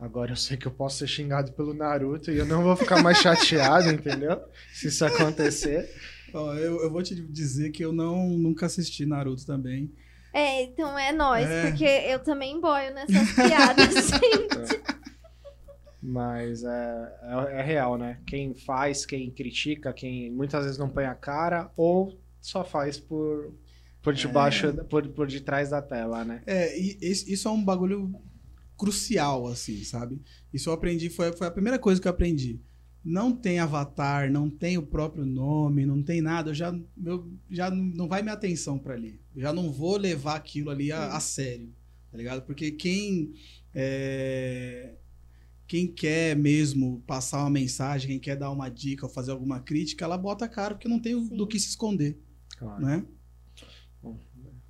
agora 0.00 0.32
eu 0.32 0.36
sei 0.36 0.56
que 0.56 0.66
eu 0.66 0.70
posso 0.72 0.98
ser 0.98 1.06
xingado 1.06 1.52
pelo 1.52 1.74
Naruto 1.74 2.30
e 2.30 2.38
eu 2.38 2.46
não 2.46 2.62
vou 2.62 2.74
ficar 2.76 3.02
mais 3.02 3.18
chateado, 3.18 3.88
entendeu? 3.92 4.40
Se 4.72 4.88
isso 4.88 5.04
acontecer. 5.04 5.88
Ó, 6.32 6.54
eu, 6.54 6.82
eu 6.82 6.90
vou 6.90 7.02
te 7.02 7.14
dizer 7.14 7.70
que 7.70 7.84
eu 7.84 7.92
não 7.92 8.28
nunca 8.30 8.66
assisti 8.66 9.04
Naruto 9.04 9.44
também. 9.44 9.92
É, 10.32 10.62
então 10.62 10.96
é 10.98 11.12
nós, 11.12 11.48
É. 11.48 11.68
porque 11.68 11.84
eu 11.84 12.20
também 12.20 12.60
boio 12.60 12.94
nessas 12.94 13.32
piadas, 13.34 13.94
gente. 14.10 14.80
Mas 16.02 16.62
é, 16.64 17.12
é, 17.52 17.58
é 17.58 17.62
real, 17.62 17.98
né? 17.98 18.18
Quem 18.26 18.54
faz, 18.54 19.04
quem 19.04 19.30
critica, 19.30 19.92
quem 19.92 20.30
muitas 20.30 20.64
vezes 20.64 20.78
não 20.78 20.88
põe 20.88 21.04
a 21.04 21.14
cara 21.14 21.70
ou 21.76 22.18
só 22.40 22.64
faz 22.64 22.98
por, 22.98 23.52
por 24.00 24.14
debaixo, 24.14 24.72
por, 24.88 25.06
por 25.08 25.26
detrás 25.26 25.70
da 25.70 25.82
tela, 25.82 26.24
né? 26.24 26.42
É, 26.46 26.78
e 26.78 26.96
isso 27.02 27.48
é 27.48 27.50
um 27.50 27.62
bagulho 27.62 28.10
crucial, 28.80 29.46
assim, 29.46 29.84
sabe? 29.84 30.20
Isso 30.52 30.68
eu 30.70 30.72
aprendi, 30.74 31.10
foi, 31.10 31.32
foi 31.32 31.46
a 31.46 31.50
primeira 31.50 31.78
coisa 31.78 32.00
que 32.00 32.08
eu 32.08 32.10
aprendi. 32.12 32.60
Não 33.04 33.32
tem 33.32 33.58
avatar, 33.58 34.30
não 34.30 34.50
tem 34.50 34.76
o 34.78 34.82
próprio 34.82 35.24
nome, 35.24 35.86
não 35.86 36.02
tem 36.02 36.20
nada. 36.20 36.50
Eu 36.50 36.54
já, 36.54 36.78
eu, 37.04 37.30
já 37.50 37.70
não 37.70 38.08
vai 38.08 38.22
minha 38.22 38.34
atenção 38.34 38.78
pra 38.78 38.94
ali. 38.94 39.20
Eu 39.34 39.42
já 39.42 39.52
não 39.52 39.72
vou 39.72 39.96
levar 39.96 40.36
aquilo 40.36 40.70
ali 40.70 40.92
a, 40.92 41.12
a 41.16 41.20
sério, 41.20 41.72
tá 42.10 42.18
ligado? 42.18 42.42
Porque 42.42 42.70
quem. 42.72 43.32
é, 43.74 44.94
quem 45.66 45.86
quer 45.86 46.36
mesmo 46.36 47.00
passar 47.06 47.40
uma 47.42 47.50
mensagem, 47.50 48.08
quem 48.10 48.18
quer 48.20 48.36
dar 48.36 48.50
uma 48.50 48.68
dica 48.68 49.06
ou 49.06 49.12
fazer 49.12 49.30
alguma 49.30 49.60
crítica, 49.60 50.04
ela 50.04 50.18
bota 50.18 50.44
a 50.44 50.48
cara, 50.48 50.74
porque 50.74 50.88
não 50.88 50.98
tem 51.00 51.14
Sim. 51.14 51.36
do 51.36 51.46
que 51.46 51.58
se 51.60 51.68
esconder, 51.68 52.18
Claro. 52.58 52.84
né? 52.84 53.04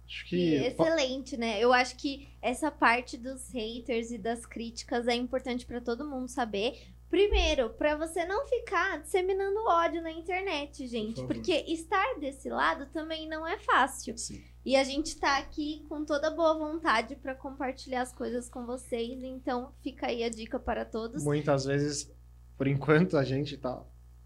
Acho 0.06 0.26
E 0.26 0.28
que. 0.28 0.54
excelente, 0.56 1.36
né? 1.36 1.60
Eu 1.60 1.72
acho 1.72 1.96
que 1.96 2.28
essa 2.42 2.70
parte 2.70 3.16
dos 3.16 3.50
haters 3.52 4.10
e 4.10 4.18
das 4.18 4.46
críticas 4.46 5.06
é 5.08 5.14
importante 5.14 5.66
pra 5.66 5.80
todo 5.80 6.08
mundo 6.08 6.28
saber. 6.28 6.78
Primeiro, 7.08 7.70
pra 7.70 7.96
você 7.96 8.24
não 8.24 8.46
ficar 8.46 9.00
disseminando 9.00 9.58
ódio 9.66 10.00
na 10.00 10.12
internet, 10.12 10.86
gente, 10.86 11.16
favor. 11.16 11.26
porque 11.34 11.52
estar 11.66 12.14
desse 12.20 12.48
lado 12.48 12.86
também 12.92 13.28
não 13.28 13.44
é 13.46 13.58
fácil. 13.58 14.16
Sim. 14.16 14.40
E 14.64 14.76
a 14.76 14.84
gente 14.84 15.18
tá 15.18 15.38
aqui 15.38 15.84
com 15.88 16.04
toda 16.04 16.30
boa 16.30 16.56
vontade 16.56 17.16
pra 17.16 17.34
compartilhar 17.34 18.02
as 18.02 18.12
coisas 18.12 18.48
com 18.48 18.64
vocês, 18.64 19.22
então 19.24 19.72
fica 19.82 20.06
aí 20.06 20.22
a 20.22 20.28
dica 20.28 20.60
para 20.60 20.84
todos. 20.84 21.24
Muitas 21.24 21.64
vezes, 21.64 22.12
por 22.56 22.68
enquanto, 22.68 23.16
a 23.16 23.24
gente 23.24 23.56
tá 23.56 23.82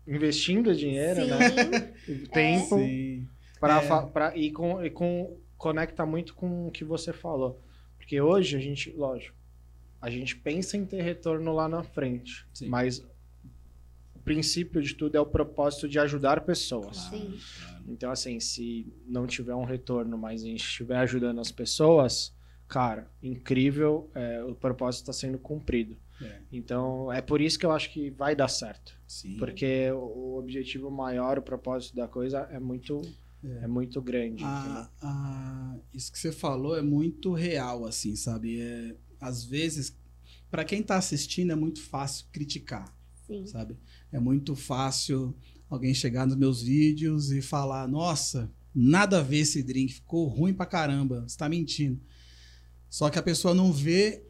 investindo 0.07 0.75
dinheiro, 0.75 1.23
Sim, 1.23 1.31
né? 1.31 1.95
Tempo. 2.35 2.79
É. 2.79 3.81
fa- 3.89 4.07
pra- 4.09 4.37
e 4.37 4.51
com, 4.53 4.85
e 4.85 4.91
com- 4.91 5.39
conecta 5.57 6.05
muito 6.05 6.35
com 6.35 6.69
o 6.69 6.71
que 6.71 6.85
você 6.85 7.15
falou. 7.15 7.63
Porque 8.05 8.21
hoje 8.21 8.55
a 8.55 8.61
gente, 8.61 8.91
lógico, 8.93 9.35
a 9.99 10.11
gente 10.11 10.37
pensa 10.37 10.77
em 10.77 10.85
ter 10.85 11.01
retorno 11.01 11.55
lá 11.55 11.67
na 11.67 11.83
frente. 11.83 12.47
Sim. 12.53 12.69
Mas 12.69 12.99
o 14.15 14.19
princípio 14.23 14.83
de 14.83 14.95
tudo 14.95 15.17
é 15.17 15.21
o 15.21 15.25
propósito 15.25 15.89
de 15.89 15.99
ajudar 15.99 16.43
pessoas. 16.43 16.99
Sim. 16.99 17.35
Então, 17.89 18.11
assim, 18.11 18.39
se 18.41 18.87
não 19.07 19.27
tiver 19.27 19.55
um 19.55 19.65
retorno, 19.65 20.19
mas 20.19 20.43
a 20.43 20.47
gente 20.47 20.63
estiver 20.63 20.99
ajudando 20.99 21.41
as 21.41 21.51
pessoas, 21.51 22.35
cara, 22.69 23.11
incrível, 23.23 24.11
é, 24.15 24.45
o 24.45 24.55
propósito 24.55 25.01
está 25.05 25.13
sendo 25.15 25.39
cumprido. 25.39 25.97
É, 26.21 26.41
Então, 26.53 27.11
é 27.11 27.23
por 27.23 27.41
isso 27.41 27.59
que 27.59 27.65
eu 27.65 27.73
acho 27.73 27.91
que 27.91 28.11
vai 28.11 28.37
dar 28.37 28.49
certo. 28.49 28.95
sim. 29.07 29.37
Porque 29.39 29.91
o 29.93 30.37
objetivo 30.39 30.91
maior, 30.91 31.39
o 31.39 31.43
propósito 31.43 31.97
da 31.97 32.07
coisa 32.07 32.41
é 32.53 32.59
muito, 32.61 33.01
é. 33.43 33.67
muito 33.67 34.01
grande. 34.03 34.43
entendeu? 34.45 34.47
A- 34.47 34.91
a- 35.03 35.64
isso 35.93 36.13
que 36.13 36.19
você 36.19 36.33
falou 36.33 36.77
é 36.77 36.83
muito 36.83 37.33
real, 37.33 37.85
assim, 37.85 38.17
sabe? 38.17 38.61
É, 38.61 38.97
às 39.21 39.45
vezes, 39.45 39.97
para 40.51 40.65
quem 40.65 40.83
tá 40.83 40.97
assistindo, 40.97 41.53
é 41.53 41.57
muito 41.57 41.81
fácil 41.83 42.27
criticar, 42.33 42.97
Sim. 43.27 43.47
sabe? 43.47 43.77
É 44.13 44.19
muito 44.19 44.55
fácil 44.55 45.35
alguém 45.69 45.95
chegar 45.95 46.27
nos 46.27 46.37
meus 46.37 46.63
vídeos 46.63 47.31
e 47.31 47.43
falar: 47.43 47.89
Nossa, 47.89 48.51
nada 48.75 49.19
a 49.19 49.23
ver 49.23 49.39
esse 49.39 49.63
drink, 49.63 49.95
ficou 49.95 50.27
ruim 50.27 50.55
pra 50.55 50.67
caramba, 50.67 51.25
você 51.27 51.37
tá 51.37 51.49
mentindo. 51.49 52.01
Só 52.89 53.11
que 53.11 53.19
a 53.19 53.23
pessoa 53.23 53.55
não 53.55 53.73
vê 53.73 54.25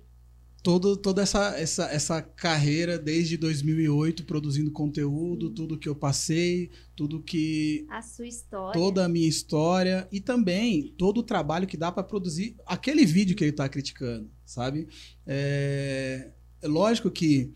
todo, 0.65 0.97
toda 0.97 1.21
essa, 1.21 1.55
essa, 1.59 1.85
essa 1.91 2.23
carreira 2.23 2.99
desde 2.99 3.37
2008 3.37 4.25
produzindo 4.25 4.73
conteúdo, 4.73 5.51
tudo 5.51 5.79
que 5.79 5.87
eu 5.87 5.95
passei, 5.95 6.71
tudo 6.97 7.23
que 7.23 7.87
A 7.91 8.01
sua 8.01 8.27
história. 8.27 8.73
toda 8.73 9.05
a 9.05 9.09
minha 9.09 9.29
história 9.29 10.09
e 10.11 10.21
também 10.21 10.95
todo 10.97 11.19
o 11.19 11.23
trabalho 11.23 11.67
que 11.67 11.77
dá 11.77 11.93
para 11.93 12.03
produzir 12.03 12.57
aquele 12.65 13.05
vídeo 13.05 13.37
que 13.37 13.45
ele 13.45 13.53
tá 13.53 13.69
criticando, 13.69 14.31
sabe? 14.43 14.89
É, 15.27 16.31
é 16.63 16.67
lógico 16.67 17.11
que 17.11 17.53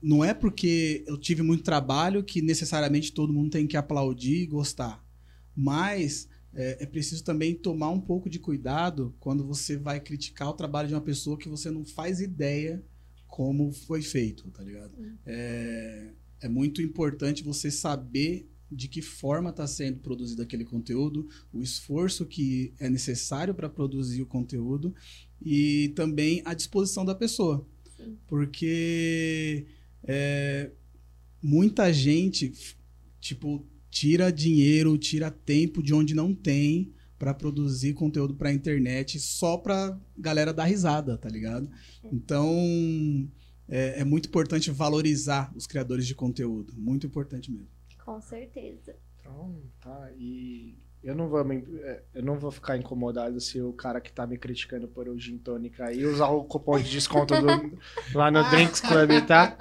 não 0.00 0.24
é 0.24 0.32
porque 0.32 1.04
eu 1.08 1.18
tive 1.18 1.42
muito 1.42 1.64
trabalho 1.64 2.22
que 2.22 2.40
necessariamente 2.40 3.12
todo 3.12 3.32
mundo 3.32 3.50
tem 3.50 3.66
que 3.66 3.76
aplaudir 3.76 4.42
e 4.42 4.46
gostar, 4.46 5.04
mas 5.56 6.28
é, 6.54 6.84
é 6.84 6.86
preciso 6.86 7.24
também 7.24 7.54
tomar 7.54 7.90
um 7.90 8.00
pouco 8.00 8.30
de 8.30 8.38
cuidado 8.38 9.14
quando 9.18 9.44
você 9.44 9.76
vai 9.76 10.00
criticar 10.00 10.48
o 10.48 10.54
trabalho 10.54 10.88
de 10.88 10.94
uma 10.94 11.00
pessoa 11.00 11.38
que 11.38 11.48
você 11.48 11.70
não 11.70 11.84
faz 11.84 12.20
ideia 12.20 12.82
como 13.26 13.72
foi 13.72 14.00
feito, 14.00 14.48
tá 14.50 14.62
ligado? 14.62 14.92
É, 15.26 16.10
é 16.42 16.48
muito 16.48 16.80
importante 16.80 17.42
você 17.42 17.70
saber 17.70 18.48
de 18.70 18.88
que 18.88 19.02
forma 19.02 19.50
está 19.50 19.66
sendo 19.66 19.98
produzido 19.98 20.42
aquele 20.42 20.64
conteúdo, 20.64 21.28
o 21.52 21.60
esforço 21.60 22.26
que 22.26 22.72
é 22.78 22.88
necessário 22.88 23.54
para 23.54 23.68
produzir 23.68 24.22
o 24.22 24.26
conteúdo 24.26 24.94
e 25.44 25.92
também 25.94 26.42
a 26.44 26.54
disposição 26.54 27.04
da 27.04 27.14
pessoa. 27.14 27.66
Sim. 27.96 28.16
Porque 28.26 29.66
é, 30.02 30.70
muita 31.42 31.92
gente, 31.92 32.52
tipo, 33.20 33.64
tira 33.94 34.32
dinheiro, 34.32 34.98
tira 34.98 35.30
tempo 35.30 35.80
de 35.80 35.94
onde 35.94 36.14
não 36.16 36.34
tem 36.34 36.92
para 37.16 37.32
produzir 37.32 37.92
conteúdo 37.94 38.34
para 38.34 38.52
internet 38.52 39.20
só 39.20 39.56
para 39.56 39.96
galera 40.18 40.52
dar 40.52 40.64
risada, 40.64 41.16
tá 41.16 41.28
ligado? 41.28 41.70
Então 42.12 42.52
é, 43.68 44.00
é 44.00 44.04
muito 44.04 44.28
importante 44.28 44.68
valorizar 44.72 45.52
os 45.54 45.64
criadores 45.64 46.08
de 46.08 46.14
conteúdo, 46.14 46.74
muito 46.76 47.06
importante 47.06 47.52
mesmo. 47.52 47.68
Com 48.04 48.20
certeza. 48.20 48.96
Então, 49.20 49.62
tá. 49.80 50.10
E 50.18 50.76
eu 51.02 51.14
não 51.14 51.28
vou, 51.28 51.44
me- 51.44 51.64
é, 51.82 52.02
eu 52.14 52.22
não 52.24 52.36
vou 52.36 52.50
ficar 52.50 52.76
incomodado 52.76 53.40
se 53.40 53.60
o 53.60 53.72
cara 53.72 54.00
que 54.00 54.12
tá 54.12 54.26
me 54.26 54.36
criticando 54.36 54.88
por 54.88 55.08
o 55.08 55.16
gin 55.16 55.38
tônica 55.38 55.84
aí 55.86 56.04
usar 56.04 56.28
o 56.30 56.42
cupom 56.44 56.78
de 56.80 56.90
desconto 56.90 57.32
do- 57.40 57.78
lá 58.12 58.28
no 58.28 58.42
Drinks 58.50 58.80
Club, 58.80 59.10
tá? 59.24 59.56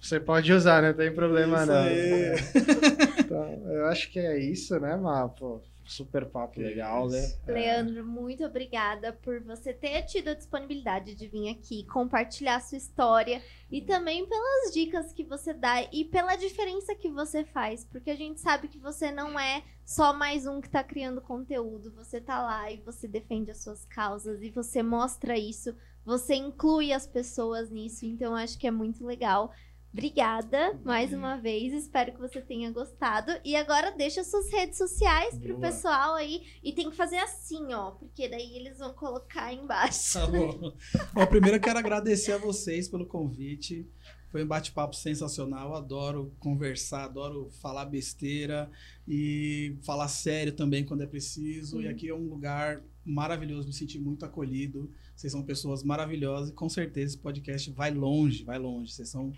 Você 0.00 0.20
pode 0.20 0.52
usar, 0.52 0.82
não 0.82 0.92
tem 0.92 1.14
problema 1.14 1.58
Isso 1.62 1.66
não. 1.66 1.82
aí. 1.82 3.13
Então, 3.34 3.72
eu 3.72 3.86
acho 3.86 4.10
que 4.12 4.18
é 4.20 4.38
isso, 4.38 4.78
né, 4.78 4.94
Má? 4.96 5.28
Pô, 5.28 5.60
super 5.84 6.24
papo 6.26 6.60
legal, 6.60 7.08
né? 7.08 7.18
Isso. 7.18 7.40
Leandro, 7.48 8.06
muito 8.06 8.44
obrigada 8.44 9.12
por 9.12 9.40
você 9.42 9.72
ter 9.72 10.02
tido 10.02 10.28
a 10.28 10.34
disponibilidade 10.34 11.14
de 11.16 11.26
vir 11.26 11.50
aqui 11.50 11.84
compartilhar 11.86 12.60
sua 12.60 12.78
história 12.78 13.42
e 13.70 13.82
também 13.82 14.24
pelas 14.24 14.72
dicas 14.72 15.12
que 15.12 15.24
você 15.24 15.52
dá 15.52 15.82
e 15.92 16.04
pela 16.04 16.36
diferença 16.36 16.94
que 16.94 17.08
você 17.08 17.44
faz, 17.44 17.84
porque 17.84 18.10
a 18.10 18.16
gente 18.16 18.40
sabe 18.40 18.68
que 18.68 18.78
você 18.78 19.10
não 19.10 19.38
é 19.38 19.64
só 19.84 20.14
mais 20.14 20.46
um 20.46 20.60
que 20.60 20.70
tá 20.70 20.84
criando 20.84 21.20
conteúdo, 21.20 21.92
você 21.92 22.20
tá 22.20 22.40
lá 22.40 22.70
e 22.70 22.76
você 22.78 23.08
defende 23.08 23.50
as 23.50 23.62
suas 23.62 23.84
causas 23.84 24.42
e 24.42 24.50
você 24.50 24.82
mostra 24.82 25.36
isso, 25.36 25.74
você 26.04 26.34
inclui 26.34 26.92
as 26.92 27.06
pessoas 27.06 27.68
nisso, 27.68 28.06
então 28.06 28.34
acho 28.34 28.58
que 28.58 28.66
é 28.66 28.70
muito 28.70 29.04
legal. 29.04 29.52
Obrigada 29.94 30.76
mais 30.84 31.12
uma 31.12 31.36
vez, 31.36 31.72
espero 31.72 32.12
que 32.12 32.18
você 32.18 32.40
tenha 32.40 32.68
gostado. 32.72 33.30
E 33.44 33.54
agora 33.54 33.92
deixa 33.92 34.24
suas 34.24 34.50
redes 34.50 34.76
sociais 34.76 35.38
pro 35.38 35.56
Boa. 35.56 35.60
pessoal 35.60 36.14
aí. 36.14 36.42
E 36.64 36.72
tem 36.72 36.90
que 36.90 36.96
fazer 36.96 37.18
assim, 37.18 37.72
ó, 37.72 37.92
porque 37.92 38.28
daí 38.28 38.56
eles 38.56 38.78
vão 38.78 38.92
colocar 38.92 39.44
aí 39.44 39.56
embaixo. 39.56 40.14
Tá 40.14 40.26
bom. 40.26 40.72
Bom, 41.14 41.26
primeiro 41.26 41.58
eu 41.58 41.60
quero 41.60 41.78
agradecer 41.78 42.32
a 42.32 42.38
vocês 42.38 42.88
pelo 42.88 43.06
convite. 43.06 43.88
Foi 44.32 44.42
um 44.42 44.48
bate-papo 44.48 44.96
sensacional. 44.96 45.68
Eu 45.68 45.76
adoro 45.76 46.34
conversar, 46.40 47.04
adoro 47.04 47.48
falar 47.62 47.84
besteira 47.84 48.68
e 49.06 49.76
falar 49.84 50.08
sério 50.08 50.52
também 50.56 50.84
quando 50.84 51.04
é 51.04 51.06
preciso. 51.06 51.80
E 51.80 51.84
Sim. 51.84 51.88
aqui 51.88 52.08
é 52.08 52.14
um 52.14 52.28
lugar 52.28 52.82
maravilhoso, 53.04 53.68
me 53.68 53.72
senti 53.72 54.00
muito 54.00 54.24
acolhido. 54.24 54.90
Vocês 55.14 55.32
são 55.32 55.44
pessoas 55.44 55.84
maravilhosas 55.84 56.50
e 56.50 56.52
com 56.52 56.68
certeza 56.68 57.14
esse 57.14 57.22
podcast 57.22 57.70
vai 57.70 57.92
longe, 57.92 58.42
vai 58.42 58.58
longe. 58.58 58.92
Vocês 58.92 59.08
são 59.08 59.32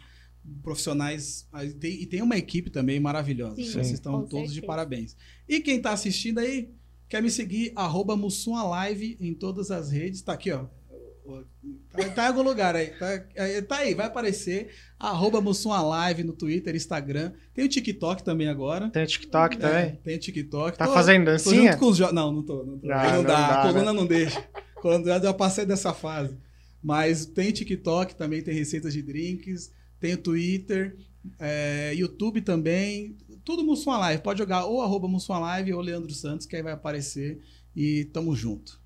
profissionais 0.62 1.46
e 1.64 1.70
tem, 1.74 2.02
e 2.02 2.06
tem 2.06 2.22
uma 2.22 2.36
equipe 2.36 2.70
também 2.70 2.98
maravilhosa. 3.00 3.56
Sim, 3.56 3.64
Vocês 3.70 3.90
estão 3.90 4.24
todos 4.26 4.48
de 4.48 4.54
certeza. 4.56 4.66
parabéns. 4.66 5.16
E 5.48 5.60
quem 5.60 5.80
tá 5.80 5.92
assistindo 5.92 6.38
aí, 6.38 6.70
quer 7.08 7.22
me 7.22 7.30
seguir, 7.30 7.72
arroba 7.74 8.16
Mussum 8.16 8.56
Alive 8.56 9.16
em 9.20 9.34
todas 9.34 9.70
as 9.70 9.90
redes. 9.90 10.22
Tá 10.22 10.32
aqui, 10.32 10.50
ó. 10.52 10.66
Tá, 11.90 12.08
tá 12.10 12.24
em 12.24 12.28
algum 12.28 12.42
lugar 12.42 12.76
aí. 12.76 12.88
Tá, 12.90 13.24
é, 13.34 13.60
tá 13.60 13.78
aí, 13.78 13.94
vai 13.94 14.06
aparecer. 14.06 14.68
Arroba 14.98 15.40
Mussum 15.40 15.72
Alive 15.72 16.22
no 16.22 16.32
Twitter, 16.32 16.74
Instagram. 16.76 17.32
Tem 17.52 17.64
o 17.64 17.68
TikTok 17.68 18.22
também 18.22 18.46
agora. 18.48 18.88
Tem 18.90 19.02
o 19.02 19.06
TikTok 19.06 19.56
É, 19.56 19.58
também? 19.58 19.96
tem 20.04 20.16
o 20.16 20.20
TikTok. 20.20 20.78
Tá 20.78 20.86
Tô- 20.86 20.92
fazendo 20.92 21.24
Tô 21.24 21.30
dancinha? 21.32 21.72
junto 21.72 21.78
com 21.80 21.86
os 21.86 21.96
jo... 21.96 22.12
Não, 22.12 22.32
não 22.32 22.42
tô. 22.44 22.64
Não, 22.64 22.78
tô. 22.78 22.92
Ah, 22.92 23.06
não, 23.08 23.16
não 23.16 23.24
dá, 23.24 23.34
dá, 23.48 23.60
a 23.60 23.62
coluna 23.66 23.92
né? 23.92 23.98
não 23.98 24.06
deixa. 24.06 24.46
Quando 24.76 25.08
eu 25.08 25.20
já 25.20 25.34
passei 25.34 25.66
dessa 25.66 25.92
fase. 25.92 26.36
Mas 26.80 27.26
tem 27.26 27.50
TikTok, 27.50 28.14
também 28.14 28.40
tem 28.42 28.54
receitas 28.54 28.92
de 28.92 29.02
drinks, 29.02 29.72
tem 29.98 30.14
o 30.14 30.18
Twitter, 30.18 30.96
é, 31.38 31.92
YouTube 31.94 32.40
também. 32.42 33.16
Tudo 33.44 33.64
Mussum 33.64 33.90
Live. 33.90 34.22
Pode 34.22 34.38
jogar 34.38 34.64
ou 34.66 34.82
arroba 34.82 35.08
Mussum 35.08 35.38
Live 35.38 35.72
ou 35.72 35.80
Leandro 35.80 36.12
Santos, 36.12 36.46
que 36.46 36.56
aí 36.56 36.62
vai 36.62 36.72
aparecer. 36.72 37.42
E 37.74 38.06
tamo 38.06 38.34
junto. 38.34 38.80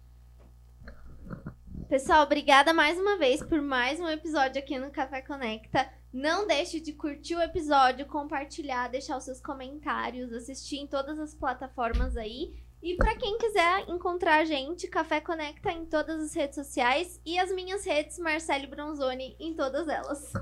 Pessoal, 1.89 2.23
obrigada 2.23 2.73
mais 2.73 2.99
uma 2.99 3.19
vez 3.19 3.43
por 3.43 3.61
mais 3.61 3.99
um 3.99 4.09
episódio 4.09 4.61
aqui 4.61 4.79
no 4.79 4.91
Café 4.91 5.23
Conecta. 5.23 5.91
Não 6.13 6.47
deixe 6.47 6.81
de 6.81 6.93
curtir 6.93 7.35
o 7.37 7.43
episódio, 7.43 8.07
compartilhar, 8.07 8.89
deixar 8.89 9.17
os 9.17 9.25
seus 9.25 9.41
comentários, 9.41 10.33
assistir 10.33 10.77
em 10.77 10.87
todas 10.87 11.19
as 11.19 11.35
plataformas 11.35 12.17
aí. 12.17 12.55
E 12.83 12.97
pra 12.97 13.17
quem 13.17 13.37
quiser 13.39 13.89
encontrar 13.89 14.41
a 14.41 14.45
gente, 14.45 14.89
Café 14.89 15.21
Conecta 15.21 15.71
em 15.71 15.85
todas 15.85 16.23
as 16.23 16.35
redes 16.35 16.55
sociais 16.55 17.21
e 17.27 17.39
as 17.39 17.53
minhas 17.53 17.85
redes, 17.85 18.19
Marcele 18.19 18.67
Bronzoni, 18.67 19.37
em 19.39 19.55
todas 19.55 19.87
elas. 19.89 20.33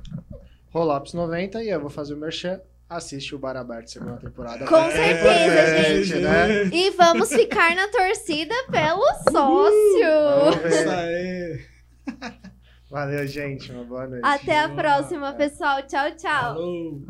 Rolapos 0.71 1.15
90 1.15 1.63
e 1.63 1.69
eu 1.71 1.81
vou 1.81 1.91
fazer 1.91 2.15
o 2.15 2.17
merchan. 2.17 2.61
Assiste 2.89 3.35
o 3.35 3.39
Bar 3.39 3.57
Aberto 3.57 3.89
segunda 3.91 4.17
temporada. 4.17 4.65
Com 4.67 4.77
É 4.77 4.91
certeza, 4.91 5.85
gente. 6.05 6.15
Né? 6.23 6.65
E 6.73 6.91
vamos 6.93 7.29
ficar 7.29 7.77
na 7.77 7.87
torcida 7.89 8.55
pelo 8.71 9.05
sócio. 9.31 10.69
Isso 10.69 10.91
aí. 10.91 11.61
Valeu, 12.91 13.27
gente. 13.27 13.71
Uma 13.71 13.85
boa 13.85 14.07
noite. 14.07 14.25
Até 14.25 14.61
a 14.61 14.69
Boa. 14.69 14.81
próxima, 14.83 15.33
pessoal. 15.35 15.83
Tchau, 15.83 16.11
tchau. 16.17 16.55
Falou! 16.55 17.03